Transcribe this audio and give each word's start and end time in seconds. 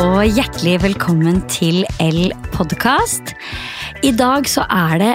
og 0.00 0.22
hjertelig 0.24 0.78
velkommen 0.80 1.42
til 1.52 1.82
L 2.00 2.30
podkast. 2.54 3.34
I 4.06 4.12
dag 4.16 4.46
så 4.48 4.64
er 4.72 4.94
det 5.02 5.10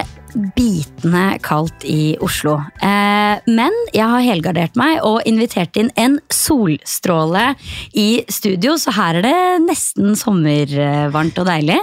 bitende 0.54 1.38
kaldt 1.42 1.82
i 1.88 2.14
Oslo. 2.22 2.58
Eh, 2.84 3.40
men 3.48 3.74
jeg 3.96 4.06
har 4.06 4.22
helgardert 4.22 4.78
meg 4.78 5.00
og 5.06 5.24
invitert 5.26 5.74
inn 5.80 5.90
en 5.98 6.18
solstråle 6.30 7.56
i 7.98 8.22
studio, 8.30 8.76
så 8.78 8.94
her 8.94 9.18
er 9.18 9.26
det 9.26 9.40
nesten 9.66 10.14
sommervarmt 10.18 11.40
og 11.42 11.48
deilig. 11.48 11.80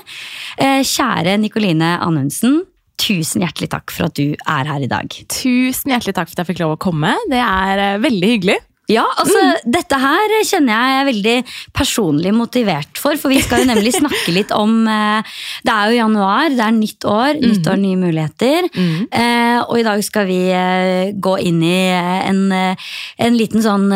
Eh, 0.55 0.80
kjære 0.85 1.35
Nikoline 1.41 1.98
Anundsen. 2.05 2.62
Tusen 3.02 3.43
hjertelig 3.43 3.73
takk 3.73 3.91
for 3.91 4.07
at 4.07 4.16
du 4.16 4.38
er 4.39 4.71
her 4.71 4.85
i 4.85 4.91
dag. 4.91 5.12
Tusen 5.27 5.91
hjertelig 5.91 6.16
takk 6.16 6.31
for 6.31 6.38
at 6.38 6.45
jeg 6.45 6.53
fikk 6.53 6.63
lov 6.63 6.77
å 6.77 6.84
komme. 6.88 7.12
Det 7.27 7.43
er 7.43 7.84
eh, 7.89 7.99
veldig 8.05 8.31
hyggelig. 8.38 8.62
Ja, 8.91 9.05
altså 9.17 9.39
mm. 9.41 9.71
dette 9.73 9.98
her 9.98 10.34
kjenner 10.45 10.75
jeg 10.75 10.98
er 10.98 11.07
veldig 11.07 11.35
personlig 11.73 12.34
motivert 12.35 12.99
for. 13.02 13.17
For 13.17 13.34
vi 13.34 13.39
skal 13.41 13.63
jo 13.63 13.70
nemlig 13.71 13.95
snakke 13.95 14.34
litt 14.35 14.52
om 14.53 14.85
eh, 14.89 15.38
Det 15.66 15.73
er 15.73 15.89
jo 15.89 15.99
januar, 16.03 16.52
det 16.53 16.61
er 16.61 16.75
nytt 16.75 17.08
år. 17.09 17.39
Mm. 17.39 17.45
Nytt 17.49 17.70
år, 17.71 17.80
nye 17.81 18.02
muligheter. 18.02 18.67
Mm. 18.75 19.08
Eh, 19.09 19.58
og 19.63 19.80
i 19.81 19.85
dag 19.88 20.03
skal 20.05 20.30
vi 20.30 20.39
eh, 20.53 21.13
gå 21.17 21.34
inn 21.49 21.63
i 21.66 21.80
en, 21.95 22.44
en 22.53 23.38
liten 23.39 23.63
sånn 23.66 23.88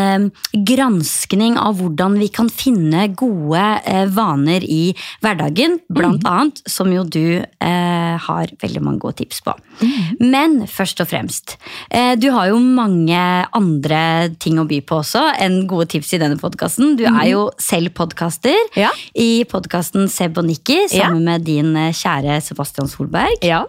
granskning 0.70 1.58
av 1.60 1.78
hvordan 1.80 2.18
vi 2.20 2.32
kan 2.34 2.50
finne 2.50 3.10
gode 3.18 3.66
vaner 4.16 4.66
i 4.66 4.96
hverdagen. 5.22 5.80
Blant 5.90 6.26
mm. 6.26 6.30
annet, 6.32 6.64
som 6.70 6.90
jo 6.94 7.06
du 7.06 7.42
har 7.60 8.52
veldig 8.62 8.82
mange 8.84 9.02
gode 9.04 9.20
tips 9.22 9.42
på. 9.46 9.54
Mm. 9.80 10.26
Men 10.32 10.58
først 10.70 11.02
og 11.04 11.10
fremst, 11.12 11.56
du 11.90 12.28
har 12.34 12.50
jo 12.52 12.60
mange 12.60 13.20
andre 13.56 14.02
ting 14.42 14.60
å 14.60 14.68
by 14.70 14.79
på 14.86 15.00
også 15.02 15.22
enn 15.42 15.62
gode 15.70 15.90
tips 15.94 16.14
i 16.16 16.22
denne 16.22 16.40
podkasten. 16.40 16.96
Du 17.00 17.06
er 17.06 17.14
mhm. 17.14 17.28
jo 17.32 17.44
selv 17.62 17.94
podkaster 17.98 18.58
ja. 18.78 18.92
i 19.18 19.44
podkasten 19.50 20.10
Seb 20.12 20.40
og 20.40 20.48
Nikki 20.50 20.82
sammen 20.92 21.24
ja. 21.24 21.26
med 21.32 21.48
din 21.48 21.76
eh, 21.80 21.94
kjære 21.96 22.40
Sebastian 22.46 22.90
Solberg. 22.92 23.40
Ja. 23.46 23.64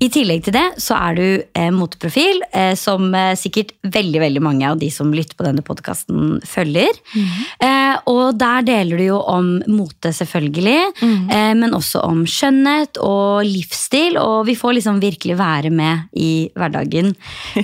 I 0.00 0.08
tillegg 0.12 0.46
til 0.46 0.56
det 0.56 0.66
så 0.82 0.96
er 0.98 1.18
du 1.18 1.24
eh, 1.26 1.70
moteprofil, 1.74 2.42
eh, 2.52 2.74
som 2.78 3.10
eh, 3.14 3.34
sikkert 3.38 3.74
veldig 3.84 4.22
veldig 4.22 4.44
mange 4.44 4.68
av 4.68 4.80
de 4.80 4.90
som 4.92 5.12
lytter 5.14 5.36
på 5.38 5.46
denne 5.46 5.64
podkasten, 5.64 6.38
følger. 6.48 6.98
Mm. 7.14 7.28
Eh, 7.68 7.87
og 8.06 8.38
der 8.38 8.64
deler 8.66 9.00
du 9.00 9.04
jo 9.06 9.18
om 9.20 9.50
mote, 9.66 10.12
selvfølgelig, 10.14 10.78
mm. 11.00 11.30
eh, 11.34 11.52
men 11.58 11.76
også 11.76 12.02
om 12.06 12.24
skjønnhet 12.28 13.00
og 13.02 13.46
livsstil. 13.46 14.18
Og 14.22 14.46
vi 14.48 14.56
får 14.58 14.78
liksom 14.78 15.00
virkelig 15.02 15.38
være 15.38 15.72
med 15.74 16.08
i 16.16 16.48
hverdagen 16.54 17.14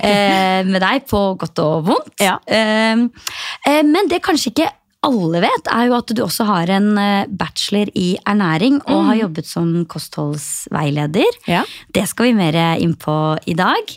med 0.71 0.79
deg, 0.81 1.05
på 1.09 1.27
godt 1.39 1.61
og 1.63 1.85
vondt. 1.89 2.15
Ja. 2.21 2.37
men 2.45 4.09
det 4.09 4.19
er 4.19 4.25
kanskje 4.25 4.51
ikke 4.53 4.71
alle 5.05 5.41
vet, 5.43 5.69
er 5.71 5.89
jo 5.89 5.95
at 5.97 6.13
du 6.15 6.21
også 6.25 6.47
har 6.49 6.71
en 6.75 6.89
eh, 7.01 7.29
bachelor 7.29 7.91
i 7.97 8.07
ernæring 8.27 8.79
og 8.83 8.97
mm. 8.97 9.07
har 9.09 9.19
jobbet 9.21 9.49
som 9.49 9.69
kostholdsveileder. 9.91 11.39
Ja. 11.49 11.63
Det 11.93 12.05
skal 12.09 12.29
vi 12.29 12.37
mer 12.37 12.57
inn 12.81 12.95
på 12.99 13.15
i 13.45 13.55
dag. 13.57 13.95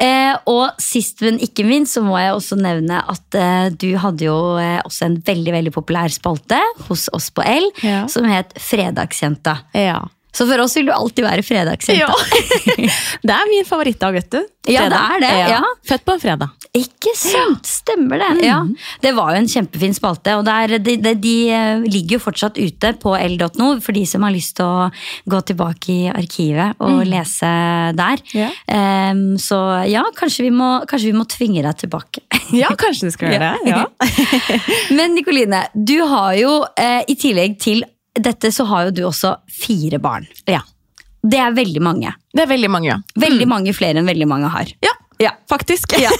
Eh, 0.00 0.34
og 0.50 0.80
sist, 0.82 1.24
men 1.24 1.40
ikke 1.42 1.66
minst, 1.68 1.96
så 1.96 2.04
må 2.04 2.18
jeg 2.20 2.36
også 2.36 2.60
nevne 2.60 3.02
at 3.10 3.38
eh, 3.38 3.66
du 3.74 3.90
hadde 4.00 4.28
jo 4.28 4.38
også 4.60 5.08
en 5.08 5.18
veldig 5.26 5.56
veldig 5.56 5.74
populær 5.74 6.12
spalte 6.12 6.58
hos 6.88 7.08
oss 7.16 7.30
på 7.34 7.44
L 7.44 7.70
ja. 7.84 8.04
som 8.10 8.28
het 8.28 8.54
Fredagsjenta. 8.60 9.60
Ja. 9.76 10.00
Så 10.32 10.46
for 10.46 10.62
oss 10.62 10.76
vil 10.78 10.88
du 10.90 10.94
alltid 10.94 11.26
være 11.26 11.44
fredagsjenta. 11.46 12.06
Ja. 12.06 12.88
det 13.26 13.36
er 13.36 13.50
min 13.50 13.68
favorittdag, 13.68 14.16
vet 14.20 14.32
du. 14.32 14.40
Fredag. 14.60 14.74
Ja, 14.76 14.88
det 14.92 15.00
er 15.00 15.22
det. 15.24 15.52
Ja. 15.54 15.60
Født 15.88 16.04
på 16.06 16.14
en 16.14 16.20
fredag. 16.22 16.56
Ikke 16.76 17.10
sant! 17.18 17.66
Stemmer 17.66 18.20
det. 18.20 18.28
Mm. 18.36 18.42
Ja. 18.44 18.58
Det 19.02 19.10
var 19.16 19.32
jo 19.32 19.40
en 19.40 19.48
kjempefin 19.50 19.94
spalte, 19.96 20.36
og 20.38 20.44
der, 20.46 20.76
de, 20.78 20.94
de, 21.02 21.14
de, 21.18 21.34
eh, 21.50 21.82
ligger 21.82 22.18
jo 22.18 22.22
fortsatt 22.28 22.60
ute 22.60 22.92
på 23.02 23.16
l.no 23.16 23.72
for 23.82 23.96
de 23.96 24.04
som 24.06 24.22
har 24.26 24.34
lyst 24.34 24.54
til 24.60 24.68
å 24.68 24.86
gå 25.32 25.40
tilbake 25.50 25.90
i 25.90 26.12
arkivet 26.12 26.78
og 26.78 27.00
mm. 27.00 27.08
lese 27.10 27.52
der. 27.98 28.22
Yeah. 28.36 28.54
Um, 28.70 29.34
så 29.40 29.58
ja, 29.90 30.04
kanskje 30.16 30.46
vi, 30.46 30.54
må, 30.54 30.72
kanskje 30.90 31.10
vi, 31.10 31.16
må, 31.18 31.26
tvinge 31.30 31.64
deg 31.66 31.80
tilbake. 31.82 32.22
ja, 32.60 32.70
kanskje 32.78 33.10
du 33.10 33.16
skal 33.16 33.34
gjøre 33.34 33.54
det. 33.64 33.72
Ja. 33.72 33.86
Men 34.96 35.16
Nikoline, 35.18 35.64
du 35.74 35.98
har 36.06 36.36
jo 36.38 36.60
eh, 36.78 37.02
i 37.10 37.18
tillegg 37.18 37.58
til 37.62 37.82
dette 38.22 38.52
så 38.52 38.66
har 38.70 38.88
jo 38.88 38.96
du 38.96 39.02
også 39.08 39.36
fire 39.62 40.00
barn. 40.02 40.28
Ja. 40.50 40.62
Det 41.20 41.36
er 41.36 41.52
veldig 41.52 41.82
mange. 41.84 42.14
Det 42.32 42.44
er 42.44 42.48
veldig 42.48 42.70
mange, 42.72 42.88
ja. 42.94 42.98
Veldig 43.20 43.46
mm. 43.46 43.52
mange 43.52 43.74
flere 43.76 44.00
enn 44.00 44.08
veldig 44.08 44.28
mange 44.30 44.48
har. 44.54 44.70
Ja, 44.84 44.94
ja. 45.20 45.34
faktisk. 45.50 45.92
Ja. 46.00 46.12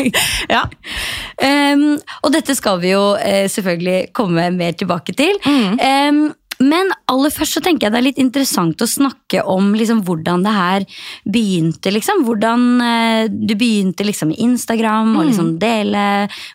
ja. 0.54 0.62
Um, 1.42 1.98
og 2.22 2.32
dette 2.32 2.56
skal 2.56 2.80
vi 2.80 2.94
jo 2.94 3.02
uh, 3.18 3.44
selvfølgelig 3.52 4.14
komme 4.16 4.48
mer 4.56 4.78
tilbake 4.78 5.12
til. 5.18 5.36
Mm. 5.44 5.76
Um, 5.76 6.22
men 6.62 6.92
aller 7.10 7.32
først 7.34 7.58
så 7.58 7.62
tenker 7.64 7.86
jeg 7.86 7.94
det 7.94 8.00
er 8.00 8.06
litt 8.06 8.22
interessant 8.22 8.82
å 8.82 8.88
snakke 8.88 9.42
om 9.48 9.74
liksom, 9.76 10.02
hvordan 10.06 10.46
det 10.46 10.54
her 10.56 10.86
begynte. 11.28 11.92
Liksom. 11.92 12.24
Hvordan 12.26 12.66
uh, 12.80 13.22
du 13.28 13.54
begynte 13.58 14.06
liksom, 14.06 14.32
med 14.32 14.42
Instagram 14.46 15.12
mm. 15.12 15.18
og 15.20 15.30
liksom, 15.30 15.52
dele 15.62 16.06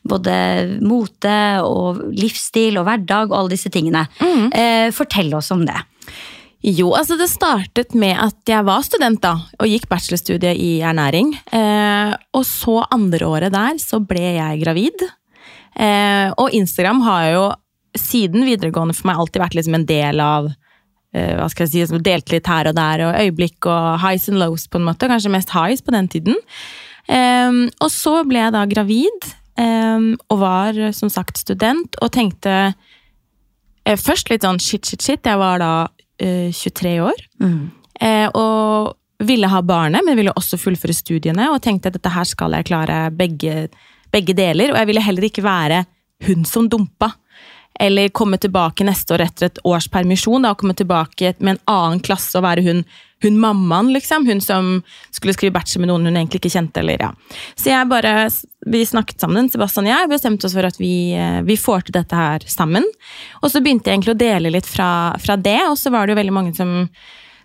både 0.08 0.36
mote 0.82 1.38
og 1.66 2.04
livsstil 2.18 2.82
og 2.82 2.88
hverdag 2.90 3.32
og 3.32 3.40
alle 3.40 3.56
disse 3.56 3.72
tingene. 3.74 4.08
Mm. 4.22 4.52
Uh, 4.52 4.88
fortell 4.96 5.34
oss 5.38 5.54
om 5.54 5.66
det. 5.68 5.80
Jo, 6.62 6.92
altså 6.94 7.16
det 7.18 7.26
startet 7.32 7.96
med 7.98 8.14
at 8.22 8.38
jeg 8.50 8.62
var 8.68 8.84
student 8.86 9.18
da, 9.24 9.34
og 9.58 9.70
gikk 9.70 9.88
bachelorstudiet 9.90 10.60
i 10.62 10.76
ernæring. 10.86 11.34
Eh, 11.50 12.12
og 12.38 12.46
så 12.46 12.84
andre 12.86 13.26
året 13.26 13.56
der 13.56 13.80
så 13.82 13.98
ble 13.98 14.36
jeg 14.36 14.62
gravid. 14.62 15.02
Eh, 15.74 16.30
og 16.38 16.54
Instagram 16.54 17.02
har 17.08 17.26
jo 17.32 17.44
siden 17.98 18.46
videregående 18.48 18.96
for 18.96 19.10
meg 19.10 19.22
alltid 19.22 19.44
vært 19.44 19.58
liksom 19.58 19.78
en 19.78 19.88
del 19.90 20.22
av 20.24 20.50
eh, 20.52 21.34
hva 21.38 21.48
skal 21.52 21.68
jeg 21.68 21.90
si, 21.90 22.02
Delt 22.06 22.32
litt 22.34 22.48
her 22.50 22.70
og 22.72 22.78
der, 22.78 23.06
og 23.08 23.20
øyeblikk 23.20 23.68
og 23.70 24.00
highs 24.04 24.30
and 24.32 24.42
lows, 24.42 24.68
på 24.72 24.80
en 24.80 24.88
måte. 24.88 25.10
Kanskje 25.12 25.34
mest 25.34 25.54
highs 25.56 25.84
på 25.84 25.96
den 25.96 26.10
tiden. 26.12 26.40
Eh, 27.08 27.52
og 27.82 27.92
så 27.94 28.22
ble 28.28 28.46
jeg 28.46 28.56
da 28.56 28.66
gravid, 28.70 29.28
eh, 29.60 30.08
og 30.30 30.42
var 30.44 30.80
som 30.98 31.12
sagt 31.12 31.42
student, 31.42 32.00
og 32.02 32.14
tenkte 32.16 32.56
eh, 32.72 33.98
først 34.00 34.32
litt 34.32 34.48
sånn 34.48 34.62
shit, 34.62 34.86
shit, 34.88 35.04
shit. 35.04 35.28
Jeg 35.28 35.42
var 35.42 35.62
da 35.62 35.74
23 36.22 36.96
eh, 36.96 37.06
år. 37.06 37.24
Mm. 37.42 37.62
Og 38.38 38.98
ville 39.22 39.50
ha 39.50 39.62
barnet, 39.62 40.02
men 40.06 40.18
ville 40.18 40.34
også 40.34 40.58
fullføre 40.58 40.96
studiene. 40.98 41.52
Og 41.54 41.62
tenkte 41.62 41.92
at 41.92 41.98
dette 41.98 42.14
her 42.14 42.26
skal 42.26 42.56
jeg 42.58 42.70
klare 42.70 43.04
begge, 43.14 43.68
begge 44.14 44.36
deler. 44.38 44.74
Og 44.74 44.80
jeg 44.80 44.90
ville 44.90 45.04
heller 45.06 45.28
ikke 45.28 45.46
være 45.46 45.84
hun 46.26 46.46
som 46.46 46.70
dumpa. 46.70 47.12
Eller 47.80 48.10
komme 48.10 48.38
tilbake 48.38 48.86
neste 48.86 49.16
år 49.16 49.24
etter 49.26 49.48
et 49.48 49.62
års 49.68 49.88
permisjon 49.92 50.44
da, 50.44 50.52
og 50.52 50.60
komme 50.62 50.76
tilbake 50.78 51.34
med 51.40 51.56
en 51.56 51.64
annen 51.72 52.04
klasse 52.04 52.36
og 52.38 52.46
være 52.46 52.66
hun, 52.66 52.84
hun 53.24 53.40
mammaen, 53.42 53.94
liksom. 53.96 54.28
Hun 54.28 54.42
som 54.44 54.74
skulle 55.14 55.34
skrive 55.38 55.56
bachelor 55.56 55.86
med 55.86 55.92
noen 55.94 56.10
hun 56.10 56.20
egentlig 56.20 56.42
ikke 56.42 56.54
kjente. 56.54 56.84
Eller, 56.84 57.02
ja. 57.08 57.40
Så 57.56 57.72
jeg 57.72 57.90
bare, 57.90 58.28
vi 58.70 58.84
snakket 58.86 59.24
sammen, 59.24 59.50
Sebastian 59.50 59.90
og 59.90 59.94
jeg, 59.96 60.12
bestemte 60.12 60.50
oss 60.50 60.58
for 60.58 60.68
at 60.68 60.78
vi, 60.82 61.14
eh, 61.18 61.42
vi 61.48 61.58
får 61.58 61.88
til 61.88 61.98
dette 62.02 62.18
her 62.18 62.46
sammen. 62.50 62.86
Og 63.42 63.50
så 63.54 63.64
begynte 63.64 63.90
jeg 63.90 64.00
egentlig 64.00 64.16
å 64.18 64.22
dele 64.26 64.54
litt 64.54 64.70
fra, 64.70 64.92
fra 65.22 65.40
det, 65.40 65.60
og 65.70 65.80
så 65.80 65.94
var 65.94 66.06
det 66.06 66.16
jo 66.16 66.22
veldig 66.22 66.38
mange 66.38 66.56
som 66.58 66.86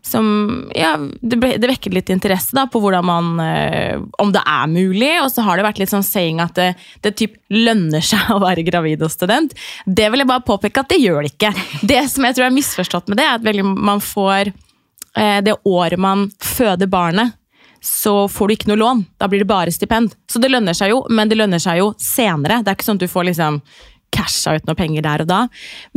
som 0.07 0.27
ja, 0.75 0.93
det, 1.21 1.39
ble, 1.41 1.57
det, 1.59 1.69
vekket 1.71 1.95
litt 1.97 2.11
interesse 2.15 2.55
da, 2.57 2.67
på 2.71 2.81
hvordan 2.83 3.07
man 3.07 3.41
øh, 3.43 4.05
Om 4.23 4.33
det 4.35 4.43
er 4.47 4.69
mulig. 4.71 5.11
Og 5.23 5.31
så 5.33 5.45
har 5.47 5.59
det 5.59 5.67
vært 5.67 5.81
litt 5.83 5.93
sånn 5.93 6.07
saying 6.07 6.43
at 6.45 6.55
det, 6.59 6.69
det 7.03 7.17
typ 7.19 7.35
lønner 7.53 8.05
seg 8.05 8.31
å 8.35 8.41
være 8.43 8.67
gravid 8.67 9.03
og 9.03 9.13
student. 9.13 9.57
Det 9.87 10.11
vil 10.13 10.23
jeg 10.23 10.31
bare 10.31 10.47
påpeke 10.47 10.85
at 10.85 10.93
det 10.93 11.01
gjør 11.03 11.27
det 11.27 11.35
ikke. 11.35 11.53
Det 11.83 12.05
som 12.13 12.29
jeg 12.29 12.39
tror 12.39 12.49
er 12.49 12.55
misforstått 12.55 13.11
med 13.11 13.21
det, 13.21 13.27
er 13.27 13.41
at 13.41 13.49
veldig, 13.49 13.67
man 13.67 14.05
får 14.05 14.53
øh, 14.53 15.41
Det 15.47 15.59
året 15.67 16.01
man 16.01 16.29
føder 16.43 16.91
barnet, 16.91 17.35
så 17.83 18.25
får 18.31 18.49
du 18.49 18.57
ikke 18.57 18.71
noe 18.73 18.83
lån. 18.83 19.05
Da 19.19 19.29
blir 19.31 19.43
det 19.43 19.51
bare 19.51 19.75
stipend. 19.75 20.15
Så 20.31 20.41
det 20.43 20.51
lønner 20.51 20.75
seg 20.75 20.95
jo, 20.95 21.03
men 21.11 21.31
det 21.31 21.39
lønner 21.39 21.63
seg 21.63 21.83
jo 21.83 21.93
senere. 22.03 22.63
Det 22.63 22.73
er 22.73 22.79
ikke 22.79 22.89
sånn 22.89 22.99
at 22.99 23.07
du 23.07 23.11
får 23.11 23.31
liksom 23.31 23.61
casha 24.15 24.57
ut 24.57 24.67
noe 24.67 24.79
penger 24.79 25.05
der 25.07 25.27
og 25.27 25.31
da. 25.31 25.45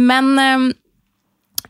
Men 0.01 0.33
øh, 0.41 0.69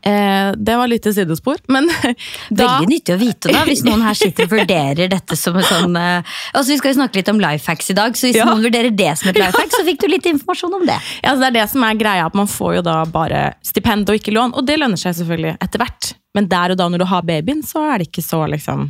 Eh, 0.02 0.52
det 0.56 0.76
var 0.76 0.88
litt 0.88 1.04
sidespor, 1.04 1.58
men 1.68 1.88
da 2.48 2.66
Veldig 2.78 2.88
nyttig 2.88 3.14
å 3.14 3.18
vite, 3.20 3.50
da, 3.52 3.64
hvis 3.68 3.82
noen 3.84 4.00
her 4.06 4.16
sitter 4.16 4.46
og 4.46 4.54
vurderer 4.54 5.10
dette 5.12 5.36
som 5.36 5.58
en 5.60 5.66
sånn 5.66 5.98
eh, 6.00 6.30
altså 6.54 6.72
Vi 6.72 6.78
skal 6.80 6.94
jo 6.94 6.98
snakke 7.02 7.20
litt 7.20 7.28
om 7.28 7.42
life 7.42 7.68
hacks 7.68 7.92
i 7.92 7.96
dag, 7.98 8.16
så 8.16 8.30
hvis 8.30 8.38
ja. 8.40 8.46
noen 8.48 8.64
vurderer 8.64 8.94
det 8.96 9.10
som 9.20 9.28
et 9.28 9.40
life 9.42 9.60
hack, 9.60 9.74
så 9.74 9.84
fikk 9.84 10.00
du 10.00 10.08
litt 10.08 10.30
informasjon 10.30 10.78
om 10.80 10.86
det. 10.88 10.96
Ja, 11.24 11.34
så 11.34 11.42
Det 11.42 11.50
er 11.50 11.58
det 11.58 11.66
som 11.72 11.84
er 11.84 11.98
greia, 12.00 12.30
at 12.30 12.38
man 12.38 12.48
får 12.48 12.78
jo 12.78 12.86
da 12.86 12.96
bare 13.12 13.42
stipend 13.66 14.08
og 14.08 14.16
ikke 14.16 14.32
lån, 14.32 14.54
og 14.56 14.64
det 14.66 14.78
lønner 14.80 15.00
seg 15.00 15.18
selvfølgelig 15.18 15.58
etter 15.60 15.84
hvert. 15.84 16.14
Men 16.36 16.48
der 16.48 16.72
og 16.72 16.80
da 16.80 16.88
når 16.88 17.02
du 17.02 17.08
har 17.10 17.26
babyen, 17.26 17.60
så 17.66 17.84
er 17.90 18.00
det 18.00 18.08
ikke 18.08 18.24
så 18.24 18.44
liksom 18.48 18.88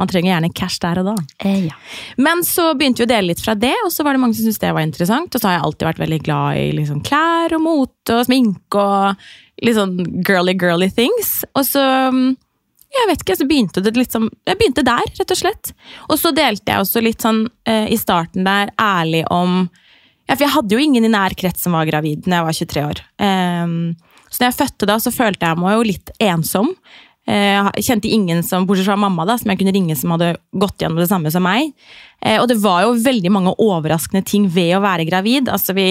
man 0.00 0.10
trenger 0.10 0.32
gjerne 0.32 0.52
cash 0.56 0.80
der 0.82 1.02
og 1.02 1.10
da. 1.12 1.14
Eh, 1.44 1.66
ja. 1.68 1.78
Men 2.20 2.42
så 2.46 2.70
begynte 2.78 3.04
vi 3.04 3.08
å 3.08 3.12
dele 3.12 3.32
litt 3.32 3.44
fra 3.44 3.54
det, 3.58 3.74
og 3.84 3.92
så 3.92 4.06
var 4.06 4.16
det 4.16 4.22
mange 4.24 4.38
som 4.38 4.46
syntes 4.46 4.62
det 4.62 4.74
var 4.76 4.86
interessant. 4.86 5.34
Og 5.34 5.42
så 5.42 5.50
har 5.50 5.58
jeg 5.58 5.66
alltid 5.68 5.90
vært 5.90 6.04
veldig 6.04 6.20
glad 6.26 6.60
i 6.60 6.68
liksom, 6.80 7.02
klær 7.06 7.56
og 7.56 7.64
mote 7.64 8.18
og 8.18 8.28
sminke 8.28 8.84
og 8.84 9.26
litt 9.60 9.76
sånn 9.76 9.98
girly, 10.26 10.56
girly 10.58 10.88
things. 10.92 11.42
Og 11.52 11.66
så 11.68 11.84
mm, 12.14 12.30
jeg 12.90 13.10
vet 13.10 13.22
ikke, 13.22 13.36
så 13.38 13.46
begynte 13.46 13.82
det 13.84 13.92
litt 13.94 14.14
sånn 14.14 14.26
Jeg 14.48 14.58
begynte 14.58 14.86
der, 14.86 15.12
rett 15.18 15.34
og 15.34 15.38
slett. 15.38 15.72
Og 16.08 16.18
så 16.18 16.32
delte 16.34 16.72
jeg 16.72 16.82
også 16.82 17.02
litt 17.04 17.22
sånn 17.22 17.44
eh, 17.68 17.86
i 17.92 17.98
starten 18.00 18.46
der 18.48 18.72
ærlig 18.80 19.22
om 19.30 19.62
ja, 20.26 20.34
For 20.34 20.44
jeg 20.46 20.54
hadde 20.56 20.74
jo 20.74 20.82
ingen 20.82 21.06
i 21.06 21.12
nær 21.12 21.36
krets 21.38 21.66
som 21.66 21.76
var 21.76 21.88
gravid 21.90 22.26
når 22.26 22.36
jeg 22.36 22.48
var 22.48 22.58
23 22.58 22.86
år. 22.88 23.04
Um, 23.22 23.76
Så 24.30 24.42
når 24.42 24.50
jeg 24.50 24.58
fødte 24.60 24.86
da, 24.86 24.98
så 25.02 25.10
følte 25.14 25.46
jeg 25.46 25.58
meg 25.58 25.74
jo 25.74 25.86
litt 25.86 26.12
ensom. 26.22 26.74
Eh, 27.30 27.68
Jeg 27.78 27.84
kjente 27.86 28.10
ingen 28.10 28.42
som, 28.46 28.66
bortsett 28.66 28.88
fra 28.88 28.96
mamma, 28.98 29.24
da, 29.28 29.36
som 29.38 29.50
jeg 29.52 29.60
kunne 29.60 29.74
ringe 29.76 29.94
som 29.98 30.10
hadde 30.16 30.32
gått 30.58 30.82
gjennom 30.82 30.98
det 30.98 31.08
samme 31.12 31.30
som 31.30 31.44
meg. 31.46 31.70
Eh, 32.22 32.40
Og 32.42 32.48
det 32.50 32.58
var 32.62 32.82
jo 32.88 32.96
veldig 32.98 33.30
mange 33.32 33.54
overraskende 33.62 34.24
ting 34.26 34.48
ved 34.50 34.74
å 34.76 34.82
være 34.84 35.06
gravid. 35.08 35.48
Altså 35.52 35.76
vi 35.78 35.88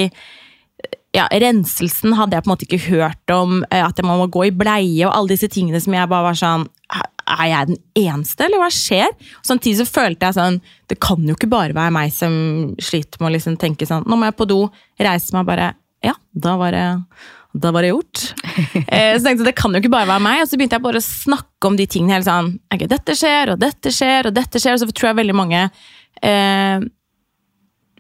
ja, 1.16 1.26
Renselsen 1.32 2.14
hadde 2.14 2.38
jeg 2.38 2.44
på 2.46 2.50
en 2.50 2.54
måte 2.54 2.68
ikke 2.68 2.84
hørt 2.92 3.32
om. 3.34 3.64
eh, 3.72 3.82
At 3.86 3.98
man 4.06 4.20
må 4.20 4.28
gå 4.30 4.46
i 4.48 4.52
bleie 4.56 5.08
og 5.08 5.16
alle 5.16 5.32
disse 5.34 5.50
tingene 5.50 5.82
som 5.82 5.94
jeg 5.96 6.10
bare 6.12 6.28
var 6.28 6.38
sånn 6.38 6.68
Er 7.30 7.46
jeg 7.50 7.68
den 7.72 7.80
eneste, 7.96 8.46
eller 8.46 8.62
hva 8.62 8.70
skjer? 8.74 9.10
Samtidig 9.46 9.80
så 9.82 9.86
følte 9.90 10.26
jeg 10.30 10.38
sånn 10.38 10.62
Det 10.90 11.00
kan 11.02 11.22
jo 11.26 11.36
ikke 11.36 11.50
bare 11.50 11.74
være 11.78 11.92
meg 11.94 12.14
som 12.14 12.76
sliter 12.82 13.20
med 13.22 13.32
å 13.32 13.34
liksom 13.38 13.58
tenke 13.58 13.86
sånn 13.90 14.06
Nå 14.10 14.18
må 14.18 14.30
jeg 14.30 14.38
på 14.38 14.48
do, 14.50 14.60
reise 15.02 15.34
meg 15.34 15.46
bare 15.50 15.74
Ja, 16.06 16.14
da 16.34 16.56
var 16.62 16.72
det 16.78 16.86
da 17.54 17.72
var 17.74 17.86
det 17.86 17.94
gjort. 17.94 18.26
Eh, 18.90 19.16
så 19.16 19.24
tenkte 19.24 19.44
jeg, 19.44 19.48
Det 19.48 19.56
kan 19.56 19.72
jo 19.72 19.80
ikke 19.80 19.92
bare 19.94 20.10
være 20.10 20.24
meg. 20.24 20.42
Og 20.44 20.50
så 20.50 20.58
begynte 20.60 20.76
jeg 20.76 20.84
bare 20.84 21.00
å 21.00 21.06
snakke 21.06 21.70
om 21.70 21.76
de 21.80 21.86
tingene. 21.88 22.18
Helt 22.18 22.28
sånn, 22.28 22.50
ok, 22.74 22.86
Dette 22.92 23.16
skjer, 23.16 23.54
og 23.54 23.62
dette 23.62 23.94
skjer, 23.94 24.28
og 24.28 24.36
dette 24.36 24.62
skjer. 24.62 24.76
Og 24.76 24.82
så 24.82 24.90
tror 24.90 25.12
jeg 25.12 25.20
veldig 25.22 25.36
mange 25.38 25.62
eh, 26.26 26.88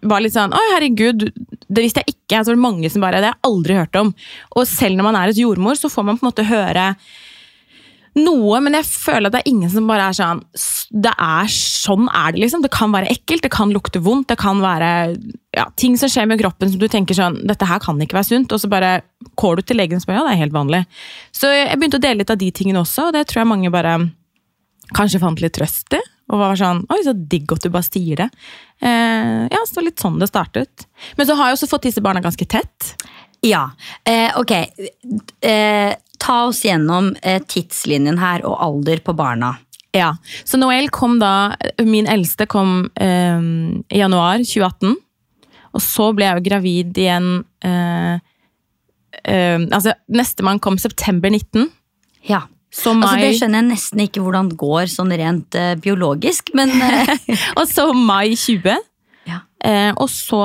var 0.09 0.23
litt 0.23 0.35
sånn 0.35 0.55
Oi, 0.55 0.65
herregud, 0.73 1.27
det 1.69 1.85
visste 1.85 2.03
jeg 2.03 2.15
ikke. 2.17 2.41
Så 2.41 2.51
var 2.51 2.57
det 2.57 2.65
mange 2.65 2.91
som 2.91 3.05
bare 3.05 3.21
Det 3.21 3.29
har 3.29 3.37
jeg 3.37 3.51
aldri 3.51 3.79
hørt 3.79 3.99
om. 4.01 4.11
Og 4.57 4.67
selv 4.69 4.99
når 4.99 5.09
man 5.09 5.19
er 5.21 5.31
et 5.31 5.41
jordmor, 5.41 5.79
så 5.79 5.91
får 5.91 6.07
man 6.09 6.19
på 6.19 6.25
en 6.25 6.31
måte 6.31 6.49
høre 6.49 6.91
noe, 8.21 8.59
men 8.63 8.77
jeg 8.77 8.87
føler 8.87 9.29
at 9.29 9.35
det 9.35 9.41
er 9.41 9.51
ingen 9.51 9.71
som 9.71 9.87
bare 9.89 10.09
er 10.09 10.17
sånn 10.17 10.41
Det 10.89 11.11
er 11.11 11.49
sånn 11.53 12.07
er 12.07 12.33
det, 12.33 12.43
liksom. 12.43 12.63
Det 12.65 12.71
kan 12.73 12.93
være 12.93 13.09
ekkelt, 13.13 13.43
det 13.45 13.53
kan 13.53 13.73
lukte 13.73 14.01
vondt, 14.03 14.29
det 14.31 14.39
kan 14.41 14.61
være 14.63 14.91
ja, 15.57 15.65
ting 15.79 15.97
som 15.99 16.11
skjer 16.11 16.29
med 16.29 16.41
kroppen 16.41 16.71
som 16.71 16.81
du 16.81 16.87
tenker 16.91 17.17
sånn 17.17 17.41
Dette 17.49 17.67
her 17.69 17.81
kan 17.83 17.99
ikke 18.01 18.19
være 18.19 18.29
sunt. 18.31 18.53
Og 18.55 18.61
så 18.61 18.69
bare 18.71 18.99
går 19.39 19.59
du 19.59 19.65
til 19.65 19.81
legen 19.81 19.99
og 19.99 20.05
spør 20.05 20.19
ja, 20.19 20.27
det 20.27 20.35
er 20.35 20.43
helt 20.43 20.55
vanlig. 20.55 20.85
Så 21.35 21.51
jeg 21.53 21.75
begynte 21.77 21.99
å 21.99 22.05
dele 22.05 22.23
litt 22.23 22.33
av 22.33 22.39
de 22.41 22.51
tingene 22.55 22.83
også, 22.83 23.09
og 23.09 23.17
det 23.17 23.25
tror 23.29 23.43
jeg 23.43 23.51
mange 23.51 23.73
bare 23.73 23.97
kanskje 24.95 25.21
fant 25.21 25.43
litt 25.43 25.57
trøst 25.57 25.97
i. 25.97 26.01
Og 26.29 26.37
var 26.37 26.57
sånn 26.59 26.83
Oi, 26.93 26.99
så 27.05 27.13
digg 27.13 27.49
at 27.55 27.65
du 27.65 27.71
bare 27.73 27.87
sier 27.87 28.19
det. 28.21 28.27
Eh, 28.85 29.45
ja, 29.49 29.61
så 29.65 29.81
litt 29.81 30.01
sånn 30.01 30.19
det 30.21 30.29
startet. 30.29 30.85
Men 31.17 31.27
så 31.27 31.37
har 31.37 31.49
jeg 31.49 31.57
også 31.57 31.69
fått 31.71 31.87
disse 31.89 32.03
barna 32.05 32.21
ganske 32.23 32.45
tett. 32.49 32.93
Ja, 33.45 33.69
eh, 34.05 34.31
ok. 34.39 34.51
Eh, 35.41 35.93
ta 36.19 36.37
oss 36.49 36.63
gjennom 36.65 37.13
eh, 37.23 37.39
tidslinjen 37.47 38.17
her 38.19 38.43
og 38.45 38.57
alder 38.65 38.99
på 39.05 39.13
barna. 39.15 39.53
Ja, 39.95 40.11
Så 40.45 40.59
Noel 40.61 40.91
kom 40.93 41.15
da 41.17 41.55
Min 41.81 42.05
eldste 42.05 42.45
kom 42.45 42.91
eh, 42.99 43.39
i 43.89 43.97
januar 44.03 44.37
2018. 44.43 44.95
Og 45.73 45.81
så 45.81 46.11
ble 46.13 46.27
jeg 46.27 46.37
jo 46.37 46.45
gravid 46.49 46.99
igjen 47.01 47.29
eh, 47.65 48.19
eh, 49.23 49.57
Altså, 49.71 49.95
nestemann 50.13 50.59
kom 50.61 50.77
september 50.81 51.29
19. 51.33 51.69
Ja. 52.29 52.43
Så 52.69 52.91
Altså, 52.93 53.15
det 53.17 53.31
skjønner 53.39 53.63
jeg 53.63 53.69
nesten 53.71 54.03
ikke 54.05 54.21
hvordan 54.21 54.51
det 54.51 54.59
går 54.61 54.91
sånn 54.93 55.15
rent 55.17 55.55
eh, 55.57 55.71
biologisk, 55.81 56.51
men 56.53 56.69
og 57.57 57.63
så 57.71 57.87
mai 57.97 58.35
20. 58.37 58.75
ja. 59.25 59.39
Eh, 59.65 59.89
og 59.97 60.05
så 60.13 60.43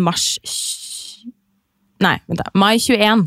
mars 0.00 0.38
tj- 0.44 0.82
Nei, 2.04 2.18
vent 2.26 2.42
da. 2.42 2.50
Mai 2.54 2.76
21. 2.78 3.26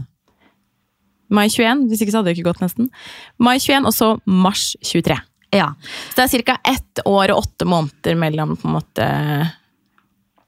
Mai 1.30 1.46
21, 1.50 1.88
hvis 1.90 2.02
ikke 2.02 2.14
så 2.14 2.22
hadde 2.22 2.32
det 2.32 2.38
ikke 2.40 2.50
gått 2.50 2.62
nesten. 2.64 2.90
Mai 3.38 3.58
21, 3.60 3.86
og 3.86 3.94
så 3.94 4.10
mars 4.26 4.72
23. 4.82 5.18
ja. 5.54 5.72
Så 6.16 6.22
det 6.22 6.40
er 6.40 6.44
ca. 6.46 6.58
ett 6.66 7.02
år 7.06 7.34
og 7.34 7.44
åtte 7.46 7.66
måneder 7.70 8.18
mellom 8.18 8.56
på 8.58 8.68
en 8.68 8.78
måte 8.80 9.08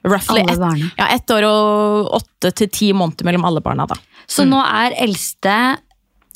Roughly 0.04 0.42
ett 0.42 0.94
ja, 0.98 1.08
ett 1.14 1.30
år 1.30 1.46
og 1.46 2.08
åtte 2.18 2.50
til 2.58 2.70
ti 2.74 2.88
måneder 2.94 3.26
mellom 3.28 3.46
alle 3.46 3.62
barna. 3.62 3.86
da. 3.86 3.96
Så 4.26 4.48
nå 4.50 4.58
er 4.66 4.96
eldste 4.98 5.78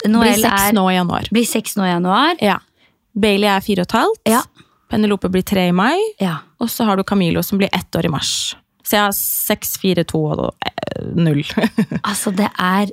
Blir 0.05 0.37
seks 0.37 0.73
nå 0.75 0.83
i 0.91 0.95
januar. 0.95 1.27
blir 1.31 1.45
seks 1.49 1.73
nå 1.77 1.85
i 1.87 1.89
januar. 1.89 2.35
Ja. 2.43 2.59
Bailey 3.15 3.49
er 3.49 3.63
fire 3.65 3.81
og 3.81 3.89
et 3.89 3.95
halvt. 3.97 4.21
Ja. 4.29 4.43
Penelope 4.91 5.31
blir 5.33 5.41
tre 5.41 5.69
i 5.69 5.73
mai. 5.73 5.97
Ja. 6.21 6.37
Og 6.61 6.69
så 6.69 6.85
har 6.85 6.97
du 6.97 7.03
Camilo 7.03 7.41
som 7.43 7.57
blir 7.57 7.69
ett 7.73 7.95
år 7.95 8.05
i 8.05 8.11
mars. 8.13 8.55
Så 8.85 8.97
jeg 8.99 9.03
har 9.07 9.15
seks, 9.17 9.75
fire, 9.81 10.05
to 10.07 10.21
og 10.29 10.43
eh, 10.65 11.07
null. 11.17 11.41
Altså, 12.09 12.31
det 12.35 12.51
er 12.53 12.91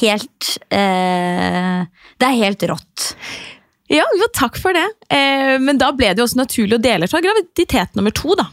helt 0.00 0.48
eh, 0.74 1.86
Det 2.18 2.26
er 2.26 2.40
helt 2.42 2.64
rått. 2.68 3.04
ja, 3.88 4.04
jo, 4.18 4.26
takk 4.36 4.58
for 4.60 4.76
det. 4.76 4.84
Eh, 5.14 5.54
men 5.62 5.78
da 5.80 5.92
ble 5.96 6.10
det 6.12 6.20
jo 6.20 6.26
også 6.26 6.42
naturlig 6.42 6.76
å 6.76 6.82
dele 6.82 7.08
fra 7.08 7.22
graviditet 7.24 7.94
nummer 7.96 8.12
to. 8.12 8.34
da. 8.36 8.48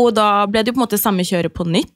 Og 0.00 0.08
da 0.16 0.28
ble 0.50 0.64
det 0.64 0.72
jo 0.72 0.78
på 0.78 0.80
en 0.82 0.86
måte 0.86 0.98
samme 0.98 1.26
kjøret 1.28 1.54
på 1.54 1.68
nytt. 1.68 1.93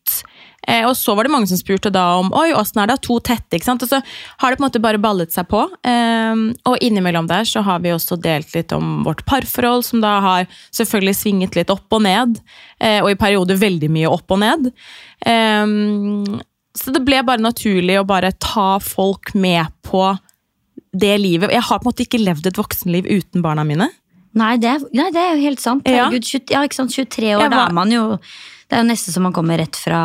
Eh, 0.69 0.85
og 0.85 0.95
så 0.99 1.15
var 1.17 1.25
det 1.25 1.33
mange 1.33 1.49
som 1.51 1.61
spurte 1.61 1.93
da 1.95 2.05
om 2.21 2.29
oi, 2.37 2.51
åssen 2.57 2.83
er 2.83 2.91
det 2.91 2.99
to 3.07 3.19
tette. 3.25 3.57
ikke 3.57 3.69
sant? 3.71 3.85
Og 3.85 3.91
så 3.91 4.03
har 4.03 4.51
det 4.51 4.59
på 4.59 4.63
en 4.63 4.67
måte 4.69 4.83
bare 4.85 5.01
ballet 5.03 5.33
seg 5.35 5.49
på. 5.51 5.65
Eh, 5.89 6.45
og 6.69 6.85
innimellom 6.85 7.31
der 7.31 7.49
så 7.49 7.65
har 7.67 7.81
vi 7.85 7.95
også 7.95 8.21
delt 8.21 8.53
litt 8.57 8.75
om 8.77 9.03
vårt 9.07 9.25
parforhold, 9.29 9.87
som 9.89 10.05
da 10.05 10.19
har 10.25 10.49
selvfølgelig 10.77 11.17
svinget 11.17 11.59
litt 11.59 11.73
opp 11.75 11.89
og 11.97 12.05
ned. 12.05 12.41
Eh, 12.81 13.01
og 13.03 13.13
i 13.13 13.19
perioder 13.19 13.61
veldig 13.61 13.91
mye 13.97 14.13
opp 14.13 14.37
og 14.37 14.43
ned. 14.45 14.71
Eh, 15.27 15.67
så 16.79 16.95
det 16.95 17.03
ble 17.07 17.25
bare 17.27 17.43
naturlig 17.43 17.99
å 17.99 18.07
bare 18.07 18.35
ta 18.39 18.77
folk 18.83 19.33
med 19.35 19.67
på 19.87 20.13
det 20.93 21.15
livet. 21.21 21.53
Jeg 21.53 21.65
har 21.65 21.81
på 21.81 21.89
en 21.89 21.91
måte 21.91 22.05
ikke 22.05 22.21
levd 22.23 22.47
et 22.49 22.61
voksenliv 22.61 23.09
uten 23.09 23.43
barna 23.45 23.65
mine. 23.67 23.89
Nei, 24.39 24.55
det 24.61 24.77
nei, 24.95 25.09
det 25.15 25.23
er 25.23 25.35
jo 25.35 25.43
helt 25.47 25.63
sant. 25.63 25.89
Ja. 25.89 26.07
Herregud, 26.07 26.29
20, 26.29 26.55
ja, 26.55 26.63
ikke 26.67 26.79
sant? 26.79 26.95
23 26.95 27.35
år, 27.35 27.43
var, 27.47 27.53
da 27.55 27.65
er 27.65 27.75
man 27.75 27.93
jo 27.93 28.05
Det 28.69 28.77
er 28.77 28.83
jo 28.85 28.91
nesten 28.91 29.15
som 29.15 29.25
man 29.25 29.35
kommer 29.35 29.59
rett 29.59 29.79
fra 29.81 30.01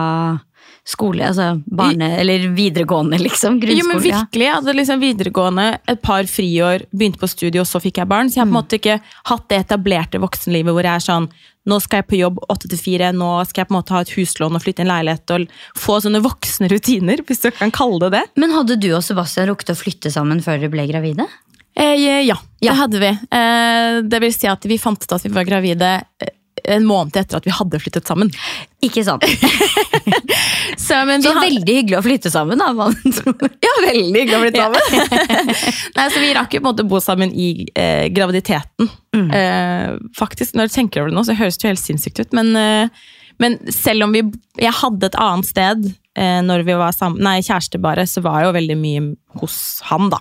skole, 0.86 1.24
altså 1.30 1.62
barne... 1.66 2.10
Eller 2.20 2.48
videregående, 2.52 3.18
liksom. 3.22 3.62
Jo, 3.64 3.86
men 3.88 4.02
virkelig, 4.04 4.44
Jeg 4.46 4.54
hadde 4.58 4.74
liksom 4.76 5.00
videregående, 5.00 5.68
et 5.88 6.02
par 6.04 6.28
friår, 6.28 6.84
begynte 6.92 7.22
på 7.22 7.30
studiet, 7.32 7.62
og 7.64 7.70
så 7.70 7.80
fikk 7.84 8.02
jeg 8.02 8.10
barn. 8.12 8.30
Så 8.30 8.40
jeg 8.40 8.44
har 8.44 8.50
på 8.50 8.56
en 8.56 8.60
måte 8.60 8.80
ikke 8.82 8.98
hatt 9.32 9.46
det 9.52 9.62
etablerte 9.64 10.20
voksenlivet 10.24 10.76
hvor 10.76 10.84
jeg 10.90 11.00
er 11.00 11.06
sånn 11.08 11.30
Nå 11.64 11.78
skal 11.80 12.02
jeg 12.02 12.08
på 12.10 12.18
jobb 12.20 12.42
åtte 12.52 12.68
til 12.68 12.76
fire, 12.76 13.14
nå 13.16 13.28
skal 13.48 13.62
jeg 13.62 13.70
på 13.70 13.72
en 13.72 13.78
måte 13.78 13.94
ha 13.96 14.02
et 14.04 14.10
huslån 14.12 14.58
og 14.58 14.64
flytte 14.66 14.82
i 14.82 14.84
en 14.84 14.90
leilighet 14.92 15.32
og 15.32 15.46
få 15.80 15.96
sånne 16.04 16.20
voksne 16.26 16.68
rutiner, 16.68 17.22
hvis 17.24 17.40
du 17.46 17.48
kan 17.56 17.72
kalle 17.72 18.02
det 18.04 18.10
det. 18.18 18.24
Men 18.44 18.52
hadde 18.52 18.76
du 18.84 18.90
og 18.98 19.00
Sebastian 19.08 19.48
rukket 19.48 19.72
å 19.72 19.78
flytte 19.80 20.12
sammen 20.12 20.44
før 20.44 20.60
dere 20.60 20.74
ble 20.74 20.84
gravide? 20.92 21.24
Eh, 21.80 21.96
ja, 22.28 22.36
Ja. 22.60 22.74
det 22.74 22.76
hadde 22.82 23.00
vi. 23.00 23.12
Eh, 23.40 24.02
det 24.04 24.20
vil 24.26 24.34
si 24.36 24.52
at 24.52 24.68
vi 24.68 24.76
fant 24.78 25.00
ut 25.08 25.16
at 25.16 25.24
vi 25.24 25.32
var 25.32 25.48
gravide 25.48 25.94
eh, 26.20 26.36
en 26.70 26.86
måned 26.88 27.16
etter 27.20 27.38
at 27.40 27.46
vi 27.48 27.54
hadde 27.54 27.80
flyttet 27.82 28.08
sammen. 28.08 28.30
Ikke 28.84 29.04
sant? 29.08 29.24
Så, 30.78 30.98
men 31.06 31.22
Så 31.24 31.32
had- 31.34 31.44
veldig 31.46 31.76
hyggelig 31.78 31.98
å 32.00 32.04
flytte 32.06 32.32
sammen, 32.34 32.60
da. 32.60 32.72
Man 32.76 32.96
tror. 33.14 33.50
Ja, 33.64 33.74
veldig 33.86 34.24
hyggelig 34.24 34.38
å 34.38 34.42
flytte 34.44 34.64
sammen. 34.64 35.52
Nei, 35.98 36.06
så 36.12 36.24
Vi 36.24 36.32
rakk 36.36 36.56
jo 36.56 36.62
på 36.64 36.66
en 36.66 36.70
måte 36.72 36.86
bo 36.90 37.00
sammen 37.04 37.32
i 37.36 37.50
eh, 37.78 38.08
graviditeten. 38.14 38.90
Eh, 39.14 39.94
faktisk, 40.18 40.56
Når 40.58 40.72
du 40.72 40.76
tenker 40.78 41.04
over 41.04 41.14
det 41.14 41.18
nå, 41.20 41.26
så 41.28 41.36
høres 41.38 41.60
det 41.60 41.68
jo 41.68 41.74
helt 41.74 41.84
sinnssykt 41.84 42.24
ut. 42.24 42.36
Men, 42.36 42.52
eh, 42.60 43.06
men 43.44 43.60
selv 43.74 44.08
om 44.08 44.16
vi, 44.16 44.24
jeg 44.62 44.76
hadde 44.82 45.10
et 45.12 45.20
annet 45.22 45.50
sted 45.50 45.88
eh, 46.18 46.40
når 46.46 46.66
vi 46.68 46.78
var 46.80 46.96
sammen, 46.96 47.22
nei, 47.26 47.38
kjæresteparet, 47.46 48.10
så 48.10 48.24
var 48.26 48.42
jeg 48.42 48.50
jo 48.52 48.58
veldig 48.60 48.80
mye 48.82 49.08
hos 49.44 49.58
han, 49.92 50.10
da. 50.14 50.20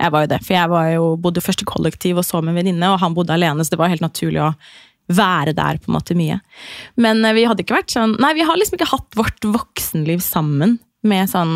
Jeg 0.00 0.14
var 0.14 0.24
jo 0.24 0.30
det, 0.32 0.38
for 0.46 0.56
jeg 0.56 0.72
var 0.72 0.86
jo, 0.94 1.08
bodde 1.20 1.42
først 1.44 1.60
i 1.60 1.68
kollektiv 1.68 2.16
og 2.22 2.24
så 2.24 2.40
med 2.40 2.54
en 2.54 2.62
venninne, 2.62 2.88
og 2.94 3.02
han 3.02 3.12
bodde 3.16 3.34
alene, 3.36 3.60
så 3.66 3.74
det 3.74 3.80
var 3.82 3.90
helt 3.92 4.04
naturlig 4.04 4.40
å 4.46 4.54
være 5.10 5.54
der 5.56 5.80
på 5.80 5.90
en 5.90 5.96
måte 5.98 6.16
mye. 6.18 6.38
Men 7.00 7.24
eh, 7.24 7.34
vi 7.36 7.46
hadde 7.48 7.64
ikke 7.64 7.78
vært 7.80 7.94
sånn 7.94 8.16
Nei, 8.22 8.32
vi 8.38 8.46
har 8.46 8.58
liksom 8.58 8.78
ikke 8.78 8.92
hatt 8.92 9.18
vårt 9.18 9.44
voksenliv 9.46 10.22
sammen 10.24 10.78
med 11.06 11.30
sånn 11.32 11.54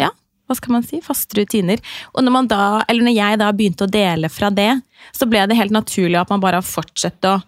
ja, 0.00 0.10
hva 0.48 0.56
skal 0.58 0.76
man 0.76 0.86
si, 0.86 1.02
faste 1.04 1.38
rutiner. 1.38 1.82
Og 2.14 2.24
når, 2.24 2.34
man 2.34 2.50
da, 2.50 2.64
eller 2.86 3.06
når 3.06 3.16
jeg 3.16 3.40
da 3.42 3.52
begynte 3.56 3.86
å 3.86 3.92
dele 3.92 4.32
fra 4.32 4.50
det, 4.54 4.72
så 5.16 5.28
ble 5.30 5.46
det 5.48 5.58
helt 5.58 5.74
naturlig 5.74 6.20
at 6.20 6.32
man 6.32 6.42
bare 6.42 6.60
har 6.60 6.66
fortsatt 6.66 7.26
å, 7.28 7.38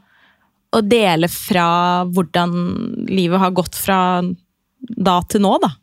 å 0.72 0.80
dele 0.84 1.30
fra 1.30 1.68
hvordan 2.08 2.56
livet 3.10 3.42
har 3.42 3.54
gått 3.56 3.78
fra 3.78 4.00
da 4.82 5.20
til 5.30 5.44
nå, 5.44 5.56
da. 5.62 5.76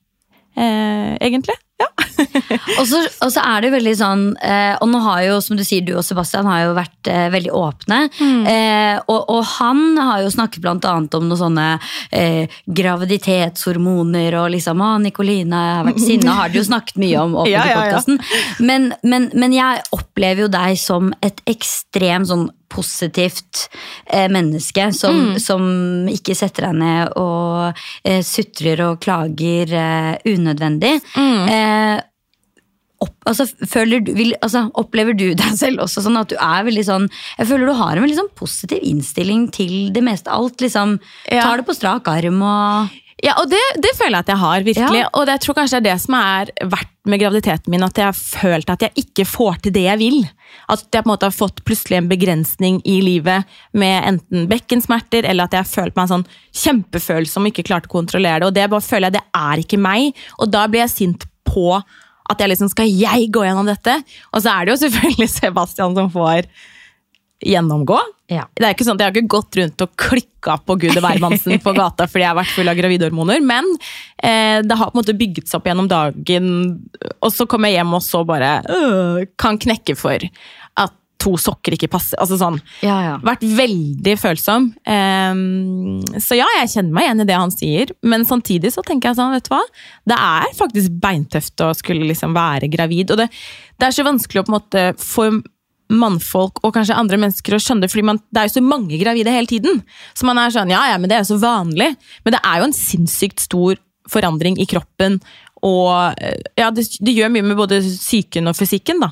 Eh, 0.60 1.16
egentlig. 1.22 1.56
Ja. 1.80 1.88
Og 2.80 2.88
så, 2.88 3.00
og 3.24 3.30
så 3.32 3.40
er 3.40 3.62
det 3.64 3.70
veldig 3.72 3.94
sånn 3.96 4.24
eh, 4.44 4.74
Og 4.84 4.90
nå 4.92 5.00
har 5.06 5.22
jo, 5.24 5.38
som 5.40 5.56
du 5.56 5.62
sier, 5.64 5.86
du 5.88 5.94
og 5.96 6.04
Sebastian 6.04 6.48
har 6.50 6.66
jo 6.66 6.74
vært 6.76 7.08
eh, 7.08 7.30
veldig 7.32 7.54
åpne. 7.56 8.00
Eh, 8.20 8.98
og, 9.06 9.30
og 9.32 9.40
han 9.54 9.96
har 9.96 10.26
jo 10.26 10.34
snakket 10.34 10.68
annet 10.68 11.16
om 11.16 11.30
noen 11.30 11.40
sånne 11.40 11.68
eh, 12.12 12.52
graviditetshormoner 12.68 14.36
og 14.42 14.50
liksom 14.58 14.84
Å, 14.84 14.92
Nicoline 15.06 15.64
har 15.80 15.88
vært 15.88 16.04
sinna, 16.04 16.36
har 16.42 16.52
de 16.52 16.60
jo 16.60 16.68
snakket 16.68 17.00
mye 17.00 17.24
om 17.24 17.40
åpent 17.40 17.54
Ja, 17.54 17.64
i 17.64 17.72
ja, 17.72 17.72
ja. 17.72 17.80
podkasten. 17.80 18.20
Men, 18.60 18.92
men, 19.08 19.32
men 19.40 19.56
jeg 19.56 19.88
opplever 19.96 20.50
jo 20.50 20.52
deg 20.52 20.80
som 20.84 21.14
et 21.24 21.40
ekstremt 21.48 22.28
sånn 22.34 22.50
positivt 22.70 23.66
eh, 24.06 24.28
menneske 24.32 24.90
som, 24.96 25.36
som 25.42 25.64
ikke 26.12 26.36
setter 26.38 26.70
deg 26.70 26.78
ned 26.82 27.16
og 27.20 27.74
eh, 28.04 28.22
sutrer 28.26 28.86
og 28.88 29.00
klager 29.04 29.74
eh, 29.74 30.14
unødvendig. 30.30 30.96
Eh, 31.18 31.98
opp, 33.00 33.16
altså, 33.32 33.46
du, 33.56 34.14
vil, 34.16 34.34
altså, 34.44 34.66
opplever 34.80 35.16
du 35.18 35.30
deg 35.40 35.58
selv 35.62 35.86
også 35.86 36.04
sånn 36.06 36.20
at 36.20 36.32
du 36.34 36.38
er 36.40 36.66
veldig 36.68 36.84
sånn 36.88 37.06
Jeg 37.38 37.48
føler 37.52 37.70
du 37.72 37.78
har 37.80 37.96
en 37.96 38.04
veldig 38.04 38.18
sånn 38.22 38.34
positiv 38.40 38.84
innstilling 38.84 39.48
til 39.56 39.76
det 39.96 40.04
meste. 40.06 40.32
Alt 40.34 40.62
liksom 40.64 40.98
Ja. 41.32 41.44
tar 41.46 41.62
det 41.62 41.68
på 41.70 41.78
strak 41.78 42.08
arm 42.12 42.42
og 42.44 42.98
Ja, 43.24 43.36
og 43.42 43.50
det, 43.52 43.60
det 43.84 43.92
føler 43.98 44.20
jeg 44.20 44.26
at 44.26 44.32
jeg 44.32 44.40
har, 44.40 44.64
virkelig. 44.64 45.02
Ja. 45.04 45.10
Og 45.12 45.26
det, 45.28 45.36
jeg 45.36 45.44
tror 45.44 45.58
kanskje 45.58 45.80
det 45.80 45.92
er 45.92 45.98
det 45.98 46.04
som 46.06 46.16
er 46.20 46.52
verdt 46.72 46.94
med 47.10 47.22
graviditeten 47.22 47.74
min, 47.74 47.84
at 47.84 47.98
jeg 47.98 48.08
har 48.08 48.18
følt 48.18 48.70
at 48.72 48.86
jeg 48.86 49.04
ikke 49.04 49.26
får 49.28 49.60
til 49.64 49.74
det 49.76 49.86
jeg 49.88 50.00
vil. 50.00 50.20
At 50.72 50.86
jeg 50.86 51.04
på 51.04 51.08
en 51.08 51.12
måte 51.12 51.28
har 51.28 51.36
fått 51.36 51.64
plutselig 51.68 52.00
en 52.00 52.10
begrensning 52.12 52.80
i 52.88 53.00
livet 53.04 53.58
med 53.76 54.08
enten 54.14 54.48
bekkensmerter, 54.52 55.28
eller 55.28 55.50
at 55.50 55.58
jeg 55.58 55.66
har 55.66 55.72
følt 55.72 55.98
meg 56.00 56.12
sånn 56.12 56.28
kjempefølsom 56.64 57.48
og 57.48 57.52
ikke 57.52 57.68
klarte 57.72 57.92
å 57.92 57.96
kontrollere 57.98 58.44
det. 58.44 58.52
Og 58.52 58.56
det 58.56 58.70
bare 58.72 58.88
føler 58.88 59.10
jeg 59.10 59.20
det 59.20 59.26
er 59.42 59.64
ikke 59.66 59.82
meg, 59.90 60.24
og 60.40 60.54
da 60.54 60.64
blir 60.70 60.86
jeg 60.86 60.96
sint 60.96 61.28
på 61.50 61.74
at 62.30 62.44
jeg 62.44 62.52
liksom 62.52 62.70
skal 62.72 62.92
jeg 62.94 63.32
gå 63.34 63.44
gjennom 63.44 63.68
dette? 63.68 63.96
Og 64.32 64.44
så 64.44 64.54
er 64.54 64.68
det 64.68 64.76
jo 64.76 64.82
selvfølgelig 64.86 65.32
Sebastian 65.40 65.98
som 65.98 66.12
får 66.14 66.46
gjennomgå. 67.40 67.98
Ja. 68.30 68.46
Det 68.54 68.68
er 68.68 68.76
ikke 68.76 68.86
sånn 68.86 69.00
at 69.00 69.04
Jeg 69.04 69.10
har 69.10 69.18
ikke 69.18 69.34
gått 69.34 69.58
rundt 69.58 69.84
og 69.86 69.94
klikka 69.98 70.58
på 70.62 70.76
Gud 70.84 71.00
hvermannsen 71.00 71.58
på 71.64 71.74
gata 71.78 72.06
fordi 72.10 72.26
jeg 72.26 72.32
har 72.34 72.38
vært 72.38 72.54
full 72.54 72.70
av 72.70 72.78
gravidhormoner, 72.78 73.42
men 73.42 73.68
eh, 74.22 74.60
det 74.66 74.78
har 74.78 74.92
på 74.92 74.98
en 74.98 75.02
måte 75.02 75.18
bygget 75.18 75.50
seg 75.50 75.60
opp 75.60 75.70
gjennom 75.72 75.90
dagen, 75.90 76.54
og 77.20 77.34
så 77.34 77.48
kommer 77.50 77.72
jeg 77.72 77.80
hjem 77.80 77.98
og 77.98 78.06
så 78.06 78.24
bare 78.28 78.54
øh, 78.70 79.28
kan 79.40 79.60
knekke 79.62 79.98
for 79.98 80.30
at 80.80 80.96
to 81.20 81.34
sokker 81.40 81.76
ikke 81.76 81.90
passer. 81.92 82.16
altså 82.22 82.38
sånn. 82.40 82.58
Ja, 82.86 82.96
ja. 83.04 83.16
Vært 83.26 83.44
veldig 83.44 84.16
følsom. 84.22 84.70
Um, 84.88 86.00
så 86.16 86.38
ja, 86.40 86.48
jeg 86.62 86.72
kjenner 86.72 86.96
meg 86.96 87.08
igjen 87.10 87.24
i 87.24 87.28
det 87.28 87.40
han 87.42 87.52
sier, 87.52 87.92
men 88.08 88.24
samtidig 88.28 88.72
så 88.72 88.84
tenker 88.88 89.12
jeg 89.12 89.20
sånn, 89.20 89.36
vet 89.36 89.50
du 89.50 89.52
hva? 89.52 89.62
Det 90.08 90.20
er 90.30 90.56
faktisk 90.56 90.96
beintøft 91.04 91.66
å 91.66 91.74
skulle 91.76 92.08
liksom 92.08 92.36
være 92.38 92.72
gravid, 92.72 93.12
og 93.12 93.20
det, 93.20 93.28
det 93.76 93.90
er 93.90 93.98
så 93.98 94.08
vanskelig 94.08 94.44
å 94.44 94.48
på 94.48 94.54
en 94.54 94.60
måte 94.62 94.86
få 95.02 95.28
mannfolk 95.90 96.60
og 96.64 96.74
kanskje 96.76 96.98
andre 96.98 97.18
mennesker 97.22 97.56
å 97.58 97.60
skjønne 97.62 97.86
det, 97.86 97.92
fordi 97.94 98.06
man, 98.12 98.20
det 98.30 98.42
er 98.44 98.50
jo 98.50 98.56
så 98.60 98.66
mange 98.66 99.00
gravide 99.02 99.34
hele 99.34 99.50
tiden. 99.50 99.80
Så 100.18 100.28
man 100.30 100.38
er 100.42 100.54
sånn, 100.54 100.70
ja, 100.74 100.84
ja, 100.92 100.98
men 101.02 101.10
det 101.10 101.18
er 101.18 101.24
jo 101.26 101.32
så 101.34 101.40
vanlig. 101.42 101.92
Men 102.26 102.36
det 102.36 102.42
er 102.46 102.62
jo 102.62 102.68
en 102.70 102.76
sinnssykt 102.78 103.42
stor 103.48 103.80
forandring 104.10 104.58
i 104.62 104.66
kroppen, 104.70 105.20
og 105.66 106.16
eh, 106.24 106.38
ja, 106.58 106.70
det, 106.72 106.86
det 107.04 107.14
gjør 107.18 107.34
mye 107.34 107.44
med 107.50 107.58
både 107.60 107.82
psyken 107.84 108.48
og 108.48 108.56
fysikken, 108.56 109.02
da. 109.04 109.10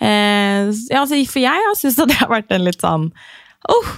Eh, 0.00 0.70
ja, 0.90 1.02
altså, 1.02 1.18
for 1.28 1.42
jeg 1.42 1.66
ja, 1.66 1.74
syns 1.76 1.98
det 2.00 2.16
har 2.22 2.30
vært 2.32 2.54
en 2.56 2.64
litt 2.64 2.80
sånn 2.80 3.10
oh, 3.68 3.90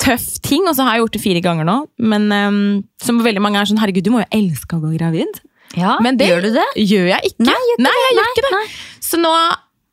tøff 0.00 0.26
ting, 0.44 0.66
og 0.68 0.76
så 0.76 0.84
har 0.86 0.98
jeg 0.98 1.04
gjort 1.06 1.16
det 1.16 1.22
fire 1.24 1.42
ganger 1.44 1.66
nå. 1.68 1.78
Men 2.12 2.28
eh, 2.36 2.58
som 3.04 3.22
veldig 3.24 3.42
mange 3.46 3.62
er 3.62 3.70
sånn, 3.70 3.80
herregud, 3.80 4.04
du 4.06 4.12
må 4.14 4.20
jo 4.24 4.28
elske 4.36 4.76
å 4.76 4.82
gå 4.84 4.92
gravid. 4.98 5.40
ja. 5.78 5.96
Men 6.04 6.18
det 6.20 6.28
Gjør 6.28 6.44
du 6.44 6.52
det? 6.58 6.68
gjør 6.82 7.08
jeg 7.14 7.32
ikke. 7.32 7.46
Nei, 7.48 7.58
gjør 7.70 7.82
nei, 7.88 7.96
jeg 8.04 8.12
det. 8.12 8.20
gjør 8.20 8.30
ikke 8.36 8.46
det. 8.46 8.52
Nei, 8.58 8.64
Så 9.10 9.20
nå, 9.24 9.32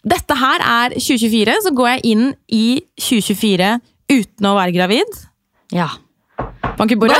dette 0.07 0.35
her 0.39 0.63
er 0.63 0.97
2024, 0.97 1.55
så 1.67 1.75
går 1.75 1.93
jeg 1.95 2.05
inn 2.15 2.25
i 2.53 2.65
2024 3.01 3.71
uten 4.13 4.47
å 4.51 4.55
være 4.57 4.75
gravid. 4.75 5.23
Ja. 5.75 5.89
Bank 6.77 6.91
i 6.93 6.95
bordet. 6.99 7.17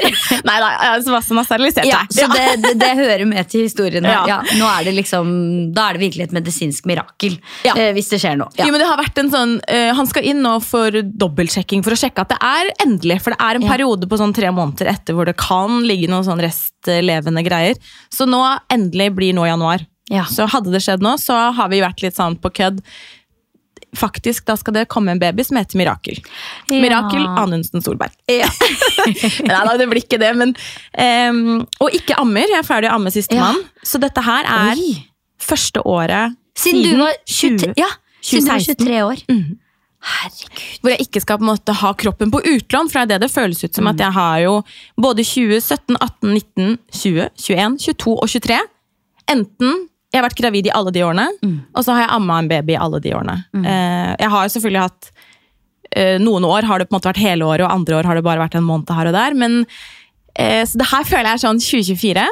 Nei 0.48 0.54
da, 0.58 0.68
Sebastian 1.04 1.38
har 1.38 1.46
sterilisert 1.46 1.86
Ja, 1.86 2.00
seg. 2.10 2.24
så 2.26 2.34
det, 2.34 2.46
det, 2.64 2.72
det 2.80 2.88
hører 2.98 3.22
med 3.30 3.46
til 3.52 3.62
historien. 3.62 4.02
Ja. 4.10 4.24
Ja. 4.26 4.38
nå 4.58 4.66
er 4.66 4.88
det 4.88 4.96
liksom, 4.96 5.28
da 5.76 5.84
er 5.92 5.94
det 5.96 6.02
virkelig 6.08 6.24
et 6.26 6.34
medisinsk 6.34 6.88
mirakel, 6.90 7.36
Ja. 7.62 7.76
eh, 7.78 7.92
hvis 7.94 8.10
det 8.10 8.18
skjer 8.24 8.34
noe. 8.40 8.50
Ja. 8.58 8.66
Jo, 8.66 8.74
men 8.74 8.82
det 8.82 8.88
har 8.90 8.98
vært 8.98 9.20
en 9.22 9.30
sånn, 9.30 9.54
eh, 9.70 9.92
Han 9.94 10.10
skal 10.10 10.26
inn 10.26 10.42
nå 10.42 10.56
for 10.66 10.90
dobbeltsjekking 10.90 11.84
for 11.86 11.94
å 11.94 12.00
sjekke 12.00 12.24
at 12.26 12.34
det 12.34 12.40
er 12.42 12.72
endelig. 12.82 13.20
For 13.22 13.30
det 13.36 13.40
er 13.46 13.60
en 13.60 13.68
Ja. 13.68 13.70
periode 13.76 14.10
på 14.10 14.18
sånn 14.18 14.34
tre 14.34 14.50
måneder 14.50 14.90
etter 14.90 15.14
hvor 15.14 15.30
det 15.30 15.36
kan 15.38 15.80
ligge 15.86 16.10
noen 16.10 16.26
sånn 16.26 16.42
restlevende 16.42 17.46
greier. 17.46 17.78
Så 18.10 18.26
nå 18.26 18.42
endelig 18.74 19.12
blir 19.14 19.32
nå 19.38 19.46
januar. 19.46 19.86
Ja. 20.12 20.24
Så 20.30 20.46
hadde 20.50 20.70
det 20.74 20.82
skjedd 20.84 21.02
nå, 21.02 21.16
så 21.18 21.36
har 21.56 21.70
vi 21.72 21.82
vært 21.82 22.02
litt 22.04 22.16
sånn 22.18 22.38
på 22.38 22.52
kødd. 22.54 22.82
Faktisk, 23.96 24.44
da 24.48 24.56
skal 24.60 24.74
det 24.76 24.86
komme 24.92 25.14
en 25.14 25.20
baby 25.20 25.44
som 25.46 25.56
heter 25.58 25.78
Mirakel. 25.80 26.18
Ja. 26.68 26.80
Mirakel 26.82 27.26
Anundsen 27.26 27.84
Solberg. 27.84 28.14
Ja. 28.30 28.48
Nei 29.46 29.60
da, 29.68 29.76
det 29.78 29.86
blir 29.88 30.02
ikke 30.02 30.18
det, 30.20 30.32
men 30.36 30.50
um, 31.30 31.60
Og 31.84 31.94
ikke 31.94 32.16
ammer. 32.20 32.48
Jeg 32.50 32.58
er 32.58 32.66
ferdig 32.66 32.90
å 32.90 32.96
amme 32.98 33.12
sistemann. 33.14 33.60
Så 33.86 34.00
dette 34.02 34.24
her 34.26 34.48
er 34.50 34.80
Oi. 34.82 34.96
første 35.40 35.84
året 35.86 36.34
Siden 36.58 36.82
du 36.82 36.98
var 37.04 37.14
20 37.28 37.62
23, 37.62 37.72
ja, 37.78 37.88
siden 38.24 38.48
du 38.48 38.50
var 38.50 38.66
23 38.66 39.00
år. 39.04 39.22
Mm. 39.30 39.58
Herregud. 40.06 40.60
hvor 40.82 40.92
jeg 40.92 41.06
ikke 41.06 41.20
skal 41.24 41.38
på 41.40 41.44
en 41.46 41.50
måte 41.50 41.74
ha 41.80 41.90
kroppen 41.98 42.30
på 42.30 42.40
utlån, 42.46 42.90
for 42.92 43.00
det 43.00 43.02
er 43.02 43.10
det 43.16 43.26
det 43.26 43.32
føles 43.34 43.64
ut 43.64 43.74
som. 43.74 43.88
At 43.90 44.00
jeg 44.00 44.14
har 44.14 44.38
jo 44.44 44.54
både 45.00 45.24
2017, 45.26 45.96
18, 45.98 46.34
19, 46.34 46.78
20, 47.00 47.28
21, 47.46 47.78
22 47.88 48.14
og 48.14 48.30
23. 48.30 48.60
Enten 49.34 49.86
jeg 50.16 50.22
har 50.22 50.28
vært 50.30 50.40
gravid 50.40 50.68
i 50.68 50.74
alle 50.74 50.92
de 50.94 51.04
årene, 51.04 51.26
og 51.76 51.84
så 51.84 51.94
har 51.94 52.06
jeg 52.06 52.14
amma 52.16 52.40
en 52.40 52.48
baby 52.50 52.74
i 52.74 52.80
alle 52.80 53.00
de 53.04 53.12
årene. 53.16 53.36
Mm. 53.52 53.66
jeg 54.18 54.30
har 54.32 54.52
selvfølgelig 54.54 54.84
hatt 54.86 55.10
eh, 55.92 56.16
Noen 56.22 56.46
år 56.48 56.66
har 56.68 56.80
det 56.80 56.88
på 56.88 56.94
en 56.94 56.98
måte 56.98 57.10
vært 57.10 57.22
hele 57.22 57.46
året, 57.46 57.66
og 57.66 57.74
andre 57.74 57.98
år 57.98 58.08
har 58.08 58.18
det 58.18 58.24
bare 58.26 58.42
vært 58.42 58.58
en 58.58 58.66
måned 58.66 58.90
her 58.96 59.10
og 59.10 59.16
der. 59.16 59.36
Men, 59.38 59.60
eh, 60.34 60.64
så 60.66 60.80
det 60.80 60.90
her 60.92 61.06
føler 61.10 61.30
jeg 61.30 61.38
er 61.40 61.44
sånn 61.46 61.62
2024 61.62 62.26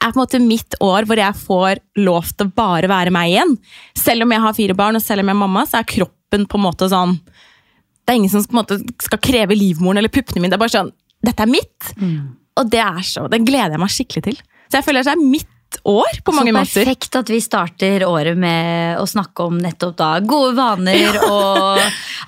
er 0.00 0.12
på 0.12 0.16
en 0.16 0.22
måte 0.22 0.40
mitt 0.40 0.76
år 0.80 1.04
hvor 1.08 1.20
jeg 1.20 1.42
får 1.42 1.80
lov 2.00 2.30
til 2.32 2.48
å 2.48 2.54
bare 2.56 2.88
være 2.90 3.12
meg 3.14 3.34
igjen. 3.34 3.56
Selv 3.98 4.24
om 4.24 4.32
jeg 4.32 4.44
har 4.44 4.56
fire 4.56 4.76
barn 4.78 4.96
og 4.96 5.04
selv 5.04 5.24
om 5.24 5.30
jeg 5.30 5.36
er 5.36 5.42
mamma, 5.42 5.64
så 5.68 5.80
er 5.80 5.88
kroppen 5.90 6.46
på 6.48 6.60
en 6.60 6.64
måte 6.64 6.88
sånn 6.88 7.18
Det 7.18 8.14
er 8.14 8.20
ingen 8.20 8.32
som 8.32 8.44
på 8.46 8.54
en 8.54 8.60
måte 8.62 8.78
skal 9.02 9.20
kreve 9.22 9.58
livmoren 9.58 10.00
eller 10.00 10.12
puppene 10.12 10.40
mine. 10.40 10.52
Det 10.52 10.58
er 10.58 10.64
bare 10.64 10.76
sånn 10.78 10.92
Dette 11.20 11.44
er 11.44 11.50
mitt! 11.50 11.90
Og 12.60 12.70
det 12.72 12.80
er 12.80 13.02
så, 13.06 13.26
det 13.30 13.42
gleder 13.44 13.76
jeg 13.76 13.82
meg 13.82 13.92
skikkelig 13.92 14.22
til. 14.24 14.38
Så 14.70 14.78
jeg 14.78 14.86
føler 14.86 15.04
det 15.04 15.12
er 15.12 15.20
mitt 15.20 15.50
år 15.88 16.20
på 16.24 16.32
mange 16.34 16.52
så 16.52 16.56
måter. 16.58 16.84
perfekt 16.84 17.16
at 17.20 17.30
vi 17.32 17.40
starter 17.40 18.04
året 18.06 18.36
med 18.38 18.98
å 19.00 19.06
snakke 19.08 19.46
om 19.46 19.58
nettopp 19.62 19.96
da 19.96 20.10
gode 20.20 20.54
vaner 20.58 21.18
og 21.26 21.80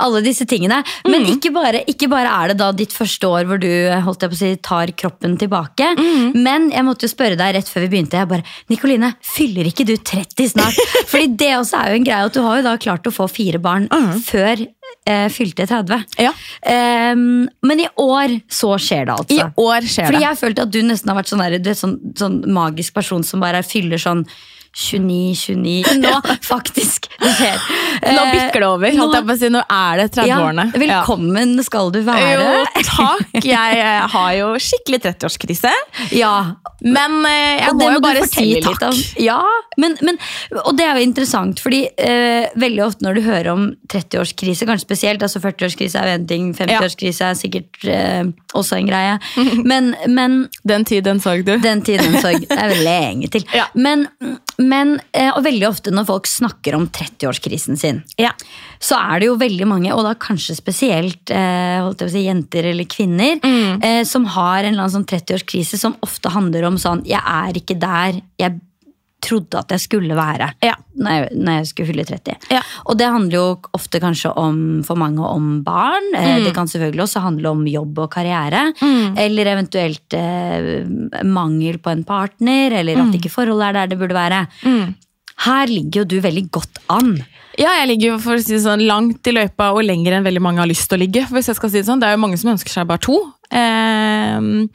alle 0.02 0.22
disse 0.24 0.46
tingene. 0.48 0.82
Men 1.04 1.22
Mm. 1.22 1.28
ikke, 1.36 1.52
bare, 1.54 1.84
ikke 1.86 2.08
bare 2.10 2.30
er 2.42 2.48
det 2.52 2.58
da 2.58 2.70
ditt 2.72 2.92
første 2.92 3.28
år 3.28 3.44
hvor 3.46 3.60
du 3.62 3.68
holdt 4.02 4.22
jeg 4.24 4.30
på 4.32 4.34
å 4.34 4.40
si, 4.40 4.56
tar 4.56 4.86
kroppen 4.98 5.36
tilbake. 5.38 5.92
Mm. 5.98 6.32
Men 6.42 6.70
jeg 6.72 6.84
måtte 6.84 7.06
jo 7.06 7.12
spørre 7.12 7.36
deg 7.38 7.54
rett 7.54 7.68
før 7.70 7.86
vi 7.86 7.92
begynte. 7.96 8.18
Jeg 8.18 8.28
bare, 8.28 8.42
Nikoline, 8.72 9.12
fyller 9.22 9.68
ikke 9.70 9.86
du 9.86 9.94
30 9.96 10.48
snart? 10.54 10.78
Fordi 11.12 11.28
det 11.36 11.52
også 11.58 11.78
er 11.84 11.90
jo 11.92 12.00
en 12.00 12.04
greie 12.08 12.26
at 12.26 12.34
du 12.34 12.42
har 12.42 12.58
jo 12.58 12.66
da 12.66 12.76
klart 12.80 13.06
å 13.06 13.14
få 13.14 13.28
fire 13.30 13.60
barn 13.62 13.88
før 14.26 14.66
eh, 15.06 15.26
fylte 15.32 15.66
30. 15.66 15.92
Mm. 15.94 16.22
Ja. 16.26 16.32
Ehm, 16.72 17.48
men 17.62 17.84
i 17.84 17.88
år 18.00 18.38
så 18.52 18.74
skjer 18.78 19.08
det 19.08 19.16
altså. 19.18 19.36
I 19.36 19.64
år 19.64 19.88
skjer 19.88 20.10
Fordi 20.10 20.20
det. 20.20 20.26
jeg 20.26 20.40
følte 20.44 20.66
at 20.66 20.72
du 20.74 20.80
nesten 20.86 21.12
har 21.12 21.20
vært 21.20 21.32
sånn, 21.32 21.44
der, 21.44 21.58
du 21.62 21.70
er 21.72 21.78
sånn, 21.78 21.98
sånn 22.18 22.40
magisk 22.52 22.94
person 22.96 23.24
som 23.26 23.42
bare 23.42 23.62
fyller 23.66 24.00
sånn 24.02 24.24
29, 24.72 25.34
29 25.36 25.96
Nå, 26.02 26.12
faktisk! 26.42 27.08
Det 27.20 27.32
skjer. 27.36 27.58
Nå 28.02 28.22
Eh, 28.22 28.30
bikker 28.32 28.62
det 28.62 28.68
over. 28.68 28.94
Nå, 28.96 29.36
si. 29.36 29.48
Nå 29.52 29.60
er 29.68 30.00
det 30.00 30.06
30-årene. 30.16 30.64
Ja, 30.72 30.80
velkommen 30.80 31.54
skal 31.64 31.90
du 31.94 32.00
være. 32.06 32.30
Jo, 32.32 32.82
takk. 32.88 33.36
Jeg 33.44 33.78
eh, 33.82 34.06
har 34.14 34.30
jo 34.38 34.48
skikkelig 34.62 35.02
30-årskrise. 35.04 35.72
Ja, 36.16 36.32
Men 36.82 37.18
eh, 37.28 37.60
jeg 37.62 37.76
må 37.78 37.90
jo 37.94 38.00
bare 38.02 38.24
si 38.26 38.48
takk. 38.64 38.96
Ja, 39.22 39.38
men, 39.80 39.94
men, 40.04 40.18
og 40.64 40.74
det 40.78 40.86
er 40.88 40.98
jo 40.98 41.04
interessant, 41.06 41.60
fordi 41.62 41.84
eh, 42.00 42.48
veldig 42.60 42.82
ofte 42.86 43.06
når 43.06 43.18
du 43.20 43.22
hører 43.26 43.50
om 43.52 43.68
30-årskrise, 43.92 44.66
kanskje 44.68 44.88
spesielt, 44.88 45.22
altså 45.24 45.40
40-årskrise 45.44 46.00
er 46.00 46.14
en 46.16 46.26
ting, 46.28 46.50
50-årskrise 46.58 47.28
er 47.30 47.38
sikkert 47.38 47.86
eh, 47.88 48.24
også 48.58 48.80
en 48.80 48.90
greie, 48.90 49.18
men, 49.70 49.92
men 50.08 50.42
Den 50.68 50.84
tid, 50.88 51.04
den 51.06 51.20
sorg, 51.22 51.44
du. 51.46 51.54
Den 51.62 51.84
tiden 51.86 52.16
sorg. 52.22 52.42
Det 52.48 52.58
er 52.58 52.72
vel 52.72 52.84
lenge 52.88 53.28
til. 53.32 53.46
Ja. 53.52 53.66
Men, 53.76 54.06
men 54.62 54.94
eh, 55.12 55.30
og 55.36 55.42
veldig 55.44 55.68
ofte 55.68 55.92
når 55.94 56.06
folk 56.08 56.26
snakker 56.30 56.74
om 56.78 56.86
30-årskrisen 56.88 57.78
sin, 57.78 58.02
Ja. 58.18 58.30
så 58.80 58.96
er 58.98 59.20
det 59.20 59.26
jo 59.28 59.36
veldig 59.40 59.66
mange, 59.68 59.92
og 59.94 60.04
da 60.06 60.14
kanskje 60.14 60.56
spesielt 60.58 61.30
eh, 61.30 62.08
si, 62.08 62.24
jenter 62.26 62.70
eller 62.72 62.84
kvinner, 62.84 63.38
Mm. 63.42 63.82
eh, 63.84 64.02
som 64.04 64.24
har 64.24 64.62
en 64.64 64.72
eller 64.74 64.86
annen 64.86 64.96
sånn 65.04 65.06
30-årskrise 65.08 65.78
som 65.78 65.96
ofte 66.02 66.30
handler 66.30 66.64
om 66.64 66.76
sånn 66.78 67.04
Jeg 67.06 67.20
er 67.24 67.52
ikke 67.58 67.78
der 67.78 68.20
jeg 68.38 68.60
trodde 69.22 69.58
at 69.60 69.70
jeg 69.74 69.80
skulle 69.84 70.16
være 70.18 70.48
Ja. 70.62 70.74
når 70.98 71.10
jeg, 71.16 71.28
når 71.38 71.52
jeg 71.58 71.66
skulle 71.70 71.88
fylle 71.92 72.04
30. 72.08 72.36
Ja. 72.50 72.60
Og 72.86 72.98
det 72.98 73.06
handler 73.08 73.36
jo 73.38 73.44
ofte 73.78 74.00
kanskje 74.02 74.32
om, 74.36 74.82
for 74.84 74.96
mange 74.98 75.20
om 75.24 75.62
barn. 75.64 76.10
Eh, 76.14 76.38
Mm. 76.38 76.44
Det 76.44 76.54
kan 76.54 76.66
selvfølgelig 76.66 77.02
også 77.06 77.20
handle 77.22 77.50
om 77.50 77.64
jobb 77.66 77.98
og 77.98 78.10
karriere. 78.10 78.72
Eller 79.16 79.44
eventuelt 79.54 80.12
eh, 80.18 81.22
mangel 81.24 81.78
på 81.78 81.90
en 81.92 82.04
partner, 82.04 82.72
eller 82.80 82.96
Mm. 82.96 83.08
at 83.08 83.14
ikke 83.20 83.30
forholdet 83.30 83.68
er 83.68 83.72
der 83.72 83.86
det 83.94 83.98
burde 83.98 84.14
være. 84.14 84.46
Her 85.42 85.66
ligger 85.66 86.02
jo 86.02 86.04
du 86.04 86.20
veldig 86.20 86.50
godt 86.50 86.78
an. 86.90 87.16
Ja, 87.58 87.68
jeg 87.82 87.88
ligger 87.88 88.12
jo 88.14 88.18
for 88.18 88.34
å 88.36 88.42
si 88.42 88.52
det 88.54 88.62
sånn 88.64 88.86
langt 88.86 89.26
i 89.26 89.32
løypa 89.32 89.72
og 89.74 89.82
lenger 89.84 90.12
enn 90.16 90.24
veldig 90.24 90.40
mange 90.40 90.58
har 90.62 90.66
lyst 90.70 90.88
til 90.88 90.98
å 90.98 91.02
ligge. 91.02 91.26
hvis 91.28 91.46
jeg 91.50 91.56
skal 91.56 91.70
si 91.70 91.78
Det 91.80 91.86
sånn. 91.86 92.00
Det 92.00 92.08
er 92.08 92.16
jo 92.16 92.22
mange 92.22 92.38
som 92.38 92.50
ønsker 92.52 92.70
seg 92.70 92.86
bare 92.86 92.98
to. 92.98 93.18
Ehm, 93.52 94.68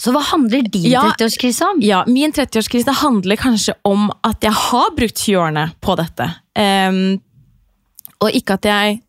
Så 0.00 0.14
hva 0.14 0.22
handler 0.30 0.64
din 0.64 0.88
Ja. 0.88 1.02
30-årskrise 1.10 1.66
om? 1.66 1.82
ja, 1.84 2.04
Min 2.08 2.32
30-årskrise 2.32 2.94
handler 3.02 3.36
kanskje 3.36 3.74
om 3.84 4.08
at 4.24 4.40
jeg 4.40 4.52
har 4.56 4.94
brukt 4.96 5.20
20-årene 5.20 5.66
på 5.80 5.96
dette. 6.00 6.30
Um, 6.56 7.20
og 8.20 8.32
ikke 8.32 8.56
at 8.56 8.64
jeg 8.64 9.00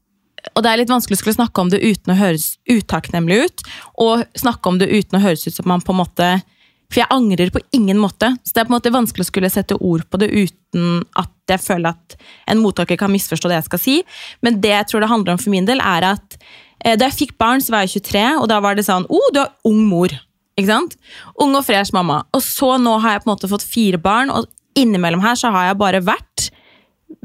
og 0.55 0.63
det 0.65 0.71
er 0.71 0.79
litt 0.81 0.89
vanskelig 0.89 1.19
å 1.19 1.21
skulle 1.21 1.38
snakke 1.38 1.62
om 1.62 1.69
det 1.69 1.79
uten 1.83 2.13
å 2.13 2.17
høres 2.17 2.55
utakknemlig 2.65 3.43
ut. 3.45 3.63
Og 4.01 4.24
snakke 4.33 4.71
om 4.71 4.79
det 4.81 4.89
uten 4.89 5.19
å 5.19 5.21
høres 5.21 5.45
ut 5.45 5.53
som 5.53 5.67
man 5.69 5.83
på 5.86 5.93
en 5.93 6.01
måte 6.01 6.29
For 6.91 7.00
jeg 7.00 7.13
angrer 7.13 7.51
på 7.53 7.62
ingen 7.71 8.00
måte. 8.01 8.33
Så 8.43 8.51
det 8.51 8.63
er 8.63 8.65
på 8.67 8.74
en 8.74 8.79
måte 8.79 8.91
vanskelig 8.91 9.24
å 9.24 9.29
skulle 9.29 9.51
sette 9.53 9.77
ord 9.79 10.01
på 10.12 10.19
det 10.19 10.27
uten 10.33 11.05
at 11.15 11.31
jeg 11.48 11.63
føler 11.63 11.93
at 11.93 12.17
en 12.51 12.60
mottaker 12.60 12.98
kan 13.00 13.13
misforstå 13.13 13.48
det 13.48 13.62
jeg 13.62 13.67
skal 13.69 13.79
si. 13.79 13.95
Men 14.43 14.60
det 14.60 14.74
jeg 14.74 14.89
tror 14.89 15.05
det 15.05 15.12
handler 15.13 15.38
om 15.38 15.39
for 15.39 15.53
min 15.53 15.69
del, 15.69 15.79
er 15.79 16.10
at 16.10 16.36
eh, 16.83 16.98
da 17.00 17.07
jeg 17.07 17.15
fikk 17.21 17.38
barn, 17.39 17.63
så 17.63 17.71
var 17.71 17.86
jeg 17.86 18.01
23, 18.01 18.25
og 18.41 18.50
da 18.51 18.60
var 18.60 18.75
det 18.75 18.83
sånn 18.89 19.07
Å, 19.07 19.21
oh, 19.21 19.31
du 19.31 19.39
er 19.39 19.53
ung 19.71 19.86
mor. 19.88 20.12
Ikke 20.60 20.70
sant? 20.70 20.98
Ung 21.41 21.55
og 21.58 21.65
fresh 21.67 21.96
mamma. 21.96 22.24
Og 22.36 22.43
så 22.46 22.75
nå 22.81 22.98
har 23.03 23.15
jeg 23.15 23.24
på 23.24 23.29
en 23.29 23.36
måte 23.36 23.51
fått 23.51 23.67
fire 23.67 24.01
barn, 24.01 24.34
og 24.34 24.50
innimellom 24.77 25.24
her 25.24 25.38
så 25.39 25.51
har 25.53 25.72
jeg 25.72 25.79
bare 25.81 26.03
vært 26.05 26.51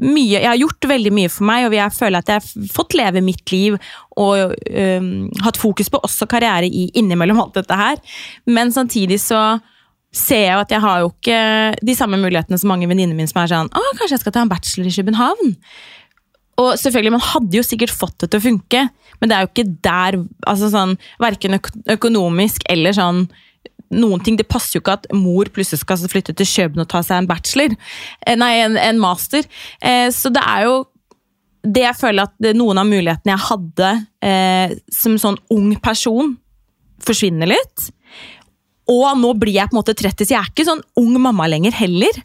mye, 0.03 0.41
Jeg 0.41 0.45
har 0.45 0.59
gjort 0.59 0.85
veldig 0.89 1.11
mye 1.15 1.29
for 1.31 1.47
meg, 1.47 1.65
og 1.65 1.73
jeg 1.73 1.95
føler 1.95 2.21
at 2.21 2.29
jeg 2.29 2.41
har 2.41 2.73
fått 2.75 2.93
leve 2.97 3.21
mitt 3.23 3.53
liv 3.53 3.77
og 4.19 4.51
um, 4.67 5.07
hatt 5.45 5.57
fokus 5.57 5.89
på 5.89 6.01
også 6.03 6.27
karriere 6.29 6.67
i 6.67 6.89
innimellom 6.99 7.39
alt 7.41 7.55
dette 7.57 7.77
her. 7.77 7.97
Men 8.45 8.73
samtidig 8.75 9.21
så 9.23 9.59
ser 10.13 10.43
jeg 10.43 10.53
jo 10.53 10.63
at 10.65 10.73
jeg 10.75 10.83
har 10.83 11.01
jo 11.01 11.11
ikke 11.11 11.39
de 11.87 11.95
samme 11.97 12.19
mulighetene 12.19 12.59
som 12.59 12.71
mange 12.71 12.89
venninner 12.89 13.17
mine 13.17 13.29
som 13.29 13.41
er 13.41 13.51
sånn 13.51 13.71
Å, 13.75 13.81
kanskje 13.99 14.15
jeg 14.15 14.23
skal 14.23 14.33
ta 14.35 14.43
en 14.45 14.51
bachelor 14.51 14.87
i 14.87 14.93
København? 14.95 15.51
Og 16.57 16.77
selvfølgelig, 16.81 17.13
Man 17.13 17.21
hadde 17.21 17.57
jo 17.59 17.65
sikkert 17.65 17.93
fått 17.93 18.17
det 18.23 18.31
til 18.31 18.41
å 18.41 18.47
funke, 18.47 18.87
men 19.19 19.29
det 19.29 19.35
er 19.35 19.45
jo 19.45 19.51
ikke 19.51 19.75
der 19.85 20.17
altså 20.47 20.71
sånn, 20.73 20.95
Verken 21.21 21.57
øk 21.57 21.69
økonomisk 21.97 22.65
eller 22.69 22.95
sånn 22.97 23.27
noen 23.93 24.23
ting. 24.23 24.35
Det 24.35 24.47
passer 24.49 24.77
jo 24.77 24.83
ikke 24.83 24.97
at 24.97 25.07
mor 25.15 25.47
plutselig 25.53 25.83
skal 25.83 26.09
flytte 26.11 26.35
til 26.35 26.49
København 26.49 26.83
og 26.83 26.89
ta 26.91 27.03
seg 27.05 27.21
en 27.21 27.29
bachelor. 27.29 27.75
Eh, 28.25 28.35
nei, 28.39 28.53
en, 28.65 28.77
en 28.81 28.99
master. 28.99 29.47
Eh, 29.79 30.09
så 30.11 30.31
det 30.33 30.43
er 30.43 30.65
jo 30.67 30.77
det 31.67 31.83
jeg 31.83 31.99
føler 31.99 32.27
at 32.27 32.49
noen 32.55 32.79
av 32.79 32.87
mulighetene 32.87 33.33
jeg 33.33 33.45
hadde 33.47 33.91
eh, 34.23 34.75
som 34.93 35.17
sånn 35.19 35.39
ung 35.53 35.71
person, 35.83 36.35
forsvinner 37.03 37.49
litt. 37.49 37.89
Og 38.89 39.07
nå 39.19 39.33
blir 39.37 39.57
jeg 39.59 39.69
på 39.69 39.75
en 39.75 39.81
måte 39.81 39.95
30, 39.97 40.25
så 40.25 40.33
jeg 40.33 40.39
er 40.41 40.51
ikke 40.51 40.67
sånn 40.67 40.83
ung 40.99 41.13
mamma 41.21 41.47
lenger 41.51 41.75
heller. 41.75 42.21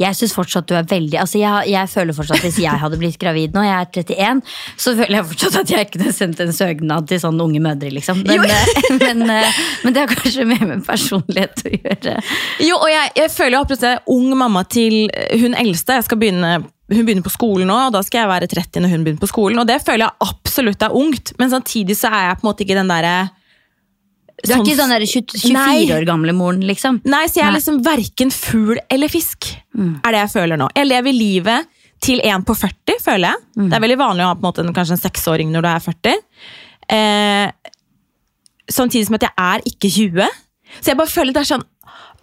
Jeg 0.00 0.18
syns 0.18 0.34
fortsatt 0.36 0.68
du 0.68 0.74
er 0.76 0.86
veldig 0.88 1.18
altså 1.22 1.40
jeg, 1.40 1.70
jeg, 1.72 1.90
føler 1.92 2.16
fortsatt 2.16 2.44
Hvis 2.44 2.60
jeg 2.62 2.82
hadde 2.82 2.98
blitt 3.00 3.18
gravid 3.20 3.56
nå, 3.56 3.64
jeg 3.66 3.76
er 3.76 3.90
31, 4.02 4.42
så 4.76 4.94
føler 4.98 5.18
jeg 5.18 5.28
fortsatt 5.32 5.58
at 5.62 5.74
jeg 5.74 5.90
kunne 5.94 6.14
sendt 6.16 6.42
en 6.44 6.54
søknad 6.56 7.08
til 7.10 7.20
sånne 7.22 7.48
unge 7.48 7.62
mødre. 7.64 7.90
liksom 7.94 8.22
Men, 8.26 8.44
eh, 8.44 8.72
men, 9.02 9.24
eh, 9.30 9.60
men, 9.84 9.96
det 9.96 10.04
har 10.04 10.14
kanskje 10.14 10.46
mer 10.48 10.64
med 10.68 10.86
personlighet 10.86 11.64
å 11.64 11.74
gjøre. 11.74 12.16
Jo, 12.66 12.78
og 12.78 12.88
jeg, 12.92 13.12
jeg 13.22 13.34
føler 13.34 13.76
jeg 13.76 13.92
er 13.92 14.08
ung 14.12 14.30
mamma 14.38 14.62
til 14.68 15.06
hun 15.40 15.56
eldste. 15.56 16.00
Jeg 16.00 16.08
skal 16.08 16.20
begynne 16.20 16.56
hun 16.86 17.02
begynner 17.02 17.24
på 17.26 17.32
skolen 17.34 17.66
nå, 17.66 17.76
og 17.88 17.94
da 17.96 18.02
skal 18.06 18.22
jeg 18.22 18.30
være 18.30 18.48
30 18.52 18.84
når 18.84 18.92
hun 18.92 19.06
begynner 19.06 19.22
på 19.22 19.30
skolen. 19.30 19.58
Og 19.58 19.66
det 19.66 19.80
føler 19.82 20.06
jeg 20.06 20.28
absolutt 20.28 20.84
er 20.86 20.94
ungt, 20.94 21.32
men 21.40 21.50
samtidig 21.50 21.96
så 21.98 22.12
er 22.14 22.28
jeg 22.28 22.38
på 22.38 22.46
en 22.46 22.50
måte 22.52 22.62
ikke 22.62 22.78
den 22.78 22.92
derre 22.92 23.16
du 24.44 24.52
er 24.52 24.60
ikke 24.60 24.76
sånn 24.76 24.92
24 24.92 25.54
nei. 25.56 25.86
år 25.96 26.04
gamle 26.08 26.34
moren, 26.36 26.60
liksom? 26.68 27.00
Nei, 27.08 27.24
så 27.30 27.40
jeg 27.40 27.46
er 27.48 27.54
liksom 27.56 27.78
verken 27.86 28.32
fugl 28.34 28.76
eller 28.92 29.08
fisk. 29.08 29.48
Mm. 29.72 29.94
Er 30.02 30.12
det 30.12 30.20
jeg 30.26 30.32
føler 30.34 30.60
nå. 30.60 30.68
Jeg 30.76 30.90
lever 30.90 31.16
livet 31.16 31.70
til 32.04 32.20
en 32.28 32.44
på 32.44 32.54
40, 32.58 33.00
føler 33.00 33.30
jeg. 33.30 33.44
Mm. 33.56 33.70
Det 33.70 33.78
er 33.78 33.84
veldig 33.86 33.98
vanlig 34.02 34.26
å 34.26 34.28
ha 34.28 34.36
på 34.36 34.44
en 34.44 34.50
måte 34.50 34.76
kanskje 34.76 34.98
en 34.98 35.02
seksåring 35.06 35.54
når 35.54 35.64
du 35.64 35.70
er 35.70 35.86
40. 35.86 36.20
Eh, 36.96 37.72
samtidig 38.76 39.08
som 39.08 39.16
at 39.18 39.26
jeg 39.26 39.46
er 39.46 39.66
ikke 39.72 39.92
20. 39.96 40.38
Så 40.76 40.92
jeg 40.92 41.00
bare 41.00 41.14
føler 41.14 41.32
det 41.32 41.42
er 41.46 41.52
sånn 41.54 41.66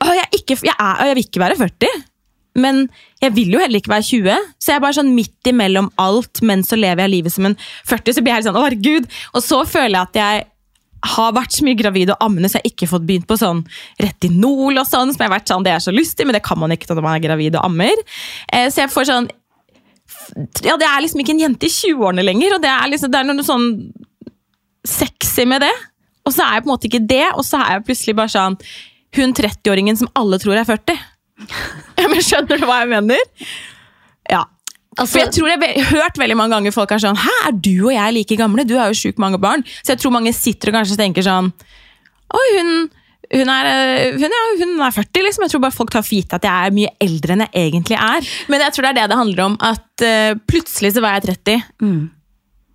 å, 0.04 0.14
jeg, 0.14 0.30
ikke, 0.42 0.58
jeg, 0.68 0.76
er, 0.76 1.06
jeg 1.08 1.18
vil 1.18 1.28
ikke 1.28 1.44
være 1.44 1.60
40. 1.60 2.02
Men 2.64 2.84
jeg 3.24 3.34
vil 3.34 3.56
jo 3.56 3.62
heller 3.62 3.82
ikke 3.82 3.94
være 3.96 4.06
20, 4.06 4.50
så 4.62 4.72
jeg 4.72 4.78
er 4.78 4.82
bare 4.84 4.98
sånn 5.00 5.14
midt 5.16 5.50
imellom 5.50 5.88
alt, 6.02 6.44
men 6.46 6.62
så 6.66 6.78
lever 6.78 7.06
jeg 7.06 7.14
livet 7.16 7.34
som 7.34 7.48
en 7.50 7.56
40. 7.90 8.14
Så 8.14 8.22
blir 8.22 8.34
jeg 8.34 8.42
helt 8.42 8.50
sånn, 8.50 8.60
å 8.60 8.66
herregud, 8.68 9.08
Og 9.34 9.46
så 9.46 9.64
føler 9.66 9.96
jeg 9.96 10.10
at 10.12 10.20
jeg 10.20 10.44
har 11.04 11.34
vært 11.36 11.56
så 11.56 11.66
mye 11.68 11.78
gravid 11.80 12.14
og 12.14 12.22
ammende, 12.24 12.50
så 12.50 12.58
jeg 12.60 12.64
har 12.64 12.72
ikke 12.72 12.90
fått 12.94 13.06
begynt 13.08 13.28
på 13.28 13.38
sånn 13.40 13.64
retinol 14.02 14.80
og 14.80 14.88
sånn, 14.88 15.12
som 15.12 15.20
jeg 15.20 15.28
har 15.28 15.36
vært 15.36 15.52
sånn, 15.52 15.66
det 15.66 15.74
er 15.74 15.84
så 15.84 15.94
lystig, 15.94 16.28
men 16.28 16.38
det 16.38 16.44
kan 16.46 16.60
man 16.60 16.72
ikke 16.72 16.88
når 16.94 17.04
man 17.04 17.18
er 17.18 17.26
gravid 17.26 17.58
og 17.60 17.68
ammer. 17.68 18.04
Eh, 18.48 18.70
så 18.72 18.86
jeg 18.86 18.94
får 18.94 19.10
sånn 19.12 19.32
Ja, 20.64 20.78
det 20.80 20.88
er 20.88 21.02
liksom 21.04 21.24
ikke 21.24 21.34
en 21.36 21.42
jente 21.42 21.68
i 21.68 21.74
20-årene 21.74 22.24
lenger, 22.24 22.56
og 22.56 22.64
det 22.64 22.72
er, 22.72 22.88
liksom, 22.92 23.12
det 23.12 23.20
er 23.20 23.28
noe 23.28 23.46
sånn 23.48 23.68
sexy 24.88 25.46
med 25.50 25.64
det. 25.66 25.74
Og 26.24 26.32
så 26.32 26.46
er 26.46 26.58
jeg 26.58 26.64
på 26.64 26.70
en 26.70 26.74
måte 26.74 26.90
ikke 26.90 27.06
det, 27.10 27.26
og 27.34 27.44
så 27.48 27.60
er 27.60 27.78
jeg 27.78 27.88
plutselig 27.90 28.16
bare 28.20 28.32
sånn 28.32 28.58
hun 29.14 29.36
30-åringen 29.38 30.00
som 30.00 30.10
alle 30.18 30.40
tror 30.42 30.58
er 30.58 30.68
40. 30.70 31.02
Men 32.14 32.24
skjønner 32.24 32.62
du 32.62 32.68
hva 32.70 32.80
jeg 32.84 32.92
mener? 32.94 33.50
Ja. 34.32 34.46
Altså, 34.98 35.12
For 35.12 35.24
jeg 35.24 35.34
tror 35.34 35.50
jeg 35.50 35.60
har 35.62 36.02
hørt 36.04 36.20
veldig 36.22 36.36
mange 36.38 36.54
ganger 36.58 36.74
folk 36.76 36.92
er 36.94 37.02
sånn 37.02 37.18
Hæ, 37.18 37.36
er 37.50 37.56
du 37.66 37.88
og 37.88 37.94
jeg 37.96 38.14
like 38.18 38.38
gamle? 38.40 38.66
Du 38.68 38.76
har 38.78 38.92
jo 38.92 38.98
sjukt 38.98 39.22
mange 39.22 39.40
barn. 39.42 39.64
Så 39.82 39.94
jeg 39.94 40.04
tror 40.04 40.14
mange 40.14 40.34
sitter 40.38 40.70
og 40.70 40.78
kanskje 40.80 41.00
tenker 41.00 41.26
sånn 41.26 41.50
Oi, 42.34 42.46
hun, 42.58 42.70
hun, 43.34 43.50
er, 43.54 43.70
eh, 43.70 44.16
hun, 44.18 44.26
ja, 44.26 44.44
hun, 44.60 44.76
er, 44.82 44.94
40, 44.96 45.26
liksom. 45.28 45.46
Jeg 45.46 45.54
tror 45.54 45.64
bare 45.66 45.76
folk 45.76 45.92
tar 45.94 46.06
for 46.06 46.18
gitt 46.18 46.34
at 46.34 46.46
jeg 46.48 46.70
er 46.70 46.74
mye 46.74 46.94
eldre 47.04 47.36
enn 47.36 47.46
jeg 47.46 47.68
egentlig 47.68 48.00
er. 48.00 48.30
Men 48.50 48.64
jeg 48.66 48.74
tror 48.74 48.88
det 48.88 48.92
er 48.94 48.98
det 48.98 49.10
det 49.12 49.20
handler 49.20 49.44
om. 49.46 49.58
At 49.62 50.06
uh, 50.06 50.32
plutselig 50.50 50.96
så 50.96 51.04
var 51.06 51.20
jeg 51.20 51.28
30, 51.30 51.68
mm. 51.84 52.00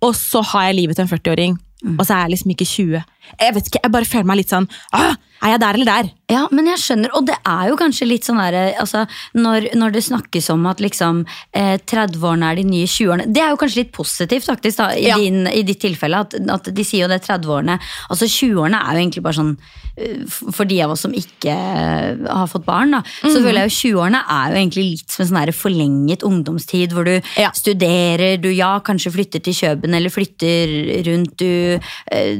og 0.07 0.15
så 0.15 0.43
har 0.53 0.69
jeg 0.69 0.77
livet 0.79 0.99
til 0.99 1.07
en 1.07 1.11
40-åring. 1.11 1.57
Mm. 1.83 1.97
Og 1.97 2.05
så 2.05 2.15
er 2.15 2.23
jeg 2.23 2.35
liksom 2.35 2.53
ikke 2.55 2.69
20. 2.71 3.03
Jeg 3.39 3.55
vet 3.55 3.69
ikke, 3.71 3.83
jeg 3.83 3.93
bare 3.97 4.09
føler 4.13 4.31
meg 4.31 4.39
litt 4.41 4.55
sånn 4.55 4.67
ah, 4.95 5.19
Er 5.39 5.55
jeg 5.55 5.61
der 5.63 5.77
eller 5.77 5.89
der? 5.89 6.09
Ja, 6.29 6.43
men 6.53 6.67
jeg 6.69 6.81
skjønner, 6.81 7.13
og 7.17 7.25
det 7.25 7.35
er 7.47 7.69
jo 7.71 7.77
kanskje 7.79 8.05
litt 8.05 8.27
sånn 8.27 8.37
der, 8.41 8.75
altså, 8.77 9.05
når, 9.33 9.71
når, 9.79 9.95
det 9.95 10.03
snakkes 10.05 10.51
om 10.53 10.67
at 10.69 10.81
liksom 10.83 11.23
eh, 11.57 11.79
30-årene 11.89 12.51
er 12.51 12.59
de 12.59 12.65
nye 12.69 12.89
20-årene 12.89 13.25
Det 13.33 13.41
er 13.41 13.53
jo 13.53 13.59
kanskje 13.61 13.81
litt 13.81 13.93
positivt 13.95 14.45
faktisk 14.45 14.81
da, 14.81 14.91
i, 14.93 15.07
ja. 15.07 15.17
din, 15.17 15.47
i 15.49 15.63
ditt 15.65 15.81
tilfelle. 15.81 16.21
At, 16.27 16.35
at, 16.37 16.69
de 16.75 16.85
sier 16.85 17.07
jo 17.07 17.11
det 17.11 17.23
30-årene. 17.25 17.79
Altså 18.13 18.29
20-årene 18.29 18.81
er 18.83 18.93
jo 18.93 19.03
egentlig 19.03 19.23
bare 19.25 19.39
sånn 19.39 19.53
eh, 19.97 20.21
For 20.29 20.69
de 20.69 20.77
av 20.85 20.93
oss 20.93 21.05
som 21.07 21.15
ikke 21.17 21.55
eh, 21.55 22.21
har 22.27 22.51
fått 22.51 22.67
barn, 22.67 22.93
da, 22.99 23.01
mm. 23.01 23.31
så 23.31 23.39
føler 23.39 23.63
jeg 23.63 23.71
jo 23.71 23.77
20-årene 23.79 24.21
er 24.37 24.53
jo 24.53 24.61
egentlig 24.61 24.85
litt 24.91 25.15
som 25.15 25.25
en 25.25 25.31
sånn 25.31 25.55
forlenget 25.55 26.27
ungdomstid 26.27 26.93
hvor 26.93 27.09
du 27.09 27.15
ja. 27.15 27.49
studerer, 27.57 28.37
du 28.37 28.51
ja, 28.53 28.75
kanskje 28.85 29.15
flytter 29.15 29.41
til 29.45 29.57
Kjøben 29.57 29.97
eller 29.97 30.13
flytter 30.13 30.75
rundt, 31.09 31.41
du 31.41 31.79
eh, 32.13 32.37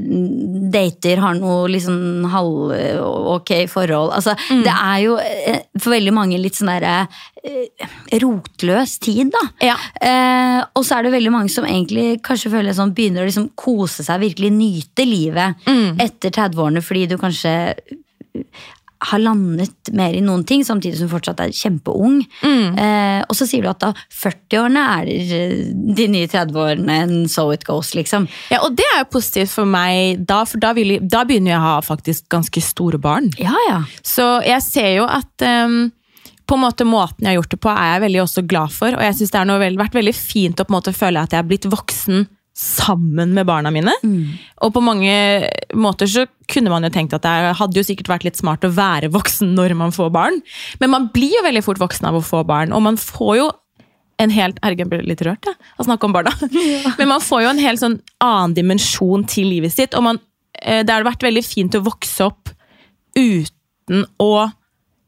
dater, 0.78 1.26
har 1.26 1.42
noe 1.42 1.66
liksom 1.74 2.30
halv-ok 2.98 3.52
forhold. 3.72 4.14
Altså, 4.16 4.36
mm. 4.50 4.64
Det 4.66 4.74
er 4.74 4.98
jo 5.04 5.18
eh, 5.22 5.62
for 5.80 5.94
veldig 5.96 6.14
mange 6.16 6.40
litt 6.42 6.58
sånn 6.58 6.72
derre 6.72 6.96
eh, 7.44 7.88
rotløs 8.24 8.98
tid, 9.04 9.32
da. 9.36 9.44
Ja. 9.72 9.78
Eh, 10.02 10.60
og 10.74 10.86
så 10.86 10.98
er 10.98 11.08
det 11.08 11.16
veldig 11.16 11.34
mange 11.36 11.54
som 11.54 11.68
egentlig 11.68 12.20
kanskje 12.26 12.54
føler 12.54 12.76
sånn, 12.78 12.96
begynner 12.98 13.26
å 13.26 13.30
liksom 13.30 13.52
kose 13.60 14.06
seg, 14.06 14.24
virkelig 14.26 14.52
nyte 14.56 15.08
livet 15.08 15.70
mm. 15.70 16.00
etter 16.06 16.34
30-årene 16.36 16.84
fordi 16.86 17.08
du 17.12 17.18
kanskje 17.22 17.56
har 19.00 19.22
landet 19.24 19.92
mer 19.96 20.16
i 20.16 20.22
noen 20.24 20.42
ting, 20.48 20.64
samtidig 20.68 21.00
som 21.00 21.08
hun 21.08 21.14
fortsatt 21.14 21.40
er 21.44 21.54
kjempeung. 21.56 22.20
Mm. 22.44 22.80
Eh, 22.84 23.20
og 23.24 23.38
så 23.38 23.48
sier 23.48 23.64
du 23.64 23.70
at 23.72 23.80
da 23.80 23.94
40-årene 23.96 24.84
er 24.98 25.12
de 25.96 26.08
nye 26.12 26.28
30-årene 26.28 26.98
and 27.06 27.32
so 27.32 27.48
it 27.56 27.64
goes, 27.68 27.94
liksom. 27.96 28.28
Ja, 28.52 28.60
og 28.66 28.76
det 28.80 28.88
er 28.92 29.04
jo 29.04 29.12
positivt 29.16 29.54
for 29.56 29.70
meg 29.70 30.26
da, 30.28 30.42
for 30.50 30.60
da, 30.62 30.74
jeg, 30.76 31.00
da 31.08 31.24
begynner 31.28 31.56
jeg 31.56 31.62
å 31.62 31.70
ha 31.70 31.78
faktisk 31.86 32.28
ganske 32.34 32.64
store 32.64 33.00
barn. 33.02 33.32
Ja, 33.40 33.56
ja. 33.70 33.80
Så 34.04 34.28
jeg 34.48 34.66
ser 34.68 34.92
jo 34.98 35.08
at 35.08 35.48
um, 35.48 35.86
på 36.50 36.58
en 36.58 36.64
måte 36.66 36.88
Måten 36.88 37.24
jeg 37.24 37.32
har 37.32 37.40
gjort 37.40 37.56
det 37.56 37.62
på, 37.64 37.72
er 37.72 37.94
jeg 37.94 38.04
veldig 38.08 38.22
også 38.26 38.44
glad 38.50 38.76
for. 38.76 38.98
Og 38.98 39.06
jeg 39.06 39.16
syns 39.20 39.32
det 39.36 39.46
har 39.46 39.80
vært 39.80 39.96
veldig 39.96 40.16
fint 40.18 40.60
å 40.60 40.68
på 40.68 40.74
en 40.74 40.80
måte 40.80 40.96
føle 40.98 41.24
at 41.24 41.36
jeg 41.36 41.44
er 41.44 41.50
blitt 41.50 41.70
voksen 41.72 42.28
sammen 42.58 43.34
med 43.38 43.48
barna 43.48 43.72
mine. 43.72 43.94
Mm. 44.04 44.36
Og 44.66 44.74
på 44.76 44.84
mange 44.84 45.14
måter 45.78 46.10
så 46.12 46.26
kunne 46.50 46.72
man 46.74 46.84
jo 46.84 46.92
tenkt 46.94 47.14
at 47.16 47.24
det 47.24 47.56
hadde 47.60 47.80
jo 47.80 47.86
sikkert 47.86 48.12
vært 48.12 48.26
litt 48.28 48.40
smart 48.40 48.66
å 48.68 48.74
være 48.74 49.12
voksen 49.14 49.54
når 49.56 49.76
man 49.80 49.94
får 49.96 50.12
barn, 50.16 50.42
men 50.82 50.92
man 50.92 51.10
blir 51.14 51.38
jo 51.38 51.46
veldig 51.46 51.64
fort 51.66 51.82
voksen 51.82 52.10
av 52.10 52.20
å 52.20 52.26
få 52.26 52.44
barn, 52.48 52.74
og 52.76 52.84
man 52.86 53.00
får 53.00 53.34
jo 53.40 53.50
en 54.20 54.34
helt 54.36 54.58
Herregud, 54.60 54.84
jeg 54.84 54.92
ble 54.92 55.14
litt 55.14 55.22
rørt 55.24 55.48
ja, 55.48 55.54
å 55.80 55.86
snakke 55.88 56.10
om 56.10 56.16
barna. 56.16 56.34
Ja. 56.60 56.92
Men 57.00 57.14
man 57.14 57.24
får 57.24 57.46
jo 57.46 57.52
en 57.54 57.62
helt 57.64 57.82
sånn 57.82 58.00
annen 58.24 58.56
dimensjon 58.58 59.24
til 59.32 59.48
livet 59.48 59.72
sitt, 59.76 59.96
og 59.96 60.04
man, 60.10 60.20
eh, 60.60 60.82
det 60.84 60.92
har 60.92 61.08
vært 61.08 61.24
veldig 61.24 61.46
fint 61.46 61.78
å 61.78 61.86
vokse 61.86 62.28
opp 62.28 62.52
uten 63.16 64.04
å 64.20 64.50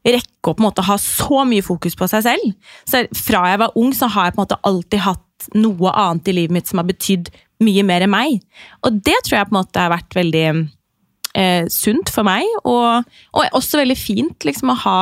rekke 0.02 0.50
å 0.50 0.54
på 0.56 0.62
en 0.62 0.66
måte 0.66 0.84
ha 0.86 0.96
så 0.98 1.44
mye 1.46 1.62
fokus 1.64 1.94
på 1.98 2.08
seg 2.10 2.24
selv. 2.24 2.54
Så 2.88 3.04
Fra 3.14 3.44
jeg 3.50 3.60
var 3.62 3.76
ung, 3.78 3.92
så 3.94 4.08
har 4.10 4.28
jeg 4.28 4.34
på 4.34 4.40
en 4.40 4.46
måte 4.46 4.60
alltid 4.66 5.04
hatt 5.04 5.26
noe 5.54 5.92
annet 5.92 6.30
i 6.30 6.36
livet 6.36 6.56
mitt 6.56 6.70
som 6.70 6.80
har 6.80 6.88
betydd 6.88 7.30
mye 7.62 7.84
mer 7.86 8.04
enn 8.04 8.12
meg. 8.12 8.40
Og 8.86 9.02
det 9.04 9.18
tror 9.24 9.38
jeg 9.38 9.50
på 9.50 9.54
en 9.54 9.60
måte 9.60 9.82
har 9.82 9.92
vært 9.92 10.16
veldig 10.16 10.46
eh, 10.48 11.68
sunt 11.72 12.12
for 12.12 12.26
meg, 12.26 12.48
og, 12.64 13.06
og, 13.32 13.44
også 13.58 13.82
veldig 13.82 13.98
fint 13.98 14.48
liksom 14.48 14.72
å 14.74 14.80
ha 14.84 14.98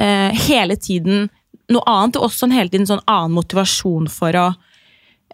eh, 0.00 0.44
hele 0.48 0.78
tiden 0.80 1.28
noe 1.72 1.86
annet, 1.88 2.18
og 2.18 2.28
også 2.28 2.48
en 2.48 2.56
hele 2.56 2.72
tiden 2.72 2.88
sånn 2.88 3.04
annen 3.08 3.36
motivasjon 3.36 4.08
for 4.12 4.36
å 4.36 4.46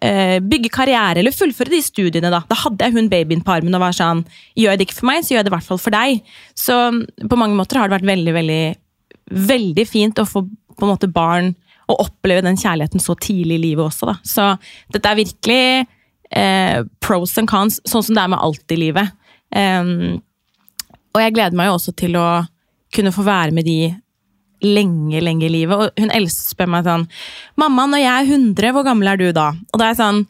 eh, 0.04 0.38
bygge 0.44 0.70
karriere 0.74 1.22
eller 1.22 1.34
fullføre 1.34 1.72
de 1.72 1.82
studiene. 1.82 2.30
Da 2.30 2.42
Da 2.48 2.58
hadde 2.64 2.84
jeg 2.84 2.96
hun 2.98 3.10
babyen 3.10 3.42
på 3.44 3.56
armen 3.56 3.74
og 3.74 3.82
var 3.82 3.96
sånn 3.96 4.24
Gjør 4.54 4.74
jeg 4.74 4.80
det 4.80 4.88
ikke 4.88 5.00
for 5.00 5.10
meg, 5.10 5.24
så 5.24 5.34
gjør 5.34 5.40
jeg 5.40 5.48
det 5.48 5.52
i 5.52 5.56
hvert 5.56 5.70
fall 5.70 5.82
for 5.82 5.96
deg. 5.96 6.34
Så 6.54 6.76
på 7.24 7.40
mange 7.40 7.58
måter 7.58 7.80
har 7.80 7.88
det 7.88 7.98
vært 7.98 8.12
veldig, 8.12 8.36
veldig, 8.36 8.62
veldig 9.48 9.86
fint 9.88 10.22
å 10.22 10.28
få 10.28 10.46
på 10.78 10.86
en 10.86 10.92
måte 10.92 11.10
barn 11.10 11.56
å 11.88 11.96
oppleve 12.04 12.44
den 12.44 12.58
kjærligheten 12.60 13.02
så 13.02 13.16
tidlig 13.18 13.58
i 13.58 13.64
livet 13.70 13.88
også. 13.88 14.10
Da. 14.10 14.16
Så 14.26 14.48
dette 14.94 15.10
er 15.10 15.20
virkelig 15.20 15.62
eh, 16.30 16.82
pros 17.04 17.36
and 17.40 17.50
cons, 17.50 17.80
sånn 17.88 18.04
som 18.04 18.18
det 18.18 18.24
er 18.24 18.32
med 18.34 18.42
alt 18.44 18.74
i 18.74 18.80
livet. 18.80 19.14
Um, 19.54 20.20
og 21.16 21.22
jeg 21.22 21.34
gleder 21.36 21.56
meg 21.56 21.70
jo 21.70 21.78
også 21.78 21.94
til 21.96 22.18
å 22.20 22.28
kunne 22.94 23.12
få 23.14 23.24
være 23.26 23.54
med 23.56 23.64
de 23.68 23.78
lenge, 24.64 25.22
lenge 25.24 25.46
i 25.46 25.52
livet. 25.52 25.76
Og 25.76 26.02
hun 26.02 26.12
eldste 26.14 26.52
spør 26.52 26.70
meg 26.74 26.84
sånn 26.86 27.08
'Mamma, 27.56 27.86
når 27.88 28.04
jeg 28.04 28.12
er 28.12 28.30
100, 28.36 28.72
hvor 28.76 28.84
gammel 28.84 29.08
er 29.08 29.16
du 29.16 29.32
da?' 29.32 29.54
Og 29.72 29.80
da 29.80 29.88
er 29.88 29.94
jeg 29.94 30.02
sånn 30.02 30.22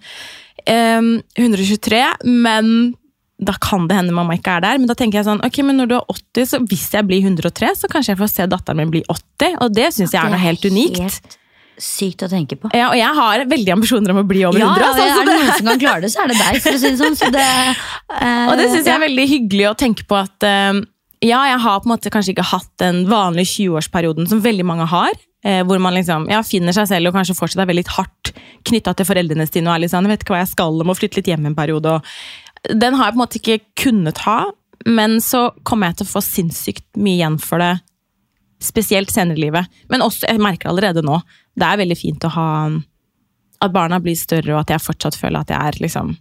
um, 0.69 1.13
123, 1.37 2.03
men 2.25 2.95
da 3.39 3.55
kan 3.63 3.87
det 3.87 3.95
hende 3.95 4.15
mamma 4.15 4.35
ikke 4.35 4.57
er 4.59 4.65
der. 4.65 4.79
Men 4.79 4.91
da 4.91 4.97
tenker 4.99 5.21
jeg 5.21 5.29
sånn, 5.29 5.43
ok, 5.47 5.61
men 5.63 5.79
når 5.79 5.91
du 5.91 5.95
er 5.95 6.09
80, 6.11 6.49
så 6.51 6.59
hvis 6.67 6.89
jeg 6.95 7.07
blir 7.07 7.23
103, 7.23 7.71
så 7.79 7.91
kanskje 7.91 8.13
jeg 8.13 8.19
får 8.19 8.33
se 8.33 8.47
datteren 8.51 8.81
min 8.81 8.91
bli 8.91 9.05
80. 9.07 9.61
Og 9.63 9.77
det 9.77 9.93
syns 9.95 10.15
jeg 10.15 10.23
er 10.25 10.33
noe 10.33 10.43
helt 10.43 10.67
unikt. 10.67 11.38
Sykt 11.79 12.25
å 12.27 12.29
tenke 12.31 12.57
på. 12.59 12.71
Ja, 12.75 12.89
og 12.91 12.97
jeg 12.99 13.15
har 13.15 13.45
veldig 13.47 13.73
ambisjoner 13.77 14.11
om 14.11 14.21
å 14.23 14.27
bli 14.27 14.41
over 14.49 14.59
Ja, 14.59 14.67
100. 14.75 14.83
ja, 14.83 14.89
altså, 14.89 15.03
så 15.03 15.21
er 15.21 15.25
det 15.25 15.33
det- 15.33 15.41
noen 15.45 15.57
som 15.59 15.67
kan 15.71 15.79
klare 15.83 16.01
det, 16.03 16.11
så 16.11 16.23
er 16.25 16.29
det 16.33 16.39
deg. 16.39 16.61
for 16.63 16.71
å 16.71 16.79
si 16.79 16.91
det 16.91 16.99
sånn. 16.99 17.17
Så 17.17 17.31
det, 17.33 17.45
eh, 18.21 18.47
Og 18.51 18.57
det 18.59 18.67
syns 18.73 18.85
jeg 18.87 18.95
er 18.97 19.05
veldig 19.07 19.27
hyggelig 19.31 19.67
å 19.71 19.77
tenke 19.79 20.07
på 20.11 20.19
at 20.19 20.43
eh, 20.49 20.81
ja, 21.23 21.41
jeg 21.53 21.59
har 21.65 21.81
på 21.81 21.87
en 21.89 21.93
måte 21.97 22.11
kanskje 22.15 22.35
ikke 22.35 22.47
hatt 22.51 22.69
den 22.83 23.05
vanlige 23.11 23.51
20-årsperioden 23.55 24.29
som 24.29 24.43
veldig 24.43 24.65
mange 24.67 24.87
har. 24.91 25.11
eh, 25.45 25.63
hvor 25.63 25.79
man 25.79 25.95
liksom 25.95 26.29
ja, 26.29 26.43
finner 26.43 26.73
seg 26.75 26.89
selv 26.91 27.07
og 27.09 27.15
kanskje 27.15 27.37
fortsatt 27.39 27.63
er 27.63 27.71
veldig 27.71 27.87
hardt 27.95 28.33
knytta 28.67 28.95
til 28.99 29.07
foreldrene 29.07 29.47
sine. 29.47 29.69
og 29.71 29.77
er 29.77 29.85
litt 29.87 29.91
sånn, 29.95 30.03
jeg 30.03 30.11
vet 30.19 30.25
ikke 30.27 30.35
hva 30.35 30.43
jeg 30.43 30.51
skal, 30.51 30.79
jeg 30.83 30.87
må 30.91 30.97
flytte 30.99 31.17
litt 31.21 31.31
hjem 31.31 31.47
en 31.47 31.55
periode. 31.55 31.87
Og 31.95 32.75
den 32.75 32.95
har 32.99 33.07
jeg 33.07 33.15
på 33.15 33.19
en 33.21 33.23
måte 33.23 33.39
ikke 33.39 33.61
kunnet 33.79 34.19
ha, 34.27 34.51
men 34.87 35.19
så 35.23 35.53
kommer 35.63 35.87
jeg 35.93 35.99
til 35.99 36.07
å 36.07 36.11
få 36.11 36.23
sinnssykt 36.27 36.85
mye 36.99 37.19
igjen 37.23 37.39
for 37.41 37.59
det. 37.63 37.81
Spesielt 38.63 39.13
senere 39.15 39.39
i 39.39 39.45
livet. 39.47 39.67
Men 39.93 40.03
også, 40.03 40.27
jeg 40.27 40.43
merker 40.43 40.71
allerede 40.71 41.05
nå, 41.07 41.21
det 41.59 41.67
er 41.67 41.81
veldig 41.83 41.99
fint 41.99 42.25
å 42.27 42.33
ha 42.35 42.49
At 43.63 43.75
barna 43.75 43.99
blir 44.03 44.15
større, 44.19 44.53
og 44.55 44.61
at 44.61 44.71
jeg 44.75 44.83
fortsatt 44.85 45.17
føler 45.19 45.43
at 45.43 45.51
jeg 45.51 45.59
er 45.59 45.79
liksom 45.83 46.17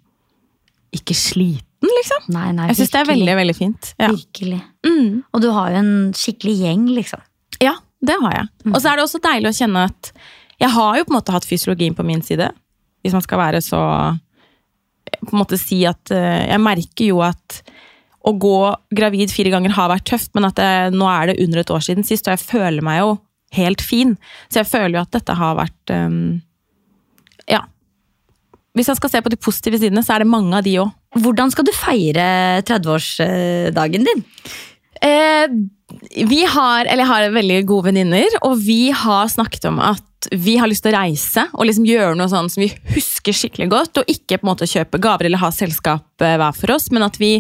ikke 0.95 1.13
sliten, 1.17 1.89
liksom. 2.00 2.30
Nei, 2.34 2.47
nei, 2.56 2.69
Jeg 2.71 2.80
syns 2.80 2.93
det 2.93 3.00
er 3.02 3.10
veldig, 3.10 3.34
veldig 3.38 3.56
fint. 3.58 3.89
Ja. 4.00 4.08
Virkelig. 4.13 4.62
Mm. 4.88 5.10
Og 5.36 5.43
du 5.43 5.50
har 5.54 5.73
jo 5.73 5.82
en 5.82 5.91
skikkelig 6.15 6.56
gjeng, 6.63 6.86
liksom. 6.95 7.21
ja, 7.62 7.76
det 8.02 8.15
har 8.21 8.38
jeg. 8.38 8.47
Og 8.71 8.80
så 8.80 8.89
er 8.89 8.97
det 8.97 9.06
også 9.06 9.21
deilig 9.23 9.52
å 9.52 9.58
kjenne 9.58 9.84
at 9.89 10.12
jeg 10.58 10.73
har 10.73 10.97
jo 10.97 11.06
på 11.06 11.13
en 11.13 11.17
måte 11.19 11.36
hatt 11.36 11.45
fysiologien 11.45 11.97
på 11.97 12.06
min 12.08 12.23
side. 12.26 12.50
Hvis 13.06 13.13
man 13.13 13.21
skal 13.26 13.39
være 13.39 13.62
så 13.62 13.80
På 15.21 15.36
en 15.36 15.39
måte 15.39 15.56
si 15.62 15.84
at 15.88 16.10
eh, 16.12 16.47
Jeg 16.50 16.60
merker 16.60 17.12
jo 17.12 17.21
at 17.23 17.60
å 18.28 18.34
gå 18.36 18.58
gravid 18.98 19.32
fire 19.32 19.54
ganger 19.54 19.76
har 19.78 19.92
vært 19.92 20.08
tøft, 20.10 20.34
men 20.36 20.48
at 20.50 20.58
det, 20.60 20.98
nå 20.98 21.08
er 21.12 21.32
det 21.32 21.40
under 21.46 21.62
et 21.62 21.72
år 21.74 21.86
siden 21.86 22.08
sist, 22.08 22.28
og 22.28 22.36
jeg 22.36 22.44
føler 22.44 22.84
meg 22.86 23.02
jo 23.02 23.16
helt 23.56 23.84
fin. 23.84 24.16
Så 24.52 24.62
jeg 24.62 24.70
føler 24.70 24.98
jo 24.98 25.06
at 25.06 25.16
dette 25.16 25.40
har 25.40 25.58
vært 25.60 25.96
um, 25.96 26.22
Ja. 27.48 27.63
Hvis 28.78 28.92
jeg 28.92 29.00
skal 29.00 29.10
se 29.10 29.24
på 29.26 29.32
de 29.34 29.40
positive 29.42 29.80
sidene, 29.82 30.04
så 30.06 30.16
er 30.16 30.24
det 30.24 30.30
mange 30.30 30.54
av 30.54 30.66
de 30.68 30.76
òg. 30.84 30.92
Hvordan 31.18 31.50
skal 31.54 31.66
du 31.66 31.72
feire 31.74 32.26
30-årsdagen 32.68 34.04
din? 34.06 34.26
Eh, 35.04 35.48
vi 36.28 36.44
har, 36.46 36.86
eller 36.86 37.04
jeg 37.04 37.12
har 37.12 37.36
veldig 37.36 37.62
gode 37.70 37.90
venninner, 37.92 38.38
og 38.46 38.58
vi 38.64 38.90
har 38.96 39.30
snakket 39.32 39.70
om 39.70 39.80
at 39.84 40.04
vi 40.34 40.58
har 40.58 40.68
lyst 40.70 40.84
til 40.84 40.96
å 40.96 40.98
reise 40.98 41.44
og 41.54 41.68
liksom 41.68 41.86
gjøre 41.88 42.16
noe 42.18 42.30
sånn 42.32 42.50
som 42.50 42.64
vi 42.64 42.72
husker 42.96 43.36
skikkelig 43.36 43.70
godt, 43.72 44.02
og 44.02 44.10
ikke 44.12 44.40
på 44.40 44.48
en 44.48 44.52
måte 44.52 44.70
kjøpe 44.70 45.00
gaver 45.02 45.30
eller 45.30 45.42
ha 45.42 45.52
selskap 45.54 46.26
eh, 46.26 46.38
hver 46.40 46.58
for 46.58 46.74
oss, 46.76 46.90
men 46.94 47.06
at 47.06 47.20
vi 47.22 47.38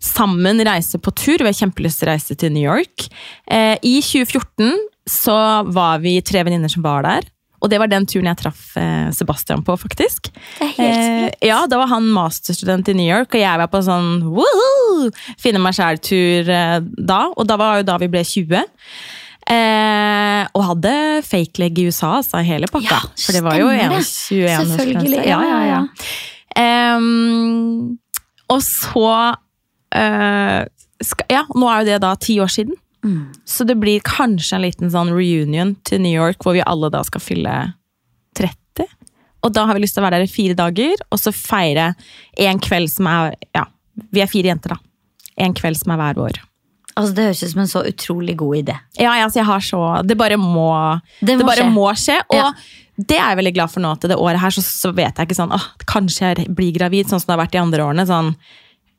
sammen 0.00 0.62
reiser 0.64 1.02
på 1.02 1.12
tur. 1.12 1.42
Vi 1.42 1.50
har 1.50 1.58
kjempelyst 1.58 2.00
til 2.00 2.08
å 2.08 2.12
reise 2.14 2.38
til 2.38 2.54
New 2.54 2.64
York. 2.64 3.10
Eh, 3.50 3.76
I 3.76 3.98
2014 4.00 4.78
så 5.10 5.36
var 5.68 6.00
vi 6.04 6.18
tre 6.24 6.44
venninner 6.46 6.72
som 6.72 6.84
var 6.86 7.04
der. 7.06 7.28
Og 7.60 7.70
det 7.72 7.80
var 7.82 7.90
den 7.92 8.06
turen 8.08 8.28
jeg 8.30 8.40
traff 8.40 8.74
eh, 8.80 9.08
Sebastian 9.14 9.62
på, 9.66 9.76
faktisk. 9.80 10.30
Det 10.32 10.66
er 10.66 10.74
helt 10.74 10.98
sprøtt. 10.98 11.38
Eh, 11.40 11.48
ja, 11.50 11.60
da 11.70 11.80
var 11.82 11.90
han 11.92 12.08
masterstudent 12.14 12.88
i 12.92 12.96
New 12.96 13.08
York, 13.08 13.34
og 13.34 13.42
jeg 13.42 13.62
var 13.62 13.70
på 13.72 13.82
sånn 13.84 14.10
woohoo, 14.26 15.10
finne 15.40 15.62
meg 15.62 15.76
sjæl-tur 15.76 16.50
eh, 16.50 16.76
da. 16.96 17.22
Og 17.36 17.48
da 17.48 17.58
var 17.60 17.80
jo 17.80 17.88
da 17.90 17.98
vi 18.00 18.10
ble 18.12 18.24
20. 18.26 18.64
Eh, 19.50 20.42
og 20.54 20.66
hadde 20.68 20.92
fake 21.26 21.62
leg 21.62 21.78
i 21.80 21.88
USA, 21.90 22.16
altså 22.20 22.42
hele 22.46 22.68
pakka. 22.70 23.00
Ja, 23.00 23.22
For 23.24 23.36
det 23.36 23.44
var 23.46 23.56
jo 23.58 23.70
stemmer 23.72 23.96
det. 23.96 24.04
21 24.06 24.74
Selvfølgelig. 24.74 25.22
Ja, 25.26 25.40
ja, 25.48 25.60
ja. 25.66 25.80
Ehm, 26.60 27.96
og 28.50 28.62
så 28.66 29.10
eh, 29.94 30.60
skal, 31.00 31.26
Ja, 31.30 31.44
nå 31.54 31.70
er 31.70 31.82
jo 31.82 31.90
det 31.92 31.98
da 32.04 32.14
ti 32.20 32.38
år 32.42 32.50
siden. 32.52 32.78
Mm. 33.04 33.32
Så 33.48 33.64
det 33.64 33.76
blir 33.80 34.00
kanskje 34.04 34.56
en 34.58 34.62
liten 34.66 34.90
sånn 34.92 35.08
reunion 35.14 35.74
til 35.88 36.02
New 36.04 36.12
York, 36.12 36.38
hvor 36.44 36.52
vi 36.56 36.62
alle 36.66 36.90
da 36.92 37.00
skal 37.06 37.20
fylle 37.24 37.54
30. 38.36 38.86
Og 39.42 39.52
da 39.56 39.64
har 39.66 39.74
vi 39.78 39.80
lyst 39.86 39.96
til 39.96 40.02
å 40.02 40.06
være 40.08 40.18
der 40.20 40.28
i 40.28 40.32
fire 40.34 40.56
dager, 40.58 41.00
og 41.10 41.18
så 41.20 41.32
feire 41.32 41.94
en 42.36 42.58
kveld 42.60 42.90
som 42.92 43.06
er 43.08 43.34
Ja, 43.56 43.64
vi 44.12 44.20
er 44.20 44.28
fire 44.30 44.52
jenter, 44.52 44.74
da. 44.76 44.78
En 45.40 45.54
kveld 45.56 45.78
som 45.80 45.92
er 45.94 45.96
hver 46.02 46.14
vår. 46.20 46.40
Altså, 46.98 47.14
det 47.16 47.24
høres 47.24 47.42
ut 47.46 47.50
som 47.54 47.60
en 47.62 47.70
så 47.70 47.82
utrolig 47.88 48.34
god 48.36 48.56
idé. 48.58 48.74
Ja, 48.98 49.14
ja, 49.16 49.28
jeg 49.32 49.44
har 49.46 49.60
så 49.64 50.02
Det 50.06 50.16
bare 50.18 50.36
må 50.36 51.00
Det 51.20 51.38
Det, 51.38 51.46
bare 51.46 51.64
skje. 51.64 51.72
må 51.72 51.88
skje. 51.96 52.18
Og 52.28 52.36
Ja. 52.36 52.52
det 52.98 53.16
er 53.16 53.28
jeg 53.30 53.38
veldig 53.38 53.54
glad 53.54 53.70
for 53.70 53.80
nå, 53.80 53.94
til 54.00 54.10
det 54.10 54.18
året 54.18 54.40
her 54.40 54.50
så, 54.50 54.60
så 54.60 54.92
vet 54.94 55.16
jeg 55.16 55.28
ikke 55.28 55.38
sånn 55.40 55.52
åh, 55.54 55.66
Kanskje 55.86 56.34
jeg 56.36 56.54
blir 56.54 56.72
gravid, 56.76 57.06
sånn 57.08 57.20
som 57.20 57.28
det 57.32 57.38
har 57.38 57.46
vært 57.46 57.52
de 57.52 57.58
andre 57.64 57.80
årene. 57.86 58.06
Sånn, 58.06 58.34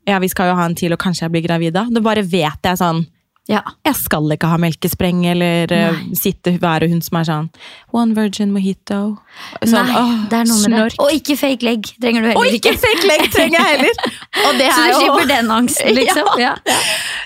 ja, 0.08 0.18
vi 0.20 0.28
skal 0.28 0.50
jo 0.50 0.56
ha 0.56 0.66
en 0.66 0.74
til, 0.76 0.92
og 0.94 0.98
kanskje 1.00 1.28
jeg 1.28 1.32
blir 1.32 1.46
gravid 1.46 1.74
da. 1.74 1.86
Det 1.86 2.02
bare 2.02 2.24
vet 2.24 2.64
jeg 2.64 2.78
sånn 2.82 3.06
Ja. 3.50 3.64
Jeg 3.84 3.96
skal 3.98 4.30
ikke 4.36 4.48
ha 4.52 4.58
melkespreng, 4.62 5.24
eller 5.28 5.72
eh, 5.74 5.96
Nei. 5.98 6.16
sitte 6.16 6.54
være 6.62 6.88
hun 6.92 7.00
som 7.04 7.18
er 7.20 7.26
sånn 7.28 7.48
One 7.92 8.14
virgin 8.16 8.52
mojito. 8.54 9.00
Sånn, 9.66 9.90
Nei, 9.90 9.96
åh, 9.98 10.12
det 10.30 10.38
er 10.38 10.46
noe 10.48 10.60
med 10.62 10.68
snork. 10.70 10.94
det. 10.94 11.02
Og 11.04 11.16
ikke 11.18 11.36
fake 11.40 11.66
leg 11.66 11.90
trenger 12.00 12.22
du 12.22 12.28
heller 12.30 12.40
Og 12.40 12.54
ikke 12.60 12.76
fake 12.80 13.10
leg 13.10 13.24
trenger 13.34 13.58
jeg 13.58 13.80
heller! 13.82 14.14
Så 14.42 14.52
du 14.56 14.94
slipper 15.02 15.28
den 15.28 15.50
angsten, 15.52 15.92
liksom. 16.00 16.30
Ja. 16.40 16.54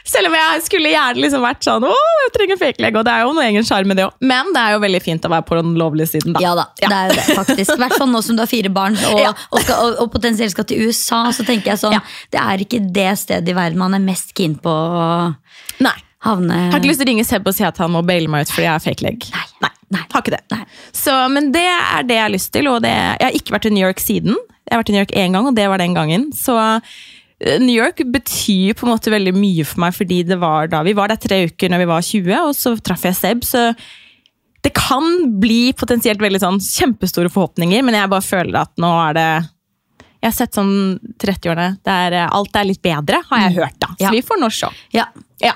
Selv 0.07 0.29
om 0.31 0.37
jeg 0.39 0.63
skulle 0.65 0.89
gjerne 0.93 1.19
liksom 1.21 1.43
vært 1.45 1.67
sånn 1.67 1.85
Å, 1.89 1.91
jeg 2.23 2.33
trenger 2.37 2.59
fake 2.63 2.81
leg, 2.87 2.97
og 2.97 3.05
det 3.05 3.13
er 3.13 3.25
jo 3.27 3.35
noe 3.35 3.45
egen 3.51 3.67
sjarm 3.67 3.91
med 3.91 3.99
det 3.99 4.07
òg. 4.07 4.15
Men 4.25 4.49
det 4.55 4.63
er 4.63 4.75
jo 4.77 4.81
veldig 4.87 5.03
fint 5.05 5.27
å 5.29 5.33
være 5.35 5.47
på 5.51 5.59
den 5.59 5.75
lovlige 5.77 6.09
siden, 6.15 6.33
da. 6.37 6.41
Ja 6.47 6.55
da, 6.57 6.65
det 6.79 6.89
er 6.95 7.11
jo 7.11 7.19
det, 7.19 7.27
faktisk. 7.41 7.75
I 7.75 7.81
hvert 7.83 7.97
fall 7.99 8.09
nå 8.15 8.23
som 8.25 8.39
du 8.39 8.41
har 8.45 8.49
fire 8.49 8.71
barn 8.73 8.97
og, 9.11 9.19
Ja. 9.21 9.35
og, 9.51 9.59
skal, 9.61 9.83
og, 9.83 9.99
og 10.07 10.11
potensielt 10.15 10.55
skal 10.55 10.67
til 10.71 10.87
USA, 10.87 11.25
så 11.35 11.45
tenker 11.45 11.73
jeg 11.75 11.83
sånn 11.83 11.99
Ja. 11.99 12.01
Det 12.33 12.41
er 12.41 12.65
ikke 12.65 12.81
det 12.95 13.11
stedet 13.21 13.51
i 13.51 13.57
verden 13.59 13.83
man 13.83 13.93
er 13.99 14.03
mest 14.07 14.31
keen 14.37 14.55
på 14.63 14.71
å 14.71 15.07
Nei. 15.83 15.95
havne 16.25 16.55
har 16.71 16.79
ikke 16.79 16.87
lyst 16.89 17.01
til 17.01 17.07
å 17.07 17.11
ringe 17.11 17.25
Seb 17.27 17.47
og 17.47 17.53
si 17.53 17.63
at 17.67 17.77
han 17.77 17.91
må 17.93 18.01
baile 18.05 18.27
meg 18.31 18.45
ut 18.47 18.51
fordi 18.53 18.65
jeg 18.65 18.75
er 18.75 18.83
fake 18.85 19.03
leg. 19.05 19.25
Nei, 19.35 19.45
Nei, 19.61 19.69
nei. 19.93 20.03
har 20.13 20.21
ikke 20.23 20.33
det. 20.33 20.41
Nei. 20.51 20.63
Så, 20.91 21.13
men 21.33 21.51
det 21.53 21.65
er 21.69 22.03
det 22.07 22.15
jeg 22.17 22.23
har 22.25 22.33
lyst 22.33 22.51
til, 22.55 22.67
og 22.71 22.81
det, 22.85 22.93
jeg 22.95 23.27
har 23.27 23.35
ikke 23.37 23.53
vært 23.57 23.67
i 23.69 23.73
New 23.75 23.85
York 23.85 23.99
siden. 24.01 24.33
Jeg 24.65 24.73
har 24.73 24.81
vært 24.81 24.89
i 24.89 24.95
New 24.95 25.03
York 25.03 25.13
én 25.21 25.35
gang, 25.37 25.45
og 25.45 25.55
det 25.59 25.67
var 25.69 25.77
den 25.83 25.93
gangen. 25.93 26.31
Så 26.33 26.55
eh, 26.65 27.59
New 27.61 27.75
York 27.75 28.01
betyr 28.09 28.73
på 28.79 28.87
en 28.87 28.93
måte 28.95 29.13
veldig 29.13 29.35
mye 29.37 29.65
for 29.69 29.83
meg, 29.85 29.93
fordi 29.93 30.23
det 30.25 30.39
var 30.41 30.71
da 30.71 30.81
vi 30.87 30.95
var 30.97 31.11
der 31.13 31.21
tre 31.21 31.43
uker 31.51 31.69
når 31.69 31.83
vi 31.83 31.89
var 31.91 32.01
20, 32.09 32.33
og 32.49 32.55
så 32.57 32.73
traff 32.81 33.05
jeg 33.05 33.19
Seb, 33.19 33.45
så 33.45 33.67
det 34.65 34.71
kan 34.73 35.05
bli 35.37 35.67
potensielt 35.77 36.17
veldig 36.23 36.39
sånn 36.41 36.57
kjempestore 36.63 37.29
forhåpninger, 37.29 37.83
men 37.85 37.93
jeg 37.99 38.09
bare 38.09 38.25
føler 38.25 38.63
at 38.63 38.71
nå 38.81 38.89
er 39.11 39.13
det 39.19 39.27
Jeg 40.25 40.31
har 40.31 40.33
sett 40.39 40.57
sånn 40.57 40.71
30-årene 41.21 41.67
der 41.85 42.15
eh, 42.23 42.29
alt 42.33 42.55
er 42.57 42.65
litt 42.65 42.81
bedre, 42.81 43.19
har 43.29 43.43
jeg 43.45 43.59
hørt, 43.59 43.75
da. 43.83 43.91
Så 43.93 44.07
Ja. 44.07 44.09
vi 44.15 44.23
får 44.25 44.41
nå 44.41 44.49
se. 44.49 44.71
Ja, 44.97 45.05
Ja. 45.43 45.53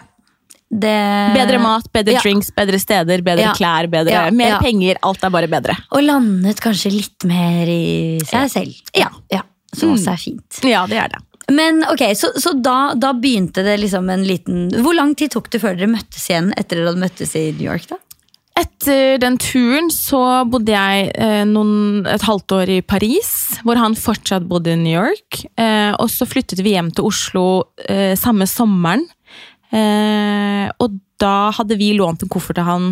Det 0.70 1.34
Bedre 1.34 1.60
mat, 1.62 1.88
bedre 1.92 2.14
Ja. 2.14 2.22
drinks, 2.22 2.52
bedre 2.54 2.80
steder, 2.80 3.22
bedre 3.26 3.42
Ja. 3.42 3.54
klær, 3.54 3.90
bedre, 3.90 4.12
Ja, 4.12 4.30
mer 4.32 4.60
penger. 4.60 4.98
Alt 5.02 5.24
er 5.24 5.30
bare 5.30 5.48
bedre. 5.48 5.76
Og 5.92 6.04
landet 6.04 6.62
kanskje 6.62 6.92
litt 6.92 7.26
mer 7.26 7.66
i 7.68 8.20
seg 8.24 8.50
selv. 8.52 8.76
Ja. 8.96 9.10
ja. 9.32 9.42
Som 9.74 9.96
også 9.96 10.14
er 10.14 10.18
fint. 10.18 10.62
Ja, 10.64 10.86
det 10.86 10.98
er 10.98 11.08
det. 11.10 11.24
Men 11.50 11.84
ok, 11.84 12.04
Så, 12.14 12.34
så 12.38 12.54
da, 12.62 12.94
da 12.94 13.14
begynte 13.14 13.64
det 13.66 13.80
liksom 13.80 14.08
en 14.14 14.24
liten 14.24 14.70
Hvor 14.70 14.94
lang 14.94 15.16
tid 15.18 15.32
tok 15.32 15.50
det 15.50 15.62
før 15.64 15.76
dere 15.78 15.90
møttes 15.90 16.30
igjen 16.30 16.52
etter 16.56 16.78
dere 16.78 16.92
hadde 16.92 17.02
møttes 17.02 17.34
i 17.36 17.52
New 17.58 17.66
York? 17.72 17.88
da? 17.90 17.98
Etter 18.60 19.18
den 19.22 19.38
turen 19.40 19.88
så 19.94 20.44
bodde 20.50 20.74
jeg 20.74 21.12
eh, 21.16 21.46
noen, 21.48 22.06
et 22.10 22.26
halvt 22.28 22.52
år 22.58 22.72
i 22.74 22.82
Paris, 22.84 23.30
hvor 23.64 23.80
han 23.80 23.96
fortsatt 23.96 24.48
bodde 24.50 24.74
i 24.74 24.80
New 24.82 24.92
York. 24.92 25.46
Eh, 25.56 25.94
og 25.96 26.10
så 26.12 26.28
flyttet 26.28 26.60
vi 26.66 26.74
hjem 26.76 26.90
til 26.92 27.08
Oslo 27.08 27.46
eh, 27.88 28.18
samme 28.20 28.48
sommeren. 28.50 29.06
Eh, 29.72 30.66
og 30.82 30.98
da 31.22 31.52
hadde 31.56 31.78
vi 31.80 31.92
lånt 31.98 32.24
en 32.26 32.32
koffert 32.32 32.58
til 32.60 32.68
han 32.68 32.90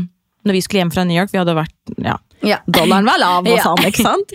når 0.48 0.56
vi 0.56 0.62
skulle 0.64 0.80
hjem 0.84 0.92
fra 0.94 1.04
New 1.04 1.18
York. 1.18 1.32
Vi 1.34 1.40
hadde 1.42 1.56
vært, 1.58 1.74
ja, 2.00 2.14
Ja. 2.46 2.60
Dollaren 2.70 3.04
var 3.10 3.18
lav 3.20 3.48
og 3.50 3.50
Ja. 3.58 3.64
han, 3.66 3.82
ikke 3.90 4.04
sant? 4.06 4.30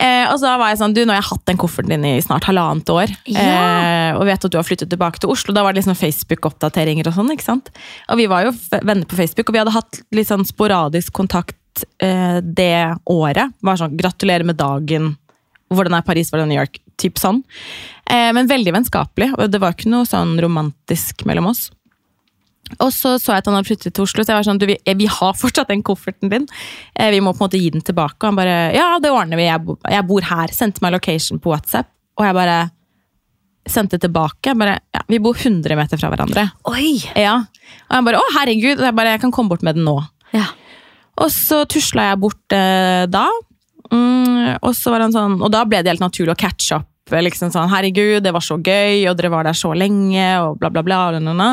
Eh, 0.00 0.22
og 0.30 0.38
så 0.40 0.52
var 0.56 0.70
jeg 0.70 0.78
sånn, 0.80 0.94
du, 0.96 1.02
nå 1.04 1.12
har 1.12 1.18
jeg 1.20 1.28
hatt 1.32 1.44
den 1.50 1.58
kofferten 1.60 1.90
din 1.90 2.06
i 2.06 2.22
snart 2.24 2.46
halvannet 2.48 2.88
år, 2.94 3.10
Ja. 3.28 3.42
eh, 3.42 4.12
og 4.16 4.24
vet 4.28 4.44
at 4.46 4.52
du 4.54 4.56
har 4.56 4.64
flyttet 4.64 4.88
tilbake 4.88 5.18
til 5.20 5.28
Oslo. 5.34 5.52
Da 5.52 5.64
var 5.66 5.74
det 5.74 5.82
liksom 5.82 5.98
Facebook-oppdateringer 5.98 7.10
og 7.10 7.16
sånn, 7.18 7.32
ikke 7.34 7.44
sant? 7.48 7.68
Og 8.08 8.16
vi 8.22 8.28
var 8.30 8.46
jo 8.46 8.52
venner 8.80 9.04
på 9.10 9.18
Facebook, 9.18 9.50
og 9.50 9.56
vi 9.58 9.60
hadde 9.64 9.74
hatt 9.74 10.00
litt 10.16 10.30
sånn 10.30 10.46
sporadisk 10.48 11.12
kontakt 11.12 11.84
eh, 12.00 12.38
det 12.40 12.72
året. 13.10 13.52
Var 13.60 13.82
sånn, 13.82 13.98
gratulerer 13.98 14.46
med 14.46 14.56
dagen. 14.62 15.16
Hvordan 15.74 15.98
er 15.98 16.06
Paris, 16.06 16.30
hvordan 16.30 16.46
er 16.48 16.54
New 16.54 16.60
York? 16.62 16.78
Typ 17.02 17.18
sånn. 17.20 17.42
Eh, 18.06 18.30
men 18.36 18.48
veldig 18.48 18.72
vennskapelig, 18.78 19.34
og 19.36 19.50
det 19.52 19.60
var 19.60 19.74
ikke 19.76 19.90
noe 19.90 20.06
sånn 20.08 20.38
romantisk 20.40 21.26
mellom 21.28 21.50
oss. 21.52 21.68
Og 22.78 22.92
så 22.94 23.16
så 23.18 23.34
jeg 23.34 23.42
at 23.42 23.48
han 23.50 23.56
hadde 23.58 23.68
flyttet 23.68 23.94
til 23.96 24.04
Oslo, 24.04 24.22
så 24.22 24.32
jeg 24.32 24.38
var 24.38 24.46
sånn, 24.46 24.60
du, 24.60 24.66
vi, 24.70 24.76
vi 25.00 25.08
har 25.10 25.38
fortsatt 25.38 25.72
den 25.72 25.84
kofferten 25.86 26.32
din. 26.32 26.46
Eh, 26.94 27.10
vi 27.14 27.22
må 27.24 27.32
på 27.34 27.42
en 27.42 27.48
måte 27.48 27.60
gi 27.60 27.72
den 27.74 27.84
tilbake. 27.86 28.20
Og 28.20 28.30
han 28.30 28.38
bare, 28.38 28.58
ja, 28.76 28.92
det 29.02 29.12
ordner 29.14 29.40
vi, 29.40 29.48
jeg, 29.48 29.64
bo, 29.66 29.76
jeg 29.90 30.06
bor 30.08 30.28
her. 30.30 30.54
Sendte 30.54 30.84
meg 30.84 30.94
location 30.94 31.42
på 31.42 31.52
WhatsApp, 31.52 31.90
og 32.20 32.28
jeg 32.28 32.38
bare 32.38 32.60
sendte 33.70 34.00
tilbake. 34.00 34.54
Bare, 34.58 34.78
ja, 34.94 35.04
vi 35.10 35.20
bor 35.22 35.36
100 35.36 35.78
meter 35.78 36.00
fra 36.00 36.12
hverandre. 36.12 36.46
Oi! 36.70 36.96
Ja. 37.18 37.36
Og 37.88 37.98
han 37.98 38.06
bare, 38.06 38.22
å 38.22 38.34
herregud, 38.38 38.78
og 38.78 38.88
jeg 38.88 38.98
bare, 38.98 39.16
jeg 39.16 39.24
kan 39.24 39.34
komme 39.34 39.52
bort 39.52 39.66
med 39.66 39.78
den 39.78 39.86
nå. 39.88 39.98
Ja. 40.36 40.46
Og 41.20 41.32
så 41.34 41.64
tusla 41.68 42.10
jeg 42.12 42.20
bort 42.22 42.56
eh, 42.56 43.04
da. 43.10 43.26
Mm, 43.90 44.60
og 44.62 44.70
så 44.78 44.92
var 44.94 45.02
han 45.04 45.14
sånn, 45.14 45.40
og 45.42 45.50
da 45.52 45.64
ble 45.66 45.82
det 45.82 45.90
helt 45.90 46.04
naturlig 46.04 46.36
å 46.36 46.38
catche 46.38 46.78
opp 46.78 46.86
liksom 47.10 47.50
sånn 47.50 47.70
Herregud, 47.72 48.22
det 48.22 48.30
var 48.30 48.44
så 48.44 48.54
gøy, 48.54 49.08
og 49.10 49.16
dere 49.18 49.32
var 49.32 49.48
der 49.48 49.56
så 49.58 49.72
lenge, 49.74 50.26
og 50.44 50.60
bla, 50.60 50.70
bla, 50.70 50.84
bla. 50.86 51.00
bla, 51.10 51.18
bla, 51.18 51.34
bla. 51.34 51.50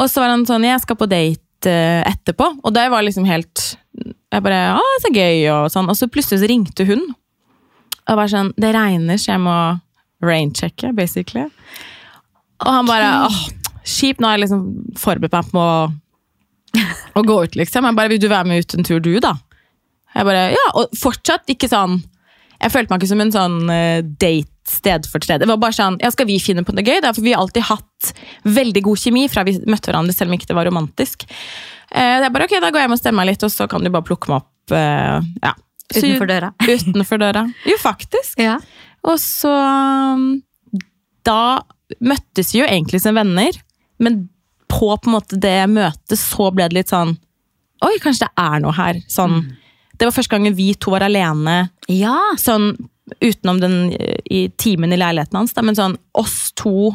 Og 0.00 0.10
så 0.10 0.22
var 0.22 0.32
han 0.34 0.46
sånn 0.48 0.66
Jeg 0.66 0.82
skal 0.82 0.98
på 0.98 1.08
date 1.10 1.70
eh, 1.70 2.02
etterpå. 2.10 2.50
Og 2.62 2.74
det 2.74 2.86
var 2.92 3.06
liksom 3.06 3.26
helt 3.28 3.66
Jeg 3.94 4.44
bare 4.44 4.76
Å, 4.78 4.84
så 5.02 5.12
gøy, 5.14 5.44
og 5.54 5.70
sånn. 5.72 5.90
Og 5.90 5.98
så 5.98 6.10
plutselig 6.10 6.42
så 6.42 6.50
ringte 6.50 6.86
hun. 6.88 7.04
Og 8.04 8.20
var 8.20 8.30
sånn 8.30 8.52
Det 8.60 8.72
regner, 8.76 9.20
så 9.20 9.34
jeg 9.34 9.44
må 9.44 9.58
rainchecke, 10.24 10.94
basically. 10.96 11.44
Og 12.64 12.70
han 12.70 12.88
bare 12.88 13.08
åh, 13.26 13.40
kjipt, 13.84 14.22
nå 14.22 14.30
har 14.30 14.38
jeg 14.38 14.46
liksom 14.46 14.62
forberedt 14.96 15.34
meg 15.34 15.50
på 15.52 15.60
å, 15.60 15.88
å 17.18 17.24
gå 17.26 17.36
ut, 17.44 17.58
liksom. 17.60 17.84
Jeg 17.84 17.98
bare, 17.98 18.12
vil 18.14 18.22
du 18.22 18.30
være 18.30 18.48
med 18.48 18.64
ut 18.64 18.76
en 18.78 18.86
tur, 18.86 19.02
du, 19.04 19.10
da? 19.20 19.34
Jeg 20.14 20.28
bare, 20.28 20.46
ja, 20.54 20.64
Og 20.78 20.92
fortsatt 20.96 21.50
ikke 21.50 21.66
sånn 21.66 21.96
Jeg 22.60 22.70
følte 22.70 22.92
meg 22.92 23.02
ikke 23.02 23.10
som 23.10 23.22
en 23.24 23.32
sånn 23.34 23.56
uh, 23.66 23.98
date 24.00 24.53
stedfortreder. 24.68 25.44
Det 25.44 25.50
var 25.50 25.60
bare 25.60 25.76
sånn, 25.76 25.98
ja, 26.02 26.10
Skal 26.14 26.28
vi 26.28 26.38
finne 26.42 26.64
på 26.64 26.74
noe 26.74 26.84
gøy? 26.84 27.00
Da? 27.04 27.12
For 27.16 27.24
vi 27.24 27.34
har 27.34 27.42
alltid 27.42 27.66
hatt 27.68 28.14
veldig 28.48 28.82
god 28.86 29.00
kjemi 29.02 29.26
fra 29.32 29.44
vi 29.46 29.58
møtte 29.68 29.90
hverandre, 29.90 30.14
selv 30.16 30.32
om 30.32 30.38
ikke 30.38 30.48
det 30.50 30.56
var 30.56 30.68
romantisk. 30.70 31.26
Det 31.94 32.26
er 32.26 32.32
bare, 32.34 32.48
ok, 32.48 32.56
Da 32.62 32.70
går 32.72 32.80
jeg 32.80 32.88
hjem 32.88 32.96
og 32.96 33.02
stemmer 33.02 33.28
litt, 33.28 33.44
og 33.46 33.52
så 33.52 33.68
kan 33.70 33.84
du 33.84 33.92
bare 33.92 34.06
plukke 34.06 34.32
meg 34.32 34.42
opp. 34.42 34.72
Uh, 34.72 35.20
ja. 35.44 35.52
Så, 35.92 36.00
Utenfor 36.00 36.30
døra. 36.30 36.50
Utenfor 36.74 37.20
døra. 37.20 37.44
Jo, 37.68 37.76
faktisk. 37.80 38.40
Ja. 38.40 38.58
Og 39.04 39.20
så 39.20 39.52
Da 41.24 41.40
møttes 42.00 42.54
vi 42.54 42.62
jo 42.62 42.68
egentlig 42.68 43.02
som 43.04 43.16
venner, 43.16 43.52
men 44.00 44.24
på 44.72 44.88
på 44.96 45.10
en 45.10 45.14
måte 45.14 45.38
det 45.38 45.68
møtet 45.70 46.18
så 46.18 46.48
ble 46.50 46.66
det 46.68 46.80
litt 46.80 46.92
sånn 46.92 47.14
Oi, 47.84 47.98
kanskje 48.00 48.24
det 48.24 48.40
er 48.40 48.62
noe 48.64 48.72
her. 48.72 48.96
Sånn, 49.12 49.42
Det 49.92 50.06
var 50.06 50.14
første 50.16 50.32
gangen 50.32 50.54
vi 50.56 50.70
to 50.74 50.94
var 50.94 51.04
alene 51.04 51.68
ja. 51.92 52.16
sånn 52.40 52.72
utenom 53.20 53.60
den 53.60 53.92
eh, 53.92 54.20
i 54.30 54.46
timen 54.60 54.92
i 54.92 54.98
leiligheten 55.00 55.38
hans, 55.38 55.54
da, 55.56 55.64
men 55.64 55.76
sånn 55.78 55.98
oss 56.16 56.52
to 56.58 56.94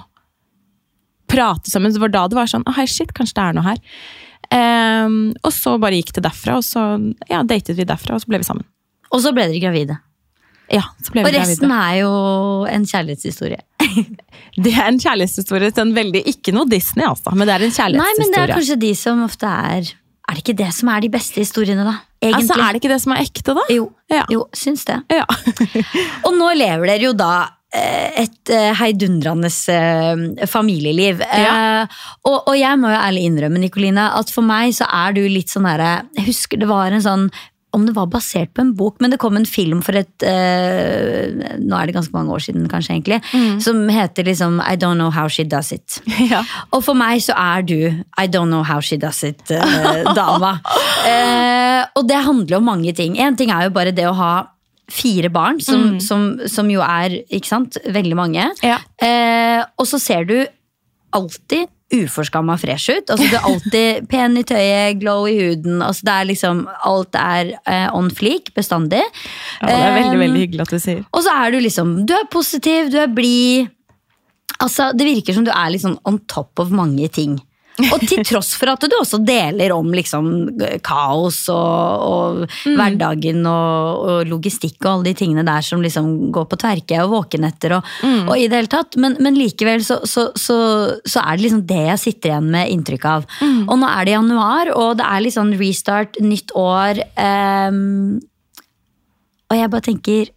prate 1.30 1.72
sammen. 1.72 1.94
Det 1.94 2.02
var 2.02 2.14
da 2.14 2.26
det 2.30 2.40
var 2.40 2.50
sånn 2.50 2.66
hei, 2.78 2.88
shit, 2.90 3.14
kanskje 3.16 3.38
det 3.38 3.46
er 3.46 3.58
noe 3.58 3.68
her. 3.70 3.84
Um, 4.50 5.18
og 5.46 5.54
så 5.54 5.76
bare 5.82 6.00
gikk 6.00 6.16
det 6.18 6.26
derfra, 6.26 6.58
og 6.58 6.66
så 6.66 6.84
ja, 7.30 7.44
datet 7.46 7.78
vi 7.78 7.86
derfra, 7.86 8.18
og 8.18 8.24
så 8.24 8.32
ble 8.32 8.42
vi 8.42 8.48
sammen. 8.48 8.66
Og 9.14 9.22
så 9.22 9.34
ble 9.36 9.46
dere 9.50 9.62
gravide. 9.62 10.00
Ja, 10.70 10.84
så 11.02 11.14
ble 11.14 11.24
Og 11.26 11.32
vi 11.34 11.38
resten 11.38 11.72
er 11.74 11.94
jo 12.04 12.10
en 12.70 12.86
kjærlighetshistorie. 12.90 13.62
Det 14.66 14.74
er 14.74 14.90
en 14.90 15.00
kjærlighetshistorie. 15.02 15.72
En 15.82 15.96
veldig, 15.96 16.22
ikke 16.30 16.54
noe 16.54 16.70
Disney, 16.70 17.06
altså, 17.06 17.32
men 17.34 17.48
det 17.48 17.56
er 17.56 17.64
en 17.66 17.74
kjærlighetshistorie. 17.74 18.18
Nei, 18.20 18.26
men 18.26 18.34
det 18.36 18.42
er 18.42 18.54
kanskje 18.58 18.78
de 18.82 18.90
som 18.98 19.22
ofte 19.24 19.50
er 19.50 19.92
Er 20.30 20.38
det 20.38 20.44
ikke 20.46 20.58
det 20.62 20.72
som 20.78 20.90
er 20.94 21.02
de 21.02 21.10
beste 21.14 21.42
historiene, 21.42 21.84
da? 21.88 21.96
Egentlig. 22.22 22.44
altså, 22.44 22.58
er 22.62 22.74
det 22.76 22.82
ikke 22.84 22.92
det 22.92 23.00
som 23.02 23.14
er 23.16 23.22
ekte, 23.24 23.56
da? 23.58 23.64
Jo, 23.74 23.86
Ja. 24.12 24.26
jo, 24.30 24.44
syns 24.54 24.84
det. 24.86 25.00
Ja. 25.10 25.26
Og 26.28 26.36
nå 26.38 26.52
lever 26.60 26.92
dere 26.92 27.08
jo 27.08 27.14
da 27.18 27.32
eh, 27.74 28.26
et 28.26 28.52
eh, 28.54 28.72
heidundrende 28.78 29.50
eh, 29.74 30.46
familieliv. 30.52 31.24
Ja. 31.24 31.86
Og, 32.28 32.38
og 32.52 32.56
jeg 32.60 32.82
må 32.82 32.92
jo 32.92 33.00
ærlig 33.00 33.24
innrømme, 33.30 33.62
Nikoline, 33.64 34.10
at 34.20 34.34
for 34.34 34.46
meg 34.46 34.76
så 34.78 34.86
er 34.92 35.16
du 35.18 35.24
litt 35.32 35.50
sånn 35.54 35.66
herre 35.70 35.94
Jeg 36.20 36.28
husker 36.32 36.60
det 36.62 36.70
var 36.70 36.92
en 36.94 37.06
sånn 37.06 37.26
om 37.76 37.86
det 37.86 37.94
var 37.94 38.10
basert 38.10 38.52
på 38.56 38.64
en 38.64 38.72
bok, 38.78 38.98
men 39.00 39.14
det 39.14 39.20
kom 39.22 39.38
en 39.38 39.46
film 39.46 39.84
for 39.86 39.98
et 40.00 40.26
eh, 40.26 41.30
Nå 41.62 41.78
er 41.78 41.90
det 41.90 41.96
ganske 41.96 42.16
mange 42.16 42.34
år 42.34 42.42
siden, 42.42 42.66
kanskje, 42.72 42.96
egentlig. 42.96 43.20
Som 43.62 43.84
heter 43.94 44.26
liksom 44.26 44.58
I 44.64 44.76
Don't 44.80 44.98
Know 44.98 45.12
How 45.14 45.30
She 45.30 45.46
Does 45.46 45.72
It. 45.76 46.00
ja. 46.32 46.42
Og 46.74 46.84
for 46.86 46.98
meg 46.98 47.22
så 47.22 47.36
er 47.38 47.66
du 47.68 47.78
I 47.80 48.26
don't 48.26 48.50
know 48.50 48.64
how 48.66 48.82
she 48.82 48.98
does 48.98 49.22
it-dama. 49.24 50.56
eh, 51.10 51.84
og 51.96 52.08
det 52.10 52.24
handler 52.26 52.58
om 52.58 52.70
mange 52.72 52.94
ting. 52.98 53.20
En 53.22 53.38
ting 53.38 53.54
er 53.54 53.68
jo 53.68 53.76
bare 53.76 53.94
det 53.96 54.08
å 54.10 54.16
ha 54.18 54.34
fire 54.90 55.30
barn, 55.30 55.60
som, 55.62 56.00
som, 56.02 56.32
som 56.50 56.70
jo 56.72 56.82
er 56.82 57.20
ikke 57.30 57.52
sant, 57.52 57.78
veldig 57.86 58.18
mange. 58.18 58.48
Ja. 58.66 58.80
Eh, 58.98 59.62
og 59.78 59.86
så 59.90 60.02
ser 60.02 60.26
du 60.26 60.40
alltid 61.16 61.70
uforskamma 61.94 62.58
fresh 62.62 62.94
ut. 62.94 63.10
Altså, 63.10 63.26
du 63.26 63.36
er 63.38 63.48
alltid 63.50 64.10
pen 64.12 64.38
i 64.38 64.46
tøyet, 64.48 65.00
glow 65.02 65.26
i 65.30 65.36
huden. 65.40 65.82
Altså, 65.86 66.06
det 66.06 66.16
er 66.16 66.30
liksom, 66.30 66.64
alt 66.86 67.18
er 67.18 67.54
uh, 67.58 67.90
on 67.98 68.12
fleak 68.14 68.54
bestandig. 68.58 69.02
Ja, 69.62 69.68
det 69.68 69.76
er 69.76 69.98
veldig, 69.98 70.16
um, 70.16 70.24
veldig 70.26 70.46
hyggelig 70.46 70.66
at 70.68 70.76
du 70.76 70.80
sier. 70.84 71.04
og 71.10 71.26
så 71.26 71.36
er 71.42 71.54
du 71.54 71.60
liksom 71.64 71.94
Du 72.10 72.14
er 72.16 72.30
positiv, 72.32 72.92
du 72.94 73.00
er 73.02 73.12
blid. 73.12 73.70
Altså, 74.60 74.92
det 74.94 75.08
virker 75.08 75.36
som 75.36 75.46
du 75.48 75.54
er 75.54 75.78
sånn 75.80 76.00
on 76.08 76.20
top 76.28 76.60
of 76.62 76.74
mange 76.74 77.08
ting. 77.16 77.40
Og 77.88 78.04
til 78.04 78.24
tross 78.28 78.54
for 78.60 78.72
at 78.74 78.84
du 78.84 78.96
også 78.98 79.22
deler 79.26 79.74
om 79.76 79.92
liksom 79.96 80.30
kaos 80.86 81.42
og, 81.54 82.06
og 82.10 82.56
hverdagen 82.66 83.46
og, 83.50 84.04
og 84.04 84.30
logistikk 84.30 84.78
og 84.84 84.92
alle 84.92 85.10
de 85.10 85.16
tingene 85.22 85.46
der 85.48 85.66
som 85.66 85.84
liksom 85.84 86.32
går 86.36 86.48
på 86.50 86.60
tverke 86.60 87.00
og 87.04 87.14
våkenetter 87.14 87.78
og, 87.78 87.94
og 88.28 88.34
i 88.36 88.48
det 88.50 88.62
hele 88.62 88.72
tatt. 88.72 88.98
Men, 89.00 89.18
men 89.24 89.38
likevel 89.40 89.84
så, 89.86 90.02
så, 90.10 90.30
så, 90.40 90.58
så 91.08 91.24
er 91.24 91.38
det 91.38 91.48
liksom 91.48 91.64
det 91.70 91.84
jeg 91.90 92.04
sitter 92.06 92.34
igjen 92.34 92.50
med 92.54 92.74
inntrykk 92.74 93.08
av. 93.10 93.30
Og 93.70 93.76
nå 93.80 93.90
er 93.90 94.08
det 94.08 94.18
januar, 94.18 94.74
og 94.76 94.98
det 95.00 95.08
er 95.08 95.30
sånn 95.34 95.54
restart, 95.60 96.18
nytt 96.24 96.54
år. 96.58 97.04
Um, 97.20 98.20
og 99.50 99.58
jeg 99.58 99.72
bare 99.74 99.86
tenker 99.86 100.30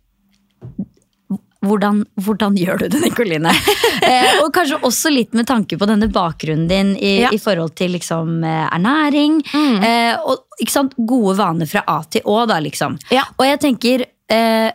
hvordan, 1.62 2.02
hvordan 2.20 2.56
gjør 2.58 2.82
du 2.82 2.86
det, 2.92 3.00
Nikoline? 3.04 3.52
eh, 4.08 4.40
og 4.42 4.50
kanskje 4.54 4.80
også 4.82 5.12
litt 5.14 5.34
med 5.38 5.46
tanke 5.48 5.78
på 5.78 5.88
denne 5.88 6.08
bakgrunnen 6.12 6.68
din 6.70 6.94
i, 6.96 7.12
Ja. 7.22 7.30
i 7.32 7.38
forhold 7.38 7.74
til 7.78 7.94
liksom, 7.96 8.40
ernæring. 8.42 9.40
ernæring. 9.52 9.84
Eh, 9.84 10.16
og 10.26 10.96
gode 10.96 11.36
vaner 11.38 11.66
fra 11.66 11.84
A 11.86 12.02
til 12.10 12.22
Å, 12.24 12.42
da, 12.48 12.58
liksom. 12.62 12.98
Ja. 13.10 13.24
Og 13.38 13.46
jeg 13.46 13.60
tenker 13.62 14.04
eh, 14.32 14.70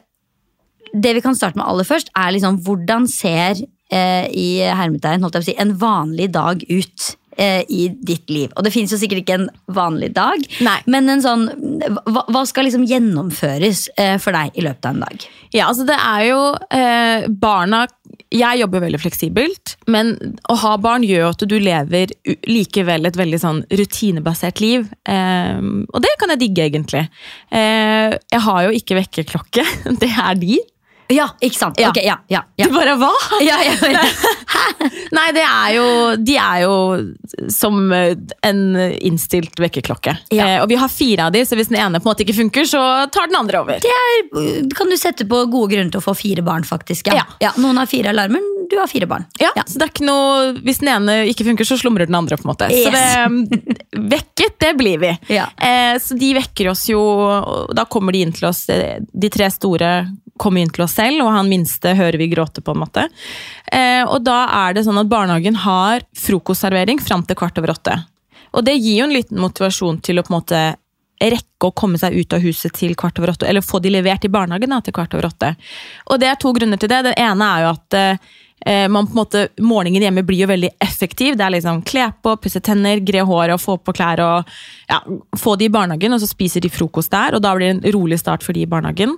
Det 0.93 1.13
vi 1.17 1.21
kan 1.21 1.35
starte 1.35 1.59
med 1.59 1.67
aller 1.67 1.83
først, 1.87 2.09
er 2.15 2.31
liksom 2.31 2.61
hvordan 2.63 3.07
ser 3.11 3.59
eh, 3.91 4.27
i 4.31 4.47
hermetegn 4.63 5.21
holdt 5.21 5.35
jeg 5.35 5.43
på 5.43 5.45
å 5.45 5.49
si, 5.51 5.57
en 5.61 5.73
vanlig 5.77 6.31
dag 6.31 6.63
ut? 6.63 7.07
Eh, 7.37 7.63
I 7.69 7.87
ditt 7.91 8.29
liv. 8.29 8.51
Og 8.55 8.65
det 8.65 8.73
finnes 8.73 8.91
jo 8.93 8.99
sikkert 8.99 9.23
ikke 9.23 9.37
en 9.39 9.49
vanlig 9.73 10.11
dag, 10.17 10.43
Nei. 10.65 10.77
men 10.89 11.09
en 11.13 11.23
sånn, 11.23 11.47
hva, 12.07 12.25
hva 12.33 12.43
skal 12.49 12.67
liksom 12.67 12.85
gjennomføres 12.87 13.87
eh, 13.97 14.15
for 14.21 14.35
deg 14.35 14.57
i 14.57 14.65
løpet 14.65 14.89
av 14.89 14.97
en 14.97 15.05
dag? 15.05 15.27
Ja, 15.55 15.69
altså 15.69 15.85
det 15.87 15.95
er 15.95 16.23
jo 16.27 16.39
eh, 16.75 17.27
Barna 17.31 17.85
Jeg 18.35 18.59
jobber 18.59 18.81
veldig 18.83 18.99
fleksibelt, 18.99 19.77
men 19.87 20.15
å 20.51 20.57
ha 20.59 20.73
barn 20.81 21.05
gjør 21.07 21.29
at 21.29 21.45
du 21.47 21.55
lever 21.61 22.11
likevel 22.47 23.07
et 23.07 23.19
veldig 23.19 23.39
sånn 23.39 23.61
rutinebasert 23.71 24.59
liv. 24.63 24.87
Eh, 25.07 25.61
og 25.61 26.03
det 26.03 26.13
kan 26.19 26.33
jeg 26.33 26.41
digge, 26.43 26.67
egentlig. 26.67 27.05
Eh, 27.51 28.17
jeg 28.17 28.43
har 28.47 28.65
jo 28.67 28.73
ikke 28.75 28.99
vekkerklokke. 28.99 29.63
Det 30.01 30.09
er 30.11 30.35
de. 30.39 30.57
Ja, 31.13 31.29
ikke 31.41 31.55
sant? 31.57 31.79
Ja. 31.79 31.89
Ok, 31.93 31.99
ja, 32.03 32.17
ja, 32.31 32.41
ja. 32.59 32.67
Du 32.67 32.73
bare 32.75 32.95
hva? 32.99 33.11
ja, 33.45 33.57
ja, 33.63 33.75
ja. 33.93 34.03
Nei, 35.15 35.27
det 35.35 35.43
er 35.45 35.69
jo 35.77 35.85
De 36.19 36.35
er 36.41 36.63
jo 36.65 36.73
som 37.53 37.91
eh, 37.95 38.15
en 38.47 38.61
innstilt 38.99 39.59
vekkerklokke. 39.61 40.17
Ja. 40.35 40.47
Eh, 40.57 40.61
og 40.63 40.67
vi 40.71 40.75
har 40.79 40.91
fire 40.91 41.27
av 41.27 41.35
de, 41.35 41.43
så 41.47 41.55
hvis 41.59 41.71
den 41.71 41.79
ene 41.79 42.01
på 42.01 42.07
en 42.09 42.13
måte 42.13 42.25
ikke 42.25 42.35
funker, 42.41 42.67
så 42.67 42.81
tar 43.13 43.29
den 43.31 43.39
andre 43.39 43.61
over. 43.63 43.79
Det 43.83 43.93
er, 43.93 44.67
kan 44.75 44.91
du 44.91 44.97
sette 44.99 45.27
på 45.29 45.43
gode 45.51 45.73
grunner 45.75 45.93
til 45.93 46.01
å 46.01 46.05
få 46.07 46.15
fire 46.17 46.43
barn, 46.45 46.65
faktisk. 46.67 47.11
Ja. 47.13 47.23
Ja. 47.43 47.53
noen 47.61 47.79
har 47.79 47.87
fire 47.89 48.11
alarmer, 48.11 48.43
du 48.67 48.75
har 48.81 48.89
fire 48.91 49.07
barn. 49.07 49.23
Ja, 49.39 49.53
så 49.63 49.79
det 49.79 49.85
er 49.87 49.91
ikke 49.93 50.07
noe 50.07 50.49
Hvis 50.65 50.81
den 50.81 50.89
ene 50.91 51.13
ikke 51.31 51.45
funker, 51.47 51.67
så 51.67 51.77
slumrer 51.79 52.09
den 52.09 52.17
andre. 52.19 52.35
på 52.35 52.43
en 52.43 52.51
måte 52.51 52.67
Så 52.73 52.91
det, 52.91 53.77
Vekket, 54.11 54.57
det 54.59 54.73
blir 54.79 54.99
vi. 54.99 55.11
Eh, 55.37 55.95
så 56.03 56.17
de 56.19 56.33
vekker 56.35 56.71
oss 56.73 56.83
jo 56.91 56.99
og 56.99 57.71
Da 57.77 57.85
kommer 57.89 58.11
de 58.15 58.25
inn 58.25 58.33
til 58.35 58.49
oss. 58.49 58.65
eh, 58.69 58.99
De 59.13 59.29
tre 59.33 59.47
store 59.53 59.91
kommer 60.39 60.63
inn 60.63 60.73
til 60.73 60.85
oss 60.85 60.95
selv, 60.97 61.23
og 61.25 61.33
han 61.35 61.49
minste 61.51 61.95
hører 61.97 62.19
vi 62.21 62.29
gråte, 62.31 62.63
på 62.63 62.75
en 62.75 62.83
måte. 62.83 63.07
Eh, 63.71 64.03
og 64.05 64.21
da 64.25 64.43
er 64.63 64.77
det 64.77 64.85
sånn 64.87 65.01
at 65.01 65.11
barnehagen 65.11 65.59
har 65.63 66.05
frokostservering 66.17 67.01
fram 67.03 67.25
til 67.27 67.39
kvart 67.39 67.59
over 67.61 67.75
åtte. 67.75 67.97
Og 68.55 68.65
det 68.65 68.77
gir 68.79 69.01
jo 69.01 69.07
en 69.07 69.15
liten 69.15 69.41
motivasjon 69.41 70.01
til 70.05 70.19
å 70.19 70.25
på 70.25 70.33
en 70.33 70.39
måte 70.39 70.65
rekke 71.17 71.69
å 71.69 71.73
komme 71.73 71.97
seg 71.97 72.13
ut 72.13 72.33
av 72.35 72.43
huset 72.45 72.73
til 72.77 72.95
kvart 72.97 73.19
over 73.19 73.33
åtte, 73.33 73.47
eller 73.49 73.65
få 73.65 73.81
de 73.81 73.91
levert 73.93 74.25
i 74.25 74.31
barnehagen 74.31 74.73
da, 74.73 74.81
til 74.85 74.93
kvart 74.95 75.15
over 75.17 75.31
åtte. 75.31 75.53
Og 76.11 76.21
det 76.21 76.29
er 76.29 76.41
to 76.41 76.53
grunner 76.53 76.79
til 76.81 76.91
det. 76.91 77.03
Den 77.09 77.17
ene 77.17 77.47
er 77.47 77.65
jo 77.65 77.71
at 77.71 77.97
eh, 77.97 78.85
man 78.93 79.07
på 79.07 79.15
en 79.15 79.21
måte, 79.21 79.43
morgenen 79.57 80.05
hjemme 80.05 80.25
blir 80.27 80.43
jo 80.45 80.51
veldig 80.51 80.71
effektiv. 80.83 81.37
Det 81.37 81.45
er 81.45 81.55
liksom 81.57 81.81
kle 81.89 82.09
på, 82.21 82.35
pusse 82.43 82.61
tenner, 82.61 83.01
gre 83.05 83.25
håret 83.25 83.57
og 83.57 83.63
få 83.63 83.77
på 83.81 83.95
klær 83.97 84.21
og 84.25 84.57
ja, 84.89 85.01
få 85.37 85.57
de 85.57 85.69
i 85.69 85.73
barnehagen, 85.73 86.13
og 86.13 86.21
så 86.21 86.29
spiser 86.29 86.63
de 86.63 86.73
frokost 86.73 87.13
der, 87.13 87.37
og 87.37 87.45
da 87.45 87.55
blir 87.57 87.71
det 87.71 87.77
en 87.79 87.97
rolig 87.97 88.21
start 88.21 88.45
for 88.45 88.57
de 88.57 88.65
i 88.65 88.69
barnehagen. 88.69 89.17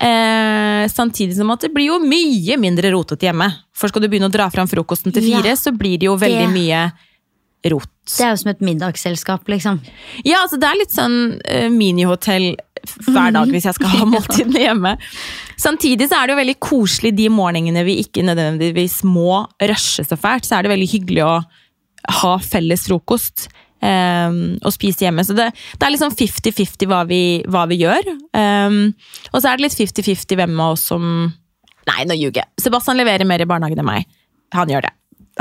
Eh, 0.00 0.84
samtidig 0.88 1.34
som 1.34 1.50
at 1.50 1.64
det 1.66 1.72
blir 1.74 1.88
jo 1.90 1.98
mye 1.98 2.56
mindre 2.60 2.92
rotete 2.94 3.26
hjemme. 3.26 3.48
For 3.74 3.90
skal 3.90 4.04
du 4.04 4.08
begynne 4.08 4.28
å 4.30 4.34
dra 4.34 4.46
fram 4.50 4.68
frokosten 4.70 5.12
til 5.14 5.24
fire, 5.26 5.48
Ja, 5.50 5.58
så 5.58 5.72
blir 5.76 5.98
det 5.98 6.06
jo 6.06 6.16
veldig 6.16 6.46
det- 6.46 6.54
mye 6.54 6.92
rot. 7.66 7.90
Det 8.06 8.20
er 8.24 8.30
jo 8.30 8.36
som 8.36 8.50
et 8.50 8.60
middagsselskap, 8.60 9.44
liksom. 9.50 9.80
Ja, 10.24 10.38
altså 10.44 10.58
det 10.60 10.68
er 10.68 10.78
litt 10.78 10.94
sånn 10.94 11.40
eh, 11.44 11.68
minihotell 11.68 12.56
hver 13.08 13.32
dag 13.34 13.48
hvis 13.50 13.64
jeg 13.66 13.74
skal 13.74 13.88
ha 13.88 14.04
måltidene 14.14 14.62
hjemme. 14.62 14.96
Samtidig 15.58 16.08
så 16.08 16.22
er 16.22 16.26
det 16.28 16.36
jo 16.36 16.42
veldig 16.44 16.58
koselig 16.62 17.16
de 17.16 17.28
morgenene 17.28 17.84
vi 17.84 17.98
ikke 18.04 18.22
nødvendigvis 18.24 19.02
må 19.04 19.48
rushe 19.60 20.06
så 20.06 20.16
fælt. 20.16 20.46
Så 20.46 20.56
er 20.56 20.62
det 20.62 20.70
veldig 20.70 20.88
hyggelig 20.94 21.24
å 21.26 21.34
ha 22.22 22.38
felles 22.38 22.86
frokost 22.86 23.48
eh, 23.84 24.38
og 24.62 24.74
spise 24.74 25.06
hjemme. 25.06 25.24
Så 25.26 25.36
det, 25.38 25.50
det 25.78 25.88
er 25.88 25.94
liksom 25.94 26.14
50-50 26.14 26.90
hva, 26.90 27.02
hva 27.52 27.66
vi 27.70 27.82
gjør. 27.82 28.12
Um, 28.36 28.80
og 29.32 29.40
så 29.40 29.50
er 29.50 29.58
det 29.58 29.68
litt 29.68 29.78
50-50 29.78 30.40
hvem 30.40 30.56
av 30.60 30.76
oss 30.76 30.88
som 30.92 31.04
Nei, 31.88 32.02
nå 32.04 32.12
ljuger 32.18 32.42
jeg. 32.42 32.50
Sebastian 32.60 32.98
leverer 33.00 33.24
mer 33.24 33.40
i 33.40 33.48
barnehagen 33.48 33.80
enn 33.80 33.86
meg. 33.88 34.08
Han 34.52 34.68
gjør 34.68 34.84
det. 34.84 34.90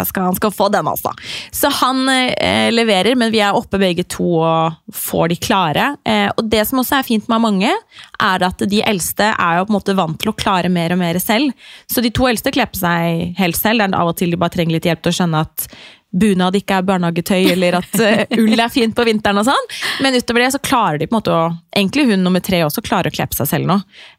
Skal, 0.05 0.27
han 0.27 0.35
skal 0.37 0.51
få 0.53 0.67
den, 0.69 0.87
altså. 0.87 1.11
Så 1.51 1.71
han 1.79 2.05
eh, 2.09 2.69
leverer, 2.71 3.15
men 3.17 3.31
vi 3.33 3.41
er 3.41 3.57
oppe 3.57 3.79
begge 3.81 4.05
to 4.09 4.37
og 4.45 4.93
får 4.93 5.31
de 5.31 5.39
klare. 5.41 5.87
Eh, 6.05 6.27
og 6.29 6.45
det 6.51 6.63
som 6.69 6.81
også 6.83 6.99
er 6.99 7.07
fint 7.07 7.29
med 7.31 7.41
mange, 7.43 7.73
er 8.21 8.45
at 8.45 8.61
de 8.69 8.83
eldste 8.85 9.31
er 9.33 9.57
jo 9.57 9.67
på 9.67 9.73
en 9.73 9.79
måte 9.79 9.97
vant 9.97 10.19
til 10.21 10.31
å 10.31 10.37
klare 10.37 10.71
mer 10.73 10.93
og 10.93 11.01
mer 11.01 11.19
selv. 11.23 11.55
Så 11.89 12.03
de 12.05 12.13
to 12.13 12.29
eldste 12.29 12.53
kler 12.53 12.69
på 12.69 12.81
seg 12.83 13.39
helt 13.41 13.59
selv. 13.59 13.81
Det 13.81 13.89
er 13.89 14.01
av 14.01 14.13
og 14.13 14.19
til 14.19 14.33
de 14.33 14.41
bare 14.41 14.53
trenger 14.53 14.77
litt 14.77 14.89
hjelp 14.89 15.03
til 15.03 15.15
å 15.15 15.19
skjønne 15.21 15.45
at 15.47 15.69
bunad 16.11 16.55
ikke 16.55 16.79
er 16.79 16.85
barnehagetøy, 16.87 17.49
eller 17.51 17.79
at 17.81 17.97
uh, 17.99 18.37
ull 18.39 18.55
er 18.55 18.71
fint 18.71 18.95
på 18.95 19.05
vinteren 19.07 19.41
og 19.41 19.47
sånn. 19.49 19.71
Men 20.03 20.15
utover 20.17 20.43
det 20.43 20.53
så 20.55 20.61
klarer 20.63 21.01
de 21.01 21.07
på 21.07 21.15
en 21.15 21.19
måte 21.21 21.35
å 21.35 21.47
Egentlig 21.77 22.07
hun 22.09 22.23
nummer 22.25 22.41
tre 22.41 22.63
også 22.65 22.81
klarer 22.81 23.11
å 23.11 23.13
kle 23.13 23.27
på 23.29 23.37
seg 23.37 23.49
selv 23.51 23.67
nå. 23.69 23.75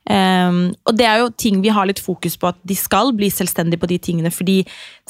Um, 0.06 0.58
og 0.86 0.94
det 0.94 1.08
er 1.10 1.24
jo 1.24 1.32
ting 1.34 1.56
vi 1.58 1.72
har 1.74 1.88
litt 1.90 1.98
fokus 1.98 2.36
på 2.38 2.46
at 2.52 2.60
de 2.62 2.76
skal 2.78 3.10
bli 3.18 3.32
selvstendige 3.34 3.82
på 3.82 3.88
de 3.90 3.98
tingene. 3.98 4.30
fordi 4.30 4.60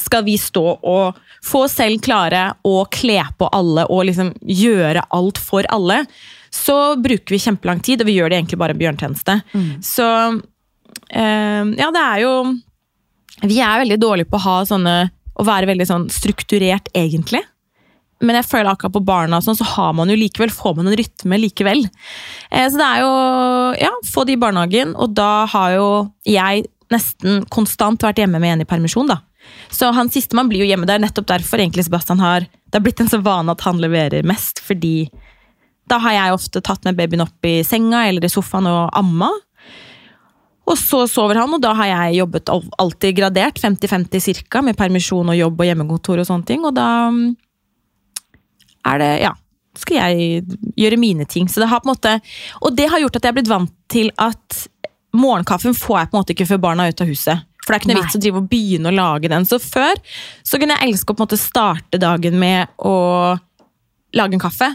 skal 0.00 0.24
vi 0.24 0.38
stå 0.40 0.62
og 0.80 1.18
få 1.44 1.66
selv 1.68 2.00
klare 2.00 2.54
å 2.64 2.86
kle 2.88 3.18
på 3.36 3.50
alle 3.52 3.84
og 3.92 4.06
liksom 4.08 4.32
gjøre 4.40 5.02
alt 5.12 5.42
for 5.42 5.68
alle, 5.68 6.06
så 6.48 6.96
bruker 6.96 7.36
vi 7.36 7.42
kjempelang 7.42 7.84
tid, 7.84 8.00
og 8.00 8.08
vi 8.08 8.16
gjør 8.16 8.32
det 8.32 8.40
egentlig 8.40 8.60
bare 8.64 8.72
en 8.72 8.80
bjørntjeneste. 8.80 9.36
Mm. 9.52 9.70
Så 9.84 10.08
um, 10.08 11.76
ja, 11.76 11.92
det 11.92 12.06
er 12.06 12.24
jo 12.24 12.32
Vi 13.44 13.60
er 13.60 13.84
veldig 13.84 14.00
dårlige 14.00 14.32
på 14.32 14.40
å 14.40 14.46
ha 14.46 14.56
sånne 14.66 14.96
å 15.38 15.46
være 15.46 15.70
veldig 15.70 15.86
sånn 15.88 16.08
strukturert, 16.12 16.90
egentlig. 16.98 17.44
Men 18.24 18.40
jeg 18.40 18.48
føler 18.50 18.72
akkurat 18.72 18.96
på 18.96 19.04
barna 19.06 19.38
sånn, 19.42 19.56
så 19.58 19.66
har 19.76 19.92
man 19.94 20.10
jo 20.10 20.16
likevel, 20.18 20.50
får 20.50 20.74
man 20.78 20.90
en 20.90 20.98
rytme 20.98 21.38
likevel. 21.38 21.84
Eh, 22.50 22.66
så 22.66 22.80
det 22.80 22.88
er 22.88 23.04
jo 23.04 23.12
ja, 23.78 23.92
få 24.10 24.26
de 24.26 24.34
i 24.34 24.40
barnehagen, 24.40 24.96
og 24.98 25.14
da 25.18 25.46
har 25.52 25.76
jo 25.76 25.88
jeg 26.26 26.66
nesten 26.92 27.44
konstant 27.52 28.02
vært 28.02 28.18
hjemme 28.22 28.40
med 28.42 28.56
en 28.56 28.64
i 28.64 28.68
permisjon. 28.68 29.10
da. 29.10 29.20
Så 29.70 29.92
han 29.94 30.10
siste 30.10 30.36
man 30.36 30.50
blir 30.50 30.64
jo 30.64 30.70
hjemme 30.70 30.88
der, 30.88 31.00
nettopp 31.02 31.28
derfor 31.30 31.62
egentlig 31.62 31.86
Sebastian 31.86 32.22
har 32.24 32.48
det 32.68 32.76
har 32.76 32.84
blitt 32.84 33.00
en 33.00 33.08
så 33.08 33.20
vane 33.24 33.52
at 33.54 33.64
han 33.64 33.80
leverer 33.80 34.26
mest, 34.28 34.60
fordi 34.60 35.08
da 35.88 35.96
har 36.04 36.12
jeg 36.12 36.34
ofte 36.36 36.60
tatt 36.64 36.84
med 36.84 36.98
babyen 36.98 37.24
opp 37.24 37.46
i 37.48 37.62
senga 37.64 38.02
eller 38.08 38.26
i 38.26 38.32
sofaen 38.32 38.68
og 38.68 38.90
amma. 38.98 39.30
Og 40.68 40.76
så 40.76 41.02
sover 41.08 41.40
han, 41.40 41.52
og 41.56 41.62
da 41.64 41.72
har 41.78 41.88
jeg 41.90 42.18
jobbet 42.20 42.50
alltid 42.52 43.16
gradert, 43.16 43.60
50-50 43.62 44.24
cirka, 44.24 44.62
med 44.64 44.76
permisjon 44.76 45.32
og 45.32 45.38
jobb 45.38 45.62
og 45.62 45.68
hjemmekontor 45.70 46.20
og 46.20 46.28
sånne 46.28 46.48
ting. 46.48 46.64
Og 46.68 46.74
da 46.76 46.88
mm, 47.12 47.28
er 48.92 49.04
det 49.04 49.12
Ja. 49.26 49.36
Skal 49.78 49.94
jeg 49.94 50.56
gjøre 50.74 50.96
mine 50.98 51.22
ting. 51.30 51.46
Så 51.46 51.60
det 51.62 51.68
har 51.70 51.78
på 51.78 51.86
en 51.86 51.92
måte, 51.92 52.16
og 52.66 52.74
det 52.74 52.88
har 52.90 52.98
gjort 52.98 53.14
at 53.14 53.22
jeg 53.22 53.30
har 53.30 53.36
blitt 53.36 53.50
vant 53.50 53.70
til 53.86 54.08
at 54.18 54.56
morgenkaffen 55.14 55.76
får 55.76 56.00
jeg 56.00 56.08
på 56.08 56.16
en 56.16 56.18
måte 56.18 56.34
ikke 56.34 56.46
før 56.48 56.60
barna 56.64 56.86
er 56.86 56.96
ute 56.96 57.04
av 57.04 57.12
huset. 57.12 57.44
For 57.62 57.70
det 57.70 57.76
er 57.76 57.84
ikke 57.84 57.92
noe 57.92 58.02
vits 58.02 58.16
å 58.16 58.20
drive 58.24 58.40
og 58.40 58.48
begynne 58.50 58.90
å 58.90 58.96
lage 58.96 59.30
den. 59.30 59.46
Så 59.46 59.60
før 59.62 60.00
så 60.42 60.58
kunne 60.58 60.74
jeg 60.74 60.88
elske 60.88 61.12
å 61.12 61.14
på 61.14 61.22
en 61.22 61.28
måte 61.28 61.38
starte 61.38 62.00
dagen 62.02 62.38
med 62.40 62.72
å 62.80 62.94
lage 64.18 64.34
en 64.34 64.42
kaffe. 64.42 64.72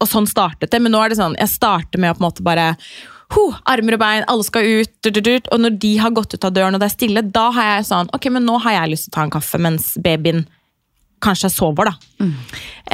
Og 0.00 0.08
sånn 0.08 0.28
startet 0.30 0.70
det. 0.70 0.80
Men 0.84 0.94
nå 0.94 1.00
er 1.02 1.10
det 1.10 1.18
sånn, 1.18 1.34
jeg 1.40 1.50
starter 1.50 1.98
med 1.98 2.12
å 2.12 2.18
på 2.18 2.22
en 2.22 2.28
måte 2.28 2.44
bare 2.46 2.68
Huh, 3.30 3.58
armer 3.70 3.94
og 3.94 4.02
bein, 4.02 4.24
alle 4.30 4.46
skal 4.46 4.66
ut. 4.80 5.10
Og 5.52 5.60
når 5.62 5.76
de 5.82 5.92
har 6.02 6.14
gått 6.14 6.34
ut 6.34 6.46
av 6.46 6.54
døren 6.54 6.74
og 6.74 6.82
det 6.82 6.88
er 6.88 6.96
stille, 6.96 7.22
da 7.22 7.48
har 7.54 7.76
jeg 7.76 7.90
sånn 7.90 8.10
Ok, 8.16 8.26
men 8.34 8.42
nå 8.46 8.56
har 8.64 8.74
jeg 8.74 8.94
lyst 8.94 9.06
til 9.06 9.14
å 9.14 9.16
ta 9.18 9.26
en 9.26 9.34
kaffe 9.34 9.60
mens 9.62 9.92
babyen 10.02 10.46
kanskje 11.20 11.50
sover, 11.52 11.90
da. 11.90 12.24
Mm. 12.24 12.32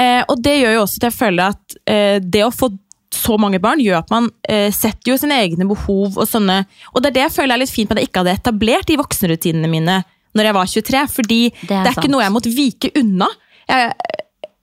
Eh, 0.03 0.22
og 0.27 0.40
det 0.42 0.57
gjør 0.59 0.75
jo 0.75 0.83
også 0.83 0.99
at 0.99 1.07
jeg 1.09 1.14
føler 1.14 1.55
at 1.55 1.77
eh, 1.87 2.16
det 2.20 2.42
å 2.42 2.51
få 2.55 2.72
så 3.14 3.37
mange 3.40 3.61
barn 3.62 3.81
gjør 3.81 4.01
at 4.01 4.11
man 4.12 4.29
eh, 4.51 4.68
setter 4.75 5.12
jo 5.12 5.16
sine 5.20 5.38
egne 5.44 5.64
behov 5.68 6.18
og 6.18 6.27
sånne 6.29 6.59
Og 6.90 7.01
det 7.01 7.12
er 7.12 7.14
det 7.14 7.22
jeg 7.22 7.35
føler 7.37 7.55
er 7.55 7.62
litt 7.62 7.72
fint 7.72 7.88
med 7.88 7.96
at 7.96 8.03
jeg 8.03 8.11
ikke 8.11 8.25
hadde 8.25 8.35
etablert 8.35 8.90
de 8.90 8.99
voksenrutinene 9.01 9.70
mine 9.70 10.01
når 10.37 10.49
jeg 10.51 10.57
var 10.59 10.72
23. 10.75 11.03
Fordi 11.14 11.40
det 11.49 11.70
er, 11.70 11.87
det 11.87 11.90
er 11.90 11.96
ikke 11.96 12.12
noe 12.12 12.25
jeg 12.27 12.35
måtte 12.35 12.53
vike 12.53 12.90
unna. 13.01 13.31
Jeg, 13.70 13.94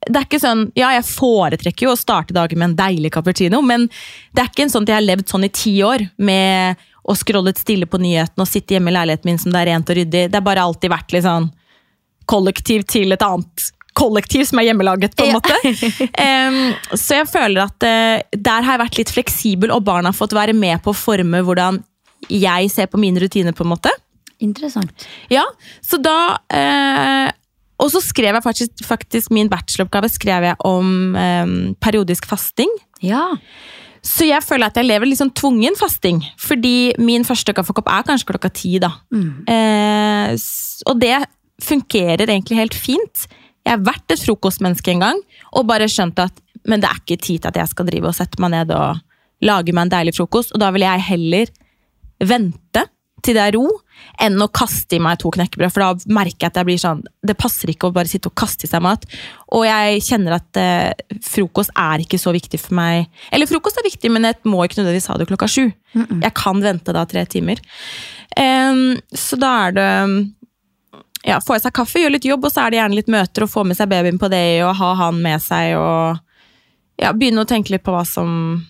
det 0.07 0.19
er 0.19 0.25
ikke 0.27 0.41
sånn, 0.41 0.65
ja, 0.77 0.91
Jeg 0.97 1.05
foretrekker 1.07 1.87
jo 1.87 1.93
å 1.93 1.99
starte 1.99 2.35
dagen 2.35 2.59
med 2.59 2.71
en 2.71 2.79
deilig 2.79 3.13
cappuccino, 3.15 3.61
men 3.65 3.87
det 4.33 4.43
er 4.43 4.49
ikke 4.51 4.67
en 4.67 4.73
sånn 4.73 4.87
at 4.87 4.93
jeg 4.93 4.99
har 4.99 5.07
levd 5.07 5.29
sånn 5.29 5.47
i 5.47 5.53
ti 5.53 5.75
år 5.85 6.07
med 6.17 6.81
å 7.03 7.15
scrolle 7.19 7.51
stille 7.57 7.87
på 7.89 7.99
nyhetene 7.99 8.45
og 8.45 8.49
sitte 8.49 8.77
hjemme 8.77 8.91
i 8.91 8.95
leiligheten 8.95 9.27
min 9.27 9.39
som 9.41 9.51
det 9.51 9.63
er 9.63 9.71
rent 9.73 9.89
og 9.91 9.97
ryddig. 9.99 10.27
Det 10.31 10.39
har 10.39 10.45
bare 10.45 10.63
alltid 10.63 10.93
vært 10.93 11.15
litt 11.15 11.25
sånn 11.25 11.49
kollektiv 12.31 12.85
til 12.87 13.11
et 13.11 13.25
annet 13.25 13.71
kollektiv 13.93 14.45
som 14.49 14.59
er 14.59 14.69
hjemmelaget, 14.69 15.15
på 15.15 15.27
en 15.27 15.35
ja. 15.35 15.39
måte. 15.39 15.57
Um, 16.23 16.73
så 16.97 17.19
jeg 17.19 17.27
føler 17.29 17.65
at 17.65 17.85
uh, 17.85 18.21
der 18.31 18.65
har 18.65 18.75
jeg 18.75 18.81
vært 18.81 18.97
litt 18.99 19.11
fleksibel, 19.13 19.73
og 19.73 19.83
barna 19.85 20.11
har 20.11 20.17
fått 20.17 20.35
være 20.35 20.55
med 20.57 20.81
på 20.83 20.93
å 20.93 20.97
forme 20.97 21.43
hvordan 21.45 21.81
jeg 22.31 22.71
ser 22.71 22.89
på 22.89 22.99
mine 23.01 23.21
rutiner, 23.21 23.55
på 23.55 23.65
en 23.65 23.73
måte. 23.73 23.91
Interessant. 24.43 25.05
Ja, 25.31 25.43
så 25.83 25.99
da 26.01 26.17
uh, 26.39 27.29
og 27.81 27.89
så 27.93 28.01
skrev 28.03 28.38
jeg 28.38 28.45
faktisk, 28.45 28.83
faktisk 28.86 29.31
min 29.33 29.49
bacheloroppgave 29.51 30.09
skrev 30.12 30.45
jeg 30.49 30.59
om 30.67 31.15
um, 31.17 31.55
periodisk 31.81 32.27
fasting. 32.29 32.69
Ja. 33.03 33.25
Så 34.03 34.27
jeg 34.27 34.43
føler 34.43 34.67
at 34.67 34.77
jeg 34.77 34.88
lever 34.88 35.07
litt 35.07 35.21
sånn 35.21 35.33
tvungen 35.36 35.77
fasting. 35.79 36.21
Fordi 36.39 36.93
min 37.01 37.25
første 37.27 37.55
kaffekopp 37.55 37.89
er 37.91 38.05
kanskje 38.07 38.29
klokka 38.33 38.51
ti. 38.53 38.75
da. 38.83 38.91
Mm. 39.15 39.31
Eh, 39.47 40.36
og 40.91 40.99
det 40.99 41.15
fungerer 41.63 42.27
egentlig 42.27 42.59
helt 42.59 42.77
fint. 42.77 43.25
Jeg 43.63 43.77
har 43.77 43.83
vært 43.83 44.12
et 44.12 44.21
frokostmenneske 44.21 44.91
en 44.91 45.05
gang 45.05 45.21
og 45.55 45.67
bare 45.69 45.88
skjønt 45.88 46.19
at 46.19 46.41
men 46.67 46.83
det 46.83 46.89
er 46.89 46.99
ikke 47.01 47.19
tid 47.19 47.43
til 47.43 47.51
at 47.51 47.59
jeg 47.59 47.71
skal 47.73 47.88
drive 47.89 48.07
og 48.07 48.15
sette 48.15 48.39
meg 48.39 48.53
ned 48.53 48.71
og 48.75 48.99
lage 49.43 49.73
meg 49.75 49.88
en 49.88 49.93
deilig 49.97 50.15
frokost. 50.15 50.53
Og 50.55 50.62
da 50.63 50.69
vil 50.75 50.86
jeg 50.86 51.07
heller 51.09 51.51
vente 52.23 52.86
til 53.23 53.38
det 53.38 53.43
er 53.43 53.55
ro, 53.57 53.65
enn 54.21 54.41
å 54.43 54.49
kaste 54.53 54.97
i 54.97 55.01
meg 55.01 55.19
to 55.21 55.31
knekkebrød. 55.33 55.71
For 55.73 55.83
da 55.83 56.13
merker 56.13 56.45
jeg 56.45 56.51
at 56.51 56.59
jeg 56.59 56.67
blir 56.67 56.81
sånn 56.81 57.01
Det 57.23 57.36
passer 57.39 57.71
ikke 57.71 57.89
å 57.89 57.95
bare 57.95 58.09
sitte 58.12 58.29
og 58.29 58.36
kaste 58.38 58.67
i 58.67 58.69
seg 58.69 58.83
mat. 58.83 59.07
Og 59.55 59.65
jeg 59.67 60.03
kjenner 60.05 60.38
at 60.38 60.59
eh, 60.59 61.17
frokost 61.23 61.73
er 61.79 62.03
ikke 62.03 62.19
så 62.21 62.33
viktig 62.36 62.59
for 62.62 62.77
meg. 62.77 63.09
Eller 63.33 63.49
frokost 63.49 63.79
er 63.79 63.88
viktig, 63.88 64.12
men 64.13 64.27
jeg 64.29 64.41
må 64.49 64.63
ikke 64.63 64.81
nødvendigvis 64.81 65.09
ha 65.12 65.17
det 65.19 65.29
klokka 65.31 65.49
sju. 65.49 65.65
Mm 65.93 66.05
-mm. 66.05 66.23
Jeg 66.23 66.33
kan 66.33 66.62
vente 66.62 66.93
da 66.93 67.05
tre 67.05 67.25
timer. 67.25 67.59
Um, 68.38 68.99
så 69.13 69.36
da 69.36 69.67
er 69.67 69.71
det 69.71 70.33
ja, 71.23 71.39
Få 71.41 71.55
i 71.55 71.59
seg 71.59 71.73
kaffe, 71.73 71.99
gjøre 71.99 72.17
litt 72.17 72.25
jobb, 72.25 72.45
og 72.45 72.51
så 72.51 72.65
er 72.65 72.71
det 72.71 72.77
gjerne 72.77 72.95
litt 72.95 73.07
møter, 73.07 73.43
og 73.43 73.49
få 73.49 73.63
med 73.63 73.77
seg 73.77 73.89
babyen 73.89 74.19
på 74.19 74.27
det, 74.27 74.63
og 74.63 74.75
ha 74.75 74.93
han 74.93 75.21
med 75.21 75.41
seg, 75.41 75.77
og 75.77 76.17
ja, 76.99 77.13
begynne 77.13 77.45
å 77.45 77.49
tenke 77.49 77.71
litt 77.71 77.83
på 77.83 77.91
hva 77.95 78.03
som 78.05 78.65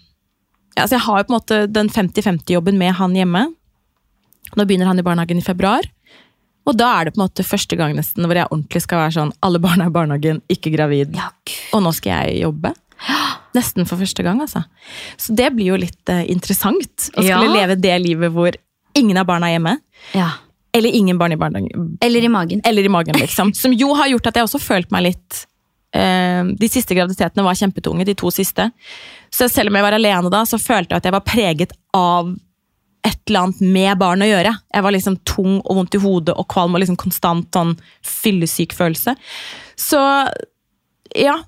ja, 0.75 0.87
så 0.87 0.95
Jeg 0.95 1.05
har 1.05 1.19
jo 1.19 1.27
på 1.27 1.33
en 1.33 1.37
måte 1.37 1.57
den 1.69 1.89
50-50-jobben 1.89 2.77
med 2.77 2.95
han 2.97 3.13
hjemme. 3.15 3.43
Nå 4.57 4.65
begynner 4.69 4.89
han 4.89 4.99
i 4.99 5.05
barnehagen 5.05 5.39
i 5.41 5.45
februar. 5.45 5.87
Og 6.63 6.77
da 6.79 6.89
er 6.95 7.07
det 7.07 7.15
på 7.15 7.19
en 7.19 7.25
måte 7.25 7.43
første 7.45 7.75
gang 7.79 7.95
nesten 7.97 8.23
hvor 8.23 8.39
jeg 8.39 8.47
ordentlig 8.49 8.83
skal 8.85 9.03
være 9.03 9.15
sånn 9.17 9.33
alle 9.43 9.59
barna 9.63 9.89
i 9.89 9.93
barnehagen, 9.93 10.39
ikke 10.51 10.71
gravid. 10.75 11.11
Ja, 11.17 11.31
og 11.75 11.83
nå 11.83 11.91
skal 11.95 12.23
jeg 12.23 12.43
jobbe. 12.45 12.71
Nesten 13.53 13.87
for 13.89 13.99
første 13.99 14.23
gang, 14.25 14.39
altså. 14.41 14.63
Så 15.19 15.35
det 15.37 15.51
blir 15.53 15.73
jo 15.73 15.79
litt 15.81 16.09
uh, 16.09 16.23
interessant. 16.31 17.09
Å 17.13 17.19
skulle 17.19 17.49
ja. 17.49 17.55
leve 17.59 17.77
det 17.77 17.97
livet 18.01 18.33
hvor 18.33 18.55
ingen 18.97 19.19
av 19.19 19.27
barna 19.29 19.49
er 19.49 19.57
hjemme. 19.57 19.75
Ja. 20.15 20.29
Eller 20.73 20.95
ingen 20.95 21.19
barn 21.19 21.35
i 21.35 21.39
barnehagen. 21.39 21.97
Eller 22.01 22.25
i 22.25 22.31
magen. 22.31 22.63
Eller 22.65 22.87
i 22.87 22.91
magen, 22.93 23.19
liksom. 23.19 23.51
Som 23.57 23.75
jo 23.77 23.91
har 23.99 24.09
gjort 24.09 24.31
at 24.31 24.39
jeg 24.39 24.47
også 24.47 24.61
følt 24.63 24.93
meg 24.93 25.05
litt 25.11 25.43
uh, 25.97 26.47
De 26.57 26.71
siste 26.71 26.95
graviditetene 26.97 27.45
var 27.45 27.59
kjempetunge, 27.59 28.07
de 28.07 28.17
to 28.17 28.31
siste. 28.33 28.71
Så 29.33 29.51
selv 29.51 29.69
om 29.69 29.77
jeg 29.77 29.85
var 29.85 29.99
alene 29.99 30.31
da, 30.33 30.45
så 30.49 30.61
følte 30.61 30.95
jeg 30.95 31.03
at 31.03 31.11
jeg 31.11 31.17
var 31.19 31.27
preget 31.27 31.77
av 31.97 32.31
et 33.03 33.19
eller 33.27 33.47
annet 33.47 33.63
med 33.75 33.99
barn 33.99 34.23
å 34.23 34.27
gjøre. 34.29 34.53
Jeg 34.73 34.85
var 34.85 34.95
liksom 34.95 35.17
tung 35.27 35.57
og 35.61 35.79
vondt 35.79 35.97
i 35.97 36.01
hodet 36.03 36.35
og 36.39 36.47
kvalm 36.51 36.75
og 36.75 36.83
liksom 36.83 36.99
konstant 36.99 37.49
sånn 37.55 37.75
fyllesyk 38.07 38.75
følelse. 38.77 39.15
Så 39.79 39.99
ja. 41.19 41.41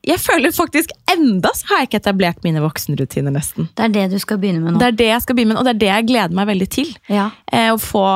Jeg 0.00 0.16
føler 0.22 0.52
faktisk 0.56 0.94
enda 1.12 1.50
så 1.52 1.66
har 1.68 1.82
jeg 1.82 1.90
ikke 1.90 2.00
etablert 2.00 2.44
mine 2.46 2.62
voksenrutiner, 2.64 3.34
nesten. 3.34 3.68
Det 3.76 3.84
er 3.84 3.92
det 3.98 4.06
du 4.14 4.18
skal 4.22 4.40
begynne 4.40 4.62
med 4.64 4.72
nå? 4.72 4.80
Det 4.80 4.88
er 4.88 4.96
det 4.96 5.08
jeg 5.10 5.24
skal 5.26 5.36
begynne 5.36 5.52
med, 5.52 5.60
og 5.60 5.68
det 5.68 5.74
er 5.74 5.82
det 5.82 5.90
jeg 5.90 6.06
gleder 6.08 6.38
meg 6.38 6.48
veldig 6.48 6.68
til. 6.72 6.94
Ja. 7.12 7.26
Eh, 7.52 7.68
å 7.68 7.76
få, 7.76 8.06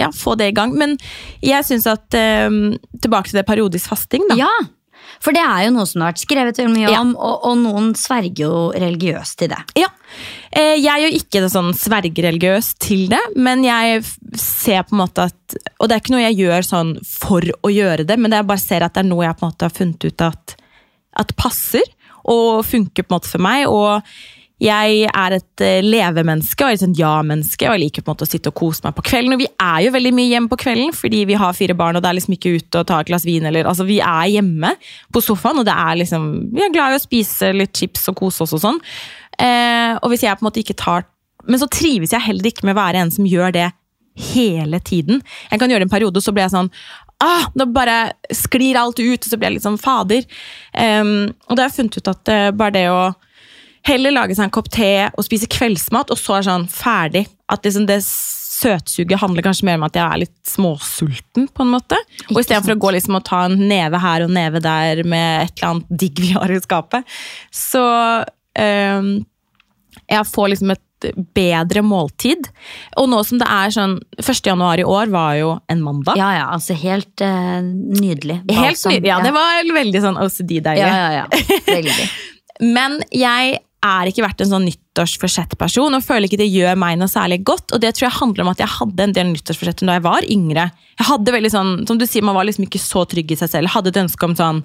ja, 0.00 0.08
få 0.16 0.38
det 0.40 0.48
i 0.48 0.56
gang. 0.56 0.72
Men 0.80 0.96
jeg 1.44 1.68
syns 1.68 1.84
at 1.92 2.16
eh, 2.16 2.48
Tilbake 3.04 3.28
til 3.28 3.42
det 3.42 3.46
periodisk 3.50 3.92
fasting, 3.92 4.24
da. 4.32 4.40
Ja. 4.40 4.54
For 5.22 5.34
det 5.34 5.42
er 5.42 5.66
jo 5.66 5.74
noe 5.74 5.86
som 5.88 6.00
det 6.00 6.06
har 6.06 6.14
vært 6.14 6.22
skrevet 6.22 6.60
mye 6.70 6.92
om, 7.00 7.14
og, 7.16 7.46
og, 7.48 7.56
noen 7.62 7.92
sverger 7.98 8.44
jo 8.44 8.52
religiøst 8.74 9.38
til 9.40 9.52
det. 9.52 9.60
Ja. 9.80 9.90
Eh, 10.52 10.78
jeg 10.80 11.02
gjør 11.02 11.16
ikke 11.18 11.42
det 11.44 11.50
sånn 11.52 11.74
svergereligiøst 11.76 12.78
til 12.80 13.04
det, 13.12 13.20
men 13.36 13.64
jeg 13.66 14.00
ser 14.38 14.86
på 14.88 14.96
en 14.96 15.02
måte 15.02 15.28
at 15.28 15.56
Og 15.78 15.88
det 15.88 15.96
er 15.96 16.00
ikke 16.02 16.12
noe 16.12 16.24
jeg 16.24 16.40
gjør 16.42 16.66
sånn 16.66 16.94
for 17.08 17.44
å 17.64 17.70
gjøre 17.72 18.04
det, 18.08 18.16
men 18.20 18.32
det 18.32 18.42
jeg 18.42 18.48
bare 18.50 18.62
ser 18.64 18.84
at 18.84 18.96
det 18.96 19.04
er 19.04 19.10
noe 19.10 19.24
jeg 19.24 19.36
på 19.38 19.44
en 19.44 19.52
måte 19.52 19.68
har 19.68 19.76
funnet 19.76 20.08
ut 20.08 20.24
at, 20.26 20.56
at 21.24 21.36
passer, 21.40 21.86
og 22.28 22.66
funker 22.68 23.06
på 23.06 23.08
en 23.08 23.16
måte 23.16 23.30
for 23.30 23.44
meg. 23.44 23.68
og 23.68 24.04
jeg 24.58 25.04
er 25.06 25.34
et 25.36 25.62
eh, 25.62 25.84
levemenneske 25.86 26.66
og 26.66 26.74
et 26.74 26.82
sånn 26.82 26.96
ja-menneske, 26.98 27.68
og 27.68 27.76
jeg 27.76 27.82
liker 27.84 28.02
på 28.02 28.10
en 28.10 28.16
måte 28.16 28.26
å 28.26 28.30
sitte 28.30 28.50
og 28.50 28.56
kose 28.58 28.82
meg 28.82 28.96
på 28.96 29.04
kvelden. 29.06 29.36
Og 29.36 29.42
vi 29.44 29.46
er 29.46 29.84
jo 29.84 29.92
veldig 29.94 30.12
mye 30.16 30.32
hjemme 30.32 30.50
på 30.50 30.58
kvelden, 30.58 30.90
fordi 30.98 31.20
vi 31.30 31.36
har 31.38 31.54
fire 31.54 31.76
barn, 31.78 31.94
og 31.94 32.02
det 32.02 32.10
er 32.10 32.18
liksom 32.18 32.34
ikke 32.34 32.56
ute 32.56 32.82
og 32.82 32.88
ta 32.88 32.98
et 32.98 33.10
glass 33.10 33.26
vin. 33.28 33.46
Eller, 33.46 33.68
altså, 33.70 33.86
vi 33.86 34.00
er 34.02 34.32
hjemme 34.34 34.72
på 35.14 35.22
sofaen, 35.22 35.62
og 35.62 35.68
det 35.68 35.76
er 35.78 36.00
liksom, 36.02 36.26
vi 36.56 36.64
er 36.66 36.74
glad 36.74 36.96
i 36.96 36.98
å 36.98 37.04
spise 37.04 37.52
litt 37.54 37.78
chips 37.78 38.10
og 38.10 38.18
kose 38.18 38.42
oss 38.48 38.56
og 38.58 38.64
sånn. 38.64 38.82
Eh, 39.38 39.94
og 40.02 40.10
hvis 40.12 40.24
jeg 40.26 40.38
på 40.38 40.44
en 40.44 40.48
måte 40.50 40.62
ikke 40.64 40.78
tar 40.78 41.06
men 41.48 41.60
så 41.60 41.68
trives 41.72 42.12
jeg 42.12 42.24
heller 42.24 42.50
ikke 42.50 42.66
med 42.66 42.76
å 42.76 42.80
være 42.82 43.02
en 43.02 43.12
som 43.14 43.26
gjør 43.28 43.54
det 43.56 43.68
hele 44.34 44.80
tiden. 44.84 45.22
Jeg 45.50 45.60
kan 45.60 45.70
gjøre 45.70 45.84
det 45.84 45.88
en 45.88 45.94
periode, 45.94 46.18
og 46.18 46.24
så 46.24 46.34
blir 46.34 46.44
jeg 46.48 46.54
sånn 46.56 46.70
ah, 47.22 47.46
Nå 47.54 47.68
bare 47.74 47.98
sklir 48.34 48.78
alt 48.80 48.98
ut, 48.98 49.22
og 49.22 49.30
så 49.30 49.38
blir 49.38 49.50
jeg 49.50 49.58
litt 49.58 49.66
sånn 49.66 49.80
fader. 49.80 50.26
Um, 50.74 51.30
og 51.46 51.54
da 51.54 51.64
har 51.64 51.70
jeg 51.70 51.78
funnet 51.78 52.00
ut 52.00 52.12
at 52.12 52.32
uh, 52.34 52.48
bare 52.54 52.76
det 52.76 52.86
å 52.92 53.02
heller 53.88 54.12
lage 54.12 54.34
seg 54.36 54.48
en 54.48 54.54
kopp 54.54 54.68
te 54.74 54.90
og 55.08 55.24
spise 55.24 55.48
kveldsmat, 55.50 56.10
og 56.12 56.20
så 56.20 56.38
er 56.38 56.48
sånn 56.48 56.66
ferdig. 56.70 57.24
At 57.48 57.64
liksom 57.64 57.86
det 57.88 58.02
søtsuget 58.58 59.22
handler 59.22 59.46
kanskje 59.46 59.68
mer 59.68 59.78
om 59.78 59.86
at 59.86 59.96
jeg 59.96 60.04
er 60.04 60.22
litt 60.24 60.36
småsulten, 60.50 61.46
på 61.54 61.64
en 61.64 61.72
måte. 61.72 61.98
Og 62.28 62.42
istedenfor 62.42 62.74
å 62.74 62.80
gå 62.82 62.92
liksom 62.96 63.20
og 63.20 63.24
ta 63.28 63.44
en 63.46 63.54
neve 63.70 64.02
her 64.02 64.26
og 64.26 64.34
neve 64.34 64.60
der 64.64 65.04
med 65.06 65.46
et 65.46 65.54
eller 65.54 65.70
annet 65.70 65.94
digg 66.02 66.20
vi 66.26 66.34
har 66.34 66.52
i 66.52 66.58
skapet, 66.64 67.06
så 67.54 67.84
Jeg 68.58 70.26
får 70.28 70.52
liksom 70.54 70.72
et 70.74 70.84
bedre 71.36 71.82
måltid. 71.86 72.48
Og 72.98 73.08
nå 73.10 73.20
som 73.26 73.40
det 73.40 73.48
er 73.50 73.74
sånn 73.74 73.98
1. 74.18 74.40
januar 74.50 74.80
i 74.80 74.86
år 74.86 75.12
var 75.12 75.36
jo 75.38 75.52
en 75.70 75.84
mandag. 75.84 76.18
Ja, 76.18 76.32
ja, 76.38 76.48
altså 76.54 76.76
helt 76.78 77.22
uh, 77.22 77.60
nydelig. 77.62 78.40
Helt 78.50 78.82
nydelig, 78.82 79.12
ja, 79.12 79.20
Det 79.24 79.32
var 79.36 79.72
veldig 79.78 80.04
sånn 80.04 80.20
OCD-deilig. 80.24 80.82
Ja, 80.82 80.98
ja, 80.98 81.24
ja. 81.24 81.62
Veldig. 81.70 82.10
Men 82.76 83.00
jeg 83.14 83.58
er 83.86 84.10
ikke 84.10 84.24
vært 84.24 84.40
en 84.42 84.50
sånn 84.50 84.64
nyttårsforsett-person 84.66 85.94
og 85.94 86.02
føler 86.02 86.26
ikke 86.26 86.40
det 86.40 86.48
gjør 86.50 86.78
meg 86.80 86.96
noe 86.98 87.10
særlig 87.10 87.44
godt. 87.46 87.70
Og 87.76 87.82
det 87.82 87.92
tror 87.94 88.08
jeg 88.08 88.18
handler 88.18 88.44
om 88.44 88.50
at 88.50 88.62
jeg 88.64 88.74
hadde 88.74 89.04
en 89.04 89.14
del 89.14 89.28
nyttårsforsett 89.30 89.84
da 89.86 89.98
jeg 90.00 90.06
var 90.08 90.26
yngre. 90.26 90.64
Jeg 90.98 91.10
hadde 91.12 91.34
veldig 91.36 91.52
sånn, 91.54 91.76
som 91.86 92.00
du 92.00 92.06
sier, 92.08 92.26
Man 92.26 92.34
var 92.34 92.48
liksom 92.48 92.66
ikke 92.66 92.82
så 92.82 93.06
trygg 93.06 93.30
i 93.30 93.38
seg 93.38 93.52
selv. 93.52 93.70
Hadde 93.70 93.94
et 93.94 94.02
ønske 94.02 94.26
om 94.26 94.34
sånn 94.38 94.64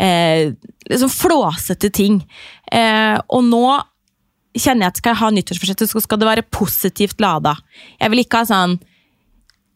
eh, 0.00 0.54
liksom 0.90 1.12
flåsete 1.12 1.90
ting. 1.94 2.20
Eh, 2.72 3.16
og 3.28 3.44
nå 3.46 3.64
kjenner 4.58 4.88
jeg 4.88 4.92
at 4.94 5.00
skal 5.00 5.14
jeg 5.14 5.22
ha 5.22 5.32
nyttårsforsett, 5.34 5.88
så 5.90 6.02
skal 6.02 6.20
det 6.20 6.30
være 6.30 6.46
positivt 6.54 7.20
lada. 7.22 7.56
Jeg 8.00 8.12
vil 8.12 8.24
ikke 8.24 8.42
ha 8.42 8.48
sånn 8.48 8.78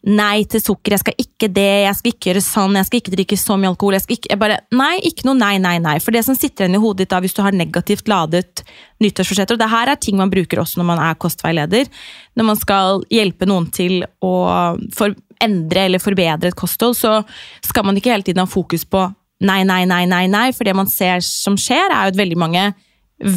nei 0.03 0.43
til 0.51 0.59
sukker, 0.59 0.91
jeg 0.91 0.99
skal 0.99 1.21
ikke 1.21 1.47
det, 1.55 1.69
jeg 1.85 1.95
skal 1.95 2.11
ikke 2.11 2.29
gjøre 2.29 2.43
sånn, 2.43 2.75
jeg 2.75 2.87
skal 2.89 2.99
ikke 2.99 3.13
drikke 3.13 3.37
så 3.39 3.55
mye 3.55 3.69
alkohol. 3.71 3.95
Jeg 3.95 4.03
skal 4.03 4.17
ikke, 4.17 4.31
jeg 4.33 4.41
bare, 4.41 4.57
nei, 4.75 4.97
ikke 5.07 5.27
noe 5.29 5.39
nei, 5.39 5.53
nei, 5.63 5.77
nei. 5.83 5.95
For 6.03 6.15
det 6.15 6.25
som 6.27 6.35
sitter 6.35 6.65
igjen 6.65 6.75
i 6.75 6.81
hodet 6.83 7.05
ditt 7.05 7.13
da, 7.13 7.21
hvis 7.23 7.35
du 7.37 7.39
har 7.45 7.55
negativt 7.55 8.11
ladet 8.11 8.65
nyttårsforsetter, 9.03 9.55
og 9.55 9.63
det 9.63 9.71
her 9.71 9.93
er 9.93 10.01
ting 10.03 10.19
man 10.19 10.33
bruker 10.33 10.59
også 10.59 10.81
når 10.81 10.89
man 10.91 11.03
er 11.05 11.19
kostveileder, 11.23 11.87
når 12.35 12.49
man 12.51 12.59
skal 12.59 13.05
hjelpe 13.13 13.47
noen 13.47 13.69
til 13.71 14.03
å 14.19 14.33
for, 14.97 15.15
endre 15.43 15.87
eller 15.87 16.03
forbedre 16.03 16.51
et 16.51 16.59
kosthold, 16.59 16.99
så 16.99 17.21
skal 17.63 17.87
man 17.87 17.95
ikke 17.99 18.11
hele 18.11 18.27
tiden 18.27 18.43
ha 18.43 18.49
fokus 18.49 18.83
på 18.83 19.07
nei, 19.45 19.61
nei, 19.67 19.83
nei, 19.89 20.03
nei, 20.09 20.25
nei, 20.31 20.47
for 20.55 20.67
det 20.67 20.75
man 20.77 20.89
ser 20.91 21.23
som 21.25 21.57
skjer, 21.59 21.91
er 21.91 22.07
jo 22.07 22.13
at 22.13 22.19
veldig 22.19 22.39
mange 22.39 22.67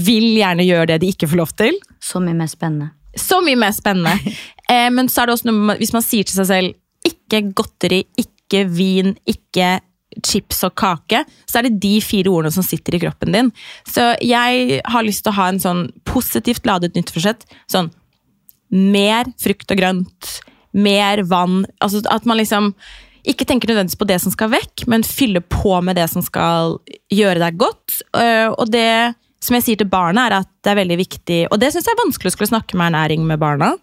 vil 0.07 0.33
gjerne 0.39 0.67
gjøre 0.67 0.91
det 0.93 1.01
de 1.03 1.11
ikke 1.13 1.29
får 1.31 1.41
lov 1.43 1.53
til. 1.59 1.79
Så 2.03 2.23
mye 2.23 2.37
mer 2.37 2.51
spennende. 2.51 2.93
Så 3.17 3.41
mye 3.45 3.59
mer 3.59 3.75
spennende. 3.77 4.17
Eh, 4.67 4.89
men 4.91 5.07
så 5.07 5.21
er 5.23 5.29
det 5.29 5.35
også 5.37 5.47
noe 5.47 5.77
hvis 5.79 5.93
man 5.95 6.03
sier 6.03 6.27
til 6.27 6.41
seg 6.41 6.47
selv 6.49 6.73
ikke 7.07 7.39
godteri, 7.55 8.01
ikke 8.19 8.65
vin, 8.67 9.13
ikke 9.31 9.77
chips 10.27 10.65
og 10.67 10.75
kake, 10.79 11.21
så 11.47 11.61
er 11.61 11.69
det 11.69 11.79
de 11.85 11.93
fire 12.03 12.33
ordene 12.33 12.51
som 12.55 12.65
sitter 12.67 12.97
i 12.97 13.01
kroppen 13.05 13.35
din. 13.35 13.53
Så 13.87 14.09
jeg 14.25 14.81
har 14.83 15.07
lyst 15.07 15.23
til 15.23 15.31
å 15.31 15.37
ha 15.39 15.47
en 15.53 15.63
sånn 15.63 15.85
positivt 16.09 16.67
ladet 16.69 16.97
nyttforsett. 16.97 17.47
Sånn 17.71 17.93
mer 18.75 19.31
frukt 19.43 19.71
og 19.71 19.79
grønt, 19.79 20.33
mer 20.75 21.23
vann. 21.31 21.65
Altså 21.79 22.03
at 22.13 22.27
man 22.29 22.41
liksom 22.41 22.73
ikke 23.27 23.47
tenker 23.49 23.71
nødvendigvis 23.71 23.99
på 23.99 24.09
det 24.09 24.19
som 24.23 24.33
skal 24.35 24.53
vekk, 24.53 24.87
men 24.91 25.07
fyller 25.07 25.43
på 25.43 25.79
med 25.85 25.99
det 25.99 26.07
som 26.13 26.25
skal 26.25 26.77
gjøre 27.13 27.43
deg 27.43 27.59
godt. 27.61 28.01
Eh, 28.17 28.49
og 28.53 28.71
det 28.71 29.17
som 29.43 29.57
jeg 29.57 29.67
sier 29.67 29.81
til 29.81 29.91
barna, 29.91 30.27
er 30.27 30.41
at 30.41 30.51
det 30.65 30.73
er 30.73 30.79
veldig 30.81 30.97
viktig 30.99 31.41
Og 31.53 31.59
det 31.61 31.69
syns 31.71 31.87
jeg 31.87 31.93
er 31.93 32.01
vanskelig 32.01 32.33
å 32.33 32.35
skulle 32.35 32.51
snakke 32.51 32.79
med 32.79 32.89
ernæring 32.89 33.27
med 33.29 33.39
barna. 33.39 33.75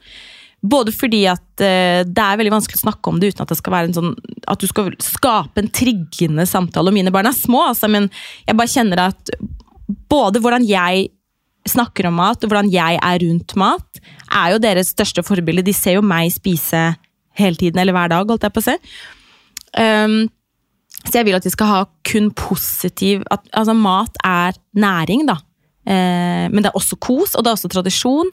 Både 0.63 0.93
fordi 0.95 1.25
at 1.29 1.43
uh, 1.59 2.01
det 2.07 2.23
er 2.23 2.39
veldig 2.39 2.53
vanskelig 2.55 2.79
å 2.79 2.85
snakke 2.85 3.11
om 3.11 3.19
det 3.19 3.33
uten 3.33 3.43
at 3.43 3.51
det 3.51 3.59
skal 3.59 3.75
være 3.75 3.89
en 3.89 3.95
sånn 3.97 4.11
At 4.47 4.63
du 4.63 4.67
skal 4.69 4.93
skape 5.03 5.59
en 5.59 5.71
triggende 5.75 6.45
samtale. 6.49 6.89
Og 6.89 6.95
mine 6.95 7.11
barn 7.13 7.29
er 7.29 7.35
små, 7.35 7.65
altså, 7.69 7.89
men 7.91 8.09
jeg 8.47 8.57
bare 8.59 8.71
kjenner 8.71 9.03
at 9.09 9.33
både 10.11 10.41
hvordan 10.43 10.65
jeg 10.67 11.09
snakker 11.69 12.09
om 12.09 12.17
mat, 12.19 12.43
og 12.43 12.51
hvordan 12.51 12.71
jeg 12.71 12.97
er 12.99 13.21
rundt 13.23 13.53
mat, 13.59 13.99
er 14.35 14.53
jo 14.55 14.63
deres 14.63 14.91
største 14.91 15.23
forbilde. 15.23 15.63
De 15.63 15.75
ser 15.75 15.95
jo 15.95 16.03
meg 16.03 16.31
spise 16.33 16.81
hele 17.39 17.59
tiden, 17.59 17.79
eller 17.79 17.95
hver 17.95 18.11
dag, 18.11 18.27
holdt 18.27 18.47
jeg 18.47 18.55
på 18.55 18.63
å 18.63 18.65
si. 18.65 18.75
Um, 19.79 20.27
så 21.03 21.19
jeg 21.19 21.27
vil 21.27 21.35
at 21.37 21.45
de 21.45 21.51
skal 21.51 21.67
ha 21.67 21.79
kun 22.07 22.29
positiv 22.37 23.25
at, 23.33 23.43
Altså, 23.51 23.73
mat 23.75 24.21
er 24.23 24.55
næring, 24.77 25.25
da. 25.27 25.39
Eh, 25.83 26.47
men 26.47 26.63
det 26.63 26.69
er 26.69 26.79
også 26.79 26.95
kos, 26.95 27.35
og 27.35 27.43
det 27.43 27.51
er 27.51 27.57
også 27.57 27.71
tradisjon. 27.71 28.29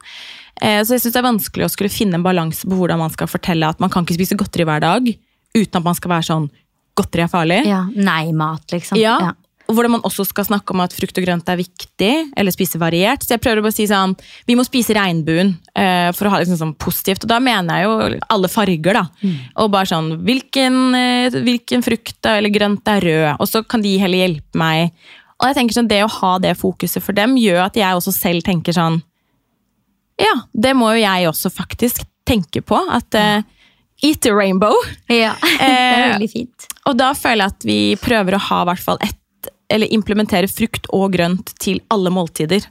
Eh, 0.62 0.78
så 0.84 0.94
jeg 0.94 1.02
syns 1.02 1.16
det 1.16 1.20
er 1.20 1.26
vanskelig 1.26 1.66
å 1.66 1.72
skulle 1.72 1.90
finne 1.90 2.20
en 2.20 2.26
balanse 2.26 2.68
på 2.68 2.78
hvordan 2.78 3.00
man 3.00 3.10
skal 3.14 3.30
fortelle 3.30 3.66
at 3.66 3.80
man 3.82 3.90
kan 3.90 4.06
ikke 4.06 4.20
spise 4.20 4.38
godteri 4.38 4.66
hver 4.68 4.82
dag 4.84 5.08
uten 5.56 5.80
at 5.80 5.86
man 5.86 5.96
skal 5.98 6.12
være 6.14 6.28
sånn 6.28 6.50
godteri 6.98 7.24
er 7.24 7.32
farlig. 7.32 7.60
Ja, 7.66 7.84
Nei-mat, 7.90 8.68
liksom. 8.70 9.00
Ja, 9.00 9.16
ja. 9.30 9.32
Og 9.70 9.76
hvordan 9.76 9.94
man 9.94 10.02
også 10.08 10.24
skal 10.26 10.48
snakke 10.48 10.74
om 10.74 10.82
at 10.82 10.94
frukt 10.96 11.20
og 11.20 11.24
grønt 11.24 11.48
er 11.52 11.60
viktig, 11.60 12.10
eller 12.34 12.54
spise 12.54 12.80
variert. 12.82 13.22
Så 13.22 13.36
jeg 13.36 13.42
prøver 13.44 13.62
å 13.62 13.66
bare 13.68 13.76
si 13.76 13.86
sånn 13.86 14.16
Vi 14.48 14.56
må 14.58 14.64
spise 14.66 14.96
regnbuen 14.96 15.54
uh, 15.78 16.10
for 16.16 16.26
å 16.26 16.32
ha 16.32 16.40
det 16.40 16.48
liksom 16.48 16.58
sånn 16.64 16.74
positivt. 16.82 17.24
Og 17.24 17.30
da 17.30 17.38
mener 17.44 17.78
jeg 17.78 17.86
jo 17.86 18.20
alle 18.34 18.50
farger, 18.50 18.98
da. 18.98 19.06
Mm. 19.22 19.38
Og 19.62 19.70
bare 19.76 19.92
sånn 19.92 20.10
hvilken, 20.26 20.82
uh, 20.96 21.40
hvilken 21.46 21.86
frukt 21.86 22.30
eller 22.32 22.52
grønt 22.52 22.90
er 22.90 23.06
rød? 23.06 23.30
Og 23.38 23.48
så 23.48 23.62
kan 23.62 23.86
de 23.86 23.94
heller 24.02 24.26
hjelpe 24.26 24.60
meg 24.60 24.90
og 25.40 25.48
jeg 25.48 25.56
tenker 25.56 25.78
sånn, 25.78 25.88
Det 25.88 26.02
å 26.04 26.10
ha 26.20 26.34
det 26.42 26.56
fokuset 26.60 27.04
for 27.04 27.16
dem 27.16 27.38
gjør 27.40 27.64
at 27.68 27.78
jeg 27.78 27.96
også 27.96 28.12
selv 28.14 28.44
tenker 28.46 28.76
sånn 28.76 29.00
Ja, 30.20 30.34
det 30.52 30.74
må 30.76 30.92
jo 30.94 31.00
jeg 31.00 31.30
også 31.30 31.52
faktisk 31.52 32.04
tenke 32.28 32.60
på. 32.62 32.76
At 32.92 33.16
uh, 33.16 33.40
Eat 34.04 34.26
a 34.28 34.32
rainbow. 34.32 34.76
Ja, 35.12 35.32
det 35.60 35.70
er 35.70 36.12
veldig 36.14 36.28
fint. 36.32 36.68
Uh, 36.68 36.90
og 36.90 36.98
da 37.00 37.10
føler 37.16 37.44
jeg 37.44 37.54
at 37.54 37.66
vi 37.68 37.80
prøver 38.00 38.36
å 38.36 38.44
ha 38.50 38.60
hvert 38.68 38.84
fall 38.84 39.00
ett 39.04 39.16
Eller 39.70 39.92
implementere 39.94 40.50
frukt 40.50 40.88
og 40.96 41.12
grønt 41.14 41.54
til 41.62 41.82
alle 41.94 42.12
måltider. 42.14 42.64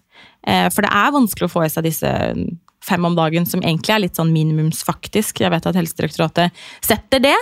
Uh, 0.48 0.68
for 0.74 0.84
det 0.86 0.92
er 0.92 1.16
vanskelig 1.16 1.50
å 1.50 1.54
få 1.54 1.66
i 1.66 1.72
seg 1.72 1.88
disse 1.88 2.12
fem 2.86 3.06
om 3.06 3.16
dagen, 3.16 3.46
som 3.46 3.62
egentlig 3.64 3.94
er 3.94 4.04
litt 4.06 4.20
sånn 4.20 4.32
minimumsfaktisk. 4.34 5.42
Jeg 5.44 5.52
vet 5.54 5.68
at 5.70 5.78
Helsedirektoratet 5.78 6.56
setter 6.86 7.22
det, 7.24 7.36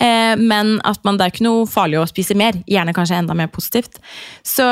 eh, 0.00 0.34
men 0.40 0.76
at 0.86 1.00
man, 1.06 1.18
det 1.18 1.26
er 1.26 1.34
ikke 1.34 1.46
noe 1.46 1.66
farlig 1.70 2.00
å 2.00 2.08
spise 2.10 2.36
mer. 2.38 2.58
Gjerne 2.70 2.94
kanskje 2.96 3.20
enda 3.22 3.36
mer 3.38 3.50
positivt. 3.52 3.98
Så 4.46 4.66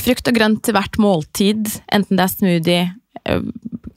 frukt 0.00 0.30
og 0.30 0.38
grønt 0.38 0.62
til 0.66 0.76
hvert 0.76 0.98
måltid, 1.02 1.68
enten 1.94 2.18
det 2.18 2.26
er 2.26 2.34
smoothie, 2.34 2.84
eh, 3.24 3.48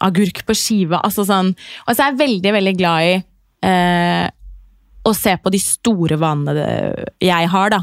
agurk 0.03 0.43
på 0.45 0.57
skive 0.57 0.99
altså 1.01 1.25
sånn. 1.25 1.55
Og 1.87 1.93
så 1.93 2.03
er 2.03 2.11
jeg 2.11 2.21
veldig, 2.21 2.51
veldig 2.57 2.75
glad 2.77 3.07
i 3.07 3.13
eh, 3.65 4.25
å 5.07 5.13
se 5.15 5.31
på 5.39 5.47
de 5.53 5.59
store 5.61 6.17
vanene 6.19 6.65
jeg 7.23 7.47
har, 7.53 7.69
da. 7.73 7.79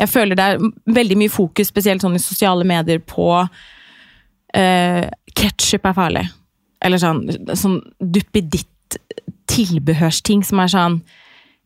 Jeg 0.00 0.08
føler 0.12 0.34
det 0.36 0.46
er 0.46 0.62
veldig 0.98 1.16
mye 1.22 1.32
fokus, 1.32 1.68
spesielt 1.72 2.02
sånn 2.04 2.18
i 2.18 2.22
sosiale 2.22 2.64
medier, 2.68 2.98
på 3.00 3.28
uh, 3.42 5.04
Ketsjup 5.36 5.84
er 5.88 5.94
farlig. 5.96 6.26
Eller 6.84 6.98
sånn, 7.00 7.20
sånn 7.56 7.78
duppeditt-tilbehørsting 8.00 10.40
som 10.46 10.60
er 10.62 10.68
sånn 10.72 10.96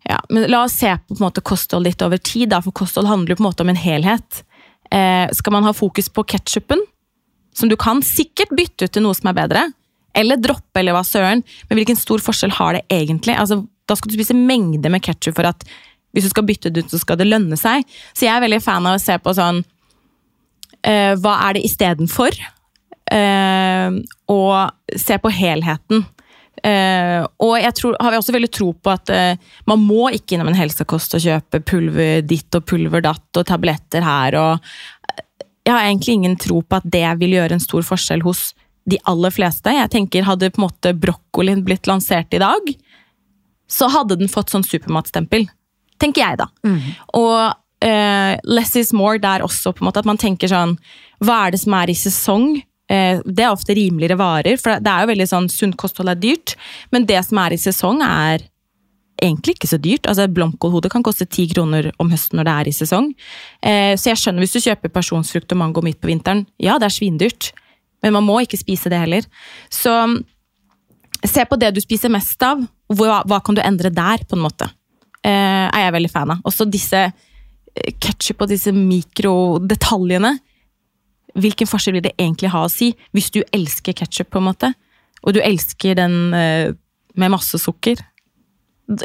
ja, 0.09 0.19
men 0.33 0.43
La 0.49 0.65
oss 0.65 0.79
se 0.81 0.91
på, 0.97 1.15
på 1.15 1.23
måte, 1.23 1.41
kosthold 1.45 1.85
litt 1.85 2.03
over 2.03 2.17
tid, 2.17 2.49
da, 2.55 2.59
for 2.65 2.73
kosthold 2.77 3.09
handler 3.11 3.35
på 3.37 3.43
en 3.45 3.51
måte 3.51 3.63
om 3.67 3.73
en 3.73 3.77
helhet. 3.77 4.45
Eh, 4.91 5.29
skal 5.37 5.53
man 5.53 5.67
ha 5.69 5.73
fokus 5.77 6.09
på 6.09 6.25
ketsjupen, 6.33 6.81
som 7.55 7.69
du 7.69 7.77
kan 7.77 8.03
sikkert 8.07 8.49
bytte 8.57 8.85
ut 8.87 8.93
til 8.95 9.03
noe 9.05 9.15
som 9.19 9.29
er 9.31 9.39
bedre, 9.43 9.63
eller 10.17 10.41
droppe, 10.43 10.81
eller 10.81 10.97
hva 10.97 11.05
søren, 11.07 11.45
men 11.69 11.79
hvilken 11.79 11.99
stor 11.99 12.23
forskjell 12.25 12.55
har 12.59 12.79
det 12.79 12.85
egentlig? 12.93 13.37
Altså, 13.39 13.63
da 13.89 13.97
skal 13.99 14.11
du 14.11 14.19
spise 14.19 14.37
mengder 14.37 14.93
med 14.93 15.03
ketsjup 15.05 15.37
for 15.37 15.51
at 15.51 15.67
hvis 16.15 16.27
du 16.27 16.33
skal 16.33 16.47
bytte 16.47 16.73
det 16.75 16.85
ut, 16.85 16.93
så 16.93 16.99
skal 16.99 17.21
det 17.21 17.29
lønne 17.29 17.59
seg. 17.59 17.85
Så 18.15 18.27
jeg 18.27 18.35
er 18.35 18.43
veldig 18.43 18.63
fan 18.65 18.87
av 18.89 18.99
å 18.99 19.03
se 19.03 19.15
på 19.23 19.35
sånn 19.37 19.61
uh, 19.63 21.13
Hva 21.23 21.37
er 21.47 21.57
det 21.57 21.67
istedenfor? 21.69 22.39
Uh, 23.11 24.01
og 24.31 24.99
se 24.99 25.19
på 25.23 25.33
helheten. 25.35 26.05
Uh, 26.61 27.25
og 27.41 27.55
jeg 27.57 27.73
tror, 27.79 27.97
har 28.03 28.19
også 28.19 28.35
veldig 28.37 28.51
tro 28.53 28.73
på 28.75 28.93
at 28.93 29.13
uh, 29.15 29.53
man 29.71 29.81
må 29.87 30.11
ikke 30.17 30.37
innom 30.37 30.51
en 30.51 30.59
helsekost 30.59 31.15
og 31.17 31.23
kjøpe 31.25 31.63
pulver 31.65 32.25
ditt 32.27 32.59
og 32.59 32.67
pulver 32.69 33.05
datt 33.07 33.41
og 33.41 33.47
tabletter 33.49 34.05
her. 34.05 34.37
Og 34.41 35.23
jeg 35.65 35.73
har 35.73 35.87
egentlig 35.87 36.19
ingen 36.19 36.37
tro 36.41 36.61
på 36.63 36.81
at 36.81 36.91
det 36.91 37.07
vil 37.23 37.39
gjøre 37.39 37.57
en 37.57 37.65
stor 37.65 37.87
forskjell 37.87 38.27
hos 38.27 38.51
de 38.89 38.99
aller 39.11 39.33
fleste. 39.35 39.73
Jeg 39.75 39.93
tenker 39.93 40.27
Hadde 40.27 40.51
på 40.53 40.63
en 40.63 40.69
måte 40.69 40.95
brokkolien 40.97 41.65
blitt 41.65 41.89
lansert 41.91 42.33
i 42.35 42.43
dag, 42.43 42.71
så 43.71 43.91
hadde 43.93 44.19
den 44.19 44.31
fått 44.31 44.51
sånn 44.51 44.67
supermatstempel. 44.67 45.47
Tenker 46.01 46.25
jeg, 46.25 46.41
da. 46.41 46.49
Mm. 46.67 46.81
Og 47.21 47.37
uh, 47.85 48.35
less 48.49 48.75
is 48.81 48.93
more 48.97 49.21
der 49.21 49.45
også, 49.47 49.75
på 49.75 49.85
en 49.85 49.91
måte. 49.91 50.03
At 50.03 50.09
man 50.09 50.19
tenker 50.21 50.51
sånn 50.51 50.75
Hva 51.23 51.45
er 51.47 51.55
det 51.55 51.63
som 51.63 51.77
er 51.79 51.93
i 51.93 51.99
sesong? 51.99 52.55
Eh, 52.91 53.21
det 53.23 53.45
er 53.45 53.53
ofte 53.55 53.75
rimeligere 53.77 54.19
varer, 54.19 54.57
for 54.59 54.81
det 54.83 54.91
er 54.91 55.05
jo 55.05 55.11
veldig 55.13 55.27
sånn 55.31 55.45
sunt 55.53 55.77
kosthold 55.79 56.11
er 56.11 56.19
dyrt. 56.19 56.57
Men 56.91 57.07
det 57.07 57.21
som 57.23 57.39
er 57.39 57.55
i 57.55 57.61
sesong, 57.61 58.01
er 58.03 58.43
egentlig 59.21 59.55
ikke 59.57 59.71
så 59.71 59.79
dyrt. 59.79 60.09
Altså 60.11 60.27
Blomkålhode 60.33 60.91
kan 60.91 61.05
koste 61.07 61.29
ti 61.29 61.47
kroner 61.53 61.91
om 62.03 62.11
høsten 62.11 62.41
når 62.41 62.49
det 62.49 62.55
er 62.57 62.71
i 62.71 62.75
sesong. 62.75 63.13
Eh, 63.63 63.95
så 64.01 64.11
jeg 64.11 64.23
skjønner 64.23 64.43
hvis 64.43 64.57
du 64.57 64.65
kjøper 64.65 64.95
pasjonsfrukt 64.97 65.55
og 65.55 65.61
mango 65.63 65.85
midt 65.87 66.01
på 66.03 66.11
vinteren. 66.11 66.47
Ja, 66.59 66.81
det 66.81 66.89
er 66.89 66.97
svindyrt. 66.97 67.53
Men 68.03 68.15
man 68.17 68.27
må 68.27 68.41
ikke 68.45 68.61
spise 68.61 68.93
det 68.93 69.01
heller. 69.03 69.27
Så 69.73 69.93
se 71.27 71.45
på 71.47 71.59
det 71.61 71.75
du 71.77 71.81
spiser 71.83 72.13
mest 72.13 72.43
av. 72.45 72.63
Hva, 72.91 73.23
hva 73.29 73.41
kan 73.45 73.57
du 73.57 73.63
endre 73.63 73.93
der, 73.95 74.25
på 74.27 74.39
en 74.39 74.45
måte? 74.45 74.71
Eh, 75.21 75.67
er 75.69 75.87
jeg 75.87 75.97
veldig 75.99 76.13
fan 76.13 76.33
av. 76.35 76.45
Også 76.49 76.67
disse 76.69 77.03
eh, 77.07 77.91
ketsjup 78.01 78.47
og 78.47 78.53
disse 78.53 78.73
mikrodetaljene. 78.75 80.37
Hvilken 81.41 81.69
forskjell 81.71 81.99
vil 81.99 82.07
det 82.09 82.17
egentlig 82.17 82.51
ha 82.55 82.65
å 82.67 82.73
si, 82.73 82.91
hvis 83.15 83.31
du 83.35 83.43
elsker 83.55 83.95
ketsjup, 84.01 84.33
på 84.33 84.41
en 84.41 84.49
måte? 84.49 84.73
Og 85.21 85.37
du 85.37 85.43
elsker 85.45 85.99
den 85.99 86.17
eh, 86.35 86.73
med 87.21 87.35
masse 87.37 87.61
sukker. 87.61 88.01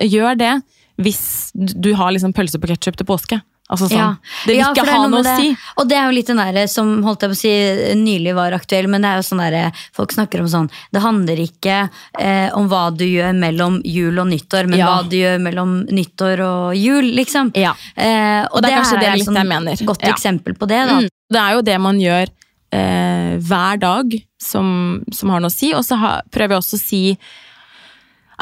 Gjør 0.01 0.39
det 0.39 0.53
hvis 0.95 1.51
du 1.53 1.91
har 1.99 2.13
liksom 2.15 2.33
pølse 2.33 2.59
på 2.61 2.69
ketsjup 2.71 2.97
til 2.97 3.07
påske. 3.09 3.41
Altså 3.67 3.87
sånn, 3.89 3.97
Ja. 3.97 4.15
Det 4.45 4.51
vil 4.53 4.59
Ja, 4.59 4.67
ikke 4.73 4.83
er 4.85 4.91
ha 4.93 5.07
noe 5.07 5.21
å 5.23 5.37
si. 5.39 5.57
Og 5.77 5.87
det 5.89 5.97
er 5.97 6.03
jo 6.05 6.11
litt 6.13 6.27
den 6.27 6.37
der 6.37 6.67
som 6.67 7.01
holdt 7.01 7.21
jeg 7.25 7.29
på 7.31 7.33
å 7.33 7.39
si 7.39 7.95
nylig 7.97 8.35
var 8.37 8.51
aktuell, 8.53 8.87
men 8.87 9.01
det 9.01 9.09
er 9.09 9.15
jo 9.17 9.25
sånn 9.25 9.41
der, 9.41 9.71
folk 9.91 10.11
snakker 10.13 10.39
om 10.43 10.47
sånn 10.47 10.69
Det 10.93 11.01
handler 11.01 11.37
ikke 11.41 11.89
eh, 12.19 12.49
om 12.53 12.67
hva 12.69 12.95
du 12.95 13.05
gjør 13.05 13.33
mellom 13.33 13.81
jul 13.83 14.19
og 14.19 14.27
nyttår, 14.27 14.67
men 14.69 14.77
Ja. 14.79 14.85
hva 15.01 15.09
du 15.09 15.17
gjør 15.17 15.41
mellom 15.41 15.73
nyttår 15.89 16.39
og 16.45 16.75
jul, 16.77 17.09
liksom. 17.17 17.51
Ja. 17.55 17.73
Eh, 17.97 18.45
og, 18.45 18.57
Og 18.57 18.61
det 18.61 18.71
er 18.71 18.77
kanskje 18.77 18.99
det 18.99 19.07
et 19.09 19.17
litt 19.17 19.25
sånn 19.27 19.41
jeg 19.41 19.47
mener. 19.47 19.75
godt 19.85 20.01
Ja. 20.05 20.13
eksempel 20.13 20.53
på 20.53 20.67
det. 20.67 20.85
da. 20.87 20.99
Mm. 21.01 21.09
Det 21.31 21.41
er 21.41 21.51
jo 21.55 21.61
det 21.63 21.81
man 21.81 21.97
gjør 21.99 22.27
eh, 22.71 23.37
hver 23.39 23.79
dag 23.79 24.13
som, 24.39 25.03
som 25.11 25.29
har 25.29 25.39
noe 25.39 25.49
å 25.49 25.53
si. 25.53 25.73
Og 25.73 25.81
så 25.83 25.97
ha, 25.97 26.21
prøver 26.29 26.49
jeg 26.53 26.61
også 26.61 26.77
å 26.77 26.85
si 26.85 27.17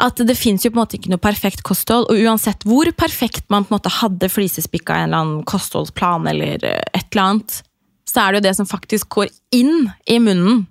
at 0.00 0.22
det 0.26 0.36
fins 0.38 0.64
jo 0.64 0.72
på 0.72 0.78
en 0.78 0.82
måte 0.82 0.98
ikke 0.98 1.12
noe 1.12 1.22
perfekt 1.22 1.62
kosthold. 1.66 2.08
Og 2.10 2.24
uansett 2.26 2.66
hvor 2.68 2.90
perfekt 2.98 3.46
man 3.52 3.66
på 3.66 3.72
en 3.72 3.78
måte 3.78 3.92
hadde 4.00 4.30
flisespikka 4.32 4.96
en 4.96 5.08
eller 5.08 5.22
annen 5.22 5.44
kostholdsplan, 5.48 6.26
eller 6.32 6.64
eh, 6.66 6.82
et 6.92 7.06
eller 7.12 7.24
annet, 7.24 7.60
så 8.08 8.22
er 8.22 8.32
det 8.32 8.40
jo 8.40 8.48
det 8.48 8.56
som 8.60 8.70
faktisk 8.70 9.14
går 9.16 9.30
inn 9.54 9.88
i 10.10 10.18
munnen, 10.22 10.66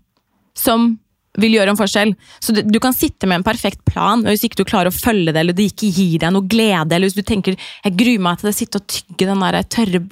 som 0.57 0.93
vil 1.41 1.55
gjøre 1.55 1.73
en 1.73 1.79
forskjell. 1.79 2.13
Så 2.43 2.53
du, 2.59 2.77
kan 2.81 2.93
sitte 2.93 3.27
med 3.29 3.39
en 3.39 3.47
perfekt 3.47 3.81
plan, 3.87 4.21
og 4.21 4.29
hvis 4.29 4.45
ikke 4.45 4.61
du 4.61 4.67
klarer 4.69 4.91
å 4.91 4.95
følge 4.95 5.31
det, 5.31 5.39
eller 5.41 5.57
det 5.57 5.71
ikke 5.71 5.89
gir 5.89 6.19
deg 6.21 6.33
noe 6.35 6.45
glede, 6.49 6.93
eller 6.93 7.09
hvis 7.09 7.17
du 7.17 7.25
tenker 7.25 7.57
jeg 7.57 7.97
gruer 7.97 8.21
meg 8.21 8.39
til 8.41 8.51
å 8.51 8.55
sitte 8.55 8.81
og 8.81 8.87
tygge 8.91 9.29
den 9.31 9.41
der 9.41 9.59
tørre 9.65 10.03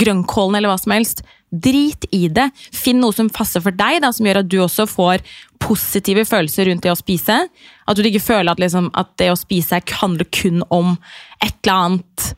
grønnkålen, 0.00 0.58
eller 0.58 0.72
hva 0.72 0.80
som 0.80 0.94
helst, 0.96 1.24
drit 1.52 2.06
i 2.16 2.24
det. 2.32 2.48
Finn 2.72 3.02
noe 3.02 3.12
som 3.12 3.28
passer 3.32 3.60
for 3.60 3.76
deg, 3.76 4.00
da, 4.04 4.12
som 4.14 4.26
gjør 4.26 4.40
at 4.40 4.48
du 4.48 4.58
også 4.64 4.88
får 4.88 5.24
positive 5.62 6.24
følelser 6.26 6.70
rundt 6.70 6.86
det 6.86 6.92
å 6.94 6.98
spise. 6.98 7.42
At 7.86 7.96
du 7.98 8.02
ikke 8.06 8.22
føler 8.22 8.52
at, 8.52 8.62
liksom, 8.62 8.90
at 8.94 9.16
det 9.18 9.32
å 9.32 9.38
spise 9.38 9.80
handler 10.00 10.28
kun 10.30 10.62
om 10.70 10.96
et 11.42 11.54
eller 11.64 11.78
annet 11.78 12.32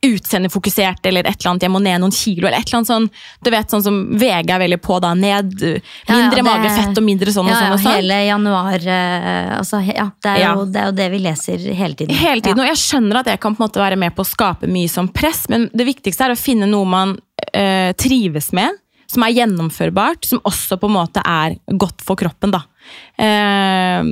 utseendefokusert, 0.00 1.04
eller 1.06 1.26
et 1.28 1.36
eller 1.40 1.50
annet 1.50 1.62
'jeg 1.62 1.70
må 1.70 1.80
ned 1.82 2.00
noen 2.00 2.12
kilo', 2.12 2.46
eller 2.48 2.58
et 2.58 2.68
eller 2.68 2.78
annet 2.78 2.88
sånn 2.88 3.10
Du 3.44 3.50
vet, 3.50 3.68
sånn 3.68 3.82
som 3.82 4.18
VG 4.18 4.48
er 4.50 4.58
veldig 4.58 4.80
på, 4.80 5.00
da. 5.00 5.12
Ned 5.14 5.52
Mindre 5.60 5.82
Ja, 6.08 6.16
ja, 6.16 6.30
det- 6.30 6.98
og 6.98 7.04
mindre 7.04 7.32
sånn 7.32 7.44
og 7.44 7.50
Ja, 7.52 7.60
sånn 7.60 7.72
og 7.72 7.80
sånn. 7.80 7.94
hele 7.96 8.26
januar 8.26 8.80
eh, 8.86 9.58
altså, 9.58 9.80
ja, 9.84 10.10
det, 10.22 10.30
er 10.40 10.54
jo, 10.54 10.64
det 10.64 10.80
er 10.80 10.86
jo 10.86 10.92
det 10.92 11.10
vi 11.10 11.18
leser 11.18 11.74
hele 11.74 11.94
tiden. 11.94 12.14
Hele 12.16 12.40
tiden, 12.40 12.60
og 12.60 12.66
jeg 12.66 12.76
skjønner 12.76 13.16
at 13.20 13.26
jeg 13.26 13.40
kan 13.40 13.54
på 13.54 13.60
en 13.62 13.68
måte 13.68 13.80
være 13.80 13.98
med 13.98 14.14
på 14.16 14.22
å 14.22 14.26
skape 14.26 14.66
mye 14.66 14.88
som 14.88 15.08
press, 15.08 15.48
men 15.48 15.68
det 15.74 15.84
viktigste 15.86 16.24
er 16.24 16.32
å 16.32 16.38
finne 16.38 16.66
noe 16.66 16.86
man 16.86 17.18
øh, 17.54 17.92
trives 17.92 18.52
med, 18.52 18.70
som 19.06 19.22
er 19.22 19.32
gjennomførbart, 19.32 20.24
som 20.24 20.40
også 20.40 20.78
på 20.80 20.88
en 20.88 20.96
måte 20.96 21.20
er 21.24 21.56
godt 21.76 22.00
for 22.00 22.16
kroppen, 22.16 22.50
da. 22.52 22.62
Eh, 23.18 24.02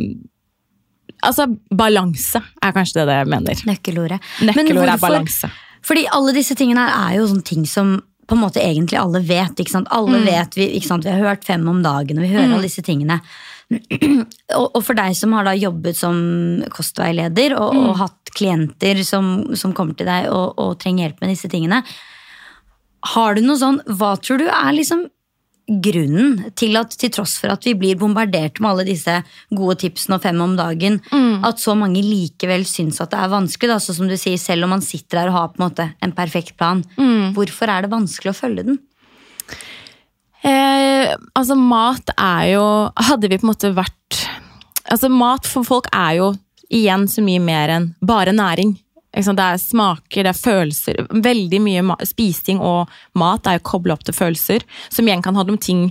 altså, 1.27 1.49
balanse 1.75 2.43
er 2.63 2.77
kanskje 2.77 3.07
det 3.09 3.17
jeg 3.21 3.31
mener. 3.33 3.65
Nøkkelordet. 3.69 4.21
Nøkkelordet 4.49 4.95
er 4.95 5.03
balanse. 5.03 5.51
Fordi 5.89 6.05
alle 6.13 6.35
disse 6.37 6.57
tingene 6.59 6.85
her 6.85 7.09
er 7.09 7.19
jo 7.19 7.29
sånne 7.31 7.47
ting 7.47 7.67
som 7.69 7.99
på 8.29 8.37
en 8.37 8.43
måte 8.43 8.61
egentlig 8.61 8.99
alle 9.01 9.23
vet. 9.25 9.57
ikke 9.57 9.73
sant? 9.73 9.89
Alle 9.95 10.21
vet, 10.21 10.57
vi, 10.59 10.67
ikke 10.77 10.91
sant? 10.91 11.07
vi 11.07 11.13
har 11.15 11.31
hørt 11.31 11.47
fem 11.49 11.63
om 11.71 11.79
dagen, 11.85 12.19
og 12.19 12.27
vi 12.27 12.33
hører 12.35 12.51
alle 12.51 12.69
disse 12.69 12.85
tingene. 12.85 13.23
og, 14.59 14.67
og 14.67 14.83
for 14.85 14.97
deg 14.97 15.17
som 15.17 15.33
har 15.37 15.49
da 15.49 15.55
jobbet 15.57 15.97
som 15.97 16.19
kostveileder 16.73 17.57
og, 17.57 17.73
og 17.77 17.99
hatt 18.03 18.33
klienter 18.37 19.01
som, 19.05 19.49
som 19.57 19.75
kommer 19.77 19.97
til 19.97 20.09
deg 20.09 20.29
og, 20.33 20.61
og 20.61 20.77
trenger 20.81 21.07
hjelp 21.07 21.25
med 21.25 21.33
disse 21.35 21.51
tingene, 21.53 21.83
har 23.15 23.37
du 23.37 23.45
noe 23.45 23.61
sånn 23.61 23.77
Hva 23.87 24.17
tror 24.19 24.41
du 24.43 24.49
er 24.51 24.73
liksom 24.75 25.05
grunnen 25.69 26.49
til 26.57 26.79
at 26.81 26.95
til 26.97 27.13
tross 27.13 27.37
for 27.43 27.53
at 27.53 27.67
vi 27.69 27.75
blir 27.77 27.99
bombardert 28.01 28.61
med 28.61 28.71
alle 28.71 28.87
disse 28.89 29.19
gode 29.53 29.77
tipsene 29.83 30.17
og 30.17 30.25
fem 30.25 30.41
om 30.41 30.57
dagen, 30.57 30.99
at 31.45 31.61
så 31.61 31.77
mange 31.77 32.01
likevel 32.03 32.65
syns 32.69 33.03
at 33.05 33.13
det 33.13 33.21
er 33.21 33.33
vanskelig, 33.35 33.71
da, 33.75 33.79
som 33.79 34.09
du 34.09 34.17
sier, 34.17 34.41
selv 34.41 34.65
om 34.65 34.73
man 34.77 34.85
sitter 34.85 35.23
her 35.23 35.33
og 35.33 35.37
har 35.37 35.49
på 35.53 35.61
en 35.61 35.67
måte 35.67 35.89
en 36.05 36.15
perfekt 36.17 36.57
plan. 36.57 36.81
Hvorfor 37.37 37.69
er 37.69 37.85
det 37.85 37.93
vanskelig 37.93 38.33
å 38.33 38.39
følge 38.39 38.65
den? 38.71 38.81
Eh, 40.47 41.15
altså, 41.35 41.57
mat 41.59 42.13
er 42.15 42.45
jo 42.53 42.65
Hadde 42.95 43.27
vi 43.27 43.41
på 43.41 43.43
en 43.43 43.51
måte 43.51 43.73
vært 43.75 44.21
Altså, 44.87 45.11
mat 45.11 45.49
for 45.51 45.67
folk 45.67 45.89
er 45.91 46.13
jo 46.21 46.29
igjen 46.71 47.09
så 47.11 47.25
mye 47.25 47.41
mer 47.43 47.73
enn 47.75 47.89
bare 48.05 48.33
næring. 48.37 48.75
Det 49.19 49.45
er 49.45 49.59
smaker, 49.59 50.23
det 50.27 50.31
er 50.31 50.39
følelser. 50.39 51.01
Veldig 51.11 51.61
mye 51.65 51.97
spising 52.07 52.61
og 52.63 52.93
mat 53.19 53.49
er 53.49 53.59
jo 53.59 53.67
kobla 53.67 53.97
opp 53.97 54.05
til 54.07 54.17
følelser, 54.17 54.67
som 54.89 55.09
igjen 55.09 55.25
kan 55.25 55.37
handle 55.39 55.57
om 55.57 55.63
ting 55.63 55.89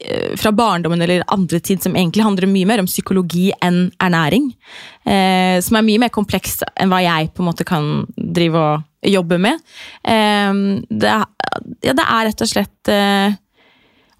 eh, 0.00 0.36
fra 0.38 0.52
barndommen 0.54 1.02
eller 1.02 1.26
andre 1.34 1.60
tid 1.60 1.82
som 1.82 1.96
egentlig 1.96 2.26
handler 2.26 2.50
mye 2.50 2.68
mer 2.70 2.82
om 2.84 2.90
psykologi 2.90 3.48
enn 3.64 3.88
ernæring. 3.98 4.52
Eh, 5.04 5.58
som 5.64 5.80
er 5.80 5.88
mye 5.88 6.04
mer 6.04 6.14
kompleks 6.14 6.60
enn 6.76 6.92
hva 6.92 7.02
jeg 7.02 7.32
på 7.34 7.42
en 7.42 7.50
måte 7.50 7.66
kan 7.66 8.06
drive 8.16 8.62
og 8.62 9.10
jobbe 9.10 9.42
med. 9.42 9.60
Eh, 10.06 10.64
det, 10.88 11.18
ja, 11.82 11.92
det 11.98 12.06
er 12.06 12.30
rett 12.30 12.46
og 12.46 12.52
slett 12.54 12.94
eh, 12.94 13.36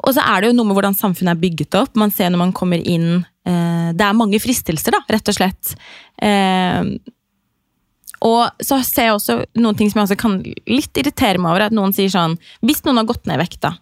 og 0.07 0.15
så 0.15 0.23
er 0.23 0.41
det 0.41 0.51
jo 0.51 0.57
noe 0.57 0.69
med 0.69 0.79
hvordan 0.79 0.97
samfunnet 0.97 1.35
er 1.35 1.43
bygget 1.43 1.77
opp. 1.81 1.97
Man 1.99 2.13
ser 2.15 2.31
når 2.31 2.43
man 2.45 2.55
kommer 2.57 2.79
inn 2.79 3.09
eh, 3.19 3.89
Det 3.97 4.05
er 4.05 4.17
mange 4.17 4.39
fristelser, 4.43 4.95
da, 4.95 5.03
rett 5.11 5.31
og 5.31 5.37
slett. 5.37 5.73
Eh, 6.23 6.93
og 8.25 8.65
så 8.65 8.81
ser 8.87 9.11
jeg 9.11 9.17
også 9.17 9.37
noen 9.61 9.79
ting 9.79 9.91
som 9.91 10.01
jeg 10.01 10.09
også 10.09 10.19
kan 10.21 10.39
litt 10.67 10.99
irritere 10.99 11.39
meg 11.39 11.53
over. 11.53 11.69
At 11.69 11.77
noen 11.77 11.95
sier 11.95 12.11
sånn 12.11 12.35
Hvis 12.67 12.83
noen 12.87 12.99
har 12.99 13.07
gått 13.07 13.29
ned 13.29 13.39
i 13.39 13.43
vekta, 13.45 13.77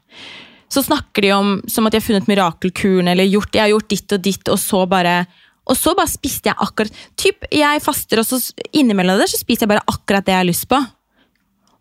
så 0.72 0.82
snakker 0.84 1.24
de 1.24 1.32
om 1.32 1.56
som 1.70 1.86
at 1.86 1.94
de 1.94 2.00
har 2.00 2.04
funnet 2.04 2.28
mirakelkuren, 2.28 3.08
eller 3.08 3.28
gjort, 3.30 3.54
jeg 3.54 3.64
har 3.64 3.72
gjort 3.72 3.90
ditt 3.92 4.14
og 4.16 4.24
ditt, 4.24 4.52
og 4.52 4.60
så 4.60 4.84
bare 4.90 5.18
og 5.66 5.74
så 5.74 5.96
bare 5.98 6.10
spiste 6.10 6.46
jeg 6.46 6.62
akkurat 6.62 6.98
typ, 7.18 7.46
Jeg 7.50 7.82
faster, 7.82 8.20
og 8.22 8.26
så 8.28 8.38
innimellom 8.70 9.18
det 9.18 9.26
så 9.32 9.40
spiser 9.40 9.66
jeg 9.66 9.72
bare 9.74 9.88
akkurat 9.90 10.26
det 10.26 10.34
jeg 10.34 10.42
har 10.44 10.46
lyst 10.46 10.68
på. 10.70 10.78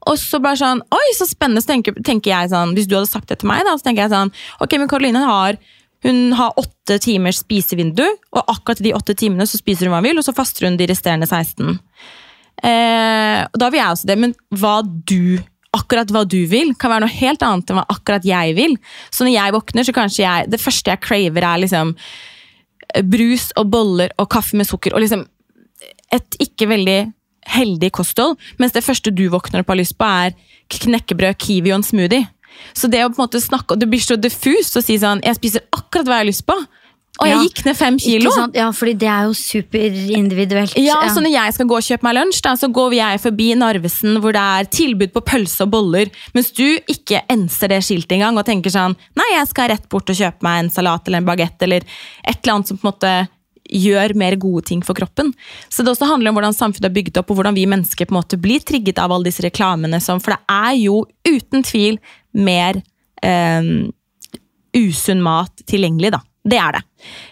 Og 0.09 0.17
så 0.21 0.39
bare 0.41 0.57
sånn, 0.57 0.81
oi, 0.93 1.05
så 1.17 1.25
spennende, 1.29 1.61
så 1.61 1.73
tenker, 1.73 1.95
tenker 2.05 2.31
jeg 2.31 2.51
sånn, 2.53 2.75
hvis 2.77 2.89
du 2.89 2.95
hadde 2.97 3.09
sagt 3.09 3.29
det 3.29 3.39
til 3.41 3.49
meg, 3.49 3.63
da, 3.65 3.73
så 3.77 3.87
tenker 3.87 4.05
jeg 4.05 4.13
sånn, 4.13 4.33
ok, 4.61 4.77
men 4.81 4.89
Karoline 4.89 5.23
har, 5.25 5.57
hun 6.05 6.35
har 6.37 6.57
åtte 6.61 6.99
timers 7.01 7.41
spisevindu, 7.41 8.05
og 8.33 8.51
akkurat 8.53 8.81
de 8.85 8.93
åtte 8.97 9.15
timene 9.17 9.47
så 9.49 9.57
spiser 9.61 9.89
hun 9.89 9.95
hva 9.95 10.01
hun 10.03 10.09
vil, 10.11 10.21
og 10.21 10.27
så 10.27 10.35
faster 10.37 10.67
hun 10.67 10.77
de 10.81 10.89
resterende 10.89 11.29
16. 11.29 11.79
Eh, 12.63 13.41
og 13.49 13.59
da 13.59 13.69
vil 13.71 13.81
jeg 13.81 13.91
også 13.91 14.09
det, 14.09 14.17
men 14.21 14.35
hva 14.55 14.77
du, 14.85 15.37
akkurat 15.75 16.11
hva 16.13 16.23
du 16.27 16.39
vil, 16.51 16.73
kan 16.79 16.93
være 16.93 17.05
noe 17.05 17.17
helt 17.17 17.43
annet 17.45 17.71
enn 17.71 17.81
hva 17.81 17.87
akkurat 17.91 18.27
jeg 18.27 18.55
vil. 18.57 18.77
Så 19.11 19.27
når 19.27 19.35
jeg 19.35 19.55
våkner, 19.57 19.87
så 19.87 19.95
kanskje 19.95 20.23
jeg, 20.23 20.49
det 20.53 20.61
første 20.63 20.93
jeg 20.93 21.03
craver 21.03 21.47
er 21.47 21.63
liksom 21.65 21.95
eh, 22.93 23.03
brus 23.03 23.51
og 23.59 23.69
boller 23.73 24.15
og 24.21 24.31
kaffe 24.31 24.57
med 24.59 24.69
sukker, 24.69 24.95
og 24.95 25.03
liksom 25.03 25.27
et 26.13 26.37
ikke 26.41 26.69
veldig 26.71 26.99
heldig 27.45 27.91
kosthold, 27.93 28.39
mens 28.57 28.73
det 28.73 28.83
første 28.85 29.13
du 29.13 29.27
våkner 29.29 29.61
opp 29.61 29.69
og 29.69 29.75
har 29.75 29.81
lyst 29.83 29.97
på, 29.99 30.07
er 30.07 30.33
knekkebrød, 30.73 31.37
kiwi 31.41 31.73
og 31.73 31.79
en 31.79 31.85
smoothie. 31.85 32.25
Så 32.73 32.87
det 32.91 33.03
å 33.03 33.11
på 33.11 33.19
en 33.19 33.25
måte 33.25 33.41
snakke, 33.43 33.77
det 33.77 33.89
blir 33.91 34.01
så 34.01 34.17
diffust 34.17 34.77
å 34.79 34.83
si 34.83 34.95
sånn 34.99 35.19
Jeg 35.25 35.35
spiser 35.37 35.65
akkurat 35.75 36.07
hva 36.07 36.19
jeg 36.19 36.23
har 36.23 36.29
lyst 36.29 36.45
på. 36.47 36.55
Og 37.21 37.27
jeg 37.27 37.35
Ja. 37.35 37.43
gikk 37.43 37.65
ned 37.65 37.77
fem 37.77 37.97
kilo. 37.97 38.31
Ja, 38.53 38.71
fordi 38.75 38.93
det 38.99 39.07
er 39.07 39.23
jo 39.29 39.33
superindividuelt. 39.33 40.73
Ja, 40.77 40.97
så 41.13 41.21
når 41.23 41.31
jeg 41.31 41.53
skal 41.53 41.67
gå 41.69 41.77
og 41.77 41.85
kjøpe 41.85 42.03
meg 42.03 42.15
lunsj, 42.17 42.41
da, 42.43 42.55
så 42.59 42.67
går 42.71 42.95
jeg 42.97 43.21
forbi 43.23 43.47
Narvesen 43.55 44.19
hvor 44.19 44.35
det 44.35 44.41
er 44.41 44.69
tilbud 44.69 45.13
på 45.13 45.23
pølse 45.23 45.63
og 45.63 45.71
boller, 45.71 46.11
mens 46.35 46.51
du 46.51 46.65
ikke 46.91 47.21
enser 47.31 47.71
det 47.71 47.81
skiltet 47.87 48.17
engang 48.17 48.37
og 48.37 48.45
tenker 48.45 48.73
sånn 48.73 48.95
Nei, 49.15 49.29
jeg 49.37 49.47
skal 49.47 49.69
rett 49.71 49.87
bort 49.89 50.09
og 50.11 50.15
kjøpe 50.15 50.43
meg 50.43 50.65
en 50.65 50.69
salat 50.69 51.07
eller 51.07 51.23
en 51.23 51.29
bagett 51.31 51.61
eller 51.61 51.85
et 52.27 52.37
eller 52.43 52.53
annet 52.53 52.67
som 52.67 52.77
på 52.77 52.87
en 52.87 52.91
måte 52.91 53.13
gjør 53.65 54.13
mer 54.15 54.35
gode 54.37 54.65
ting 54.67 54.83
for 54.85 54.93
kroppen. 54.93 55.31
Så 55.73 55.81
det 55.83 55.89
også 55.95 56.05
handler 56.05 56.29
om 56.29 56.35
hvordan 56.37 56.53
samfunnet 56.53 56.85
er 56.85 56.93
bygget 56.93 57.17
opp, 57.17 57.31
og 57.31 57.39
hvordan 57.39 57.55
vi 57.55 57.65
mennesker 57.65 58.05
på 58.05 58.13
en 58.13 58.19
måte 58.19 58.37
blir 58.37 58.59
trigget 58.61 58.99
av 59.01 59.11
alle 59.11 59.25
disse 59.25 59.41
reklamene. 59.41 59.97
Som, 60.03 60.19
for 60.21 60.35
det 60.35 60.41
er 60.53 60.75
jo 60.83 60.99
uten 61.25 61.63
tvil 61.65 61.97
mer 62.37 62.77
eh, 63.23 63.63
usunn 64.75 65.23
mat 65.25 65.65
tilgjengelig, 65.65 66.11
da. 66.13 66.21
Det 66.45 66.57
er 66.61 66.75
det. 66.75 66.81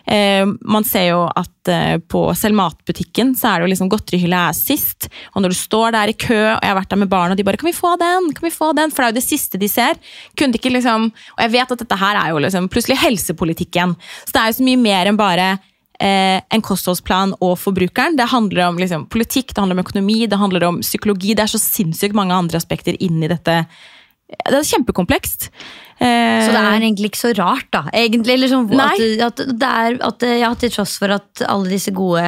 Eh, 0.09 0.43
man 0.65 0.85
ser 0.87 1.05
jo 1.11 1.19
at 1.29 1.69
eh, 1.69 1.97
på 2.01 2.23
selv 2.37 2.57
matbutikken 2.57 3.35
så 3.37 3.51
er 3.51 3.61
det 3.61 3.67
jo 3.67 3.73
liksom 3.75 3.91
godterihylla 3.93 4.47
er 4.49 4.57
sist. 4.57 5.05
Og 5.35 5.43
når 5.43 5.53
du 5.53 5.59
står 5.59 5.93
der 5.93 6.09
i 6.09 6.15
kø, 6.17 6.39
og 6.55 6.57
jeg 6.57 6.71
har 6.71 6.79
vært 6.79 6.95
der 6.95 7.01
med 7.03 7.11
barn, 7.11 7.31
og 7.31 7.37
de 7.37 7.45
bare 7.45 7.57
'Kan 7.61 7.69
vi 7.69 7.77
få 7.77 7.93
den?' 8.01 8.33
kan 8.33 8.47
vi 8.47 8.53
få 8.53 8.73
den? 8.73 8.89
For 8.89 9.03
det 9.03 9.05
er 9.05 9.13
jo 9.13 9.21
det 9.21 9.29
siste 9.29 9.59
de 9.61 9.69
ser. 9.69 9.93
Kunne 10.35 10.57
ikke 10.57 10.73
liksom, 10.73 11.11
Og 11.37 11.41
jeg 11.45 11.51
vet 11.51 11.71
at 11.71 11.79
dette 11.79 11.99
her 11.99 12.15
er 12.15 12.29
jo 12.31 12.41
liksom 12.41 12.69
plutselig 12.69 12.97
helsepolitikken. 13.05 13.95
Så 14.25 14.33
det 14.33 14.41
er 14.41 14.47
jo 14.49 14.57
så 14.57 14.65
mye 14.65 14.81
mer 14.81 15.05
enn 15.05 15.17
bare 15.17 15.59
eh, 16.01 16.41
en 16.49 16.61
kostholdsplan 16.61 17.35
og 17.39 17.57
forbrukeren. 17.59 18.17
Det 18.17 18.29
handler 18.29 18.67
om 18.67 18.77
liksom, 18.77 19.05
politikk, 19.05 19.53
det 19.53 19.61
handler 19.61 19.77
om 19.77 19.85
økonomi, 19.85 20.25
det 20.25 20.39
handler 20.39 20.63
om 20.63 20.81
psykologi. 20.81 21.35
Det 21.35 21.43
er 21.43 21.53
så 21.53 21.61
sinnssykt 21.61 22.15
mange 22.15 22.33
andre 22.33 22.57
aspekter 22.57 22.97
inn 22.99 23.21
i 23.23 23.29
dette 23.29 23.65
Det 24.33 24.57
er 24.57 24.65
kjempekomplekst. 24.65 25.49
Så 26.03 26.51
det 26.51 26.59
er 26.59 26.81
egentlig 26.81 27.11
ikke 27.11 27.19
så 27.19 27.31
rart, 27.37 27.67
da. 27.71 27.83
Egentlig, 27.95 28.35
liksom, 28.41 28.65
at, 28.75 29.03
at, 29.23 29.41
det 29.61 29.69
er, 29.69 29.97
at, 30.03 30.25
ja, 30.39 30.49
Til 30.59 30.71
tross 30.73 30.97
for 30.99 31.13
at 31.15 31.43
alle 31.47 31.69
disse 31.71 31.93
gode 31.95 32.23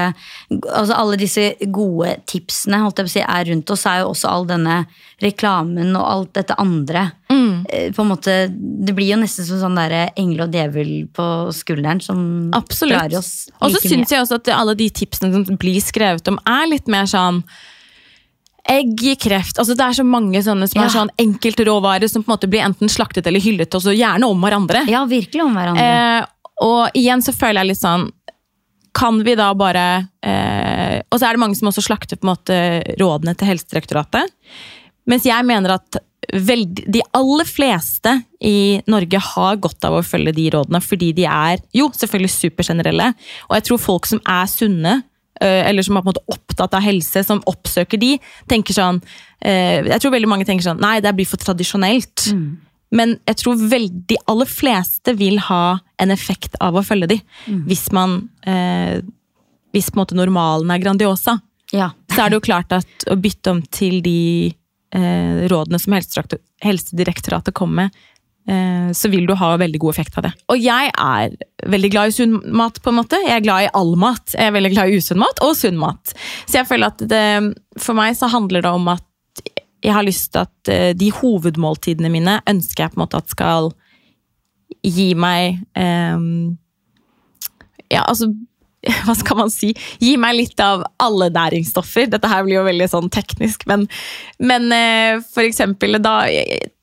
Altså 0.54 0.96
alle 0.96 1.18
disse 1.20 1.50
gode 1.74 2.14
tipsene 2.30 2.80
si, 3.10 3.20
er 3.20 3.50
rundt 3.50 3.74
oss, 3.74 3.84
så 3.84 3.92
er 3.92 4.04
jo 4.04 4.14
også 4.14 4.32
all 4.32 4.48
denne 4.48 4.78
reklamen 5.24 5.96
og 5.96 6.06
alt 6.06 6.32
dette 6.38 6.56
andre 6.62 7.08
mm. 7.32 7.92
på 7.96 8.04
en 8.04 8.10
måte, 8.12 8.38
Det 8.54 8.96
blir 8.96 9.16
jo 9.16 9.20
nesten 9.22 9.48
som 9.48 9.62
sånn 9.64 9.80
der 9.80 10.14
engel 10.14 10.46
og 10.46 10.56
djevel 10.56 10.94
på 11.16 11.28
skulderen 11.56 12.04
som 12.04 12.20
Absolutt. 12.56 13.00
drar 13.00 13.20
oss 13.20 13.48
like 13.50 13.64
Og 13.66 13.76
så 13.76 13.84
syns 13.90 14.14
jeg 14.14 14.24
også 14.24 14.42
at 14.44 14.52
alle 14.56 14.76
de 14.78 14.92
tipsene 14.94 15.34
som 15.34 15.60
blir 15.60 15.82
skrevet 15.84 16.32
om, 16.32 16.40
er 16.46 16.70
litt 16.70 16.92
mer 16.92 17.10
sånn 17.10 17.44
egg 18.70 19.02
kreft. 19.22 19.60
Altså, 19.60 19.76
det 19.78 19.86
er 19.86 19.98
så 19.98 20.06
mange 20.08 20.42
sånne 20.44 20.68
som 20.70 20.82
ja. 20.82 20.88
er 20.88 20.94
sånn 20.94 21.12
enkeltråvarer 21.22 22.10
som 22.10 22.24
på 22.24 22.32
en 22.32 22.36
måte 22.36 22.50
blir 22.52 22.66
enten 22.66 22.92
slaktet 22.92 23.28
eller 23.30 23.44
hyllet, 23.44 23.74
og 23.78 23.84
så 23.84 23.94
gjerne 23.96 24.30
om 24.30 24.42
hverandre. 24.42 24.86
Ja, 24.90 25.04
virkelig 25.10 25.46
om 25.46 25.58
hverandre. 25.58 25.86
Eh, 25.86 26.32
og 26.66 26.98
igjen 26.98 27.24
så 27.26 27.36
føler 27.36 27.62
jeg 27.62 27.74
litt 27.74 27.82
sånn 27.82 28.06
Kan 28.96 29.18
vi 29.28 29.34
da 29.36 29.50
bare 29.60 29.82
eh, 30.24 31.02
Og 31.12 31.18
så 31.20 31.28
er 31.28 31.36
det 31.36 31.42
mange 31.42 31.58
som 31.60 31.68
også 31.68 31.84
slakter 31.84 32.16
på 32.16 32.24
en 32.24 32.32
måte 32.32 32.60
rådene 32.96 33.34
til 33.36 33.50
Helsedirektoratet. 33.50 34.32
Mens 35.12 35.28
jeg 35.28 35.44
mener 35.46 35.76
at 35.76 36.00
veld, 36.34 36.80
de 36.88 37.02
aller 37.14 37.46
fleste 37.46 38.14
i 38.40 38.82
Norge 38.90 39.20
har 39.20 39.60
godt 39.62 39.86
av 39.86 39.98
å 40.00 40.06
følge 40.06 40.34
de 40.38 40.48
rådene, 40.56 40.82
fordi 40.82 41.12
de 41.18 41.28
er 41.30 41.60
jo 41.76 41.90
selvfølgelig 41.94 42.34
supergenerelle. 42.34 43.12
Og 43.50 43.58
jeg 43.60 43.68
tror 43.68 43.84
folk 43.84 44.10
som 44.10 44.24
er 44.24 44.48
sunne, 44.50 44.96
eller 45.44 45.86
som 45.86 45.98
er 45.98 46.04
på 46.04 46.10
en 46.10 46.14
måte 46.14 46.26
opptatt 46.32 46.76
av 46.78 46.84
helse, 46.86 47.24
som 47.28 47.44
oppsøker 47.50 48.00
de, 48.02 48.14
tenker 48.52 48.76
sånn 48.78 49.02
eh, 49.42 49.84
Jeg 49.84 50.00
tror 50.02 50.16
veldig 50.16 50.30
mange 50.32 50.48
tenker 50.48 50.68
sånn 50.68 50.80
Nei, 50.84 50.98
det 51.04 51.12
blir 51.18 51.28
for 51.30 51.42
tradisjonelt. 51.42 52.30
Mm. 52.32 52.48
Men 52.96 53.18
jeg 53.28 53.42
tror 53.42 53.60
veldig, 53.60 54.04
de 54.12 54.20
aller 54.32 54.50
fleste 54.50 55.16
vil 55.20 55.42
ha 55.50 55.78
en 56.02 56.14
effekt 56.14 56.56
av 56.64 56.78
å 56.78 56.84
følge 56.86 57.16
de. 57.16 57.20
Mm. 57.48 57.64
Hvis 57.68 57.90
man 57.96 58.18
eh, 58.48 59.02
Hvis 59.76 59.92
på 59.92 60.00
en 60.00 60.06
måte 60.06 60.20
normalen 60.20 60.72
er 60.72 60.84
Grandiosa. 60.84 61.40
Ja. 61.74 61.90
så 62.14 62.22
er 62.22 62.30
det 62.30 62.38
jo 62.38 62.46
klart 62.46 62.72
at 62.72 63.08
å 63.10 63.16
bytte 63.20 63.52
om 63.52 63.58
til 63.74 63.98
de 64.06 64.54
eh, 64.96 65.40
rådene 65.50 65.80
som 65.82 65.96
Helsedirektoratet 65.98 67.56
kommer 67.58 67.88
med, 67.88 68.04
Eh, 68.15 68.15
så 68.46 69.10
vil 69.10 69.26
du 69.26 69.32
ha 69.40 69.48
veldig 69.58 69.80
god 69.82 69.96
effekt 69.96 70.18
av 70.20 70.28
det. 70.28 70.30
Og 70.54 70.60
jeg 70.62 70.92
er 70.94 71.32
veldig 71.66 71.90
glad 71.90 72.12
i 72.12 72.14
sunn 72.14 72.36
mat, 72.54 72.78
på 72.78 72.92
en 72.92 73.00
måte. 73.00 73.18
Jeg 73.24 73.40
er 73.40 73.46
glad 73.46 73.66
i 73.66 73.72
all 73.74 73.96
mat. 73.98 74.36
Jeg 74.36 74.52
er 74.52 74.54
veldig 74.54 74.72
glad 74.76 74.92
i 74.92 75.00
usunn 75.02 75.22
mat 75.24 75.42
og 75.42 75.56
sunn 75.58 75.80
mat. 75.82 76.14
Så 76.46 76.60
jeg 76.60 76.70
føler 76.70 76.94
at 76.94 77.02
det, 77.10 77.24
for 77.82 77.98
meg 77.98 78.14
så 78.20 78.30
handler 78.30 78.62
det 78.62 78.74
om 78.78 78.92
at 78.94 79.06
jeg 79.86 79.94
har 79.94 80.06
lyst 80.06 80.32
til 80.34 80.46
at 80.46 80.72
eh, 80.72 80.92
de 80.98 81.12
hovedmåltidene 81.14 82.12
mine 82.14 82.40
ønsker 82.50 82.86
jeg 82.86 82.94
på 82.94 83.00
en 83.00 83.04
måte 83.06 83.22
at 83.22 83.34
skal 83.34 83.72
gi 84.86 85.12
meg 85.18 85.62
um, 85.78 86.58
Ja, 87.92 88.02
altså 88.02 88.32
hva 89.06 89.16
skal 89.18 89.40
man 89.44 89.52
si, 89.54 89.74
gi 90.02 90.16
meg 90.22 90.38
litt 90.40 90.62
av 90.64 90.86
alle 91.02 91.32
næringsstoffer. 91.34 92.10
Dette 92.14 92.32
her 92.32 92.46
blir 92.46 92.60
jo 92.60 92.68
veldig 92.68 92.90
sånn 92.92 93.12
teknisk, 93.14 93.68
men, 93.70 93.88
men 94.40 94.72
eh, 94.76 95.22
for 95.34 95.46
eksempel 95.46 96.00
da 96.04 96.22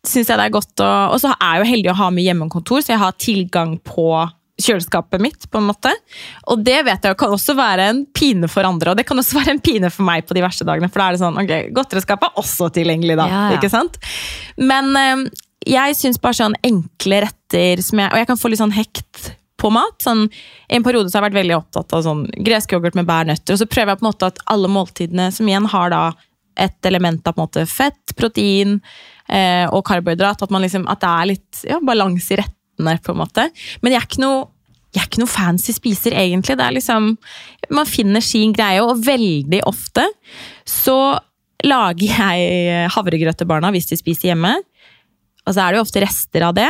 syns 0.03 0.31
jeg 0.31 0.39
det 0.39 0.45
er 0.49 0.55
godt 0.55 0.83
å 0.83 0.91
Og 1.13 1.21
så 1.23 1.31
er 1.37 1.59
jeg 1.59 1.63
jo 1.63 1.73
heldig 1.73 1.91
å 1.93 1.99
ha 2.01 2.09
med 2.15 2.27
hjemmekontor, 2.27 2.83
så 2.83 2.95
jeg 2.95 3.03
har 3.03 3.19
tilgang 3.23 3.77
på 3.87 4.07
kjøleskapet 4.63 5.23
mitt. 5.23 5.51
på 5.51 5.59
en 5.59 5.69
måte. 5.71 5.93
Og 6.53 6.63
det 6.65 6.83
vet 6.87 7.05
jeg 7.05 7.19
kan 7.19 7.35
også 7.35 7.55
være 7.59 7.89
en 7.91 8.03
pine 8.15 8.49
for 8.51 8.67
andre, 8.69 8.93
og 8.93 8.99
det 9.01 9.07
kan 9.09 9.19
også 9.19 9.39
være 9.41 9.57
en 9.57 9.63
pine 9.63 9.91
for 9.91 10.07
meg 10.07 10.27
på 10.29 10.37
de 10.37 10.45
verste 10.45 10.67
dagene. 10.69 10.91
For 10.93 11.03
da 11.03 11.09
er 11.09 11.17
det 11.17 11.23
sånn, 11.23 11.39
ok, 11.43 11.55
godteriskapet 11.77 12.29
er 12.29 12.43
også 12.43 12.71
tilgjengelig, 12.75 13.19
da. 13.21 13.29
Ja, 13.31 13.45
ja. 13.51 13.61
ikke 13.61 13.73
sant? 13.73 13.99
Men 14.61 14.93
øh, 14.99 15.27
jeg 15.69 15.99
syns 15.99 16.21
bare 16.23 16.39
sånn 16.39 16.59
enkle 16.67 17.23
retter 17.27 17.83
som 17.85 18.01
jeg, 18.03 18.11
Og 18.11 18.19
jeg 18.19 18.29
kan 18.29 18.39
få 18.41 18.51
litt 18.51 18.61
sånn 18.61 18.75
hekt 18.75 19.33
på 19.63 19.71
mat. 19.75 19.97
Sånn, 20.03 20.27
en 20.69 20.85
periode 20.85 21.11
så 21.11 21.19
har 21.19 21.25
jeg 21.25 21.31
vært 21.31 21.41
veldig 21.43 21.59
opptatt 21.61 21.95
av 21.97 22.05
sånn 22.07 22.27
gresk 22.45 22.75
yoghurt 22.75 22.99
med 22.99 23.09
bærnøtter. 23.09 23.55
Og 23.55 23.63
så 23.63 23.69
prøver 23.71 23.95
jeg 23.95 24.01
på 24.01 24.07
en 24.07 24.11
måte 24.11 24.31
at 24.33 24.41
alle 24.53 24.71
måltidene 24.73 25.29
som 25.35 25.49
igjen 25.49 25.69
har 25.73 25.93
da 25.95 26.05
et 26.61 26.89
element 26.89 27.27
av 27.27 27.37
på 27.37 27.41
en 27.41 27.47
måte 27.47 27.67
fett, 27.71 28.15
protein 28.19 28.79
eh, 29.29 29.65
og 29.71 29.85
karbohydrat. 29.89 30.43
At, 30.45 30.57
liksom, 30.65 30.89
at, 30.91 31.01
det 31.03 31.13
er 31.13 31.31
litt 31.31 31.63
ja, 31.69 31.79
balanse 31.85 32.35
i 32.35 32.41
rettene, 32.43 32.99
på 33.05 33.15
en 33.15 33.23
måte. 33.23 33.47
Men 33.81 33.95
jeg 33.95 34.03
er 34.03 34.11
ikke 34.11 34.25
noe 34.27 34.51
jeg 34.93 35.01
er 35.01 35.07
ikke 35.09 35.23
noe 35.23 35.33
fancy 35.33 35.73
spiser, 35.73 36.13
egentlig. 36.21 36.53
Det 36.61 36.65
er 36.67 36.75
liksom, 36.77 37.15
Man 37.73 37.89
finner 37.89 38.21
sin 38.21 38.53
greie, 38.53 38.83
og 38.85 39.01
veldig 39.01 39.63
ofte 39.65 40.05
så 40.69 41.17
lager 41.65 42.11
jeg 42.11 42.91
havregrøt 42.93 43.39
til 43.41 43.49
barna 43.49 43.71
hvis 43.73 43.89
de 43.89 43.97
spiser 43.97 44.33
hjemme. 44.33 44.51
Og 45.47 45.55
så 45.55 45.63
er 45.63 45.73
det 45.73 45.81
jo 45.81 45.87
ofte 45.87 46.03
rester 46.05 46.45
av 46.45 46.53
det 46.59 46.69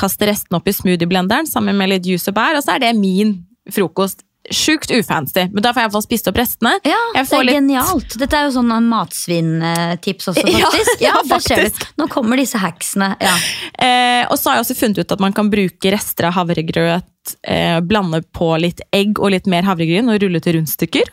kaste 0.00 0.28
restene 0.28 0.58
opp 0.60 0.68
i 0.70 0.74
smoothieblenderen 0.74 1.48
sammen 1.48 1.76
med 1.78 1.92
litt 1.94 2.08
juice 2.08 2.30
og 2.32 2.36
bær, 2.40 2.58
og 2.58 2.64
så 2.64 2.76
er 2.76 2.84
det 2.86 2.96
min 2.98 3.38
frokost. 3.70 4.24
Sjukt 4.50 4.88
ufancy, 4.90 5.44
men 5.52 5.62
da 5.62 5.70
får 5.70 5.82
jeg 5.82 5.86
iallfall 5.90 6.02
spist 6.02 6.28
opp 6.30 6.38
restene. 6.40 6.70
Ja, 6.88 6.96
Det 7.12 7.22
er 7.36 7.44
litt... 7.44 7.58
genialt. 7.58 8.14
Dette 8.18 8.38
er 8.38 8.46
jo 8.48 8.54
sånn 8.54 8.72
matsvinntips 8.88 10.30
også, 10.32 10.44
faktisk. 10.56 11.04
Ja, 11.04 11.12
ja, 11.12 11.20
faktisk. 11.28 11.84
Nå 12.00 12.08
kommer 12.10 12.40
disse 12.40 12.60
hacksene. 12.62 13.12
Ja. 13.20 13.36
Eh, 13.80 14.26
og 14.28 14.36
så 14.36 14.50
har 14.50 14.58
jeg 14.58 14.64
også 14.66 14.74
funnet 14.76 14.98
ut 15.00 15.12
at 15.14 15.22
man 15.24 15.32
kan 15.32 15.48
bruke 15.48 15.90
rester 15.94 16.26
av 16.28 16.34
havregrøt, 16.36 17.30
eh, 17.48 17.78
blande 17.80 18.18
på 18.36 18.50
litt 18.60 18.82
egg 18.92 19.16
og 19.16 19.32
litt 19.32 19.46
mer 19.48 19.64
havregryn 19.64 20.10
og 20.12 20.18
rulle 20.20 20.40
til 20.44 20.58
rundstykker. 20.58 21.08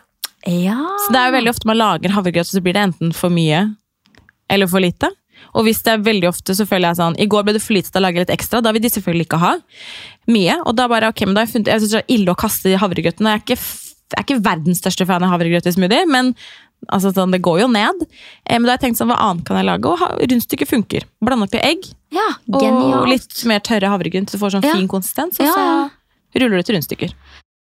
Ja. 0.52 0.76
Så 1.06 1.14
det 1.16 1.22
er 1.22 1.30
jo 1.30 1.36
veldig 1.38 1.54
ofte 1.54 1.70
man 1.70 1.80
lager 1.80 2.12
havregrøt, 2.12 2.50
så 2.50 2.60
blir 2.64 2.76
det 2.76 2.84
enten 2.90 3.14
for 3.16 3.32
mye 3.32 3.62
eller 4.52 4.68
for 4.68 4.84
lite. 4.84 5.14
Og 5.58 5.66
hvis 5.66 5.82
det 5.86 5.95
er 5.95 6.05
veldig 6.05 6.30
ofte 6.30 6.55
så 6.58 6.68
føler 6.70 6.91
jeg 6.91 6.99
sånn 6.99 7.18
I 7.22 7.28
går 7.30 7.47
ble 7.47 7.58
det 7.58 7.64
for 7.64 7.78
lite 7.78 7.89
til 7.89 8.01
å 8.01 8.05
lage 8.05 8.22
litt 8.22 8.34
ekstra. 8.34 8.62
Da 8.62 8.74
vil 8.76 8.84
de 8.84 8.91
selvfølgelig 8.93 9.28
ikke 9.28 9.41
ha 9.41 9.55
mye. 10.32 10.60
Og 10.64 10.78
da 10.78 10.88
bare, 10.91 11.10
ok, 11.14 11.26
men 11.26 11.36
da 11.36 11.43
har 11.43 11.49
jeg 11.49 11.55
funnet 11.55 11.74
Jeg 11.74 11.84
synes 11.84 11.95
det 11.95 12.03
er 12.03 12.16
ille 12.18 12.34
å 12.34 12.39
kaste 12.39 12.78
havregrøten. 12.84 13.30
Jeg 13.30 13.41
er 13.41 13.43
ikke, 13.43 13.58
jeg 13.58 14.22
er 14.22 14.26
ikke 14.28 14.39
verdens 14.45 14.82
største 14.84 15.08
fan 15.10 15.26
av 15.26 15.34
havregrøt 15.34 15.70
i 15.70 15.76
smoothie, 15.76 16.08
men 16.10 16.34
altså, 16.86 17.12
sånn, 17.16 17.34
det 17.34 17.41
går 17.45 17.64
jo 17.64 17.70
ned. 17.74 18.05
Eh, 18.45 18.58
men 18.58 18.68
da 18.68 18.76
har 18.76 18.80
jeg 18.80 18.88
tenkt 18.88 19.01
sånn, 19.01 19.12
hva 19.12 19.20
annet 19.26 19.47
kan 19.47 19.60
jeg 19.60 19.70
lage? 19.70 19.93
Og 19.93 20.24
rundstykket 20.32 20.72
funker. 20.72 21.08
Blande 21.24 21.49
oppi 21.49 21.62
egg 21.64 21.89
ja, 22.16 22.30
og 22.53 23.10
litt 23.10 23.41
mer 23.49 23.60
tørre 23.66 23.89
havregryn, 23.91 24.28
så 24.30 24.38
du 24.38 24.43
får 24.43 24.58
sånn 24.58 24.68
ja. 24.68 24.78
fin 24.78 24.88
konsistens. 24.91 25.41
Og 25.41 25.49
så 25.51 26.39
ruller 26.39 26.62
du 26.62 26.68
til 26.68 26.78
rundstykker. 26.78 27.18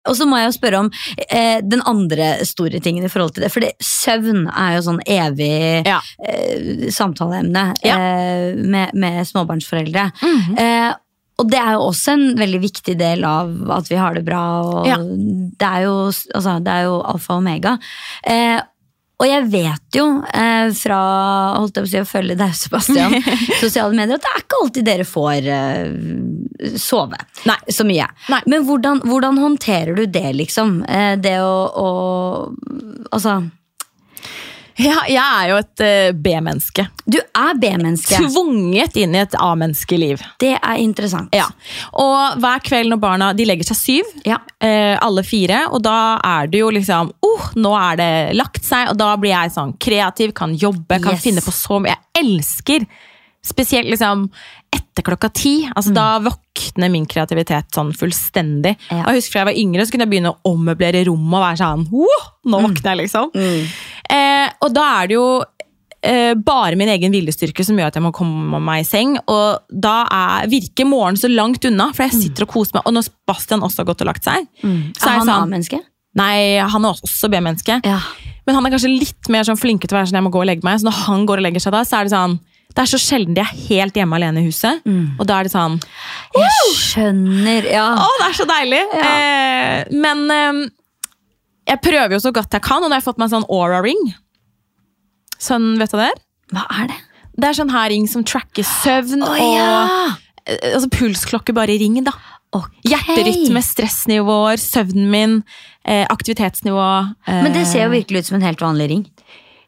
Og 0.07 0.17
så 0.19 0.27
må 0.29 0.41
jeg 0.41 0.51
jo 0.51 0.57
spørre 0.57 0.83
om 0.85 0.91
eh, 1.29 1.59
den 1.65 1.83
andre 1.89 2.33
store 2.47 2.81
tingen 2.83 3.07
i 3.07 3.11
forhold 3.13 3.37
til 3.37 3.47
det. 3.47 3.53
For 3.55 3.67
søvn 3.83 4.47
er 4.51 4.77
jo 4.77 4.85
sånn 4.89 5.03
evig 5.03 5.87
ja. 5.87 5.99
eh, 6.27 6.87
samtaleemne 6.95 7.67
ja. 7.87 7.97
eh, 7.97 8.55
med, 8.61 8.95
med, 8.95 9.25
småbarnsforeldre. 9.27 10.11
Mm 10.23 10.41
-hmm. 10.41 10.95
og 11.39 11.51
det 11.51 11.59
er 11.59 11.73
jo 11.73 11.81
også 11.89 12.13
en 12.13 12.39
veldig 12.39 12.61
viktig 12.61 12.99
del 12.99 13.25
av 13.25 13.71
at 13.71 13.91
vi 13.91 13.97
har 13.97 14.15
det 14.15 14.25
bra. 14.25 14.45
Og 14.63 14.87
ja. 14.89 14.97
det, 15.61 15.67
er 15.67 15.81
jo, 15.85 15.97
altså, 16.35 16.59
det 16.59 16.73
er 16.73 16.83
jo 16.89 17.03
alfa 17.03 17.35
og 17.35 17.39
omega. 17.39 17.79
Eh, 18.23 18.61
og 19.17 19.25
jeg 19.25 19.47
vet 19.49 19.97
jo 19.97 20.05
eh, 20.29 20.69
fra 20.77 20.99
holdt 21.57 21.79
jeg 21.79 21.85
på 21.85 21.89
å 21.89 21.93
si, 21.93 22.01
å 22.03 22.09
følge 22.09 22.37
deg, 22.37 22.53
Sebastian, 22.57 23.15
sosiale 23.65 23.97
medier, 23.97 24.19
at 24.19 24.27
det 24.27 24.33
er 24.33 24.43
ikke 24.45 24.59
alltid 24.61 24.89
dere 24.91 25.07
får 25.09 25.49
eh, 25.57 26.75
sove 26.81 27.21
Nei. 27.49 27.57
så 27.73 27.87
mye. 27.89 28.11
Nei. 28.33 28.43
Men 28.53 28.67
hvordan, 28.69 29.01
hvordan, 29.09 29.41
håndterer 29.41 29.97
du 29.97 30.05
det, 30.05 30.29
liksom? 30.37 30.83
Eh, 30.85 31.15
det 31.21 31.39
å, 31.41 31.57
å 31.81 31.89
Altså 33.15 33.39
ja, 34.77 34.97
jeg 35.09 35.23
er 35.23 35.51
jo 35.51 35.59
et 35.63 35.83
uh, 35.85 36.19
B-menneske. 36.27 36.87
Du 37.09 37.19
er 37.21 37.61
B-menneske. 37.61 38.19
Tvunget 38.27 38.99
inn 39.01 39.17
i 39.17 39.23
et 39.23 39.37
A-menneskeliv. 39.41 40.23
Det 40.43 40.53
er 40.59 40.83
interessant. 40.83 41.33
Ja. 41.37 41.47
Og 42.03 42.37
hver 42.43 42.63
kveld 42.67 42.93
når 42.93 43.01
barna 43.03 43.31
de 43.37 43.49
legger 43.49 43.71
seg 43.71 43.81
syv, 43.81 44.13
ja. 44.29 44.41
uh, 44.43 44.95
alle 45.01 45.25
fire, 45.27 45.65
og 45.73 45.81
da 45.87 45.97
er 46.21 46.53
det 46.53 46.63
jo 46.65 46.71
liksom 46.75 47.13
oh, 47.25 47.51
Nå 47.57 47.73
er 47.79 47.99
det 48.01 48.13
lagt 48.37 48.65
seg, 48.65 48.91
og 48.93 49.01
da 49.01 49.15
blir 49.21 49.33
jeg 49.33 49.55
sånn 49.55 49.77
kreativ, 49.81 50.37
kan 50.37 50.55
jobbe, 50.57 51.01
kan 51.01 51.17
yes. 51.17 51.25
finne 51.25 51.45
på 51.45 51.55
så 51.55 51.81
mye. 51.81 51.97
Jeg 51.97 52.25
elsker 52.25 52.89
Spesielt 53.47 53.87
liksom 53.87 54.25
etter 54.75 55.05
klokka 55.07 55.29
ti. 55.31 55.71
Altså, 55.75 55.93
mm. 55.93 55.97
Da 55.97 56.07
våkner 56.25 56.91
min 56.91 57.07
kreativitet 57.07 57.69
sånn 57.75 57.93
fullstendig. 57.95 58.75
Ja. 58.91 59.05
Jeg 59.05 59.21
husker 59.21 59.39
Da 59.39 59.43
jeg 59.45 59.51
var 59.51 59.61
yngre, 59.61 59.85
så 59.87 59.95
kunne 59.95 60.07
jeg 60.07 60.13
begynne 60.17 60.33
å 60.35 60.51
ommøblere 60.51 61.05
rommet 61.07 61.39
og 61.39 61.45
være 61.45 61.61
sånn 61.61 61.85
Nå 61.87 62.59
mm. 62.59 62.67
våkner 62.67 62.91
jeg, 62.91 63.01
liksom. 63.05 63.31
Mm. 63.37 63.86
Eh, 64.13 64.49
og 64.63 64.73
da 64.75 64.87
er 65.01 65.11
det 65.11 65.17
jo 65.17 65.27
eh, 66.07 66.33
bare 66.39 66.79
min 66.79 66.91
egen 66.95 67.15
viljestyrke 67.15 67.65
som 67.67 67.79
gjør 67.79 67.91
at 67.91 67.99
jeg 67.99 68.07
må 68.07 68.13
komme 68.17 68.61
meg 68.63 68.85
i 68.85 68.89
seng. 68.89 69.17
Og 69.25 69.67
da 69.71 69.99
er, 70.07 70.49
virker 70.53 70.89
morgenen 70.89 71.21
så 71.21 71.31
langt 71.33 71.67
unna, 71.69 71.91
for 71.97 72.07
jeg 72.07 72.27
sitter 72.27 72.47
og 72.47 72.55
koser 72.55 72.79
meg. 72.79 72.87
Og 72.87 72.97
når 72.97 73.11
Bastian 73.29 73.65
også 73.67 73.83
har 73.83 73.91
gått 73.93 74.07
og 74.07 74.11
lagt 74.13 74.27
seg 74.27 74.47
mm. 74.63 74.81
Er, 74.97 75.03
er 75.03 75.13
han 75.13 75.29
sånn, 75.29 75.37
A-menneske? 75.37 75.83
Nei, 76.17 76.35
han 76.65 76.89
er 76.89 77.07
også 77.07 77.29
B-menneske. 77.33 77.81
Ja. 77.85 78.01
Men 78.47 78.57
han 78.57 78.67
er 78.67 78.73
kanskje 78.73 78.93
litt 78.93 79.29
mer 79.33 79.45
sånn 79.45 79.59
flinke 79.61 79.89
til 79.89 79.97
å 79.97 80.01
være 80.01 80.09
sånn 80.09 80.21
jeg 80.21 80.27
må 80.29 80.33
gå 80.33 80.41
og 80.41 80.49
legge 80.49 80.65
meg. 80.65 80.79
Så 80.81 80.89
når 80.89 81.01
han 81.05 81.27
går 81.29 81.43
og 81.43 81.49
legger 81.49 81.65
seg 81.65 81.75
da, 81.75 81.83
så 81.85 82.01
er 82.01 82.09
det 82.09 82.15
sånn 82.15 82.39
det 82.77 82.83
er 82.83 82.91
så 82.91 82.99
sjelden 83.01 83.37
de 83.37 83.41
er 83.41 83.53
helt 83.71 83.97
hjemme 83.97 84.19
alene 84.19 84.43
i 84.43 84.49
huset. 84.51 84.83
Mm. 84.85 85.17
Og 85.17 85.29
da 85.29 85.39
er 85.39 85.47
det 85.47 85.53
sånn 85.55 85.79
Jeg 86.37 86.73
skjønner, 86.77 87.69
ja. 87.73 87.87
Å, 88.03 88.09
det 88.21 88.27
er 88.27 88.35
så 88.37 88.47
deilig! 88.51 88.81
Ja. 88.93 89.13
Eh, 89.13 89.95
men 89.97 90.25
eh, 90.35 90.59
jeg 91.67 91.83
prøver 91.83 92.17
jo 92.17 92.23
så 92.23 92.33
godt 92.35 92.55
jeg 92.55 92.65
kan, 92.65 92.83
og 92.83 92.89
nå 92.89 92.95
har 92.95 93.03
jeg 93.03 93.09
fått 93.09 93.19
meg 93.21 93.29
en 93.29 93.35
sånn 93.39 93.51
Aura-ring. 93.53 94.05
Sånn, 95.43 95.75
vet 95.81 95.93
du 95.93 95.99
det 96.01 96.11
er? 96.13 96.23
Hva 96.55 96.65
er 96.79 96.93
det? 96.93 97.01
Det 97.37 97.49
er 97.49 97.59
sånn 97.59 97.75
her 97.75 97.91
ring 97.93 98.07
som 98.09 98.23
tracker 98.25 98.65
søvn 98.65 99.25
oh, 99.27 99.37
ja. 99.37 99.67
og 100.47 100.47
altså 100.47 100.89
pulsklokke 100.95 101.53
bare 101.57 101.75
i 101.75 101.81
ring, 101.83 101.99
da. 102.07 102.15
Okay. 102.57 102.93
Hjerterytme, 102.93 103.61
stressnivåer, 103.65 104.61
søvnen 104.63 105.11
min, 105.13 105.35
eh, 105.85 106.07
aktivitetsnivå. 106.09 106.87
Eh, 107.27 107.43
Men 107.43 107.53
det 107.53 107.67
ser 107.69 107.85
jo 107.85 107.91
virkelig 107.93 108.23
ut 108.23 108.31
som 108.31 108.39
en 108.39 108.47
helt 108.47 108.63
vanlig 108.63 108.89
ring. 108.93 109.05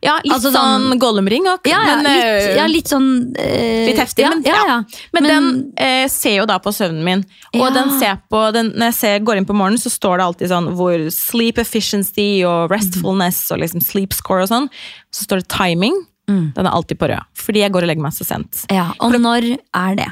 Ja, 0.01 0.21
litt 0.23 0.33
altså 0.33 0.53
sånn 0.55 0.85
sånn- 0.93 0.99
Gollum-ring. 1.03 1.45
Ja, 1.45 1.57
ja, 1.67 1.79
men, 1.97 2.05
litt, 2.05 2.25
eh, 2.25 2.57
ja, 2.57 2.67
litt 2.71 2.87
sånn 2.87 3.35
eh, 3.37 3.87
Litt 3.89 3.97
heftig, 3.99 4.23
ja, 4.23 4.31
men- 4.31 4.43
ja. 4.45 4.83
Men, 5.13 5.23
Men- 5.23 5.29
den 5.29 5.73
eh, 5.77 6.07
ser 6.09 6.37
jo 6.37 6.47
da 6.47 6.59
på 6.61 6.71
søvnen 6.71 7.03
min. 7.03 7.25
Og 7.55 7.73
den 7.75 7.91
ser 7.99 8.21
på, 8.31 8.53
den, 8.53 8.71
når 8.73 8.93
jeg 8.93 8.95
ser, 8.95 9.19
går 9.21 9.37
inn 9.39 9.45
på 9.47 9.55
morgenen, 9.57 9.79
så 9.83 9.91
står 9.91 10.19
det 10.19 10.25
alltid 10.29 10.49
sånn 10.51 10.69
hvor 10.77 11.11
sleep 11.11 11.59
efficiency 11.59 12.45
og 12.45 12.71
restfulness 12.71 13.51
og 13.51 13.59
liksom 13.59 13.83
sleep 13.83 14.13
score 14.13 14.43
og 14.43 14.49
sånn. 14.49 14.69
Så 15.11 15.27
står 15.27 15.43
det 15.43 15.49
timing. 15.49 15.99
Mm. 16.29 16.53
Den 16.55 16.67
er 16.67 16.71
alltid 16.71 16.99
på 16.99 17.09
rød. 17.09 17.25
Fordi 17.35 17.61
jeg 17.65 17.73
går 17.73 17.83
og 17.83 17.89
legger 17.89 18.03
meg 18.03 18.13
så 18.13 18.25
sent. 18.25 18.67
Ja, 18.71 18.93
og 19.01 19.13
når 19.19 19.59
er 19.75 19.95
det? 19.97 20.09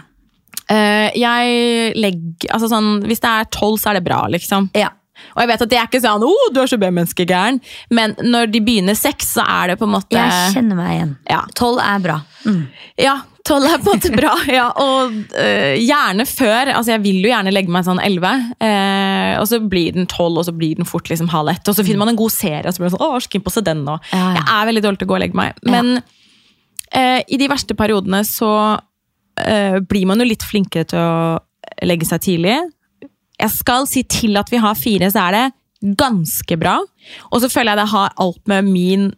Eh, 0.68 1.10
jeg 1.14 1.94
legger 1.94 2.50
Altså 2.50 2.68
sånn, 2.68 3.04
hvis 3.06 3.20
det 3.20 3.30
er 3.30 3.44
tolv, 3.44 3.78
så 3.78 3.90
er 3.90 4.00
det 4.00 4.04
bra, 4.04 4.26
liksom. 4.26 4.70
Ja. 4.74 4.88
Og 5.34 5.42
jeg 5.42 5.50
vet 5.52 5.64
at 5.66 5.72
det 5.72 5.78
er 5.78 5.88
ikke 5.88 6.02
sånn 6.04 6.24
'Å, 6.26 6.34
du 6.52 6.60
er 6.62 6.70
så 6.70 6.78
B-menneskegæren', 6.80 7.60
men 7.90 8.16
når 8.22 8.50
de 8.52 8.60
begynner 8.64 8.96
seks, 8.98 9.34
så 9.36 9.44
er 9.46 9.72
det 9.72 9.78
på 9.80 9.86
en 9.88 9.94
måte 9.94 10.16
Jeg 10.16 10.52
kjenner 10.54 10.76
meg 10.78 10.92
igjen. 10.96 11.16
Ja. 11.30 11.42
Tolv 11.54 11.80
er 11.82 11.98
bra. 12.04 12.20
Mm. 12.46 12.66
Ja, 13.00 13.16
tolv 13.46 13.66
er 13.68 13.78
på 13.82 13.92
en 13.92 14.00
måte 14.00 14.12
bra. 14.16 14.32
Ja, 14.58 14.66
og 14.82 15.14
uh, 15.36 15.74
gjerne 15.78 16.26
før. 16.28 16.72
altså 16.74 16.94
Jeg 16.94 17.04
vil 17.04 17.22
jo 17.24 17.30
gjerne 17.30 17.54
legge 17.54 17.72
meg 17.72 17.86
sånn 17.86 18.02
elleve. 18.02 18.32
uh, 18.62 19.40
og 19.40 19.46
så 19.50 19.60
blir 19.60 19.96
den 19.96 20.08
tolv, 20.10 20.40
og 20.40 20.48
så 20.48 20.54
blir 20.56 20.76
den 20.78 20.88
fort 20.88 21.10
liksom 21.10 21.30
halv 21.32 21.52
ett. 21.54 21.68
Og 21.68 21.76
så 21.76 21.84
finner 21.84 22.04
man 22.04 22.14
en 22.14 22.20
god 22.20 22.32
serie, 22.34 22.66
og 22.66 22.74
så 22.74 22.82
blir 22.82 22.90
det 22.90 22.96
sånn, 22.96 23.06
å, 23.06 23.20
så 23.20 23.32
keen 23.32 23.44
på 23.44 23.52
å 23.52 23.56
se 23.56 23.64
den 23.66 23.84
nå. 23.86 23.98
Ja. 24.12 24.26
Jeg 24.38 24.46
er 24.56 24.70
veldig 24.70 24.84
dårlig 24.86 25.02
til 25.02 25.08
å 25.08 25.12
gå 25.12 25.18
og 25.18 25.24
legge 25.24 25.40
meg. 25.40 25.60
Men 25.66 25.98
uh, 26.00 27.20
i 27.26 27.40
de 27.40 27.50
verste 27.52 27.78
periodene 27.78 28.24
så 28.26 28.52
blir 29.36 30.06
man 30.08 30.16
jo 30.16 30.24
litt 30.24 30.40
flinkere 30.48 30.86
til 30.88 30.96
å 30.96 31.34
legge 31.84 32.06
seg 32.08 32.22
tidlig. 32.24 32.54
Jeg 33.42 33.52
skal 33.52 33.86
si 33.90 34.02
til 34.08 34.38
at 34.40 34.50
vi 34.52 34.60
har 34.62 34.78
fire, 34.78 35.10
så 35.12 35.26
er 35.26 35.36
det 35.36 35.96
ganske 36.00 36.56
bra. 36.58 36.78
Og 37.30 37.42
så 37.42 37.50
føler 37.52 37.74
jeg 37.74 37.82
det 37.82 37.90
har 37.92 38.14
alt 38.22 38.42
med 38.50 38.70
min 38.70 39.08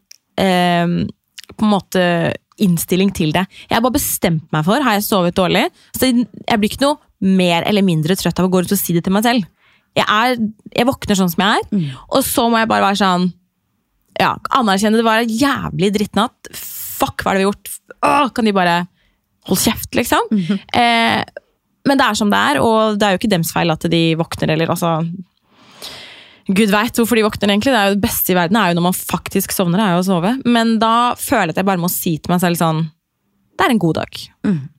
eh, 0.41 0.95
på 1.55 1.65
en 1.67 1.73
måte 1.73 2.03
innstilling 2.59 3.13
til 3.15 3.31
det. 3.37 3.45
Jeg 3.69 3.77
har 3.79 3.85
bare 3.85 3.95
bestemt 3.95 4.49
meg 4.55 4.65
for, 4.67 4.83
har 4.83 4.99
jeg 4.99 5.07
sovet 5.07 5.37
dårlig? 5.39 5.69
Så 5.95 6.11
jeg 6.11 6.59
blir 6.59 6.73
ikke 6.73 6.83
noe 6.83 6.99
mer 7.39 7.63
eller 7.67 7.87
mindre 7.87 8.17
trøtt 8.19 8.39
av 8.39 8.49
å 8.49 8.51
gå 8.53 8.65
ut 8.67 8.75
og 8.75 8.79
si 8.81 8.95
det 8.97 9.05
til 9.07 9.15
meg 9.15 9.25
selv. 9.27 9.47
Jeg, 9.97 10.05
er, 10.07 10.35
jeg 10.75 10.87
våkner 10.87 11.19
sånn 11.19 11.31
som 11.33 11.43
jeg 11.43 11.63
er, 11.63 11.87
og 12.15 12.23
så 12.27 12.45
må 12.51 12.59
jeg 12.61 12.69
bare 12.71 12.85
være 12.91 13.01
sånn 13.01 13.29
ja, 14.19 14.33
anerkjenne 14.59 14.99
det 14.99 15.07
var 15.07 15.23
en 15.23 15.31
jævlig 15.31 15.93
drittnatt. 15.95 16.51
Fuck, 16.55 17.23
hva 17.23 17.33
er 17.33 17.39
det 17.39 17.43
vi 17.43 17.47
har 17.47 17.53
gjort? 17.53 17.71
Åh, 18.03 18.29
kan 18.35 18.47
de 18.51 18.55
bare 18.55 18.77
holde 19.49 19.63
kjeft, 19.63 19.95
liksom? 19.95 20.27
eh, 20.75 21.23
men 21.89 21.99
det 22.01 22.07
er 22.07 22.19
som 22.19 22.31
det 22.33 22.39
er, 22.53 22.61
og 22.61 22.99
det 23.01 23.07
er 23.07 23.15
jo 23.15 23.21
ikke 23.23 23.33
dems 23.33 23.51
feil 23.55 23.73
at 23.73 23.89
de 23.91 24.03
våkner, 24.21 24.53
eller 24.55 24.73
altså 24.75 24.99
Gud 26.49 26.71
veit 26.73 26.97
hvorfor 26.97 27.19
de 27.19 27.27
våkner, 27.27 27.51
egentlig. 27.53 27.75
Det 27.75 27.79
er 27.79 27.91
jo 27.91 27.97
det 27.99 28.05
beste 28.07 28.33
i 28.33 28.37
verden 28.39 28.57
er 28.57 28.71
jo 28.71 28.79
når 28.79 28.87
man 28.87 28.97
faktisk 28.97 29.53
sovner, 29.53 29.83
er 29.85 29.97
jo 29.97 30.01
å 30.01 30.07
sove. 30.07 30.31
Men 30.49 30.79
da 30.81 31.13
føler 31.21 31.51
jeg 31.51 31.59
at 31.59 31.61
jeg 31.61 31.69
bare 31.69 31.83
må 31.83 31.91
si 31.93 32.15
til 32.17 32.33
meg 32.33 32.41
selv 32.41 32.61
sånn 32.61 32.87
Det 33.59 33.67
er 33.67 33.75
en 33.75 33.83
god 33.83 33.99
dag. 33.99 34.21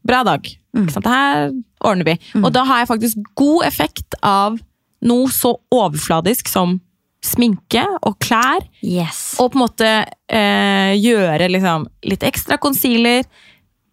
Bra 0.07 0.24
dag. 0.26 0.49
Ikke 0.49 0.95
sant? 0.95 1.05
Det 1.05 1.14
her 1.14 1.51
ordner 1.86 2.10
vi. 2.10 2.16
Og 2.41 2.49
da 2.55 2.64
har 2.66 2.82
jeg 2.82 2.89
faktisk 2.89 3.32
god 3.38 3.68
effekt 3.68 4.18
av 4.26 4.57
noe 5.05 5.30
så 5.32 5.53
overfladisk 5.72 6.49
som 6.51 6.80
sminke 7.26 7.84
og 8.07 8.16
klær. 8.24 8.64
Yes. 8.82 9.36
Og 9.43 9.51
på 9.51 9.60
en 9.60 9.66
måte 9.66 9.89
eh, 10.32 10.95
gjøre 10.95 11.51
liksom, 11.51 11.86
litt 12.07 12.24
ekstra 12.26 12.57
concealer. 12.62 13.28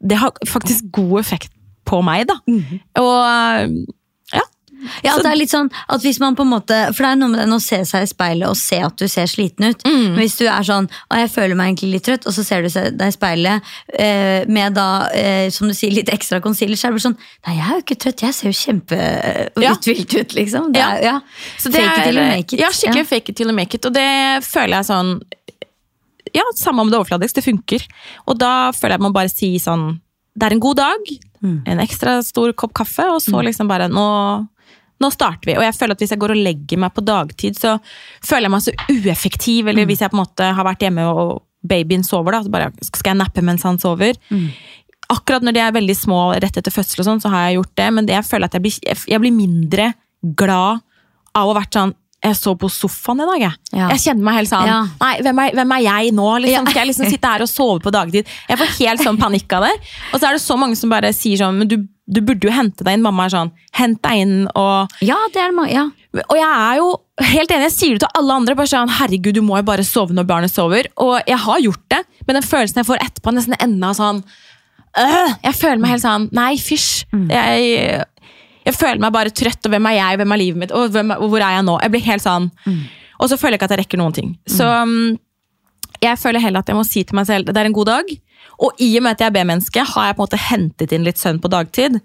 Det 0.01 0.19
har 0.21 0.33
faktisk 0.49 0.89
god 0.95 1.19
effekt 1.21 1.53
på 1.87 2.03
meg, 2.05 2.26
da. 2.28 2.37
Og 3.01 3.87
ja. 4.34 4.43
Ja, 5.03 5.12
Så- 5.16 5.22
det 5.24 5.30
er 5.32 5.37
litt 5.41 5.51
sånn 5.51 5.70
at 5.89 6.03
hvis 6.05 6.18
man 6.20 6.37
på 6.37 6.43
en 6.45 6.51
måte 6.53 6.76
For 6.95 7.03
det 7.03 7.09
er 7.12 7.16
noe 7.16 7.28
med 7.32 7.41
den 7.41 7.55
å 7.57 7.61
se 7.62 7.78
seg 7.89 8.03
i 8.05 8.07
speilet 8.11 8.47
og 8.47 8.57
se 8.61 8.76
at 8.84 8.95
du 9.01 9.07
ser 9.09 9.24
sliten 9.26 9.70
ut. 9.70 9.82
Mm. 9.89 10.03
Men 10.12 10.18
hvis 10.20 10.37
du 10.39 10.45
er 10.47 10.62
sånn 10.62 10.84
og 11.11 11.16
jeg 11.16 11.30
føler 11.32 11.57
meg 11.57 11.70
egentlig 11.72 11.93
litt 11.95 12.05
trøtt, 12.05 12.26
og 12.28 12.32
så 12.37 12.45
ser 12.45 12.62
du 12.62 12.68
deg 12.68 13.01
i 13.09 13.14
speilet 13.16 13.62
eh, 13.99 14.45
med 14.53 14.74
da, 14.76 15.09
eh, 15.16 15.49
som 15.51 15.66
du 15.66 15.74
sier, 15.74 15.91
litt 15.97 16.09
ekstra 16.12 16.43
concealer, 16.45 16.76
så 16.76 16.89
er 16.89 16.93
det 16.93 17.03
sånn 17.07 17.16
Nei, 17.47 17.57
jeg 17.57 17.64
er 17.66 17.74
jo 17.80 17.82
ikke 17.87 17.99
trøtt, 18.05 18.20
jeg 18.28 18.34
ser 18.34 18.51
jo 18.51 18.55
Ja. 19.62 19.72
kjempeuthvilt 19.74 20.14
ut, 20.20 20.34
liksom. 20.37 20.72
Det 20.72 20.80
Ja. 20.82 20.91
er, 20.93 21.03
ja. 21.03 21.20
Så 21.59 21.72
det 21.72 21.80
Fake 21.80 21.99
it 21.99 22.05
till 22.05 22.16
you 22.16 22.26
make 22.28 22.53
it. 22.53 22.61
Ja, 22.61 22.68
skikkelig 22.68 23.07
fake 23.07 23.28
it 23.30 23.37
till 23.37 23.47
you 23.49 23.55
make 23.57 23.74
it. 23.74 23.84
Og 23.87 23.93
det 23.95 24.45
føler 24.45 24.76
jeg 24.76 24.84
sånn 24.93 25.20
Ja, 26.34 26.43
samme 26.55 26.80
om 26.82 26.91
det 26.91 26.99
er 26.99 27.01
overfladisk, 27.03 27.34
det 27.34 27.45
funker. 27.45 27.82
Og 28.28 28.37
da 28.39 28.70
føler 28.72 28.91
jeg 28.91 29.01
at 29.01 29.01
man 29.01 29.12
bare 29.14 29.28
sier 29.32 29.59
sånn 29.59 30.01
Det 30.37 30.47
er 30.51 30.53
en 30.57 30.61
god 30.61 30.76
dag, 30.82 31.16
Mm. 31.43 31.62
en 31.68 31.78
ekstra 31.84 32.22
stor 32.24 32.51
kopp 32.57 32.72
kaffe, 32.74 33.05
og 33.12 33.20
så 33.20 33.43
liksom 33.45 33.68
bare 33.68 33.87
Nå, 33.93 34.05
nå 35.01 35.11
starter 35.12 35.45
vi. 35.51 35.55
Og 35.55 35.62
jeg 35.62 35.74
føler 35.76 35.93
at 35.93 36.01
hvis 36.01 36.11
jeg 36.14 36.18
går 36.18 36.32
og 36.32 36.41
legger 36.43 36.78
meg 36.80 36.95
på 36.97 37.05
dagtid, 37.05 37.59
så 37.61 37.74
føler 38.24 38.49
jeg 38.49 38.51
meg 38.55 38.62
så 38.64 38.72
ueffektiv. 38.91 39.68
Eller 39.68 39.84
hvis 39.87 40.01
jeg 40.01 40.11
på 40.11 40.16
en 40.16 40.24
måte 40.24 40.49
har 40.57 40.64
vært 40.64 40.80
hjemme 40.80 41.05
og 41.12 41.43
babyen 41.62 42.03
sover, 42.03 42.32
da, 42.32 42.41
så 42.43 42.51
bare 42.51 42.70
skal 42.82 43.12
jeg 43.12 43.20
nappe 43.20 43.45
mens 43.45 43.62
han 43.68 43.78
sover. 43.78 44.16
Akkurat 45.12 45.45
når 45.45 45.55
de 45.55 45.61
er 45.62 45.76
veldig 45.76 45.95
små 45.97 46.20
rett 46.43 46.57
etter 46.59 46.72
fødsel, 46.74 47.05
og 47.05 47.07
sånn, 47.07 47.20
så 47.22 47.30
har 47.30 47.45
jeg 47.51 47.61
gjort 47.61 47.74
det, 47.78 47.93
men 47.95 48.07
det 48.09 48.16
jeg 48.16 48.26
føler 48.26 48.49
at 48.49 48.57
jeg 48.57 48.62
blir, 48.64 48.78
jeg 49.12 49.20
blir 49.22 49.37
mindre 49.37 49.93
glad 50.34 50.80
av 51.37 51.47
å 51.47 51.53
ha 51.53 51.61
vært 51.61 51.76
sånn 51.78 51.95
jeg 52.31 52.39
så 52.39 52.55
på 52.59 52.68
sofaen 52.72 53.20
i 53.24 53.27
dag, 53.31 53.41
jeg. 53.47 53.59
Ja. 53.79 53.89
Jeg 53.95 54.03
kjenner 54.05 54.27
meg 54.29 54.39
helt 54.41 54.51
sånn 54.51 54.66
Ja. 54.68 54.79
Nei, 55.01 55.12
hvem 55.27 55.43
er, 55.45 55.57
hvem 55.59 55.74
er 55.77 55.83
jeg 55.87 56.14
nå? 56.16 56.29
Liksom? 56.45 56.70
Skal 56.70 56.81
jeg 56.83 56.91
liksom 56.93 57.11
sitte 57.12 57.33
her 57.35 57.45
og 57.45 57.51
sove 57.51 57.81
på 57.85 57.93
dagtid? 57.95 58.31
Jeg 58.49 58.61
får 58.61 58.72
helt 58.81 59.05
sånn 59.05 59.20
panikk 59.20 59.53
av 59.59 59.66
det. 59.68 59.74
Og 60.12 60.20
så 60.20 60.29
er 60.31 60.37
det 60.39 60.43
så 60.45 60.57
mange 60.61 60.77
som 60.79 60.93
bare 60.93 61.12
sier 61.16 61.41
sånn 61.41 61.59
Men 61.62 61.70
du, 61.70 61.77
du 62.07 62.20
burde 62.22 62.49
jo 62.49 62.55
hente 62.55 62.85
deg 62.87 62.97
inn. 62.99 63.05
Mamma 63.07 63.27
er 63.27 63.35
sånn 63.37 63.53
Hent 63.79 64.01
deg 64.07 64.22
inn 64.24 64.37
og 64.55 64.97
Ja, 65.05 65.18
det 65.35 65.43
er 65.43 65.55
det. 65.57 65.66
Ja. 65.74 65.87
og 66.29 66.37
jeg 66.39 66.49
er 66.49 66.77
jo 66.81 66.89
helt 67.27 67.51
enig, 67.53 67.68
jeg 67.70 67.74
sier 67.77 67.95
det 67.97 68.03
til 68.07 68.18
alle 68.20 68.35
andre. 68.41 68.55
bare 68.57 68.70
sånn, 68.70 68.93
herregud, 68.99 69.35
du 69.37 69.43
må 69.45 69.57
jo 69.61 69.66
bare 69.68 69.85
sove 69.85 70.14
når 70.16 70.27
barnet 70.29 70.53
sover. 70.53 70.89
Og 71.03 71.16
jeg 71.27 71.39
har 71.47 71.62
gjort 71.64 71.85
det, 71.93 72.03
men 72.27 72.39
den 72.39 72.45
følelsen 72.47 72.83
jeg 72.83 72.89
får 72.89 73.01
etterpå, 73.05 73.33
er 73.33 73.37
nesten 73.39 73.57
enda 73.61 73.93
sånn 73.97 74.20
øh, 74.99 75.31
Jeg 75.45 75.55
føler 75.61 75.81
meg 75.83 75.95
helt 75.97 76.05
sånn 76.05 76.29
Nei, 76.37 76.55
fysj. 76.61 77.05
Jeg, 77.31 78.05
jeg 78.67 78.75
føler 78.75 78.99
meg 79.03 79.12
bare 79.14 79.31
trøtt, 79.31 79.62
og 79.69 79.73
hvem 79.73 79.87
er 79.93 79.95
jeg, 80.01 80.19
hvem 80.21 80.33
er 80.35 80.41
livet 80.43 80.61
mitt, 80.64 80.73
og, 80.75 80.91
hvem, 80.95 81.12
hvor 81.23 81.39
er 81.41 81.55
jeg 81.57 81.67
nå? 81.69 81.77
Jeg 81.85 81.93
blir 81.95 82.05
helt 82.09 82.25
sånn 82.25 82.49
Og 83.17 83.31
så 83.31 83.39
føler 83.39 83.55
jeg 83.55 83.61
ikke 83.61 83.69
at 83.71 83.75
jeg 83.77 83.81
rekker 83.85 84.01
noen 84.03 84.12
ting. 84.17 84.33
Så 84.51 84.67
mm, 84.67 85.14
jeg 86.03 86.19
føler 86.21 86.43
heller 86.43 86.61
at 86.61 86.69
jeg 86.69 86.77
må 86.77 86.83
si 86.85 87.05
til 87.09 87.17
meg 87.17 87.29
selv 87.31 87.49
det 87.49 87.57
er 87.62 87.71
en 87.71 87.77
god 87.77 87.89
dag. 87.89 88.11
Og 88.61 88.83
i 88.85 88.91
og 88.99 89.05
med 89.07 89.14
at 89.17 89.23
jeg 89.25 89.31
er 89.31 89.37
B-menneske, 89.39 89.85
har 89.95 90.11
jeg 90.11 90.17
på 90.19 90.21
en 90.23 90.27
måte 90.27 90.43
hentet 90.51 90.93
inn 90.93 91.07
litt 91.07 91.21
søvn 91.21 91.39
på 91.41 91.49
dagtid. 91.53 91.97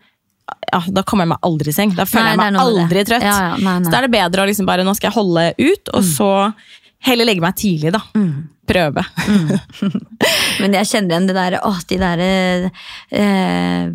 Ja, 0.72 0.80
Da 0.91 1.03
kommer 1.07 1.24
jeg 1.26 1.32
meg 1.34 1.43
aldri 1.47 1.72
i 1.72 1.76
seng. 1.76 1.91
Da 1.95 2.05
føler 2.07 2.30
Nei, 2.30 2.32
jeg 2.32 2.39
meg 2.39 2.53
det. 2.55 2.64
aldri 2.66 3.03
trøtt. 3.09 3.26
Ja, 3.28 3.36
ja, 3.49 3.57
nei, 3.57 3.76
nei. 3.80 3.88
Så 3.88 3.91
da 3.93 3.99
er 4.01 4.07
det 4.07 4.14
bedre 4.16 4.43
å 4.43 4.47
liksom 4.49 4.68
bare 4.70 4.86
nå 4.88 4.93
skal 4.97 5.09
jeg 5.12 5.18
holde 5.18 5.45
ut, 5.59 5.91
og 5.95 6.03
så 6.07 6.30
heller 7.08 7.28
legge 7.28 7.43
meg 7.43 7.58
tidlig, 7.60 7.93
da. 7.95 8.02
Prøve. 8.72 9.04
Men 10.62 10.78
jeg 10.78 10.89
kjenner 10.91 11.16
igjen 11.16 11.28
det 11.28 11.36
der, 11.36 11.58
åh, 11.68 11.82
de 11.89 11.99
der 11.99 12.24
eh, 13.10 13.86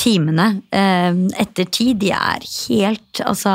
timene 0.00 0.50
eh, 0.74 1.24
etter 1.44 1.68
tid, 1.70 2.00
de 2.02 2.12
er 2.16 2.46
helt 2.66 3.22
Altså 3.26 3.54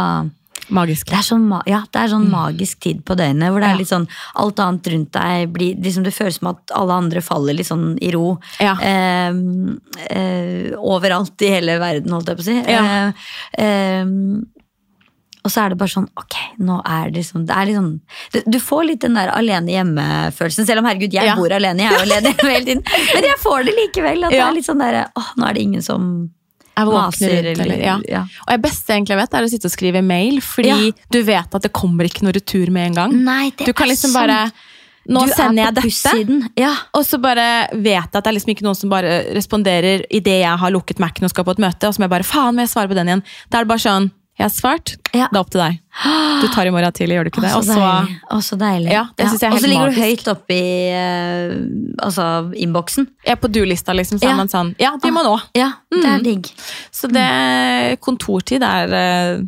Magisk. 0.74 1.12
det 1.12 1.18
er 1.20 1.26
sånn, 1.28 1.44
ja, 1.70 1.84
det 1.94 2.00
er 2.02 2.10
sånn 2.10 2.24
magisk 2.32 2.80
tid 2.82 3.04
på 3.06 3.14
døgnet 3.20 3.52
hvor 3.54 3.62
det 3.62 3.68
er 3.70 3.78
litt 3.78 3.92
sånn 3.92 4.08
alt 4.42 4.62
annet 4.64 4.88
rundt 4.94 5.12
deg 5.14 5.52
blir 5.54 5.78
liksom 5.84 6.08
Det 6.08 6.14
føles 6.16 6.40
som 6.40 6.50
at 6.56 6.74
alle 6.74 6.98
andre 7.04 7.22
faller 7.22 7.54
litt 7.58 7.70
sånn 7.70 8.00
i 8.02 8.10
ro. 8.16 8.40
Ja. 8.64 8.74
Eh, 8.82 9.30
eh, 10.10 10.74
overalt 10.80 11.46
i 11.46 11.52
hele 11.54 11.78
verden, 11.82 12.16
holdt 12.16 12.32
jeg 12.32 12.40
på 12.40 12.46
å 12.46 12.48
si. 12.48 12.58
Ja. 12.66 12.82
Eh, 12.82 13.30
eh, 13.62 14.14
og 15.46 15.52
så 15.54 15.62
er 15.66 15.70
det 15.70 15.78
bare 15.78 15.92
sånn, 15.94 16.08
ok, 16.18 16.36
nå 16.66 16.80
er 16.90 17.12
det 17.14 17.22
liksom, 17.22 17.44
det 17.46 17.54
er 17.56 17.68
liksom 17.70 17.90
du, 18.34 18.40
du 18.50 18.58
får 18.60 18.86
litt 18.90 19.04
den 19.06 19.14
der 19.20 19.30
alene 19.36 19.70
hjemme-følelsen, 19.76 20.66
selv 20.66 20.82
om 20.82 20.88
herregud, 20.90 21.14
jeg 21.14 21.30
Ja. 21.30 21.36
bor 21.38 21.54
alene, 21.54 21.86
jeg 21.86 21.92
er 21.94 22.00
jo 22.00 22.06
alene 22.08 22.34
hele 22.42 22.66
tiden. 22.66 22.84
Men 23.16 23.24
jeg 23.30 23.38
får 23.44 23.66
det 23.70 23.76
likevel, 23.78 24.26
at 24.26 24.32
det 24.34 24.42
er 24.42 24.56
litt 24.58 24.66
sånn 24.66 24.82
der, 24.82 25.04
åh, 25.16 25.30
nå 25.38 25.46
er 25.48 25.54
det 25.54 25.62
ingen 25.68 25.86
som 25.86 26.08
Jeg 26.76 26.90
maser, 26.92 27.30
rundt, 27.30 27.48
eller, 27.54 27.64
eller, 27.66 27.84
ja. 27.86 27.98
ja. 28.10 28.22
Og 28.48 28.52
det 28.58 28.62
beste 28.66 28.92
jeg 28.92 29.00
egentlig 29.04 29.20
vet, 29.22 29.34
er 29.40 29.46
å 29.46 29.52
sitte 29.54 29.70
og 29.70 29.76
skrive 29.78 30.02
mail, 30.04 30.42
fordi 30.44 30.74
Ja. 30.74 30.92
du 31.14 31.22
vet 31.24 31.56
at 31.56 31.62
det 31.70 31.72
kommer 31.72 32.10
ikke 32.10 32.26
noe 32.28 32.34
retur 32.36 32.72
med 32.74 32.90
en 32.90 32.98
gang. 33.04 33.14
Nei, 33.24 33.52
det 33.56 33.68
Du 33.70 33.74
kan 33.74 33.88
liksom 33.88 34.12
sant. 34.12 34.26
bare 34.28 34.52
Nå 35.08 35.22
Du 35.28 35.32
sender 35.38 35.68
er 35.68 35.70
jeg 35.70 35.76
dette. 35.94 36.50
Ja. 36.58 36.72
Og 36.98 37.04
så 37.06 37.20
bare 37.22 37.68
vet 37.78 37.94
jeg 37.94 38.02
at 38.10 38.24
det 38.24 38.26
er 38.32 38.34
liksom 38.40 38.56
ikke 38.56 38.64
noen 38.66 38.76
som 38.76 38.90
bare 38.90 39.20
responderer 39.38 40.02
idet 40.10 40.40
jeg 40.42 40.58
har 40.58 40.72
lukket 40.74 40.98
Mac-en 40.98 41.28
og 41.28 41.30
skal 41.30 41.46
på 41.46 41.54
et 41.54 41.62
møte. 41.62 41.86
Og 41.86 41.94
så 41.94 42.02
må 42.02 42.08
jeg 42.10 42.14
bare 42.16 42.26
faen, 42.26 42.56
må 42.58 42.64
jeg 42.66 42.72
svare 42.74 42.90
på 42.90 42.98
den 42.98 43.12
igjen? 43.12 43.22
Da 43.54 43.60
er 43.60 43.68
det 43.68 43.70
bare 43.70 43.84
sånn 43.86 44.08
Jeg 44.36 44.44
har 44.44 44.52
svart. 44.52 44.96
Ja. 45.16 45.30
Det 45.32 45.38
er 45.38 45.40
opp 45.40 45.52
til 45.54 45.62
deg. 45.62 45.78
Du 46.42 46.48
tar 46.52 46.68
i 46.68 46.72
morgen 46.76 46.92
tidlig, 46.92 47.16
gjør 47.16 47.24
du 47.24 47.30
ikke 47.32 47.44
det? 47.46 47.52
Også, 47.56 47.58
Og 47.58 47.64
så 47.64 47.74
så 47.74 47.84
deilig. 47.86 48.16
Også 48.36 48.58
deilig. 48.60 48.92
Ja, 48.92 49.04
det 49.16 49.28
synes 49.30 49.42
jeg 49.42 49.48
er 49.48 49.54
Og 49.56 49.60
så 49.62 49.64
helt 49.64 49.72
ligger 49.72 49.94
du 49.96 50.02
høyt 50.02 50.28
oppe 50.34 50.58
i 50.58 50.66
uh, 50.92 51.54
altså, 52.04 52.26
innboksen. 52.66 53.08
Ja, 53.26 53.36
på 53.40 53.48
du-lista, 53.48 53.96
liksom. 53.96 54.20
Så 54.20 54.28
Ja. 54.28 54.36
man 54.36 54.52
sånn 54.52 54.76
Ja, 54.78 54.92
de 55.02 55.12
må 55.16 55.24
nå. 55.24 55.38
Ja, 55.56 55.72
det 55.92 56.04
er 56.04 56.18
Mm. 56.20 56.24
digg. 56.28 56.52
Så 56.92 57.08
det 57.08 58.00
kontortid 58.02 58.62
er 58.62 58.92
eh, 58.94 59.42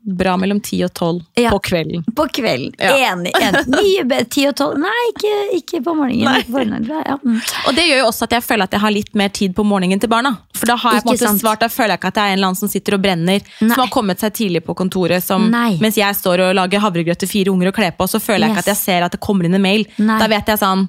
bra 0.00 0.36
mellom 0.40 0.60
ti 0.64 0.78
og 0.84 0.92
tolv 0.94 1.22
Ja. 1.36 1.50
på 1.50 1.58
kvelden. 1.60 2.04
På 2.16 2.24
kvelden. 2.32 2.72
Ja. 2.78 3.12
Enig. 3.12 3.32
enig. 3.36 3.66
Mye 3.68 4.04
bedre. 4.08 4.24
Ti 4.30 4.46
og 4.48 4.54
tolv. 4.56 4.78
Nei, 4.80 4.92
ikke, 5.10 5.32
ikke 5.58 5.80
på 5.84 5.94
morgenen. 5.98 6.44
På 6.46 6.52
formiddagen. 6.54 7.02
Ja. 7.06 7.16
mm. 7.24 7.40
Og 7.68 7.74
det 7.76 7.84
gjør 7.88 7.98
jo 7.98 8.06
også 8.06 8.24
at 8.28 8.36
jeg 8.38 8.42
føler 8.46 8.64
at 8.64 8.72
jeg 8.72 8.80
har 8.80 8.94
litt 8.94 9.14
mer 9.14 9.28
tid 9.28 9.54
på 9.58 9.64
morgenen 9.68 10.00
til 10.00 10.08
barna. 10.08 10.32
For 10.54 10.66
da 10.70 10.76
har 10.80 10.94
jeg 10.96 11.02
på 11.04 11.10
en 11.10 11.14
måte 11.18 11.26
sant. 11.28 11.40
svart, 11.42 11.60
da 11.60 11.68
føler 11.68 11.92
jeg 11.96 12.00
ikke 12.00 12.08
at 12.08 12.14
det 12.14 12.22
er 12.24 12.32
en 12.32 12.38
eller 12.38 12.50
annen 12.52 12.60
som 12.62 12.68
sitter 12.72 12.94
og 12.96 13.02
brenner, 13.04 13.42
Nei. 13.60 13.68
som 13.74 13.82
har 13.84 13.92
kommet 13.92 14.18
seg 14.24 14.32
tidlig 14.38 14.64
på 14.64 14.74
kontoret, 14.78 15.22
som, 15.22 15.50
mens 15.50 15.96
jeg 16.00 16.14
står 16.22 16.46
og 16.48 16.54
lager 16.56 16.80
havregrøt 16.86 17.18
til 17.18 17.28
fire 17.28 17.52
unger 17.52 17.68
og 17.68 17.74
kler 17.74 17.92
på, 17.98 18.08
så 18.08 18.18
føler 18.22 18.46
jeg 18.48 18.56
ikke 18.56 18.64
at 18.64 18.72
jeg 18.72 18.80
ser 18.86 19.02
at 19.06 19.12
det 19.12 19.20
kommer 19.20 19.44
inn 19.44 19.54
en 19.58 19.62
mail. 19.62 19.84
Nei. 19.98 20.18
Da 20.22 20.26
vet 20.30 20.46
jeg 20.54 20.58
sånn 20.62 20.88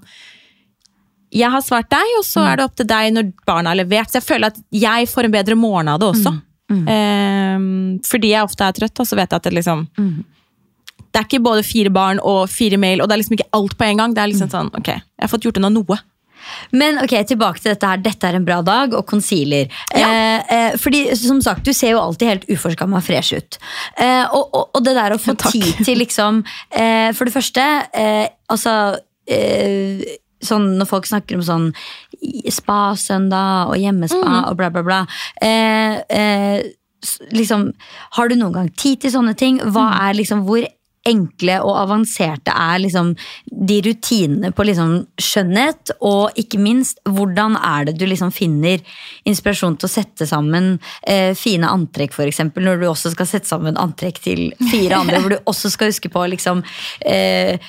Jeg 1.32 1.52
har 1.54 1.62
svart 1.62 1.90
deg, 1.92 2.08
og 2.18 2.24
Mm. 2.24 2.30
så 2.32 2.42
er 2.52 2.56
det 2.58 2.64
opp 2.66 2.76
til 2.76 2.88
deg 2.90 3.14
når 3.14 3.34
barna 3.46 3.70
har 3.70 3.76
levert. 3.78 4.10
Så 4.10 4.18
jeg 4.18 4.24
føler 4.26 4.48
at 4.48 4.56
jeg 4.72 5.06
får 5.12 5.26
en 5.26 5.32
bedre 5.32 5.56
morgen 5.56 5.88
av 5.88 6.00
det 6.00 6.08
også. 6.08 6.32
Mm. 6.34 6.42
Ehm, 6.70 8.00
fordi 8.06 8.30
jeg 8.34 8.44
ofte 8.46 8.68
er 8.68 8.72
trøtt, 8.78 9.00
og 9.00 9.08
så 9.10 9.16
vet 9.16 9.30
jeg 9.32 9.38
at 9.42 9.44
det 9.44 9.54
liksom 9.54 9.88
Mm. 9.98 10.24
Det 11.12 11.18
er 11.18 11.26
ikke 11.26 11.42
både 11.44 11.64
fire 11.66 11.90
barn 11.90 12.20
og 12.22 12.48
fire 12.50 12.78
mail, 12.78 13.02
og 13.02 13.10
det 13.10 13.16
er 13.16 13.22
liksom 13.24 13.34
ikke 13.38 13.50
alt 13.58 13.76
på 13.80 13.86
en 13.88 13.98
gang. 13.98 14.14
Det 14.14 14.22
er 14.22 14.28
Mm. 14.28 14.32
liksom 14.34 14.50
sånn, 14.52 14.68
ok, 14.78 14.88
jeg 14.94 15.02
har 15.22 15.28
fått 15.28 15.42
gjort 15.42 15.58
unna 15.58 15.70
noe. 15.70 15.98
Men 16.72 17.00
ok, 17.00 17.10
tilbake 17.26 17.60
til 17.62 17.74
dette 17.74 17.86
her. 17.88 17.98
Dette 17.98 18.24
er 18.30 18.36
en 18.36 18.46
bra 18.46 18.62
dag, 18.62 18.94
og 18.94 19.06
concealer. 19.08 19.68
Ja. 19.96 20.08
Eh, 20.08 20.44
eh, 20.50 20.72
fordi 20.78 21.16
som 21.18 21.42
sagt, 21.42 21.64
du 21.64 21.74
ser 21.74 21.92
jo 21.92 22.00
alltid 22.00 22.28
helt 22.28 22.46
uforskamma 22.48 23.02
fresh 23.02 23.34
ut. 23.34 23.58
Eh, 23.98 24.26
og, 24.32 24.50
og, 24.54 24.70
og 24.76 24.84
det 24.84 24.94
der 24.96 25.12
å 25.12 25.20
få 25.20 25.34
ja, 25.36 25.50
tid 25.52 25.84
til 25.86 25.98
liksom 25.98 26.44
eh, 26.72 27.12
For 27.14 27.26
det 27.26 27.34
første, 27.34 27.66
eh, 27.94 28.28
altså 28.50 29.00
eh, 29.28 30.02
Sånn 30.42 30.78
når 30.80 30.88
folk 30.88 31.06
snakker 31.06 31.36
om 31.36 31.42
sånn 31.44 31.74
spa-søndag 32.52 33.72
og 33.72 33.80
hjemmespa 33.80 34.44
og 34.50 34.58
bla, 34.60 34.70
bla, 34.74 34.84
bla. 34.86 35.00
Eh, 35.42 36.00
eh, 36.10 36.68
liksom, 37.32 37.70
har 38.18 38.30
du 38.30 38.36
noen 38.36 38.56
gang 38.56 38.70
tid 38.76 39.04
til 39.04 39.14
sånne 39.14 39.36
ting? 39.40 39.62
Hva 39.72 39.90
er 40.08 40.18
liksom, 40.20 40.44
hvor 40.48 40.66
enkle 41.10 41.60
og 41.66 41.76
avanserte 41.84 42.54
er 42.54 42.82
liksom 42.84 43.14
de 43.70 43.80
rutinene 43.86 44.52
på 44.56 44.66
liksom 44.68 44.96
skjønnhet? 45.20 45.94
Og 46.06 46.38
ikke 46.40 46.62
minst, 46.62 47.02
hvordan 47.10 47.58
er 47.60 47.90
det 47.90 47.98
du 48.00 48.06
liksom 48.10 48.32
finner 48.36 48.84
inspirasjon 49.30 49.78
til 49.80 49.90
å 49.90 49.92
sette 49.92 50.28
sammen 50.30 50.76
eh, 51.04 51.32
fine 51.38 51.70
antrekk, 51.70 52.16
for 52.16 52.30
eksempel, 52.30 52.66
når 52.68 52.82
du 52.82 52.88
også 52.90 53.14
skal 53.14 53.30
sette 53.30 53.50
sammen 53.50 53.80
antrekk 53.80 54.22
til 54.24 54.46
fire 54.72 55.02
andre, 55.02 55.20
hvor 55.24 55.36
du 55.36 55.40
også 55.50 55.72
skal 55.74 55.92
huske 55.92 56.12
på 56.14 56.26
liksom 56.36 56.64
eh, 57.06 57.60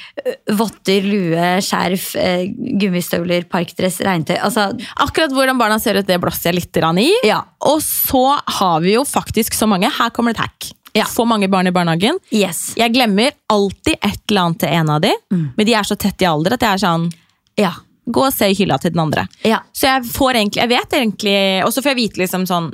votter, 0.58 1.06
lue, 1.06 1.52
skjerf, 1.64 2.12
eh, 2.20 2.48
gummistøvler, 2.80 3.48
parkdress, 3.50 4.00
regntøy. 4.06 4.36
Altså, 4.40 4.70
Akkurat 5.00 5.32
hvordan 5.34 5.58
barna 5.60 5.78
ser 5.82 5.98
ut, 5.98 6.08
det 6.08 6.20
blåser 6.22 6.50
jeg 6.50 6.60
litt 6.60 6.82
i. 7.00 7.10
ja. 7.28 7.42
Og 7.60 7.82
så 7.84 8.38
har 8.56 8.80
vi 8.80 8.94
jo 8.94 9.04
faktisk 9.04 9.54
så 9.56 9.68
mange. 9.68 9.90
Her 9.92 10.12
kommer 10.14 10.32
det 10.32 10.40
et 10.40 10.46
hack. 10.46 10.79
Ja. 10.94 11.04
Få 11.04 11.26
mange 11.26 11.48
barn 11.50 11.66
i 11.66 11.70
barnehagen. 11.70 12.18
Yes. 12.32 12.74
Jeg 12.76 12.92
glemmer 12.92 13.30
alltid 13.48 13.94
et 14.02 14.20
eller 14.30 14.40
annet 14.48 14.58
til 14.58 14.68
en 14.68 14.90
av 14.90 15.00
de, 15.00 15.12
Mm. 15.32 15.52
men 15.56 15.66
de 15.66 15.74
er 15.74 15.82
så 15.82 15.96
tett 15.96 16.20
i 16.22 16.26
alder 16.26 16.52
at 16.54 16.60
jeg 16.60 16.72
er 16.74 16.86
sånn 16.86 17.12
Ja. 17.58 17.72
Gå 18.10 18.24
og 18.26 18.32
se 18.32 18.46
i 18.50 18.54
hylla 18.54 18.78
til 18.80 18.90
den 18.90 18.98
andre. 19.00 19.28
Ja. 19.44 19.60
Så 19.72 19.82
jeg 19.86 20.02
får 20.10 20.34
egentlig, 20.34 20.56
jeg 20.62 20.68
vet 20.68 20.90
egentlig 20.90 21.64
Og 21.64 21.70
så 21.72 21.82
får 21.82 21.94
jeg 21.94 21.96
vite 21.96 22.16
liksom 22.18 22.46
sånn 22.48 22.72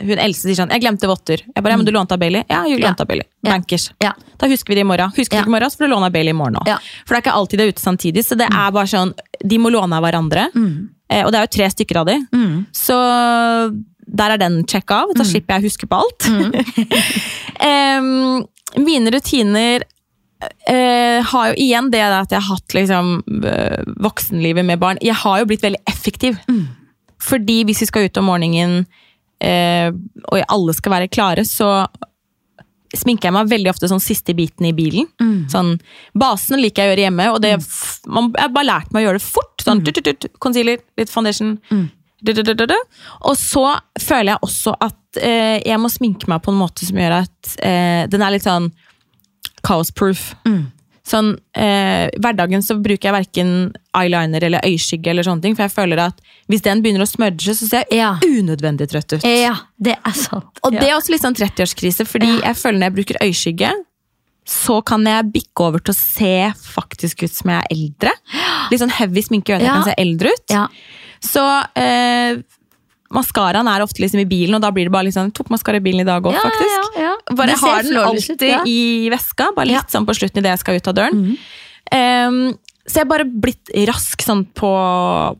Hun 0.00 0.18
eldste 0.18 0.48
sier 0.48 0.54
sånn 0.64 0.70
'Jeg 0.70 0.80
glemte 0.80 1.08
votter'. 1.10 1.42
Jeg 1.44 1.62
bare, 1.62 1.70
ja, 1.72 1.76
men 1.76 1.84
du 1.84 1.92
lånte 1.92 2.12
av 2.12 2.18
Bailey? 2.20 2.44
Ja, 2.48 2.62
jeg 2.64 2.78
Mm. 2.78 2.84
Lånte 2.86 3.00
av 3.00 3.06
Bailey. 3.08 3.24
Bankers. 3.42 3.90
Ja. 4.00 4.12
Da 4.38 4.46
husker 4.46 4.68
vi 4.68 4.74
det 4.76 4.80
i 4.80 4.84
morgen. 4.84 5.10
Husker 5.10 5.36
vi 5.36 5.42
ikke 5.42 5.46
i 5.48 5.50
morgen, 5.50 5.68
så 5.70 5.76
får 5.76 5.88
du 5.88 5.94
låne 5.94 6.06
av 6.06 6.12
Bailey 6.12 6.30
i 6.30 6.32
morgen 6.32 6.54
òg. 6.54 6.66
Ja. 6.68 6.78
For 7.04 7.14
det 7.14 7.26
er 7.26 7.30
ikke 7.30 7.36
alltid 7.36 7.58
det 7.58 7.60
er 7.66 7.72
ute 7.72 7.82
samtidig. 7.82 8.24
Så 8.24 8.36
det 8.38 8.46
er 8.48 8.70
bare 8.70 8.86
sånn, 8.86 9.12
de 9.44 9.58
må 9.58 9.70
låne 9.70 9.92
av 9.92 10.02
hverandre. 10.04 10.86
Eh, 11.10 11.24
og 11.24 11.32
det 11.32 11.38
er 11.38 11.46
jo 11.46 11.56
tre 11.58 11.68
stykker 11.70 11.96
av 11.96 12.06
de. 12.06 12.26
Mm. 12.32 12.66
Så 12.72 13.82
der 14.08 14.34
er 14.34 14.40
den 14.40 14.62
sjekka 14.68 15.02
av. 15.04 15.14
Da 15.14 15.24
slipper 15.28 15.58
jeg 15.58 15.64
å 15.64 15.68
huske 15.68 15.88
på 15.90 15.98
alt. 16.00 16.28
Em, 17.60 18.44
mine 18.78 19.10
rutiner 19.10 19.82
uh, 19.82 21.18
har 21.32 21.48
jo 21.50 21.54
igjen 21.58 21.90
det 21.92 22.02
at 22.04 22.30
jeg 22.34 22.40
har 22.44 22.54
hatt 22.56 22.76
liksom, 22.76 23.14
uh, 23.44 23.80
voksenlivet 24.04 24.64
med 24.68 24.78
barn. 24.82 25.00
Jeg 25.04 25.16
har 25.24 25.40
jo 25.42 25.48
blitt 25.50 25.64
veldig 25.64 25.82
effektiv. 25.90 26.38
Fordi 27.28 27.64
hvis 27.66 27.80
vi 27.82 27.88
skal 27.90 28.06
ut 28.06 28.20
om 28.20 28.28
morgenen, 28.30 28.84
uh, 29.42 29.90
og 30.30 30.44
alle 30.48 30.76
skal 30.78 30.94
være 30.94 31.10
klare, 31.10 31.44
så 31.48 31.86
sminker 32.96 33.28
jeg 33.28 33.34
meg 33.36 33.50
veldig 33.50 33.68
ofte 33.74 33.88
sånn 33.90 34.00
siste 34.00 34.32
biten 34.38 34.64
i 34.64 34.72
bilen. 34.72 35.04
Sånn, 35.52 35.74
basen 36.16 36.62
liker 36.62 36.82
jeg 36.86 36.88
å 36.88 36.92
gjøre 36.94 37.02
hjemme, 37.08 37.26
og 37.34 37.42
det, 37.44 37.50
f- 37.60 37.98
man, 38.08 38.30
jeg 38.32 38.46
har 38.46 38.54
bare 38.54 38.64
lært 38.70 38.94
meg 38.94 39.02
å 39.02 39.06
gjøre 39.10 39.20
det 39.20 39.26
fort. 39.26 39.60
Sånn, 39.60 39.82
tut, 39.84 39.98
tut, 39.98 40.08
tut, 40.22 40.30
concealer, 40.40 40.80
litt 40.96 41.10
foundation. 41.12 41.58
Du. 41.68 41.90
Og 43.28 43.36
så 43.38 43.64
føler 44.00 44.32
jeg 44.34 44.42
også 44.42 44.74
at 44.80 45.20
eh, 45.22 45.58
jeg 45.64 45.78
må 45.80 45.90
sminke 45.92 46.28
meg 46.30 46.42
på 46.42 46.50
en 46.52 46.58
måte 46.60 46.86
som 46.88 46.98
gjør 46.98 47.20
at 47.22 47.54
eh, 47.62 48.06
den 48.10 48.24
er 48.24 48.34
litt 48.34 48.46
sånn 48.46 48.70
kaosproof. 49.66 50.32
Mm. 50.46 50.66
Sånn, 51.08 51.30
eh, 51.56 52.10
hverdagen 52.20 52.60
så 52.64 52.76
bruker 52.82 53.08
jeg 53.08 53.14
verken 53.16 53.52
eyeliner 53.96 54.44
eller 54.44 54.66
øyeskygge, 54.66 55.08
eller 55.14 55.24
sånne 55.24 55.40
ting, 55.46 55.54
for 55.56 55.64
jeg 55.64 55.72
føler 55.72 56.02
at 56.04 56.18
hvis 56.52 56.64
den 56.66 56.82
begynner 56.84 57.06
å 57.06 57.08
smudge, 57.08 57.54
så 57.56 57.68
ser 57.68 57.84
jeg 57.88 58.00
Ja. 58.02 58.10
unødvendig 58.20 58.90
trøtt 58.92 59.16
ut. 59.16 59.24
Ja, 59.24 59.54
det 59.80 59.96
er 59.96 60.12
sant. 60.12 60.60
Og 60.62 60.74
ja. 60.74 60.80
det 60.80 60.88
er 60.90 60.96
også 60.98 61.14
litt 61.14 61.24
sånn 61.24 61.38
30-årskrise, 61.38 62.04
fordi 62.04 62.28
Ja. 62.28 62.50
jeg 62.50 62.56
føler 62.60 62.78
når 62.78 62.86
jeg 62.90 62.96
bruker 62.98 63.22
øyeskygge, 63.24 63.72
så 64.48 64.84
kan 64.84 65.04
jeg 65.04 65.32
bikke 65.32 65.64
over 65.64 65.78
til 65.78 65.92
å 65.92 65.96
se 65.96 66.52
faktisk 66.56 67.22
ut 67.24 67.32
som 67.32 67.50
jeg 67.52 67.64
er 67.64 67.74
eldre. 67.74 68.12
Litt 68.70 68.80
sånn 68.80 68.96
heavy 68.96 69.22
sminke 69.22 69.52
gjør 69.52 69.60
at 69.60 69.64
jeg 69.64 69.76
kan 69.76 69.88
se 69.88 69.96
eldre 69.98 70.28
ut. 70.36 70.46
Så 71.24 71.42
eh, 71.78 72.38
maskaraen 73.14 73.68
er 73.72 73.82
ofte 73.84 74.02
liksom 74.04 74.20
i 74.22 74.28
bilen, 74.28 74.54
og 74.58 74.62
da 74.64 74.70
blir 74.74 74.88
det 74.88 74.92
bare 74.94 75.08
liksom 75.08 75.30
Tok 75.36 75.48
maskara 75.54 75.80
i 75.80 75.84
bilen 75.84 76.02
i 76.04 76.08
dag 76.08 76.24
òg, 76.28 76.34
Ja, 76.36 76.44
faktisk. 76.44 76.74
ja, 76.98 77.04
ja. 77.08 77.34
Bare 77.34 77.56
har 77.60 77.82
den 77.82 77.96
alltid 78.02 78.42
ut, 78.42 78.68
i 78.68 79.08
veska, 79.12 79.50
bare 79.56 79.70
litt 79.72 79.92
sånn 79.94 80.06
på 80.08 80.16
slutten 80.16 80.42
idet 80.42 80.54
jeg 80.56 80.64
skal 80.64 80.80
ut 80.80 80.90
av 80.92 80.98
døren. 80.98 81.22
Em, 81.92 82.40
så 82.88 83.00
jeg 83.00 83.04
har 83.06 83.10
bare 83.10 83.24
blitt 83.28 83.70
rask 83.88 84.22
sånn 84.24 84.46
på, 84.56 84.72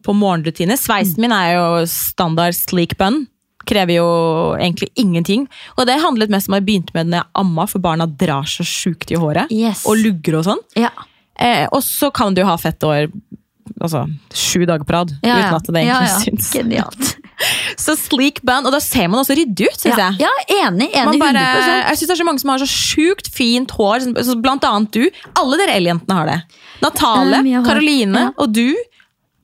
på 0.04 0.14
morgenrutine. 0.16 0.76
Sveisen 0.80 1.20
min 1.24 1.32
er 1.32 1.54
jo 1.56 1.66
standard 1.88 2.56
sleek 2.56 2.96
bun. 3.00 3.22
Krever 3.68 3.98
jo 3.98 4.08
egentlig 4.56 4.88
ingenting. 5.00 5.46
Og 5.76 5.86
det 5.88 5.98
handlet 6.00 6.32
mest 6.32 6.48
om 6.48 6.56
at 6.56 6.62
jeg 6.62 6.68
begynte 6.68 6.94
med 6.96 7.06
den 7.06 7.14
når 7.16 7.22
jeg 7.24 7.30
amma, 7.42 7.66
for 7.68 7.84
barna 7.84 8.06
drar 8.08 8.48
så 8.48 8.64
sjukt 8.68 9.12
i 9.12 9.16
håret. 9.20 9.52
Yes. 9.52 9.84
Og 9.88 10.00
lugger 10.00 10.38
og 10.40 10.46
sånn. 10.48 10.62
Ja. 10.76 10.92
Eh, 11.40 11.66
og 11.72 11.82
så 11.84 12.08
kan 12.12 12.36
du 12.36 12.42
ha 12.48 12.56
fett 12.60 12.84
år 12.84 13.08
altså, 13.80 14.04
sju 14.34 14.64
dager 14.68 14.84
på 14.88 14.94
rad 14.96 15.12
Ja, 15.22 15.36
uten 15.38 15.56
at 15.58 15.66
det 15.68 15.82
egentlig 15.82 16.10
ja, 16.10 16.18
syns. 16.24 16.50
Genialt. 16.54 17.14
Så 17.78 17.94
sleek 17.94 18.40
bun, 18.42 18.66
og 18.66 18.72
da 18.74 18.80
ser 18.82 19.06
man 19.12 19.20
også 19.22 19.36
ryddig 19.38 19.68
ut, 19.70 19.78
syns 19.78 19.94
Ja, 20.00 20.08
jeg. 20.10 20.26
ja, 20.26 20.64
enig. 20.66 20.88
Enig 20.90 21.20
bare, 21.22 21.38
100 21.38 21.76
jeg 21.88 21.98
synes 22.00 22.08
det 22.08 22.14
er 22.16 22.20
så 22.22 22.26
mange 22.26 22.42
som 22.42 22.50
har 22.50 22.62
så 22.64 22.66
sjukt 22.70 23.28
fint 23.30 23.70
hår, 23.78 24.08
blant 24.42 24.64
annet 24.66 24.90
du. 24.96 25.04
Alle 25.38 25.58
dere 25.60 25.76
L-jentene 25.78 26.16
har 26.18 26.26
det. 26.32 26.38
Natale, 26.82 27.42
Eh. 27.46 27.62
Karoline 27.66 28.24
Ja. 28.26 28.32
og 28.36 28.52
du. 28.52 28.74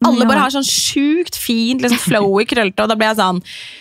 Alle 0.04 0.26
bare 0.28 0.42
har 0.42 0.50
sånn 0.52 0.66
sjukt 0.66 1.38
fint, 1.38 1.80
liksom 1.80 1.96
flowy, 2.02 2.44
krøllete, 2.50 2.82
og 2.82 2.90
da 2.90 2.96
blir 2.98 3.08
jeg 3.14 3.16
sånn 3.22 3.38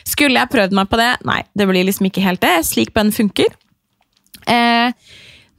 Skulle 0.08 0.40
jeg 0.40 0.50
prøvd 0.54 0.72
meg 0.78 0.88
på 0.94 1.00
det? 1.02 1.10
Nei, 1.28 1.42
det 1.58 1.68
blir 1.68 1.84
liksom 1.90 2.08
ikke 2.08 2.22
helt 2.24 2.40
det. 2.46 2.54
Sleek 2.70 2.94
bønn 2.96 3.12
funker. 3.12 3.50
Eh, 4.48 4.92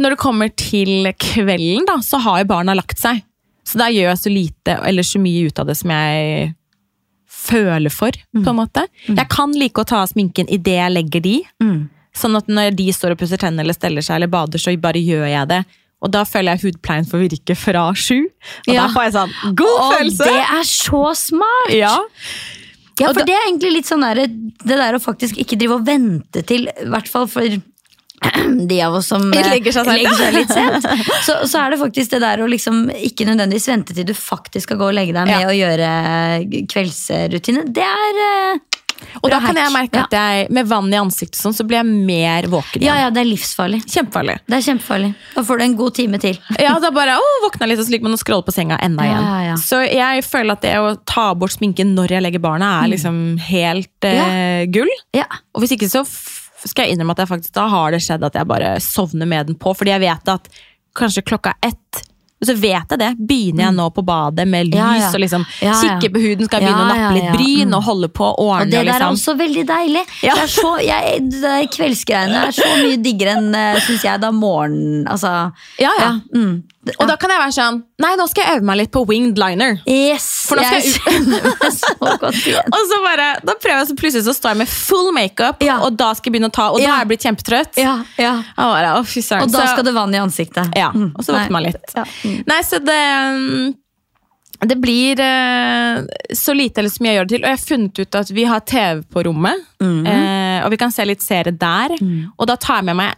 når 0.00 0.14
det 0.14 0.18
kommer 0.22 0.48
til 0.56 1.06
kvelden, 1.20 1.84
da, 1.86 1.98
så 2.02 2.18
har 2.22 2.40
jo 2.42 2.48
barna 2.50 2.74
lagt 2.78 2.98
seg. 3.02 3.20
Så 3.64 3.78
da 3.80 3.86
gjør 3.92 4.10
jeg 4.12 4.18
så 4.20 4.30
lite, 4.32 4.74
eller 4.84 5.02
så 5.08 5.20
mye 5.22 5.46
ut 5.48 5.58
av 5.62 5.66
det 5.70 5.76
som 5.80 5.90
jeg 5.90 6.54
føler 7.34 7.92
for, 7.92 8.16
på 8.36 8.50
en 8.52 8.58
måte. 8.58 8.86
Jeg 9.08 9.28
kan 9.32 9.52
like 9.58 9.80
å 9.82 9.86
ta 9.88 10.02
av 10.04 10.10
sminken 10.12 10.48
idet 10.52 10.76
jeg 10.78 10.92
legger 10.94 11.24
de. 11.24 11.36
Mm. 11.62 11.78
Sånn 12.14 12.36
at 12.38 12.46
når 12.48 12.76
de 12.78 12.86
står 12.94 13.14
og 13.16 13.18
pusser 13.24 13.40
tennene 13.40 13.64
eller 13.64 13.76
steller 13.76 14.04
seg 14.04 14.20
eller 14.20 14.30
bader, 14.32 14.60
så 14.62 14.74
bare 14.80 15.00
gjør 15.02 15.26
jeg 15.28 15.48
det. 15.50 15.62
Og 16.04 16.12
da 16.12 16.22
føler 16.28 16.54
jeg 16.58 16.68
hudpleien 16.74 17.06
får 17.08 17.22
virke 17.24 17.56
fra 17.56 17.86
sju. 17.96 18.26
Og 18.68 18.74
Ja. 18.74 18.86
da 18.86 18.88
får 18.92 19.02
jeg 19.08 19.12
sånn 19.16 19.34
god 19.56 19.80
Og 19.80 19.94
følelse! 19.96 20.24
det 20.28 20.44
er 20.58 20.64
så 20.68 21.02
smart! 21.16 21.72
Ja. 21.72 21.94
Ja, 23.00 23.08
for 23.08 23.14
da- 23.20 23.24
det 23.26 23.34
er 23.34 23.48
egentlig 23.48 23.72
litt 23.72 23.86
sånn 23.88 24.04
der, 24.04 24.26
det 24.28 24.76
der 24.78 24.94
å 24.94 25.02
faktisk 25.02 25.36
ikke 25.42 25.58
drive 25.58 25.80
og 25.80 25.86
vente 25.86 26.44
til, 26.46 26.68
i 26.68 26.84
hvert 26.86 27.08
fall 27.08 27.26
for 27.26 27.42
de 28.70 28.78
av 28.86 28.94
oss 28.94 29.08
som 29.10 29.24
eh, 29.34 29.48
Legger 29.50 29.74
seg 29.74 29.88
legger 29.90 30.14
seg 30.18 30.36
litt 30.36 30.52
sent, 30.54 30.86
så, 31.26 31.40
så 31.50 31.64
er 31.64 31.74
det 31.74 31.80
faktisk 31.82 32.14
det 32.14 32.20
der 32.24 32.44
å 32.44 32.50
liksom 32.50 32.86
ikke 32.94 33.26
nødvendigvis 33.28 33.68
vente 33.72 33.96
til 33.96 34.06
du 34.08 34.14
faktisk 34.16 34.68
skal 34.70 34.80
gå 34.80 34.90
og 34.92 34.96
legge 34.96 35.16
deg 35.16 35.26
med 35.28 35.42
Ja. 35.42 35.50
å 35.50 35.56
gjøre 35.58 35.88
kveldsrutine. 36.72 37.66
Det 37.74 37.84
er 37.84 38.20
eh, 38.28 38.62
Og 39.20 39.28
da 39.30 39.38
kan 39.42 39.58
jeg 39.58 39.72
merke 39.74 40.04
at 40.06 40.14
jeg, 40.14 40.46
med 40.54 40.68
vann 40.70 40.88
i 40.94 40.96
ansiktet 40.96 41.36
sånn, 41.40 41.52
så 41.56 41.66
blir 41.68 41.80
jeg 41.82 41.90
mer 42.08 42.46
våken 42.52 42.82
Ja, 42.84 42.94
ja, 43.02 43.10
det 43.12 43.24
er 43.24 43.28
livsfarlig. 43.28 43.82
Kjempefarlig. 43.90 44.38
Det 44.48 44.56
er 44.60 44.64
kjempefarlig. 44.68 45.10
Da 45.34 45.44
får 45.44 45.60
du 45.60 45.64
en 45.66 45.76
god 45.82 45.96
time 45.98 46.20
til. 46.22 46.38
Ja, 46.64 46.76
da 46.80 46.90
bare 46.94 47.18
å, 47.20 47.26
våkna 47.44 47.68
litt, 47.68 47.82
og 47.82 47.88
så 47.88 47.92
ligger 47.94 48.08
man 48.08 48.16
og 48.16 48.22
scroller 48.22 48.46
på 48.46 48.54
senga 48.54 48.78
enda 48.84 49.04
igjen. 49.08 49.26
ja, 49.28 49.40
ja. 49.50 49.56
Så 49.60 49.82
jeg 49.84 50.24
føler 50.26 50.56
at 50.56 50.64
det 50.64 50.74
å 50.80 50.94
ta 51.10 51.26
bort 51.38 51.56
sminken 51.58 51.92
når 51.98 52.16
jeg 52.16 52.24
legger 52.28 52.42
barna, 52.46 52.70
er 52.84 52.94
liksom 52.94 53.18
helt 53.50 54.08
eh, 54.08 54.64
gull. 54.72 54.90
Og 55.54 55.62
hvis 55.62 55.74
ikke 55.76 55.90
så 55.90 56.02
skal 56.64 56.86
jeg 56.88 56.96
innrømme 56.96 57.14
at 57.16 57.24
jeg 57.24 57.28
faktisk, 57.34 57.52
da 57.56 57.68
har 57.72 57.94
det 57.94 58.02
skjedd 58.04 58.24
at 58.24 58.34
jeg 58.40 58.48
bare 58.50 58.74
sovner 58.80 59.28
med 59.28 59.46
den 59.52 59.60
på, 59.60 59.74
fordi 59.76 59.94
jeg 59.94 60.04
vet 60.06 60.34
at 60.38 60.50
kanskje 60.96 61.24
klokka 61.26 61.54
ett 61.64 62.04
så 62.44 62.52
vet 62.60 62.90
jeg 62.92 62.98
det. 63.00 63.06
Begynner 63.24 63.62
jeg 63.64 63.72
nå 63.72 63.84
på 63.94 64.02
badet 64.04 64.44
med 64.50 64.66
lys 64.68 64.76
Ja, 64.76 64.88
ja. 64.98 65.06
og 65.14 65.20
liksom 65.22 65.44
Ja, 65.64 65.76
kikke 65.80 66.10
på 66.12 66.20
huden, 66.20 66.44
skal 66.44 66.60
jeg 66.60 66.68
begynne 66.68 66.82
å 66.82 66.88
Ja, 66.90 66.96
ja, 66.98 67.06
nappe 67.06 67.14
litt 67.16 67.30
bryn 67.38 67.70
Mm. 67.70 67.76
og 67.78 67.82
holde 67.86 68.08
på 68.12 68.26
å 68.26 68.34
ordne 68.42 68.66
Og 68.66 68.68
det 68.74 68.82
der 68.82 68.90
er 68.90 68.98
liksom. 69.00 69.14
også 69.16 69.34
veldig 69.38 69.64
deilig. 69.70 70.02
Ja. 70.26 70.34
Det 70.34 70.42
er 70.42 70.52
så, 70.52 70.72
jeg, 70.84 71.22
det 71.30 71.54
kveldsgreiene 71.72 72.42
er 72.50 72.52
så 72.58 72.68
mye 72.82 72.98
diggere 73.00 73.36
enn, 73.38 73.48
uh, 73.54 73.80
syns 73.86 74.04
jeg, 74.04 74.20
da 74.20 74.30
morgenen 74.34 75.06
Altså. 75.08 75.32
Ja, 75.80 75.94
ja. 76.02 76.10
mm. 76.34 76.52
Og 77.00 77.08
da 77.08 77.16
kan 77.16 77.30
jeg 77.32 77.40
være 77.40 77.54
sånn 77.56 77.76
Nei, 78.02 78.10
nå 78.18 78.26
skal 78.28 78.44
jeg 78.44 78.58
øve 78.58 78.66
meg 78.68 78.76
litt 78.82 78.90
på 78.92 79.02
winged 79.08 79.38
liner. 79.40 79.78
Yes! 79.88 80.26
For 80.48 80.58
nå 80.60 80.64
skal 80.66 80.80
jeg 80.82 80.96
jeg 81.62 81.72
så 81.80 81.92
godt 82.00 82.40
igjen. 82.42 82.72
Og 82.76 82.88
så 82.90 82.98
bare, 83.04 83.28
da 83.46 83.54
prøver 83.60 83.78
jeg, 83.78 83.88
så 83.92 83.96
plutselig 84.00 84.24
så 84.26 84.34
står 84.36 84.54
jeg 84.54 84.60
med 84.64 84.72
full 84.72 85.12
makeup, 85.16 85.62
Ja. 85.64 85.78
og 85.86 85.96
da 85.96 86.10
skal 86.14 86.28
jeg 86.30 86.34
begynne 86.36 86.50
å 86.52 86.56
ta 86.58 86.66
Og 86.72 86.78
da 86.80 86.84
Ja. 86.84 86.96
er 86.96 87.04
jeg 87.04 87.10
blitt 87.14 87.24
kjempetrøtt. 87.28 87.78
Ja, 87.80 87.94
ja. 88.20 88.34
Og, 88.58 88.74
bare, 88.74 88.92
fy. 89.08 89.22
Og 89.38 89.48
da 89.54 89.62
Så- 89.62 89.70
skal 89.72 89.84
det 89.88 89.94
vann 89.94 90.14
i 90.14 90.18
ansiktet. 90.20 90.74
Ja, 90.76 90.90
Mm. 90.92 91.12
og 91.16 91.24
så 91.24 91.32
våkner 91.32 91.50
man 91.50 91.62
litt. 91.70 91.94
Ja. 91.94 92.04
Mm. 92.24 92.44
Nei, 92.46 92.60
så 92.62 92.78
det 92.84 93.00
mm, 93.38 93.74
Det 94.64 94.76
blir 94.80 95.18
eh, 95.20 96.04
så 96.32 96.54
lite 96.54 96.78
eller 96.80 96.88
så 96.90 97.02
mye 97.02 97.10
jeg 97.12 97.18
gjør 97.18 97.26
det 97.28 97.34
til. 97.34 97.42
Og 97.44 97.48
jeg 97.50 97.58
har 97.58 97.66
funnet 97.66 97.98
ut 97.98 98.14
at 98.14 98.30
vi 98.30 98.44
har 98.44 98.60
TV 98.60 99.02
på 99.12 99.24
rommet, 99.26 99.64
mm. 99.82 100.06
eh, 100.06 100.64
og 100.64 100.70
vi 100.70 100.76
kan 100.80 100.92
se 100.94 101.04
litt 101.04 101.20
serie 101.22 101.52
der. 101.52 101.96
Og 102.38 102.46
da 102.46 102.56
tar 102.56 102.76
jeg 102.80 102.84
med 102.84 102.96
meg 102.96 103.14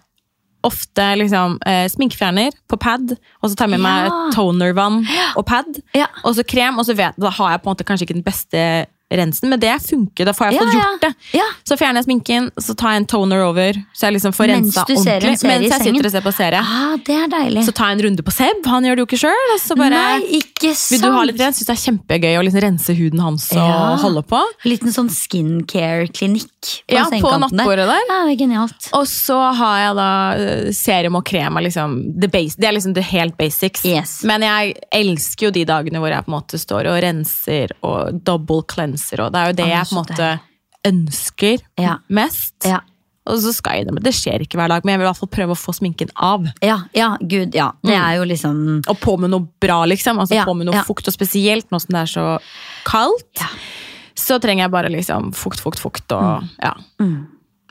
ofte 0.66 1.04
liksom, 1.20 1.56
eh, 1.66 1.86
sminkefjerner 1.92 2.50
på 2.68 2.78
pad, 2.82 3.14
og 3.42 3.48
så 3.50 3.54
tar 3.56 3.68
jeg 3.70 3.76
med 3.78 3.84
meg 3.86 4.10
Ja. 4.10 4.18
tonervann 4.34 5.00
og 5.38 5.46
pad. 5.46 5.80
Ja. 5.96 6.06
Og 6.24 6.34
så 6.36 6.44
krem, 6.46 6.78
og 6.78 6.86
så 6.88 6.96
vet, 6.98 7.16
da 7.20 7.30
har 7.30 7.54
jeg 7.54 7.62
på 7.62 7.70
en 7.70 7.76
måte 7.76 7.86
kanskje 7.88 8.08
ikke 8.08 8.18
den 8.18 8.26
beste 8.26 8.62
rensen, 9.12 9.48
men 9.48 9.60
det 9.60 9.74
funker. 9.82 10.24
Da 10.26 10.32
får 10.34 10.46
jeg 10.50 10.54
Ja, 10.56 10.60
fått 10.64 10.74
gjort 10.74 11.00
det. 11.00 11.10
Ja. 11.38 11.44
Så 11.68 11.76
fjerner 11.78 12.00
jeg 12.02 12.04
sminken, 12.08 12.50
så 12.58 12.74
tar 12.74 12.90
jeg 12.96 12.96
en 13.02 13.06
toner 13.06 13.42
over, 13.46 13.72
så 13.94 14.08
jeg 14.08 14.16
liksom 14.16 14.32
får 14.34 14.48
rensa 14.50 14.84
du 14.86 14.96
ser 14.96 15.20
en 15.22 15.22
ordentlig. 15.22 15.38
serie 15.38 15.60
Mens 15.60 15.70
jeg 15.70 15.80
sitter 15.86 16.06
og 16.06 16.12
ser 16.16 16.24
på 16.26 16.32
serie. 16.34 16.60
Ah, 16.60 16.96
det 17.06 17.14
er 17.14 17.28
deilig. 17.28 17.64
Så 17.68 17.72
ta 17.72 17.90
en 17.94 18.02
runde 18.02 18.22
på 18.26 18.32
Seb, 18.34 18.66
han 18.66 18.82
gjør 18.84 18.96
det 18.96 19.04
jo 19.04 19.06
ikke 19.06 19.20
sjøl. 19.22 19.52
Så 19.62 19.76
bare 19.78 19.90
Nei, 19.90 20.40
ikke 20.42 20.74
sant. 20.74 20.90
vil 20.90 21.00
du 21.06 21.12
ha 21.14 21.22
litt 21.24 21.38
rens? 21.40 21.56
syns 21.60 21.66
det 21.70 21.76
er 21.76 21.84
kjempegøy 21.86 22.34
å 22.40 22.42
liksom 22.48 22.62
rense 22.66 22.96
huden 22.98 23.20
hans 23.20 23.46
og 23.52 23.58
Ja. 23.62 23.96
holde 24.02 24.22
på. 24.26 24.42
Liten 24.64 24.90
sånn 24.92 25.08
skincare-klinikk 25.08 26.50
på 26.88 26.94
Ja, 26.94 27.04
på 27.04 27.30
nattbordet 27.40 27.86
der. 27.86 28.02
Ja, 28.08 28.24
det 28.26 28.34
er 28.34 28.40
genialt. 28.46 28.88
Og 28.92 29.06
så 29.06 29.36
har 29.54 29.78
jeg 29.84 29.96
da 29.96 30.08
eh, 30.34 30.72
serum 30.72 31.16
og 31.20 31.24
krem. 31.24 31.54
Liksom, 31.62 32.20
the 32.20 32.28
base, 32.28 32.56
det 32.58 32.68
er 32.68 32.72
liksom 32.76 32.94
the 32.94 33.02
helt 33.02 33.36
basics. 33.38 33.84
Yes. 33.84 34.22
Men 34.24 34.42
jeg 34.42 34.74
elsker 34.92 35.46
jo 35.48 35.50
de 35.52 35.64
dagene 35.64 36.00
hvor 36.02 36.10
jeg 36.10 36.24
på 36.26 36.32
en 36.32 36.36
måte 36.40 36.58
står 36.60 36.86
og 36.90 37.00
renser 37.02 37.72
og 37.86 38.22
double 38.24 38.62
cleanser. 38.68 38.95
Og 39.26 39.32
det 39.32 39.40
er 39.40 39.46
jo 39.52 39.56
det 39.62 39.68
jeg 39.70 39.86
på 39.90 39.96
en 39.96 40.02
måte 40.04 40.28
ønsker 40.86 41.58
Ja. 41.80 41.96
mest. 42.08 42.54
Ja. 42.64 42.80
Og 43.26 43.40
så 43.42 43.50
skal 43.52 43.74
jeg 43.74 43.86
innrømme, 43.86 44.02
Det 44.04 44.12
skjer 44.14 44.40
ikke 44.44 44.54
hver 44.54 44.68
dag, 44.70 44.84
men 44.84 44.92
jeg 44.92 44.98
vil 45.00 45.06
i 45.06 45.10
hvert 45.10 45.18
fall 45.18 45.28
prøve 45.34 45.50
å 45.56 45.58
få 45.58 45.74
sminken 45.74 46.10
av. 46.14 46.46
Ja, 46.62 46.76
ja, 46.94 47.16
gud, 47.18 47.54
ja. 47.58 47.72
Det 47.82 47.94
er 47.96 48.16
jo 48.20 48.24
liksom 48.24 48.84
Og 48.88 49.00
på 49.00 49.16
med 49.18 49.30
noe 49.30 49.48
bra, 49.60 49.80
liksom. 49.84 50.20
Altså 50.22 50.34
Ja, 50.36 50.44
på 50.46 50.54
med 50.56 50.66
noe 50.66 50.76
ja. 50.78 50.84
fukt, 50.86 51.08
og 51.08 51.14
spesielt 51.14 51.66
nå 51.74 51.80
som 51.82 51.90
det 51.96 52.02
er 52.04 52.12
så 52.12 52.26
kaldt. 52.84 53.40
Ja. 53.40 53.48
Så 54.14 54.38
trenger 54.40 54.64
jeg 54.64 54.70
bare 54.70 54.88
liksom 54.88 55.32
fukt, 55.34 55.58
fukt, 55.60 55.80
fukt, 55.82 56.12
og 56.12 56.46
ja. 56.62 56.74
Mm. 57.02 57.26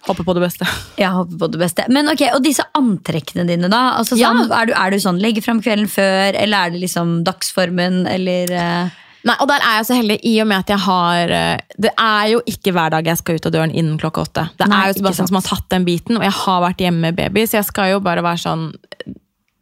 Håper 0.06 0.24
på 0.28 0.36
det 0.38 0.44
beste. 0.44 0.68
Ja, 1.02 1.14
håper 1.16 1.40
på 1.40 1.48
det 1.52 1.58
beste. 1.64 1.86
Men 1.90 2.08
ok, 2.12 2.22
Og 2.36 2.44
disse 2.44 2.62
antrekkene 2.78 3.48
dine, 3.48 3.70
da? 3.72 3.96
Altså, 3.98 4.18
Ja. 4.20 4.34
sånn, 4.34 4.52
er, 4.52 4.66
du, 4.68 4.74
er 4.74 4.92
du 4.92 4.98
sånn 5.02 5.20
legge 5.24 5.42
fram 5.42 5.62
kvelden 5.64 5.88
før, 5.90 6.36
eller 6.36 6.58
er 6.68 6.70
det 6.76 6.82
liksom 6.84 7.24
dagsformen, 7.24 8.06
eller 8.06 8.52
eh, 8.52 8.90
Nei, 9.26 9.36
og 9.42 9.50
der 9.50 9.64
er 9.66 9.80
jeg 9.80 9.88
så 9.88 9.98
heldig 9.98 10.20
i 10.30 10.36
og 10.44 10.50
med 10.52 10.62
at 10.62 10.72
jeg 10.76 10.82
har 10.86 11.32
eh, 11.34 11.76
Det 11.82 11.92
er 11.98 12.28
jo 12.36 12.42
ikke 12.46 12.76
hver 12.76 12.94
dag 12.94 13.08
jeg 13.10 13.22
skal 13.22 13.40
ut 13.40 13.48
av 13.50 13.56
døren 13.56 13.74
innen 13.74 14.00
klokka 14.02 14.26
åtte. 14.28 14.48
Det 14.60 14.70
Nei, 14.70 14.82
er 14.84 14.92
jo 14.92 15.00
Sebastian 15.00 15.32
som 15.32 15.40
har 15.40 15.48
tatt 15.48 15.70
den 15.74 15.88
biten, 15.88 16.20
og 16.20 16.26
jeg 16.28 16.36
har 16.44 16.66
vært 16.68 16.84
hjemme 16.86 17.10
med 17.10 17.18
baby, 17.18 17.48
så 17.50 17.60
jeg 17.60 17.70
skal 17.72 17.96
jo 17.96 18.04
bare 18.06 18.26
være 18.26 18.44
sånn 18.46 18.68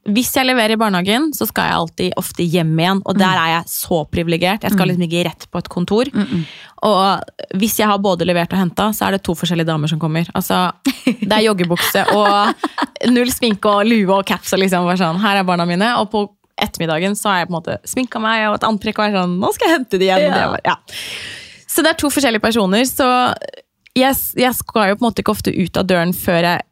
hvis 0.03 0.33
jeg 0.35 0.43
leverer 0.49 0.75
i 0.75 0.79
barnehagen, 0.79 1.29
så 1.31 1.45
skal 1.47 1.69
jeg 1.69 1.75
alltid 1.79 2.15
ofte 2.19 2.43
hjem 2.43 2.73
igjen. 2.75 2.99
Og 3.07 3.15
der 3.15 3.37
er 3.39 3.51
jeg 3.53 3.69
så 3.71 4.01
privilegert. 4.11 4.65
Jeg 4.65 4.75
skal 4.75 4.89
liksom 4.91 5.05
ikke 5.07 5.21
rett 5.29 5.45
på 5.47 5.61
et 5.61 5.69
kontor. 5.71 6.11
Og 6.83 7.55
hvis 7.61 7.77
jeg 7.79 7.87
har 7.87 8.01
både 8.03 8.27
levert 8.27 8.51
og 8.51 8.59
henta, 8.59 8.89
så 8.91 9.07
er 9.07 9.15
det 9.15 9.21
to 9.23 9.35
forskjellige 9.39 9.69
damer 9.69 9.87
som 9.87 10.01
kommer. 10.01 10.27
Altså, 10.35 10.73
Det 11.07 11.31
er 11.31 11.45
joggebukse 11.45 12.03
og 12.17 12.67
null 13.15 13.31
sminke 13.31 13.71
og 13.71 13.87
lue 13.87 14.11
og 14.11 14.27
caps. 14.27 14.51
Og 14.51 14.59
liksom 14.65 14.83
bare 14.89 14.99
sånn, 14.99 15.23
her 15.23 15.39
er 15.39 15.47
barna 15.47 15.69
mine. 15.69 15.93
Og 16.01 16.11
på 16.11 16.25
ettermiddagen 16.61 17.15
så 17.17 17.31
har 17.31 17.41
jeg 17.41 17.49
på 17.49 17.53
en 17.53 17.59
måte 17.59 17.77
sminka 17.89 18.21
meg 18.21 18.47
og 18.49 18.59
et 18.59 18.67
antrekk 18.67 18.99
og 18.99 19.07
er 19.07 19.17
sånn, 19.21 19.37
nå 19.41 19.49
skal 19.55 19.69
jeg 19.69 19.79
hente 19.79 19.99
de 20.01 20.09
igjen. 20.09 20.27
Ja. 20.27 20.49
Det 20.53 20.61
Ja. 20.69 20.75
Så 21.73 21.81
det 21.81 21.89
er 21.89 21.97
to 21.97 22.09
forskjellige 22.13 22.43
personer. 22.43 22.83
Så 22.85 23.07
jeg, 23.97 24.17
jeg 24.37 24.53
skal 24.53 24.91
jo 24.91 24.97
på 24.99 25.03
en 25.03 25.07
måte 25.07 25.23
ikke 25.23 25.33
ofte 25.33 25.53
ut 25.53 25.79
av 25.79 25.87
døren 25.89 26.13
før 26.13 26.45
jeg 26.45 26.65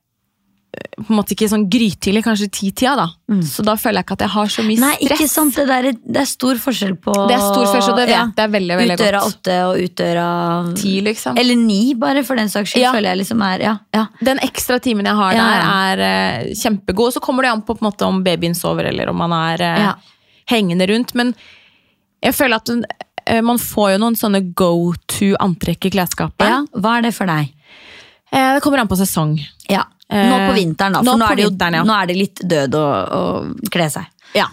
på 0.71 1.03
en 1.09 1.17
måte 1.17 1.33
ikke 1.35 1.49
sånn 1.51 1.65
grytidlig, 1.67 2.21
kanskje 2.23 2.45
ti-tida. 2.53 2.93
da. 2.95 3.37
Så 3.43 3.63
da 3.67 3.73
føler 3.75 3.99
jeg 3.99 4.05
ikke 4.05 4.15
at 4.15 4.21
jeg 4.23 4.31
har 4.31 4.51
så 4.53 4.63
mye 4.63 4.77
stress. 4.79 5.01
Nei, 5.01 5.09
ikke 5.09 5.27
sant. 5.27 5.55
Det, 5.57 5.65
der, 5.67 5.87
det 6.15 6.21
er 6.21 6.29
stor 6.29 6.61
forskjell 6.63 6.93
på 7.03 7.15
Det 7.27 7.35
er 7.35 7.43
stor 7.43 7.65
forskjell, 7.73 7.95
det 7.97 8.05
vet 8.07 8.13
Ja. 8.15 8.21
jeg 8.37 8.51
veldig 8.53 8.77
veldig 8.79 8.95
Utdøra 8.95 9.19
godt. 9.25 9.35
åtte 9.41 9.57
og 9.67 9.81
utdøra 9.83 10.27
Ti, 10.79 10.93
liksom. 11.09 11.37
Eller 11.43 11.55
ni, 11.59 11.81
bare 11.99 12.23
for 12.23 12.39
den 12.39 12.47
saks 12.53 12.71
skyld. 12.71 12.85
Ja. 12.85 12.93
føler 12.95 13.09
jeg 13.11 13.17
liksom 13.25 13.41
er 13.49 13.65
ja, 13.65 13.75
ja. 13.93 14.05
Den 14.23 14.39
ekstra 14.47 14.79
timen 14.79 15.05
jeg 15.11 15.15
har 15.19 15.33
der, 15.33 15.67
er 15.99 16.05
uh, 16.47 16.53
kjempegod. 16.55 17.07
Og 17.11 17.13
så 17.17 17.19
kommer 17.27 17.43
det 17.43 17.51
an 17.51 17.61
på, 17.67 17.75
på 17.75 17.83
måte, 17.89 18.07
om 18.07 18.23
babyen 18.23 18.55
sover, 18.55 18.87
eller 18.93 19.09
om 19.11 19.17
man 19.17 19.31
er 19.33 19.61
uh, 19.67 19.79
Ja. 19.89 19.93
hengende 20.55 20.87
rundt. 20.87 21.15
Men 21.15 21.35
jeg 22.23 22.33
føler 22.37 22.55
at 22.61 22.69
eh, 23.27 23.41
man 23.41 23.57
får 23.57 23.93
jo 23.97 23.97
noen 24.05 24.15
sånne 24.15 24.53
go 24.55 24.93
to 25.07 25.33
antrekk 25.39 25.85
i 25.89 25.91
klesskapet. 25.97 26.47
ja. 26.47 26.63
Hva 26.79 26.97
er 26.99 27.01
det 27.09 27.13
for 27.17 27.25
deg? 27.27 27.51
Eh, 28.31 28.53
det 28.55 28.63
kommer 28.63 28.83
an 28.83 28.89
på 28.91 28.99
sesong. 28.99 29.35
Ja. 29.71 29.85
Nå 30.11 30.39
på 30.49 30.55
vinteren, 30.57 30.97
da. 30.97 30.99
For 30.99 31.07
nå, 31.07 31.19
nå, 31.21 31.27
er 31.27 31.39
det 31.39 31.43
jo 31.45 31.51
vinteren, 31.53 31.77
ja. 31.79 31.83
nå 31.87 31.93
er 31.95 32.09
det 32.09 32.15
litt 32.17 32.41
død 32.43 32.73
å, 32.75 32.87
å 33.15 33.69
kle 33.71 33.85
seg. 33.93 34.09
Ja. 34.35 34.49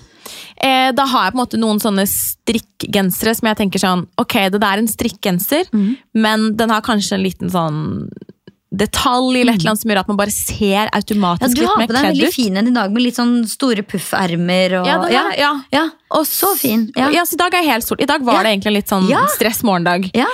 Eh, 0.58 0.90
da 0.94 1.06
har 1.06 1.26
jeg 1.26 1.34
på 1.34 1.38
en 1.38 1.42
måte 1.42 1.58
noen 1.58 1.80
sånne 1.82 2.04
strikkgensere 2.10 3.34
som 3.38 3.46
jeg 3.46 3.58
tenker 3.60 3.82
sånn 3.82 4.00
Ok, 4.18 4.34
det 4.50 4.58
der 4.58 4.72
er 4.72 4.82
en 4.82 4.90
strikkgenser, 4.90 5.68
mm. 5.70 5.90
men 6.18 6.48
den 6.58 6.72
har 6.74 6.82
kanskje 6.86 7.14
en 7.14 7.22
liten 7.22 7.52
sånn 7.52 7.78
detalj 8.70 9.40
eller 9.40 9.54
et 9.54 9.60
eller 9.62 9.70
annet 9.72 9.80
som 9.80 9.90
gjør 9.90 10.00
at 10.02 10.08
man 10.08 10.16
bare 10.20 10.30
ser 10.34 10.84
Ja, 10.84 10.90
automatisk 10.92 11.54
du 11.56 11.60
litt 11.62 11.68
har 11.70 11.78
mer 11.78 11.86
på 11.88 11.92
deg 11.94 11.98
en 11.98 12.04
kledd 12.04 12.16
veldig 12.18 12.28
ut. 12.28 12.34
fin 12.34 12.56
en 12.60 12.66
i 12.68 12.74
dag 12.76 12.92
med 12.92 13.02
litt 13.02 13.16
sånn 13.16 13.34
store 13.48 13.82
puffermer. 13.82 14.74
Og, 14.80 14.86
Ja, 14.86 14.98
den 14.98 15.16
er- 15.16 15.38
ja. 15.38 15.52
ja. 15.72 15.84
Og 16.10 16.24
Så 16.26 16.54
fin. 16.58 16.90
Ja. 16.96 17.08
Så 17.24 17.34
I 17.34 17.36
dag 17.36 17.54
er 17.54 17.62
jeg 17.62 17.70
helt 17.72 17.84
sort. 17.84 18.00
I 18.02 18.06
dag 18.06 18.22
var 18.22 18.42
det 18.44 18.52
egentlig 18.52 18.66
en 18.66 18.74
litt 18.74 18.88
sånn 18.88 19.08
Ja. 19.08 19.26
stress 19.26 19.62
morgendag. 19.62 20.10
ja. 20.14 20.26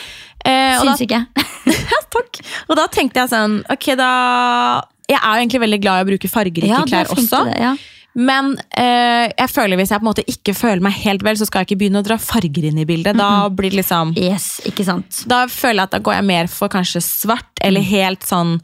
Eh, 0.45 0.79
Syns 0.81 1.01
ikke. 1.01 1.27
takk. 2.13 2.41
og 2.69 2.77
da 2.77 2.87
tenkte 2.89 3.15
jeg 3.23 3.31
sånn 3.31 3.63
Ok, 3.71 3.97
da 3.97 4.83
Jeg 5.09 5.17
er 5.23 5.31
jo 5.39 5.41
egentlig 5.47 5.61
veldig 5.63 5.81
glad 5.81 6.01
i 6.01 6.05
å 6.05 6.09
bruke 6.11 6.29
fargerike 6.29 6.69
du 6.69 6.83
er 6.83 7.05
klær 7.05 7.07
også. 7.15 7.45
det, 7.47 7.61
ja. 7.61 7.77
Men 8.15 8.53
eh, 8.79 9.27
jeg 9.33 9.51
føler 9.51 9.79
hvis 9.81 9.91
jeg 9.91 10.01
på 10.01 10.07
en 10.07 10.11
måte 10.13 10.25
ikke 10.31 10.55
føler 10.55 10.85
meg 10.85 10.95
helt 11.03 11.25
vel, 11.27 11.39
så 11.41 11.49
skal 11.49 11.63
jeg 11.65 11.73
ikke 11.73 11.81
begynne 11.83 12.03
å 12.03 12.07
dra 12.07 12.19
farger 12.23 12.69
inn 12.71 12.79
i 12.79 12.87
bildet. 12.87 13.19
Da 13.19 13.49
blir 13.51 13.75
det 13.75 13.81
liksom 13.83 14.15
Yes, 14.21 14.61
ikke 14.69 14.87
sant. 14.87 15.25
Da 15.31 15.45
føler 15.51 15.83
jeg 15.83 15.89
at 15.91 15.97
da 15.97 16.03
går 16.07 16.19
jeg 16.21 16.29
mer 16.31 16.51
for 16.53 16.71
kanskje 16.73 17.03
svart, 17.05 17.51
eller 17.65 17.85
helt 17.85 18.27
sånn 18.29 18.61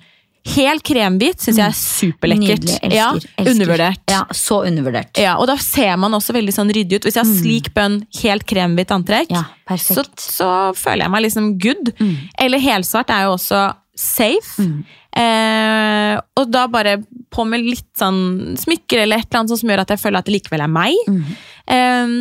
Helt 0.55 0.81
kremhvit 0.89 1.43
syns 1.45 1.59
jeg 1.61 1.69
er 1.69 1.75
superlekkert. 1.77 2.63
Nydelig. 2.65 2.79
Elsker. 2.81 2.95
ja, 2.97 3.09
elsker. 3.13 3.51
Undervurdert. 3.53 4.01
Ja, 4.09 4.21
så 4.33 4.57
undervurdert. 4.65 5.19
Ja, 5.21 5.35
og 5.37 5.45
da 5.51 5.57
ser 5.61 5.99
man 6.01 6.17
også 6.17 6.33
veldig 6.33 6.55
sånn 6.57 6.73
ryddig 6.73 6.97
ut. 6.97 7.05
Hvis 7.11 7.19
jeg 7.19 7.27
har 7.29 7.35
slik 7.43 7.69
bønn, 7.77 7.99
helt 8.23 8.47
kremhvitt 8.49 8.95
antrekk, 8.97 9.35
Ja, 9.37 9.45
så, 9.77 10.07
så 10.17 10.49
føler 10.81 11.05
jeg 11.05 11.13
meg 11.13 11.27
liksom 11.27 11.51
good. 11.61 11.93
Eller 12.41 12.65
helsvart 12.65 13.13
er 13.13 13.29
jo 13.29 13.35
også 13.37 13.61
safe. 14.01 14.65
Mm. 14.65 14.81
Eh, 15.11 16.15
og 16.39 16.51
da 16.53 16.67
bare 16.71 17.01
på 17.31 17.45
med 17.47 17.65
litt 17.65 17.89
sånn 17.99 18.57
smykker 18.59 19.03
eller 19.03 19.21
et 19.21 19.29
eller 19.31 19.43
annet 19.43 19.61
som 19.61 19.71
gjør 19.71 19.83
at 19.83 19.95
jeg 19.95 20.03
føler 20.03 20.23
at 20.23 20.29
det 20.29 20.37
likevel 20.37 20.65
er 20.65 20.73
meg. 20.73 21.11
Mm. 21.11 21.37
Eh, 21.77 22.15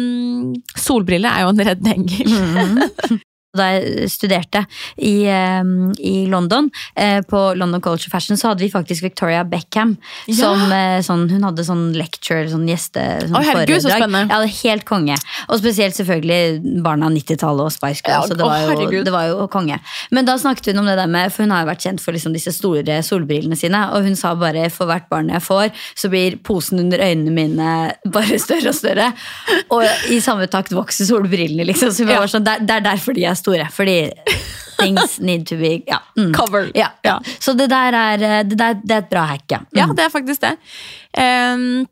solbriller 0.80 1.34
er 1.34 1.46
jo 1.46 1.54
en 1.54 1.66
redd 1.70 1.92
engel. 1.94 3.20
Da 3.60 3.68
jeg 3.76 4.10
studerte 4.12 4.64
i, 4.98 5.26
eh, 5.28 5.64
i 6.00 6.16
London, 6.32 6.70
eh, 6.96 7.20
på 7.28 7.42
London 7.60 7.82
College 7.84 8.08
of 8.08 8.14
Fashion, 8.16 8.38
så 8.40 8.52
hadde 8.54 8.64
vi 8.64 8.72
faktisk 8.72 9.04
Victoria 9.04 9.44
Beckham. 9.44 9.98
Ja. 10.28 10.36
Som, 10.40 10.72
eh, 10.72 11.00
sånn, 11.06 11.28
hun 11.32 11.44
hadde 11.48 11.66
sånn 11.68 11.86
lecture, 11.98 12.48
sånn 12.52 12.68
gjeste... 12.70 13.04
Sånn 13.28 13.36
Å, 13.36 13.44
herregud, 13.44 13.82
så 13.84 13.92
spennende. 13.94 14.30
Ja, 14.32 14.40
helt 14.64 14.86
konge. 14.88 15.18
Og 15.50 15.60
spesielt 15.62 15.98
selvfølgelig 15.98 16.82
barna 16.86 17.10
av 17.10 17.16
90-tallet 17.18 17.68
og 17.68 17.74
Spice 17.76 18.04
Girls. 18.06 18.30
så 18.32 18.38
det, 18.40 18.46
var 18.48 18.64
jo, 18.64 19.04
det 19.04 19.14
var 19.14 19.28
jo 19.30 19.48
konge. 19.52 19.80
Men 20.16 20.28
da 20.30 20.38
snakket 20.42 20.72
hun 20.72 20.80
om 20.84 20.90
det 20.90 20.96
der 21.00 21.10
med, 21.12 21.34
for 21.34 21.44
hun 21.46 21.52
har 21.56 21.66
jo 21.66 21.72
vært 21.72 21.86
kjent 21.88 22.04
for 22.04 22.16
liksom 22.16 22.36
disse 22.36 22.54
store 22.56 23.00
solbrillene 23.06 23.58
sine, 23.60 23.82
og 23.96 24.08
hun 24.08 24.16
sa 24.20 24.34
bare 24.40 24.70
for 24.74 24.90
hvert 24.90 25.10
barn 25.12 25.32
jeg 25.34 25.44
får, 25.46 25.72
så 26.00 26.10
blir 26.12 26.38
posen 26.46 26.80
under 26.86 27.02
øynene 27.04 27.34
mine 27.36 27.74
bare 28.14 28.40
større 28.40 28.72
og 28.72 28.78
større. 28.78 29.10
Og 29.76 29.84
i 30.14 30.20
samme 30.24 30.48
takt 30.52 30.72
vokser 30.76 31.10
solbrillene, 31.10 31.66
liksom. 31.68 31.92
Så 31.92 32.06
hun 32.06 32.14
Ja. 32.14 32.20
var 32.24 32.32
sånn, 32.32 32.46
det, 32.46 32.58
det 32.68 32.76
er 32.80 32.86
derfor 32.86 33.14
de 33.18 33.26
er 33.26 33.34
store. 33.38 33.49
Fordi 33.74 34.12
things 34.80 35.20
need 35.28 35.46
to 35.48 35.56
be 35.58 35.82
ja. 35.88 36.00
mm. 36.18 36.34
Covered. 36.34 36.72
Ja. 36.76 36.90
Ja. 37.04 37.20
Så 37.40 37.54
det 37.58 37.70
der 37.70 37.94
er, 37.94 38.18
det 38.44 38.58
der, 38.58 38.74
det 38.84 38.92
er 38.92 38.98
et 39.04 39.10
bra 39.10 39.26
hack, 39.26 39.46
ja. 39.52 39.60
Ja, 39.76 39.86
Mm. 39.88 39.96
det 39.96 40.06
er 40.06 40.10
faktisk 40.10 40.42
det. 40.42 40.54
Um, 41.18 41.88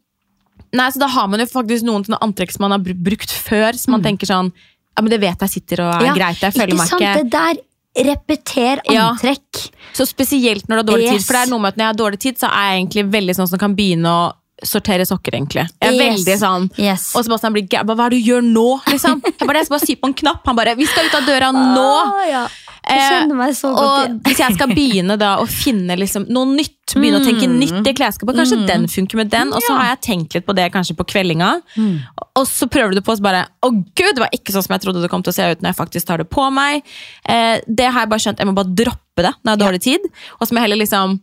nei, 0.73 0.89
så 0.91 0.99
Da 0.99 1.07
har 1.07 1.27
man 1.27 1.39
jo 1.39 1.45
faktisk 1.45 1.83
noen 1.87 2.03
sånne 2.05 2.19
antrekk 2.21 2.51
som 2.51 2.61
man 2.69 2.71
har 2.77 2.79
brukt 2.93 3.31
før, 3.31 3.73
som 3.75 3.91
man 3.91 4.03
tenker 4.03 4.27
sånn 4.29 4.51
Ja, 4.97 5.01
men 5.01 5.09
det 5.09 5.19
vet 5.21 5.39
jeg 5.39 5.49
sitter 5.49 5.81
og 5.85 5.93
er 5.95 5.99
Mm. 5.99 6.05
Ja, 6.05 6.13
greit. 6.15 6.39
Jeg 6.41 6.53
føler 6.53 6.67
ikke 6.73 6.77
meg 6.77 6.87
sant? 6.89 7.01
ikke 7.01 7.23
Det 7.23 7.31
der 7.31 7.63
repeter 8.11 8.79
Ja. 8.93 9.09
antrekk. 9.11 9.71
Så 9.93 10.05
spesielt 10.05 10.67
når 10.67 10.75
du 10.75 10.81
har 10.81 10.97
dårlig 10.97 11.09
tid. 11.11 11.23
For 11.25 11.33
det 11.33 11.41
er 11.47 11.49
noe 11.49 11.59
med 11.59 11.67
at 11.73 11.77
når 11.77 11.83
jeg 11.85 11.93
har 11.93 11.99
dårlig 12.03 12.19
tid, 12.19 12.35
så 12.37 12.47
er 12.49 12.65
jeg 12.71 12.81
egentlig 12.85 13.05
veldig 13.11 13.35
sånn 13.35 13.47
som 13.49 13.59
kan 13.59 13.75
begynne 13.75 14.05
å 14.05 14.33
sortere 14.63 15.05
sokker, 15.05 15.31
egentlig. 15.37 15.67
Jeg 15.81 15.89
er 15.89 15.93
Yes. 15.93 16.25
veldig 16.25 16.37
sånn 16.39 16.69
Yes. 16.79 17.15
Og 17.15 17.23
Sebastian 17.25 17.53
blir 17.53 17.67
gæren. 17.67 17.85
Hva 17.85 18.05
er 18.05 18.09
det 18.09 18.23
du 18.23 18.31
gjør 18.31 18.41
nå? 18.43 18.81
liksom? 18.87 19.21
Jeg 19.23 19.47
bare, 19.47 19.57
jeg 19.57 19.65
skal 19.65 19.77
bare 19.79 19.87
sy 19.87 19.95
på 19.95 20.07
en 20.07 20.13
knapp. 20.13 20.41
Han 20.45 20.55
bare 20.55 20.75
'Vi 20.75 20.85
skal 20.85 21.05
ut 21.05 21.15
av 21.15 21.23
døra 21.25 21.51
nå'! 21.75 22.13
Ah, 22.13 22.25
ja. 22.29 22.47
Jeg 22.89 23.29
Eh, 23.29 23.35
meg 23.35 23.51
så 23.51 23.75
godt 23.75 23.83
Og 23.83 24.21
hvis 24.23 24.37
jeg 24.37 24.53
skal 24.55 24.67
begynne 24.69 25.17
da 25.19 25.37
å 25.39 25.45
finne 25.45 25.97
liksom 25.99 26.25
noe 26.29 26.45
nytt, 26.45 26.71
begynne 26.95 27.19
å 27.19 27.25
tenke 27.25 27.43
Mm. 27.43 27.59
nytt 27.59 27.87
i 27.87 27.93
klesskapet, 27.93 28.33
kanskje 28.33 28.65
den 28.65 28.87
funker 28.87 29.15
med 29.17 29.29
den, 29.29 29.51
og 29.51 29.59
så 29.61 29.75
har 29.75 29.97
jeg 29.97 30.01
tenkt 30.07 30.33
litt 30.35 30.45
på 30.45 30.55
det 30.55 30.71
kanskje 30.71 30.95
på 30.95 31.03
kveldinga, 31.05 31.61
Mm. 31.75 31.99
og 32.37 32.45
så 32.47 32.65
prøver 32.69 32.91
du 32.91 32.95
det 32.95 33.03
på, 33.03 33.11
og 33.11 33.17
så 33.17 33.21
bare 33.23 33.45
å 33.61 33.71
gud, 33.71 34.15
det 34.15 34.19
var 34.19 34.29
ikke 34.31 34.53
sånn 34.53 34.63
som 34.63 34.73
jeg 34.73 34.81
trodde 34.83 35.01
det 35.01 35.09
kom 35.09 35.21
til 35.21 35.31
å 35.31 35.35
se 35.35 35.51
ut 35.51 35.59
når 35.61 35.75
jeg 35.75 35.75
faktisk 35.75 36.05
tar 36.05 36.17
det 36.19 36.29
på 36.29 36.49
meg. 36.49 36.81
Eh, 37.27 37.59
det 37.67 37.91
har 37.91 38.05
jeg 38.05 38.09
bare 38.09 38.19
skjønt, 38.19 38.37
jeg 38.39 38.47
må 38.47 38.55
bare 38.55 38.73
droppe 38.73 39.17
det 39.17 39.33
når 39.43 39.51
jeg 39.51 39.59
har 39.59 39.67
dårlig 39.67 39.81
tid, 39.81 39.99
og 40.39 40.47
så 40.47 40.51
må 40.53 40.61
jeg 40.61 40.69
heller 40.69 40.85
liksom 40.85 41.19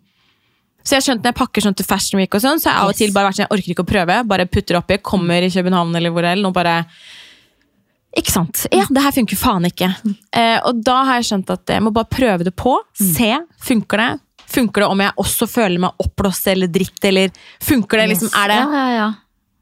så 0.84 0.94
jeg 0.94 1.00
har 1.00 1.04
skjønt 1.06 1.22
Når 1.24 1.32
jeg 1.32 1.38
pakker 1.38 1.64
sånn 1.64 1.76
til 1.78 1.86
Fashion 1.88 2.20
Week, 2.20 2.34
og 2.36 2.42
sånn, 2.44 2.60
så 2.60 2.68
har 2.68 2.74
jeg 2.76 2.84
av 2.84 2.90
og 2.92 2.98
til 2.98 3.12
bare 3.14 3.30
vært 3.30 3.38
sånn, 3.38 3.46
jeg 3.48 3.56
orker 3.56 3.72
ikke 3.72 3.84
å 3.86 3.88
prøve. 3.88 4.16
Bare 4.28 4.46
putter 4.46 4.76
oppi, 4.76 4.98
kommer 5.00 5.42
i 5.46 5.48
København 5.50 5.96
eller 5.96 6.12
hvor 6.12 6.26
eller, 6.28 6.44
er, 6.44 6.48
og 6.50 6.52
bare 6.56 6.74
ikke 8.14 8.30
sant? 8.30 8.66
Ja, 8.70 8.84
det 8.92 9.02
her 9.02 9.14
funker 9.16 9.38
faen 9.38 9.64
ikke. 9.66 9.88
Eh, 10.36 10.58
og 10.68 10.82
da 10.86 11.00
har 11.08 11.18
jeg 11.18 11.30
skjønt 11.32 11.48
at 11.50 11.72
jeg 11.74 11.82
må 11.82 11.90
bare 11.94 12.06
prøve 12.12 12.46
det 12.46 12.52
på. 12.54 12.76
Se. 12.94 13.32
Funker 13.66 14.02
det? 14.02 14.10
Funker 14.54 14.84
det 14.84 14.90
om 14.92 15.00
jeg 15.02 15.16
også 15.24 15.48
føler 15.50 15.82
meg 15.82 16.04
oppblåst 16.04 16.46
eller 16.52 16.70
dritt? 16.70 17.00
Eller 17.08 17.32
funker 17.64 17.98
det 18.04 18.10
liksom, 18.12 18.30
er 18.38 18.52
det, 18.52 18.60
Ja, 18.60 18.68
ja, 18.84 18.92
ja. 18.94 19.08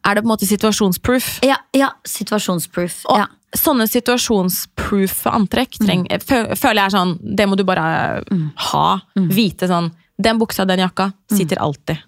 er 0.04 0.18
det 0.18 0.24
på 0.24 0.28
en 0.28 0.34
måte 0.34 0.50
situasjonsproof? 0.50 1.30
Ja, 1.46 1.56
ja, 1.72 1.92
situasjonsproof. 2.04 2.98
Og 3.14 3.22
Ja. 3.22 3.30
sånne 3.56 3.86
situasjonsproof 3.88 5.24
antrekk 5.32 5.78
treng, 5.80 6.04
mm. 6.10 6.20
føler 6.58 6.82
jeg 6.82 6.86
er 6.90 6.96
sånn 6.98 7.18
Det 7.22 7.48
må 7.48 7.56
du 7.56 7.64
bare 7.64 8.22
ha. 8.68 9.00
Vite 9.16 9.68
sånn 9.70 9.92
Den 10.22 10.38
buksa, 10.40 10.64
den 10.68 10.84
jakka 10.84 11.10
sitter 11.32 11.60
alltid. 11.64 11.98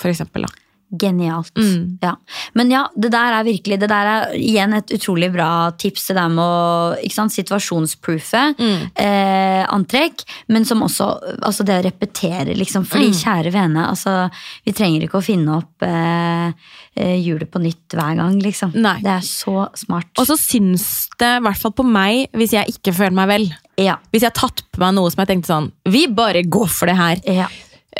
For 0.00 0.08
eksempel, 0.12 0.46
da. 0.48 0.52
Genialt. 1.00 1.52
Mm. 1.54 1.98
Ja. 2.02 2.16
Men 2.58 2.70
ja, 2.72 2.80
det 2.98 3.12
der 3.14 3.36
er 3.36 3.44
virkelig 3.46 3.76
Det 3.78 3.88
der 3.92 4.08
er 4.10 4.32
igjen 4.34 4.72
et 4.74 4.90
utrolig 4.96 5.28
bra 5.30 5.70
tips. 5.78 6.08
Det 6.08 6.16
der 6.18 6.32
med 6.34 6.42
å 6.42 6.96
ikke 6.98 7.14
sant, 7.14 7.30
situasjonsproofe 7.36 8.40
Mm. 8.58 8.90
eh, 8.96 9.66
antrekk, 9.70 10.24
men 10.48 10.64
som 10.66 10.82
også 10.82 11.06
altså 11.46 11.64
det 11.64 11.76
å 11.78 11.84
repetere, 11.86 12.56
liksom. 12.58 12.84
Fordi 12.84 13.06
Mm. 13.12 13.20
kjære 13.22 13.52
vene, 13.52 13.86
altså, 13.88 14.30
vi 14.66 14.72
trenger 14.72 15.02
ikke 15.06 15.20
å 15.20 15.24
finne 15.24 15.58
opp 15.58 15.82
eh, 15.86 16.52
eh, 16.96 17.16
hjulet 17.22 17.48
på 17.50 17.62
nytt 17.62 17.94
hver 17.94 18.16
gang, 18.16 18.40
liksom. 18.42 18.74
Nei. 18.74 18.98
Det 19.00 19.14
er 19.14 19.20
så 19.22 19.68
smart. 19.76 20.10
Og 20.18 20.26
så 20.26 20.36
syns 20.36 21.06
det, 21.20 21.36
i 21.36 21.40
hvert 21.46 21.56
fall 21.56 21.72
på 21.72 21.84
meg, 21.86 22.26
hvis 22.34 22.50
jeg 22.58 22.66
ikke 22.66 22.92
føler 22.96 23.12
meg 23.14 23.28
vel 23.28 23.46
ja. 23.80 23.96
Hvis 24.12 24.22
jeg 24.26 24.30
har 24.32 24.38
tatt 24.38 24.62
på 24.70 24.82
meg 24.82 24.94
noe 24.96 25.10
som 25.12 25.22
jeg 25.24 25.30
tenkte 25.32 25.50
sånn 25.52 25.70
Vi 25.88 26.06
bare 26.12 26.42
går 26.46 26.68
for 26.68 26.90
det 26.90 26.96
her. 26.98 27.22
Ja. 27.26 27.48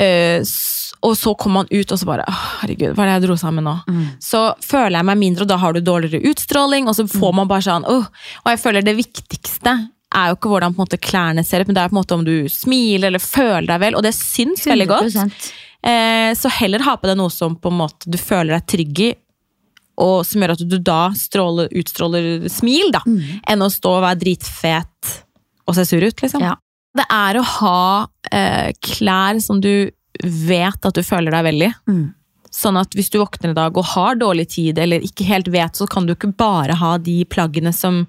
Uh, 0.01 0.45
og 1.01 1.14
så 1.16 1.33
kommer 1.35 1.62
man 1.62 1.70
ut 1.72 1.93
og 1.93 1.99
så 1.99 2.07
bare 2.07 2.24
«Åh, 2.28 2.41
Herregud, 2.61 2.93
hva 2.95 3.07
er 3.07 3.09
det 3.09 3.14
jeg 3.16 3.22
dro 3.24 3.37
sammen 3.41 3.64
nå? 3.64 3.72
Mm. 3.89 4.03
Så 4.20 4.43
føler 4.61 4.99
jeg 4.99 5.09
meg 5.09 5.18
mindre, 5.22 5.47
og 5.47 5.49
da 5.49 5.57
har 5.62 5.72
du 5.72 5.81
dårligere 5.81 6.20
utstråling. 6.28 6.91
Og 6.91 6.99
så 6.99 7.07
får 7.09 7.33
man 7.39 7.49
bare 7.49 7.64
sånn 7.64 7.87
«Åh». 7.89 8.05
Og 8.45 8.51
jeg 8.53 8.61
føler 8.61 8.85
det 8.85 8.99
viktigste 8.99 9.72
er 10.11 10.28
jo 10.28 10.37
ikke 10.37 10.51
hvordan 10.51 10.74
måte, 10.76 10.99
klærne 11.01 11.45
ser 11.47 11.62
ut, 11.62 11.70
men 11.70 11.78
det 11.78 11.83
er 11.85 11.91
på 11.93 11.95
en 11.97 12.01
måte 12.03 12.16
om 12.18 12.24
du 12.26 12.35
smiler 12.53 13.09
eller 13.09 13.22
føler 13.22 13.68
deg 13.70 13.83
vel. 13.85 13.97
Og 13.97 14.05
det 14.05 14.12
syns 14.18 14.66
veldig 14.68 14.89
godt. 14.91 15.16
100%. 15.22 15.51
Eh, 15.87 16.31
så 16.37 16.53
heller 16.59 16.85
ha 16.85 16.97
på 17.01 17.09
deg 17.09 17.16
noe 17.16 17.33
som 17.33 17.55
på 17.57 17.70
en 17.72 17.78
måte 17.81 18.11
du 18.11 18.18
føler 18.20 18.59
deg 18.59 18.66
trygg 18.74 19.03
i, 19.07 19.11
og 20.01 20.20
som 20.28 20.43
gjør 20.43 20.55
at 20.57 20.64
du 20.68 20.76
da 20.85 21.01
stråler, 21.16 21.70
utstråler 21.81 22.49
smil, 22.53 22.91
da, 22.93 23.01
Mm. 23.07 23.41
enn 23.49 23.64
å 23.64 23.70
stå 23.72 23.97
og 23.99 24.05
være 24.05 24.20
dritfet 24.20 25.14
og 25.71 25.79
se 25.79 25.87
sur 25.87 26.03
ut, 26.03 26.23
liksom. 26.25 26.43
Ja. 26.45 26.57
Det 26.99 27.07
er 27.14 27.39
å 27.39 27.47
ha 27.47 27.83
eh, 28.35 28.71
klær 28.83 29.39
som 29.43 29.61
du 29.62 29.91
vet 30.25 30.87
at 30.87 30.97
du 30.97 31.05
føler 31.07 31.33
deg 31.35 31.47
vel 31.47 31.66
i. 31.68 31.71
Mm. 31.89 32.07
Sånn 32.51 32.79
at 32.81 32.97
hvis 32.99 33.12
du 33.12 33.21
våkner 33.21 33.53
i 33.53 33.57
dag 33.57 33.77
og 33.79 33.93
har 33.93 34.18
dårlig 34.18 34.49
tid, 34.57 34.81
eller 34.83 35.05
ikke 35.07 35.29
helt 35.29 35.49
vet, 35.53 35.79
så 35.79 35.87
kan 35.91 36.07
du 36.07 36.16
ikke 36.16 36.33
bare 36.35 36.75
ha 36.81 36.97
de 36.99 37.21
plaggene 37.31 37.73
som, 37.75 38.03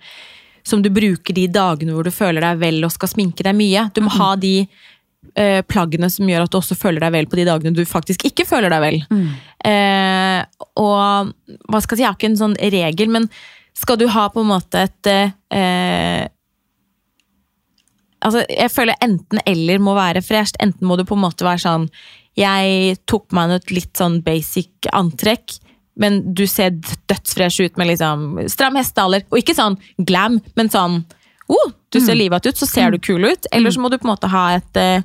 som 0.66 0.82
du 0.82 0.90
bruker 0.94 1.38
de 1.38 1.46
dagene 1.52 1.94
hvor 1.94 2.08
du 2.08 2.14
føler 2.14 2.42
deg 2.42 2.64
vel 2.64 2.82
og 2.88 2.94
skal 2.96 3.14
sminke 3.14 3.46
deg 3.46 3.58
mye. 3.58 3.86
Du 3.94 4.02
må 4.02 4.16
ha 4.18 4.34
de 4.42 4.56
eh, 4.66 5.62
plaggene 5.62 6.10
som 6.10 6.30
gjør 6.30 6.48
at 6.48 6.52
du 6.52 6.58
også 6.58 6.80
føler 6.80 7.06
deg 7.06 7.14
vel 7.20 7.30
på 7.30 7.38
de 7.38 7.48
dagene 7.52 7.78
du 7.78 7.86
faktisk 7.86 8.26
ikke 8.32 8.50
føler 8.50 8.74
deg 8.74 8.86
vel. 8.88 9.02
Eh, 9.62 10.42
og 10.82 11.34
hva 11.70 11.86
skal 11.86 11.94
jeg 11.94 12.02
si, 12.02 12.04
jeg 12.08 12.10
har 12.10 12.18
ikke 12.18 12.32
en 12.34 12.44
sånn 12.48 12.60
regel, 12.74 13.14
men 13.14 13.30
skal 13.78 14.02
du 14.02 14.08
ha 14.12 14.26
på 14.34 14.42
en 14.42 14.52
måte 14.56 14.88
et 14.90 15.14
eh, 15.14 16.26
altså, 18.22 18.46
Jeg 18.50 18.72
føler 18.74 19.00
enten 19.04 19.42
eller 19.46 19.82
må 19.84 19.96
være 19.98 20.24
fresht. 20.26 20.60
Enten 20.64 20.88
må 20.88 20.98
du 20.98 21.06
på 21.08 21.18
en 21.18 21.26
måte 21.26 21.48
være 21.48 21.64
sånn 21.64 21.90
Jeg 22.40 22.98
tok 23.10 23.28
på 23.30 23.38
meg 23.38 23.58
et 23.58 23.74
litt 23.76 23.92
sånn 23.98 24.22
basic 24.26 24.90
antrekk, 24.96 25.58
men 26.00 26.22
du 26.34 26.46
ser 26.48 26.78
dødsfresh 27.12 27.66
ut 27.68 27.78
med 27.78 27.92
liksom 27.92 28.40
stram 28.50 28.78
hestehaler. 28.80 29.26
Og 29.30 29.42
ikke 29.42 29.58
sånn 29.58 29.76
glam, 30.00 30.40
men 30.56 30.72
sånn 30.72 31.02
oh, 31.52 31.74
du 31.92 32.00
ser 32.00 32.16
livet 32.16 32.48
ut, 32.48 32.58
så 32.58 32.68
ser 32.70 32.94
du 32.94 33.02
kul 33.04 33.26
ut. 33.28 33.50
Eller 33.52 33.74
så 33.74 33.84
må 33.84 33.92
du 33.92 33.98
på 34.00 34.08
en 34.08 34.14
måte 34.14 34.30
ha 34.32 34.46
et 34.56 34.80
uh, 34.80 35.04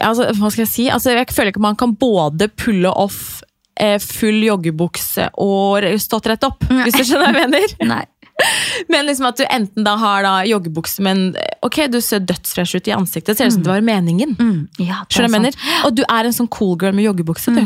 altså, 0.00 0.30
Hva 0.38 0.50
skal 0.50 0.64
jeg 0.64 0.72
si? 0.72 0.86
Altså, 0.92 1.12
jeg 1.12 1.28
føler 1.34 1.52
ikke 1.52 1.64
man 1.64 1.78
kan 1.78 1.92
både 2.00 2.48
pulle 2.56 2.90
off 2.90 3.42
eh, 3.80 3.98
full 4.02 4.42
joggebukse 4.46 5.30
og 5.42 5.86
stått 6.02 6.30
rett 6.32 6.46
opp, 6.46 6.64
hvis 6.70 6.96
du 6.96 7.04
skjønner 7.04 7.34
hva 7.34 7.44
jeg 7.44 7.52
mener. 7.52 7.76
Nei. 7.90 8.04
Men 8.88 9.06
liksom 9.06 9.28
at 9.28 9.38
du 9.38 9.44
enten 9.46 9.86
da 9.86 9.94
har 10.00 10.24
da 10.26 10.32
joggebukse, 10.48 11.02
men 11.04 11.36
ok, 11.64 11.84
du 11.92 12.00
ser 12.02 12.24
dødsfresh 12.26 12.76
ut 12.76 12.88
i 12.90 12.94
ansiktet. 12.94 13.32
Det 13.32 13.38
ser 13.38 13.50
ut 13.50 13.56
som 13.56 13.64
det 13.66 13.70
var 13.70 13.84
meningen. 13.84 14.34
Mm. 14.38 14.56
Ja, 14.82 15.02
det 15.08 15.22
er 15.22 15.30
mener? 15.32 15.58
Og 15.86 15.94
du 15.94 16.02
er 16.02 16.26
en 16.26 16.34
sånn 16.34 16.50
cool 16.52 16.74
girl 16.80 16.96
med 16.96 17.06
joggebukse, 17.06 17.54
du. 17.54 17.62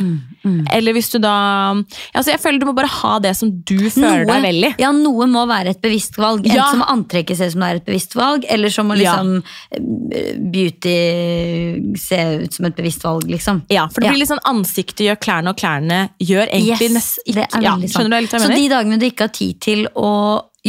Eller 0.73 0.95
hvis 0.97 1.11
du 1.12 1.19
da 1.21 1.33
altså 2.16 2.31
Jeg 2.31 2.41
føler 2.41 2.62
du 2.62 2.69
må 2.69 2.73
bare 2.77 2.89
ha 2.89 3.19
det 3.21 3.35
som 3.37 3.51
du 3.69 3.77
føler 3.93 4.25
deg 4.29 4.45
vel 4.45 4.69
i. 4.69 4.73
Ja, 4.81 4.93
noe 4.95 5.27
må 5.29 5.43
være 5.51 5.75
et 5.75 5.83
bevisst 5.85 6.16
valg. 6.21 6.47
Enten 6.47 6.57
Ja. 6.57 6.71
må 6.79 6.87
antrekket 6.89 7.39
ser 7.39 7.51
ut 7.51 7.57
som 7.57 7.64
det 7.64 7.69
er 7.69 7.81
et 7.81 7.89
bevisst 7.89 8.16
valg, 8.19 8.47
eller 8.49 8.73
som 8.73 8.89
må 8.89 8.97
liksom 8.99 9.33
ja. 9.43 9.81
beauty 10.55 10.97
se 11.99 12.21
ut 12.45 12.59
som 12.59 12.69
et 12.69 12.77
bevisst 12.77 13.05
valg, 13.05 13.29
liksom. 13.29 13.62
Ja, 13.73 13.89
for 13.93 14.05
det 14.05 14.12
blir 14.12 14.23
litt 14.23 14.33
sånn 14.33 14.45
ansiktet 14.49 15.07
gjør 15.07 15.21
klærne, 15.23 15.53
og 15.53 15.61
klærne 15.61 16.01
gjør 16.23 16.47
egentlig 16.47 16.89
Yes, 16.89 16.95
nest, 16.95 17.19
det 17.27 17.45
er 17.45 17.64
ja, 17.64 17.75
veldig 17.75 17.91
sant. 17.91 18.39
Så 18.43 18.53
de 18.55 18.69
dagene 18.71 19.01
du 19.01 19.09
ikke 19.09 19.29
har 19.29 19.35
tid 19.35 19.61
til 19.64 19.87
å 19.97 20.12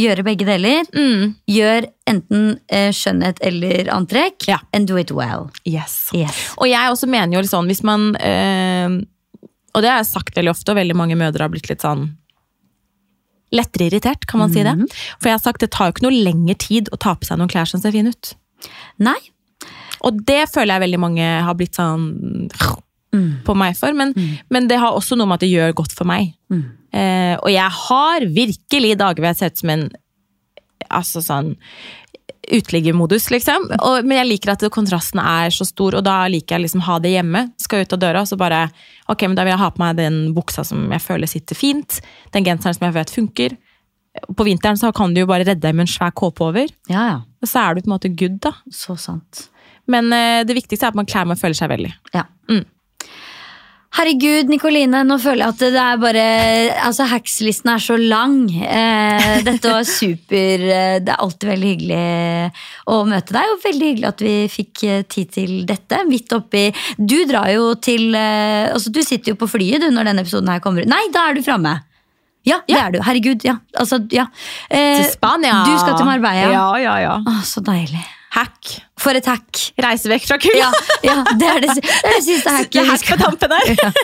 gjøre 0.00 0.24
begge 0.26 0.46
deler, 0.48 0.84
Mm. 0.96 1.34
gjør 1.48 1.86
enten 2.10 2.60
eh, 2.68 2.90
skjønnhet 2.96 3.38
eller 3.42 3.90
antrekk, 3.94 4.46
Ja. 4.48 4.58
and 4.72 4.88
do 4.88 4.96
it 4.96 5.10
well. 5.12 5.50
Yes. 5.64 6.08
Yes. 6.12 6.54
Og 6.58 6.66
jeg 6.68 6.90
også 6.90 7.06
mener 7.08 7.34
jo 7.36 7.40
litt 7.44 7.50
sånn, 7.52 7.66
hvis 7.70 7.82
man 7.84 8.14
eh, 8.16 8.88
Og 9.72 9.82
det 9.84 9.90
har 9.90 9.98
jeg 10.02 10.06
sagt 10.10 10.34
veldig 10.34 10.50
ofte, 10.50 10.72
og 10.72 10.76
veldig 10.80 10.96
mange 10.98 11.14
mødre 11.14 11.44
har 11.46 11.48
blitt 11.52 11.68
litt 11.70 11.80
sånn 11.84 12.16
lettere 13.52 13.86
irritert, 13.88 14.26
kan 14.26 14.40
man 14.40 14.52
si 14.52 14.62
det. 14.62 14.74
For 15.20 15.28
jeg 15.30 15.34
har 15.36 15.42
sagt 15.42 15.60
det 15.62 15.70
tar 15.74 15.88
jo 15.88 15.92
ikke 15.94 16.04
noe 16.08 16.22
lengre 16.24 16.54
tid 16.58 16.88
å 16.94 16.98
ta 16.98 17.14
på 17.14 17.26
seg 17.26 17.38
noen 17.38 17.50
klær 17.50 17.66
som 17.70 17.80
ser 17.82 17.90
fine 17.94 18.10
ut. 18.10 18.34
Nei. 18.98 19.16
Og 20.06 20.20
det 20.26 20.48
føler 20.52 20.74
jeg 20.76 20.84
veldig 20.88 21.00
mange 21.02 21.26
har 21.46 21.54
blitt 21.58 21.74
sånn 21.78 22.48
Mm. 23.10 23.40
på 23.42 23.56
meg 23.58 23.74
for, 23.74 23.90
men, 23.90 24.12
men 24.54 24.68
det 24.70 24.76
har 24.78 24.94
også 24.94 25.16
noe 25.18 25.26
med 25.26 25.40
at 25.40 25.42
det 25.42 25.50
gjør 25.50 25.72
godt 25.80 25.96
for 25.98 26.06
meg. 26.06 26.28
Mm. 26.46 26.60
Eh, 26.94 27.32
og 27.40 27.50
jeg 27.50 27.66
har 27.74 28.26
virkelig 28.36 28.92
dager 29.00 29.18
hvor 29.18 29.30
jeg 29.32 29.38
ser 29.40 29.50
ut 29.50 29.62
som 29.64 29.72
en 29.74 29.88
altså 30.90 31.22
sånn 31.24 31.50
uteliggermodus, 32.50 33.28
liksom. 33.30 33.66
Og, 33.78 34.06
men 34.06 34.20
jeg 34.20 34.28
liker 34.30 34.54
at 34.54 34.64
kontrasten 34.72 35.20
er 35.22 35.52
så 35.54 35.66
stor, 35.68 35.98
og 35.98 36.04
da 36.06 36.22
liker 36.30 36.56
jeg 36.56 36.64
liksom 36.64 36.84
ha 36.86 36.98
det 37.02 37.12
hjemme. 37.14 37.44
Skal 37.60 37.84
ut 37.84 37.94
av 37.94 38.00
døra, 38.02 38.24
så 38.26 38.38
bare 38.40 38.64
Ok, 39.10 39.24
men 39.26 39.36
da 39.38 39.42
vil 39.42 39.54
jeg 39.54 39.62
ha 39.62 39.70
på 39.74 39.82
meg 39.82 39.98
den 39.98 40.18
buksa 40.36 40.62
som 40.66 40.84
jeg 40.94 41.02
føler 41.02 41.30
sitter 41.30 41.58
fint. 41.58 41.98
Den 42.34 42.46
genseren 42.46 42.76
som 42.76 42.86
jeg 42.86 42.94
vet 42.94 43.12
funker. 43.14 43.56
På 44.38 44.46
vinteren 44.46 44.78
så 44.78 44.92
kan 44.94 45.14
du 45.14 45.22
jo 45.22 45.30
bare 45.30 45.46
redde 45.46 45.62
deg 45.64 45.74
med 45.74 45.88
en 45.88 45.90
svær 45.90 46.14
kåpe 46.14 46.44
over. 46.46 46.70
Ja, 46.90 47.06
ja. 47.08 47.16
Og 47.42 47.50
så 47.50 47.62
er 47.62 47.74
du 47.74 47.82
på 47.82 47.90
en 47.90 47.96
måte 47.96 48.12
good, 48.14 48.38
da. 48.42 48.54
Så 48.74 48.94
sant. 49.00 49.48
Men 49.90 50.12
eh, 50.14 50.42
det 50.46 50.54
viktigste 50.58 50.86
er 50.86 50.94
at 50.94 50.98
man 50.98 51.08
klær 51.10 51.26
man 51.26 51.38
føler 51.40 51.58
seg 51.58 51.70
vel 51.72 51.88
i. 51.90 51.92
Ja. 52.14 52.28
Mm. 52.50 52.62
Herregud, 53.90 54.46
Nikoline, 54.52 55.00
nå 55.02 55.16
føler 55.18 55.42
jeg 55.42 55.50
at 55.50 55.62
det 55.74 55.80
er 55.82 55.96
bare 55.98 56.24
Altså, 56.86 57.08
Hacks-listen 57.10 57.72
er 57.72 57.80
så 57.82 57.96
lang. 57.98 58.36
Eh, 58.62 59.40
dette 59.42 59.66
var 59.72 59.82
super. 59.88 60.62
eh, 60.62 61.00
Det 61.02 61.10
er 61.10 61.18
alltid 61.24 61.48
veldig 61.50 61.70
hyggelig 61.72 62.52
å 62.94 63.00
møte 63.10 63.34
deg, 63.34 63.50
og 63.50 63.64
veldig 63.64 63.88
hyggelig 63.90 64.08
at 64.12 64.22
vi 64.24 64.34
fikk 64.52 64.84
eh, 64.86 65.02
tid 65.10 65.32
til 65.34 65.52
dette. 65.66 66.04
Midt 66.06 66.32
oppi 66.38 66.68
Du 66.96 67.16
drar 67.26 67.50
jo 67.50 67.72
til 67.82 68.14
eh, 68.14 68.70
Altså, 68.70 68.92
du 68.94 69.02
sitter 69.02 69.34
jo 69.34 69.40
på 69.42 69.50
flyet 69.50 69.82
du 69.82 69.90
når 69.90 70.12
denne 70.12 70.22
episoden 70.22 70.52
her 70.54 70.62
kommer 70.62 70.86
ut. 70.86 70.90
Nei, 70.90 71.02
da 71.14 71.26
er 71.32 71.34
du 71.40 71.42
framme! 71.46 71.74
Ja, 72.46 72.62
det 72.70 72.78
er 72.78 72.94
du. 72.94 73.00
Herregud, 73.04 73.42
ja. 73.44 73.58
Altså, 73.76 73.98
ja. 74.14 74.24
Eh, 74.70 75.02
Til 75.02 75.10
Spania! 75.12 75.58
Du 75.66 75.74
skal 75.82 75.98
til 75.98 76.06
Marbella. 76.08 76.46
Ja, 76.54 76.68
ja, 76.80 76.94
ja. 77.02 77.18
Å, 77.26 77.34
så 77.44 77.60
deilig. 77.66 78.00
Hack. 78.38 78.78
For 79.00 79.16
et 79.16 79.24
hack. 79.30 79.60
Reise 79.80 80.10
vekk 80.12 80.26
fra 80.28 80.36
kulda. 80.42 80.58
Ja, 80.60 80.70
ja 81.06 81.14
det, 81.40 81.46
er 81.48 81.60
det, 81.64 81.76
det 81.80 81.92
er 82.04 82.16
det 82.18 82.24
siste 82.26 82.52
hacket. 82.52 82.74
Det 82.76 82.84
hack 82.90 83.06
på 83.08 83.16
tampen 83.20 83.54
her. 83.56 83.94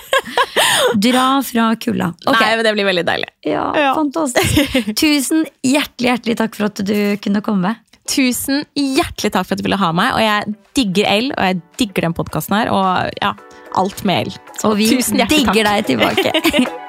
Dra 1.07 1.25
fra 1.45 1.67
kulda. 1.81 2.13
Okay. 2.25 2.41
Nei, 2.41 2.53
men 2.57 2.65
det 2.65 2.73
blir 2.79 2.89
veldig 2.89 3.05
deilig. 3.09 3.29
Ja, 3.47 3.67
Ja. 3.77 3.91
fantastisk. 3.99 4.95
Tusen 4.97 5.45
hjertelig, 5.67 6.09
hjertelig 6.15 6.39
takk 6.41 6.57
for 6.57 6.71
at 6.71 6.81
du 6.89 6.97
kunne 7.25 7.43
komme. 7.45 7.75
Tusen 8.09 8.65
hjertelig 8.79 9.33
takk 9.35 9.49
for 9.49 9.57
at 9.57 9.61
du 9.61 9.67
ville 9.67 9.81
ha 9.81 9.93
meg. 9.97 10.15
Og 10.17 10.23
jeg 10.25 10.57
digger 10.79 11.11
L, 11.13 11.31
og 11.37 11.45
jeg 11.51 11.61
digger 11.83 12.07
den 12.09 12.17
podkasten 12.17 12.57
her. 12.57 12.73
Og 12.73 13.21
ja, 13.21 13.35
alt 13.77 14.05
med 14.09 14.31
L. 14.31 14.37
Så 14.61 14.73
og 14.73 14.79
vi 14.81 14.89
digger 15.29 15.73
deg 15.73 15.87
tilbake. 15.93 16.33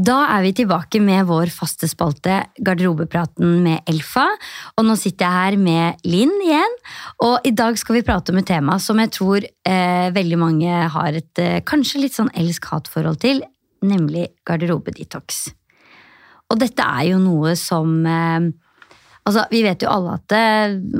Da 0.00 0.20
er 0.32 0.44
vi 0.46 0.52
tilbake 0.56 1.00
med 1.02 1.26
vår 1.28 1.50
faste 1.52 1.88
spalte 1.90 2.38
Garderobepraten 2.64 3.58
med 3.64 3.88
Elfa. 3.90 4.22
Og 4.78 4.86
nå 4.86 4.94
sitter 4.96 5.26
jeg 5.26 5.36
her 5.36 5.56
med 5.60 6.06
Linn 6.08 6.32
igjen. 6.40 6.76
Og 7.26 7.44
i 7.44 7.52
dag 7.52 7.76
skal 7.76 7.98
vi 7.98 8.04
prate 8.06 8.32
om 8.32 8.38
et 8.40 8.48
tema 8.48 8.78
som 8.80 9.00
jeg 9.02 9.12
tror 9.18 9.44
eh, 9.44 10.08
veldig 10.14 10.38
mange 10.40 10.78
har 10.94 11.18
et 11.18 11.42
eh, 11.42 11.58
kanskje 11.66 12.04
litt 12.06 12.16
sånn 12.16 12.32
elsk-hat-forhold 12.32 13.20
til, 13.20 13.42
nemlig 13.84 14.30
garderobedetox. 14.48 15.42
Og 16.48 16.62
dette 16.62 16.86
er 16.86 17.10
jo 17.10 17.20
noe 17.20 17.56
som 17.58 18.00
eh, 18.06 18.50
Altså, 19.28 19.44
Vi 19.52 19.60
vet 19.62 19.82
jo 19.84 19.90
alle 19.92 20.14
at 20.16 20.22
det, 20.32 20.46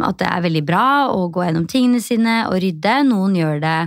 at 0.04 0.18
det, 0.20 0.26
er 0.28 0.42
veldig 0.44 0.60
bra 0.68 0.84
å 1.08 1.24
gå 1.32 1.40
gjennom 1.40 1.64
tingene 1.66 2.02
sine 2.04 2.34
og 2.50 2.58
rydde. 2.60 2.98
Noen 3.08 3.32
gjør 3.38 3.62
det 3.64 3.78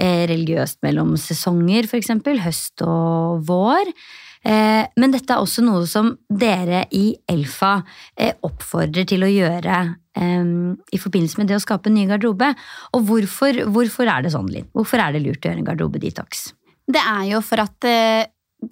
eh, 0.00 0.24
religiøst 0.30 0.80
mellom 0.82 1.12
sesonger, 1.20 1.84
f.eks. 1.84 2.14
Høst 2.40 2.82
og 2.88 3.44
vår. 3.46 3.92
Eh, 4.42 4.84
men 4.98 5.12
dette 5.14 5.30
er 5.30 5.42
også 5.42 5.62
noe 5.62 5.86
som 5.86 6.10
dere 6.26 6.82
i 6.98 7.12
Elfa 7.30 7.76
eh, 8.18 8.34
oppfordrer 8.42 9.06
til 9.06 9.22
å 9.22 9.30
gjøre 9.30 9.76
eh, 10.18 10.52
i 10.82 10.98
forbindelse 10.98 11.38
med 11.38 11.50
det 11.50 11.60
å 11.60 11.62
skape 11.62 11.90
en 11.90 11.96
ny 11.98 12.08
garderobe. 12.10 12.50
Og 12.98 13.06
hvorfor, 13.06 13.62
hvorfor 13.70 14.10
er 14.10 14.26
det 14.26 14.34
sånn, 14.34 14.50
Linn? 14.50 14.68
Hvorfor 14.74 15.02
er 15.04 15.14
det 15.14 15.22
lurt 15.22 15.44
å 15.44 15.50
gjøre 15.50 15.62
en 15.62 15.68
garderobedetox? 15.70 16.48
Det 16.92 17.02
er 17.02 17.26
jo 17.32 17.42
for 17.46 17.62
at 17.62 17.90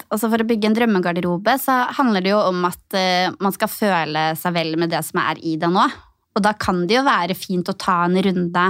altså 0.07 0.29
For 0.31 0.39
å 0.39 0.45
bygge 0.47 0.69
en 0.69 0.75
drømmegarderobe 0.75 1.53
så 1.59 1.73
handler 1.97 2.23
det 2.23 2.29
jo 2.31 2.37
om 2.47 2.61
at 2.63 2.95
man 3.43 3.51
skal 3.51 3.67
føle 3.67 4.21
seg 4.39 4.53
vel 4.55 4.77
med 4.79 4.93
det 4.93 5.01
som 5.03 5.19
er 5.19 5.41
i 5.43 5.57
det 5.59 5.67
nå. 5.67 5.83
Og 6.31 6.43
da 6.45 6.53
kan 6.55 6.85
det 6.87 6.95
jo 6.95 7.01
være 7.03 7.35
fint 7.35 7.67
å 7.67 7.75
ta 7.75 7.97
en 8.05 8.15
runde 8.23 8.63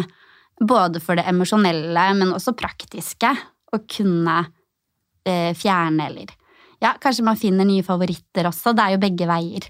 både 0.57 1.01
for 1.03 1.19
det 1.19 1.27
emosjonelle, 1.29 2.07
men 2.17 2.33
også 2.33 2.55
praktiske. 2.57 3.35
Å 3.37 3.81
kunne 3.85 4.39
fjerne 5.21 6.09
eller 6.09 6.33
ja, 6.81 6.95
kanskje 7.01 7.25
man 7.27 7.39
finner 7.39 7.67
nye 7.67 7.85
favoritter 7.85 8.49
også. 8.49 8.75
Det 8.75 8.83
er 8.83 8.95
jo 8.95 9.03
begge 9.03 9.29
veier. 9.29 9.67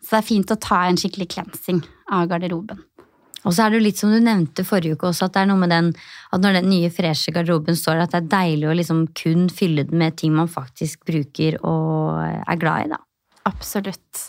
Så 0.00 0.16
det 0.16 0.20
er 0.20 0.28
fint 0.30 0.52
å 0.52 0.58
ta 0.60 0.84
en 0.88 0.98
skikkelig 0.98 1.28
cleansing 1.34 1.82
av 2.10 2.30
garderoben. 2.30 2.80
Og 3.40 3.54
så 3.56 3.64
er 3.64 3.72
det 3.72 3.78
jo 3.78 3.84
litt 3.86 4.00
som 4.00 4.10
du 4.12 4.18
nevnte 4.20 4.66
forrige 4.68 4.98
uke 4.98 5.08
også, 5.08 5.28
at 5.28 5.36
det 5.36 5.44
er 5.44 5.48
noe 5.48 5.60
med 5.62 5.72
den 5.72 5.86
at 5.96 6.42
når 6.42 6.58
den 6.58 6.68
nye, 6.68 6.90
freshe 6.92 7.32
garderoben 7.32 7.78
står 7.78 8.02
at 8.02 8.12
det 8.12 8.20
er 8.20 8.32
deilig 8.34 8.68
å 8.68 8.74
liksom 8.76 9.06
kun 9.16 9.46
fylle 9.52 9.86
den 9.88 10.02
med 10.02 10.18
ting 10.20 10.34
man 10.36 10.50
faktisk 10.50 11.06
bruker 11.08 11.56
og 11.64 12.20
er 12.20 12.60
glad 12.60 12.84
i, 12.84 12.92
da. 12.92 13.00
Absolutt. 13.48 14.26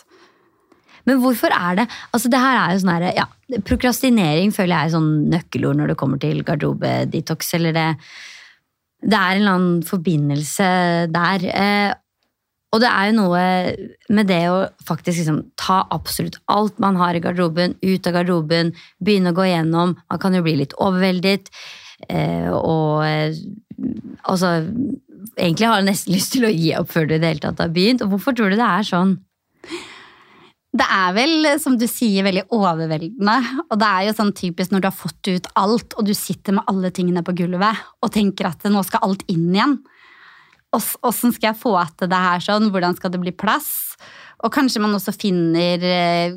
Men 1.08 1.20
hvorfor 1.20 1.52
er 1.52 1.80
det 1.80 1.86
altså 2.14 2.30
det 2.32 2.40
her 2.40 2.56
er 2.56 2.72
jo 2.72 2.82
sånn 2.84 2.94
her, 2.94 3.08
ja, 3.18 3.26
Prokrastinering 3.68 4.52
føler 4.54 4.72
jeg 4.72 4.88
er 4.88 4.94
sånn 4.94 5.10
nøkkelord 5.32 5.80
når 5.80 5.92
det 5.92 5.98
kommer 6.00 6.20
til 6.22 6.40
garderobedetox. 6.46 7.52
eller 7.58 7.76
det, 7.76 7.88
det 9.02 9.18
er 9.18 9.34
en 9.34 9.42
eller 9.42 9.58
annen 9.58 9.82
forbindelse 9.84 10.68
der. 11.12 11.48
Og 12.72 12.80
det 12.80 12.88
er 12.88 13.10
jo 13.10 13.16
noe 13.18 13.40
med 14.16 14.30
det 14.30 14.42
å 14.48 14.62
faktisk 14.88 15.20
liksom 15.20 15.40
ta 15.60 15.82
absolutt 15.92 16.38
alt 16.52 16.78
man 16.80 16.96
har 17.00 17.16
i 17.16 17.20
garderoben, 17.20 17.76
ut 17.84 18.08
av 18.08 18.16
garderoben, 18.16 18.72
begynne 19.04 19.34
å 19.34 19.36
gå 19.36 19.44
igjennom. 19.50 19.96
Man 20.08 20.22
kan 20.22 20.36
jo 20.36 20.44
bli 20.46 20.56
litt 20.62 20.72
overveldet. 20.80 21.52
Eh, 22.08 22.48
og 22.48 23.04
eh, 23.06 23.36
altså 24.26 24.60
Egentlig 25.38 25.68
har 25.68 25.78
jeg 25.78 25.86
nesten 25.86 26.12
lyst 26.12 26.32
til 26.34 26.44
å 26.44 26.50
gi 26.50 26.72
opp 26.76 26.90
før 26.90 27.06
du 27.08 27.12
i 27.14 27.18
det 27.22 27.28
hele 27.30 27.40
tatt 27.44 27.60
har 27.62 27.70
begynt. 27.72 28.02
Og 28.04 28.10
hvorfor 28.12 28.34
tror 28.36 28.50
du 28.52 28.56
det 28.58 28.66
er 28.66 28.84
sånn? 28.84 29.14
Det 30.72 30.86
er 30.88 31.14
vel, 31.16 31.46
som 31.60 31.76
du 31.78 31.84
sier, 31.88 32.24
veldig 32.26 32.42
overveldende. 32.52 33.36
Og 33.68 33.78
det 33.80 33.88
er 33.88 34.06
jo 34.08 34.14
sånn 34.16 34.32
typisk 34.36 34.72
når 34.72 34.82
du 34.82 34.88
har 34.88 34.96
fått 34.96 35.30
ut 35.30 35.48
alt, 35.60 35.96
og 35.96 36.08
du 36.08 36.12
sitter 36.16 36.56
med 36.56 36.68
alle 36.68 36.90
tingene 36.96 37.22
på 37.24 37.36
gulvet 37.38 37.80
og 38.02 38.12
tenker 38.12 38.50
at 38.50 38.64
nå 38.72 38.82
skal 38.88 39.04
alt 39.06 39.24
inn 39.32 39.50
igjen. 39.52 39.78
Åssen 40.72 41.34
skal 41.34 41.50
jeg 41.50 41.60
få 41.60 41.74
til 41.98 42.08
det 42.08 42.20
her 42.26 42.44
sånn? 42.44 42.70
Hvordan 42.72 42.96
skal 42.96 43.12
det 43.12 43.20
bli 43.20 43.34
plass? 43.36 43.92
Og 44.42 44.50
kanskje 44.50 44.80
man 44.82 44.94
også 44.96 45.14
finner 45.14 45.82
eh, 45.86 46.34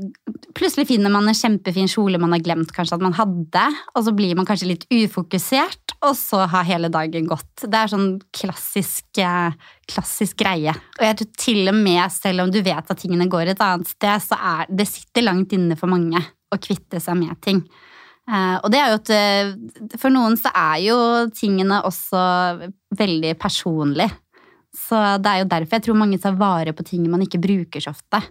Plutselig 0.55 0.87
finner 0.91 1.11
man 1.13 1.27
en 1.27 1.37
kjempefin 1.37 1.89
kjole 1.89 2.19
man 2.21 2.35
har 2.35 2.43
glemt 2.45 2.71
kanskje 2.75 2.95
at 2.99 3.03
man 3.03 3.15
hadde, 3.17 3.63
og 3.91 4.05
så 4.05 4.13
blir 4.15 4.37
man 4.37 4.47
kanskje 4.47 4.69
litt 4.69 4.85
ufokusert, 4.93 5.95
og 6.05 6.13
så 6.15 6.45
har 6.47 6.67
hele 6.69 6.87
dagen 6.93 7.27
gått. 7.27 7.65
Det 7.65 7.75
er 7.75 7.91
sånn 7.91 8.07
klassisk, 8.35 9.09
eh, 9.19 9.57
klassisk 9.91 10.39
greie. 10.39 10.71
Og 10.95 11.03
jeg 11.03 11.19
tror 11.19 11.31
til 11.43 11.73
og 11.73 11.75
med, 11.75 12.05
selv 12.13 12.45
om 12.45 12.53
du 12.53 12.61
vet 12.63 12.93
at 12.93 13.01
tingene 13.01 13.27
går 13.31 13.51
et 13.51 13.65
annet 13.65 13.89
sted, 13.89 14.23
så 14.23 14.39
er 14.39 14.71
det 14.71 14.87
sitter 14.87 15.27
langt 15.27 15.55
inne 15.57 15.75
for 15.79 15.91
mange 15.91 16.21
å 16.23 16.61
kvitte 16.61 17.03
seg 17.03 17.19
med 17.19 17.35
ting. 17.43 17.65
Uh, 18.25 18.57
og 18.63 18.71
det 18.73 18.79
er 18.81 18.87
jo 18.89 18.97
at 18.97 19.99
For 20.01 20.09
noen 20.09 20.33
så 20.39 20.49
er 20.57 20.79
jo 20.81 20.95
tingene 21.35 21.83
også 21.85 22.21
veldig 22.97 23.35
personlige. 23.37 24.15
Så 24.75 24.99
det 25.23 25.31
er 25.31 25.41
jo 25.41 25.51
derfor 25.51 25.77
jeg 25.77 25.85
tror 25.87 25.99
mange 25.99 26.19
tar 26.21 26.35
vare 26.39 26.75
på 26.75 26.85
ting 26.87 27.05
man 27.11 27.23
ikke 27.23 27.41
bruker 27.43 27.83
så 27.83 27.93
ofte. 27.95 28.21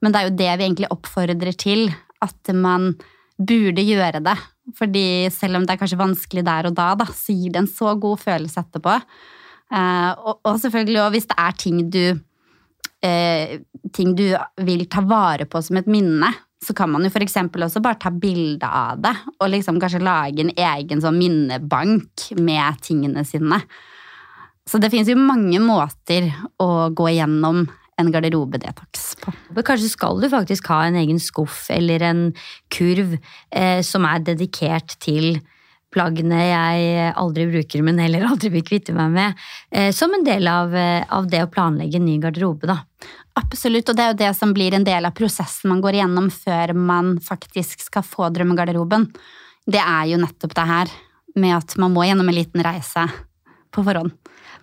Men 0.00 0.12
det 0.12 0.20
er 0.20 0.28
jo 0.28 0.36
det 0.38 0.52
vi 0.52 0.66
egentlig 0.66 0.92
oppfordrer 0.92 1.56
til, 1.60 1.90
at 2.24 2.52
man 2.56 2.94
burde 3.40 3.84
gjøre 3.84 4.22
det. 4.24 4.36
Fordi 4.76 5.04
selv 5.34 5.58
om 5.58 5.66
det 5.66 5.74
er 5.74 5.80
kanskje 5.80 6.00
vanskelig 6.00 6.44
der 6.46 6.68
og 6.68 6.76
da, 6.76 6.92
da 7.00 7.08
så 7.08 7.34
gir 7.34 7.54
det 7.54 7.64
en 7.64 7.70
så 7.70 7.94
god 8.00 8.20
følelse 8.22 8.62
etterpå. 8.62 8.96
Uh, 9.70 10.34
og, 10.34 10.56
selvfølgelig 10.58 11.00
òg 11.04 11.12
hvis 11.14 11.28
det 11.30 11.36
er 11.38 11.58
ting 11.58 11.82
du 11.94 12.04
uh, 13.06 13.52
ting 13.94 14.16
du 14.18 14.24
vil 14.66 14.86
ta 14.90 15.02
vare 15.06 15.46
på 15.46 15.62
som 15.62 15.78
et 15.78 15.90
minne, 15.90 16.30
så 16.60 16.74
kan 16.76 16.90
man 16.92 17.06
jo 17.06 17.10
f.eks. 17.12 17.38
også 17.40 17.80
bare 17.82 17.98
ta 18.02 18.10
bilde 18.12 18.66
av 18.66 18.98
det, 19.00 19.14
og 19.38 19.48
liksom 19.48 19.78
kanskje 19.80 20.02
lage 20.04 20.44
en 20.44 20.52
egen 20.52 21.00
sånn 21.00 21.16
minnebank 21.16 22.26
med 22.36 22.82
tingene 22.84 23.24
sine. 23.24 23.62
Så 24.68 24.78
det 24.78 24.90
finnes 24.92 25.08
jo 25.10 25.18
mange 25.18 25.60
måter 25.62 26.28
å 26.60 26.90
gå 26.94 27.08
igjennom 27.10 27.64
en 28.00 28.10
garderobedetox 28.12 29.06
på. 29.20 29.32
Kanskje 29.60 29.92
skal 29.92 30.20
du 30.22 30.28
faktisk 30.32 30.70
ha 30.72 30.82
en 30.86 30.98
egen 31.00 31.20
skuff 31.20 31.66
eller 31.72 32.04
en 32.06 32.22
kurv 32.72 33.16
eh, 33.16 33.80
som 33.86 34.06
er 34.08 34.22
dedikert 34.24 34.96
til 35.04 35.40
plaggene 35.90 36.38
jeg 36.38 37.10
aldri 37.18 37.48
bruker, 37.50 37.82
men 37.86 37.98
heller 38.02 38.28
aldri 38.30 38.52
vil 38.54 38.64
kvitte 38.66 38.94
meg 38.96 39.10
med. 39.14 39.42
Eh, 39.74 39.90
som 39.96 40.14
en 40.14 40.24
del 40.26 40.46
av, 40.48 40.74
eh, 40.74 41.02
av, 41.08 41.28
det 41.30 41.42
å 41.44 41.50
planlegge 41.50 41.98
en 41.98 42.06
ny 42.06 42.16
garderobe, 42.22 42.70
da. 42.70 42.78
Absolutt, 43.40 43.90
og 43.90 43.98
det 43.98 44.04
er 44.04 44.12
jo 44.12 44.20
det 44.22 44.32
som 44.38 44.54
blir 44.54 44.74
en 44.74 44.86
del 44.86 45.06
av 45.06 45.16
prosessen 45.16 45.70
man 45.70 45.82
går 45.82 45.98
igjennom 45.98 46.30
før 46.34 46.74
man 46.76 47.16
faktisk 47.22 47.82
skal 47.86 48.06
få 48.06 48.30
drømmegarderoben. 48.34 49.08
Det 49.70 49.80
er 49.82 50.10
jo 50.12 50.20
nettopp 50.20 50.54
det 50.56 50.66
her 50.70 50.94
med 51.40 51.56
at 51.56 51.76
man 51.78 51.94
må 51.94 52.04
gjennom 52.06 52.28
en 52.28 52.38
liten 52.38 52.62
reise 52.64 53.06
på 53.70 53.84
forhånd. 53.86 54.14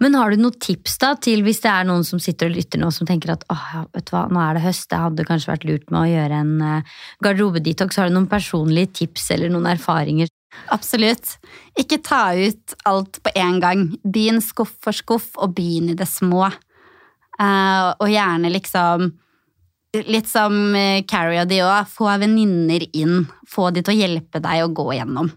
Men 0.04 0.16
har 0.18 0.32
du 0.32 0.42
noen 0.42 0.58
tips 0.62 0.98
da 1.02 1.14
til 1.22 1.44
hvis 1.46 1.62
det 1.64 1.72
er 1.72 1.88
noen 1.90 2.06
som 2.06 2.22
sitter 2.22 2.52
og 2.52 2.58
lytter 2.58 2.82
nå 2.82 2.90
som 2.94 3.08
tenker 3.10 3.34
at 3.34 3.46
åh, 3.54 3.68
vet 3.96 4.08
du 4.08 4.14
hva, 4.14 4.28
nå 4.30 4.42
er 4.44 4.58
det 4.58 4.66
høst, 4.68 4.90
det 4.92 5.02
hadde 5.02 5.26
kanskje 5.28 5.52
vært 5.54 5.68
lurt 5.70 5.94
med 5.94 6.00
å 6.04 6.10
gjøre 6.12 6.42
en 6.44 6.56
uh, 6.62 6.98
garderobedetox. 7.26 7.98
Har 7.98 8.10
du 8.10 8.18
noen 8.18 8.30
personlige 8.30 8.94
tips 9.02 9.32
eller 9.36 9.54
noen 9.54 9.70
erfaringer? 9.74 10.30
Absolutt. 10.74 11.38
Ikke 11.78 12.00
ta 12.04 12.32
ut 12.38 12.76
alt 12.88 13.22
på 13.24 13.34
en 13.38 13.62
gang. 13.64 13.86
Begynn 14.04 14.42
skuff 14.44 14.76
for 14.84 14.96
skuff, 14.96 15.32
og 15.38 15.56
begynn 15.58 15.92
i 15.94 15.98
det 15.98 16.10
små. 16.10 16.48
Uh, 17.38 17.94
og 17.98 18.10
gjerne 18.10 18.54
liksom 18.54 19.12
Litt 19.98 20.28
som 20.30 20.54
uh, 20.76 21.00
Carrie 21.10 21.40
og 21.42 21.48
de 21.50 21.62
òg, 21.64 21.88
få 21.90 22.12
venninner 22.22 22.84
inn. 22.92 23.24
Få 23.50 23.72
de 23.74 23.82
til 23.82 23.96
å 23.96 24.02
hjelpe 24.02 24.42
deg 24.44 24.66
å 24.66 24.74
gå 24.76 24.92
gjennom. 24.98 25.32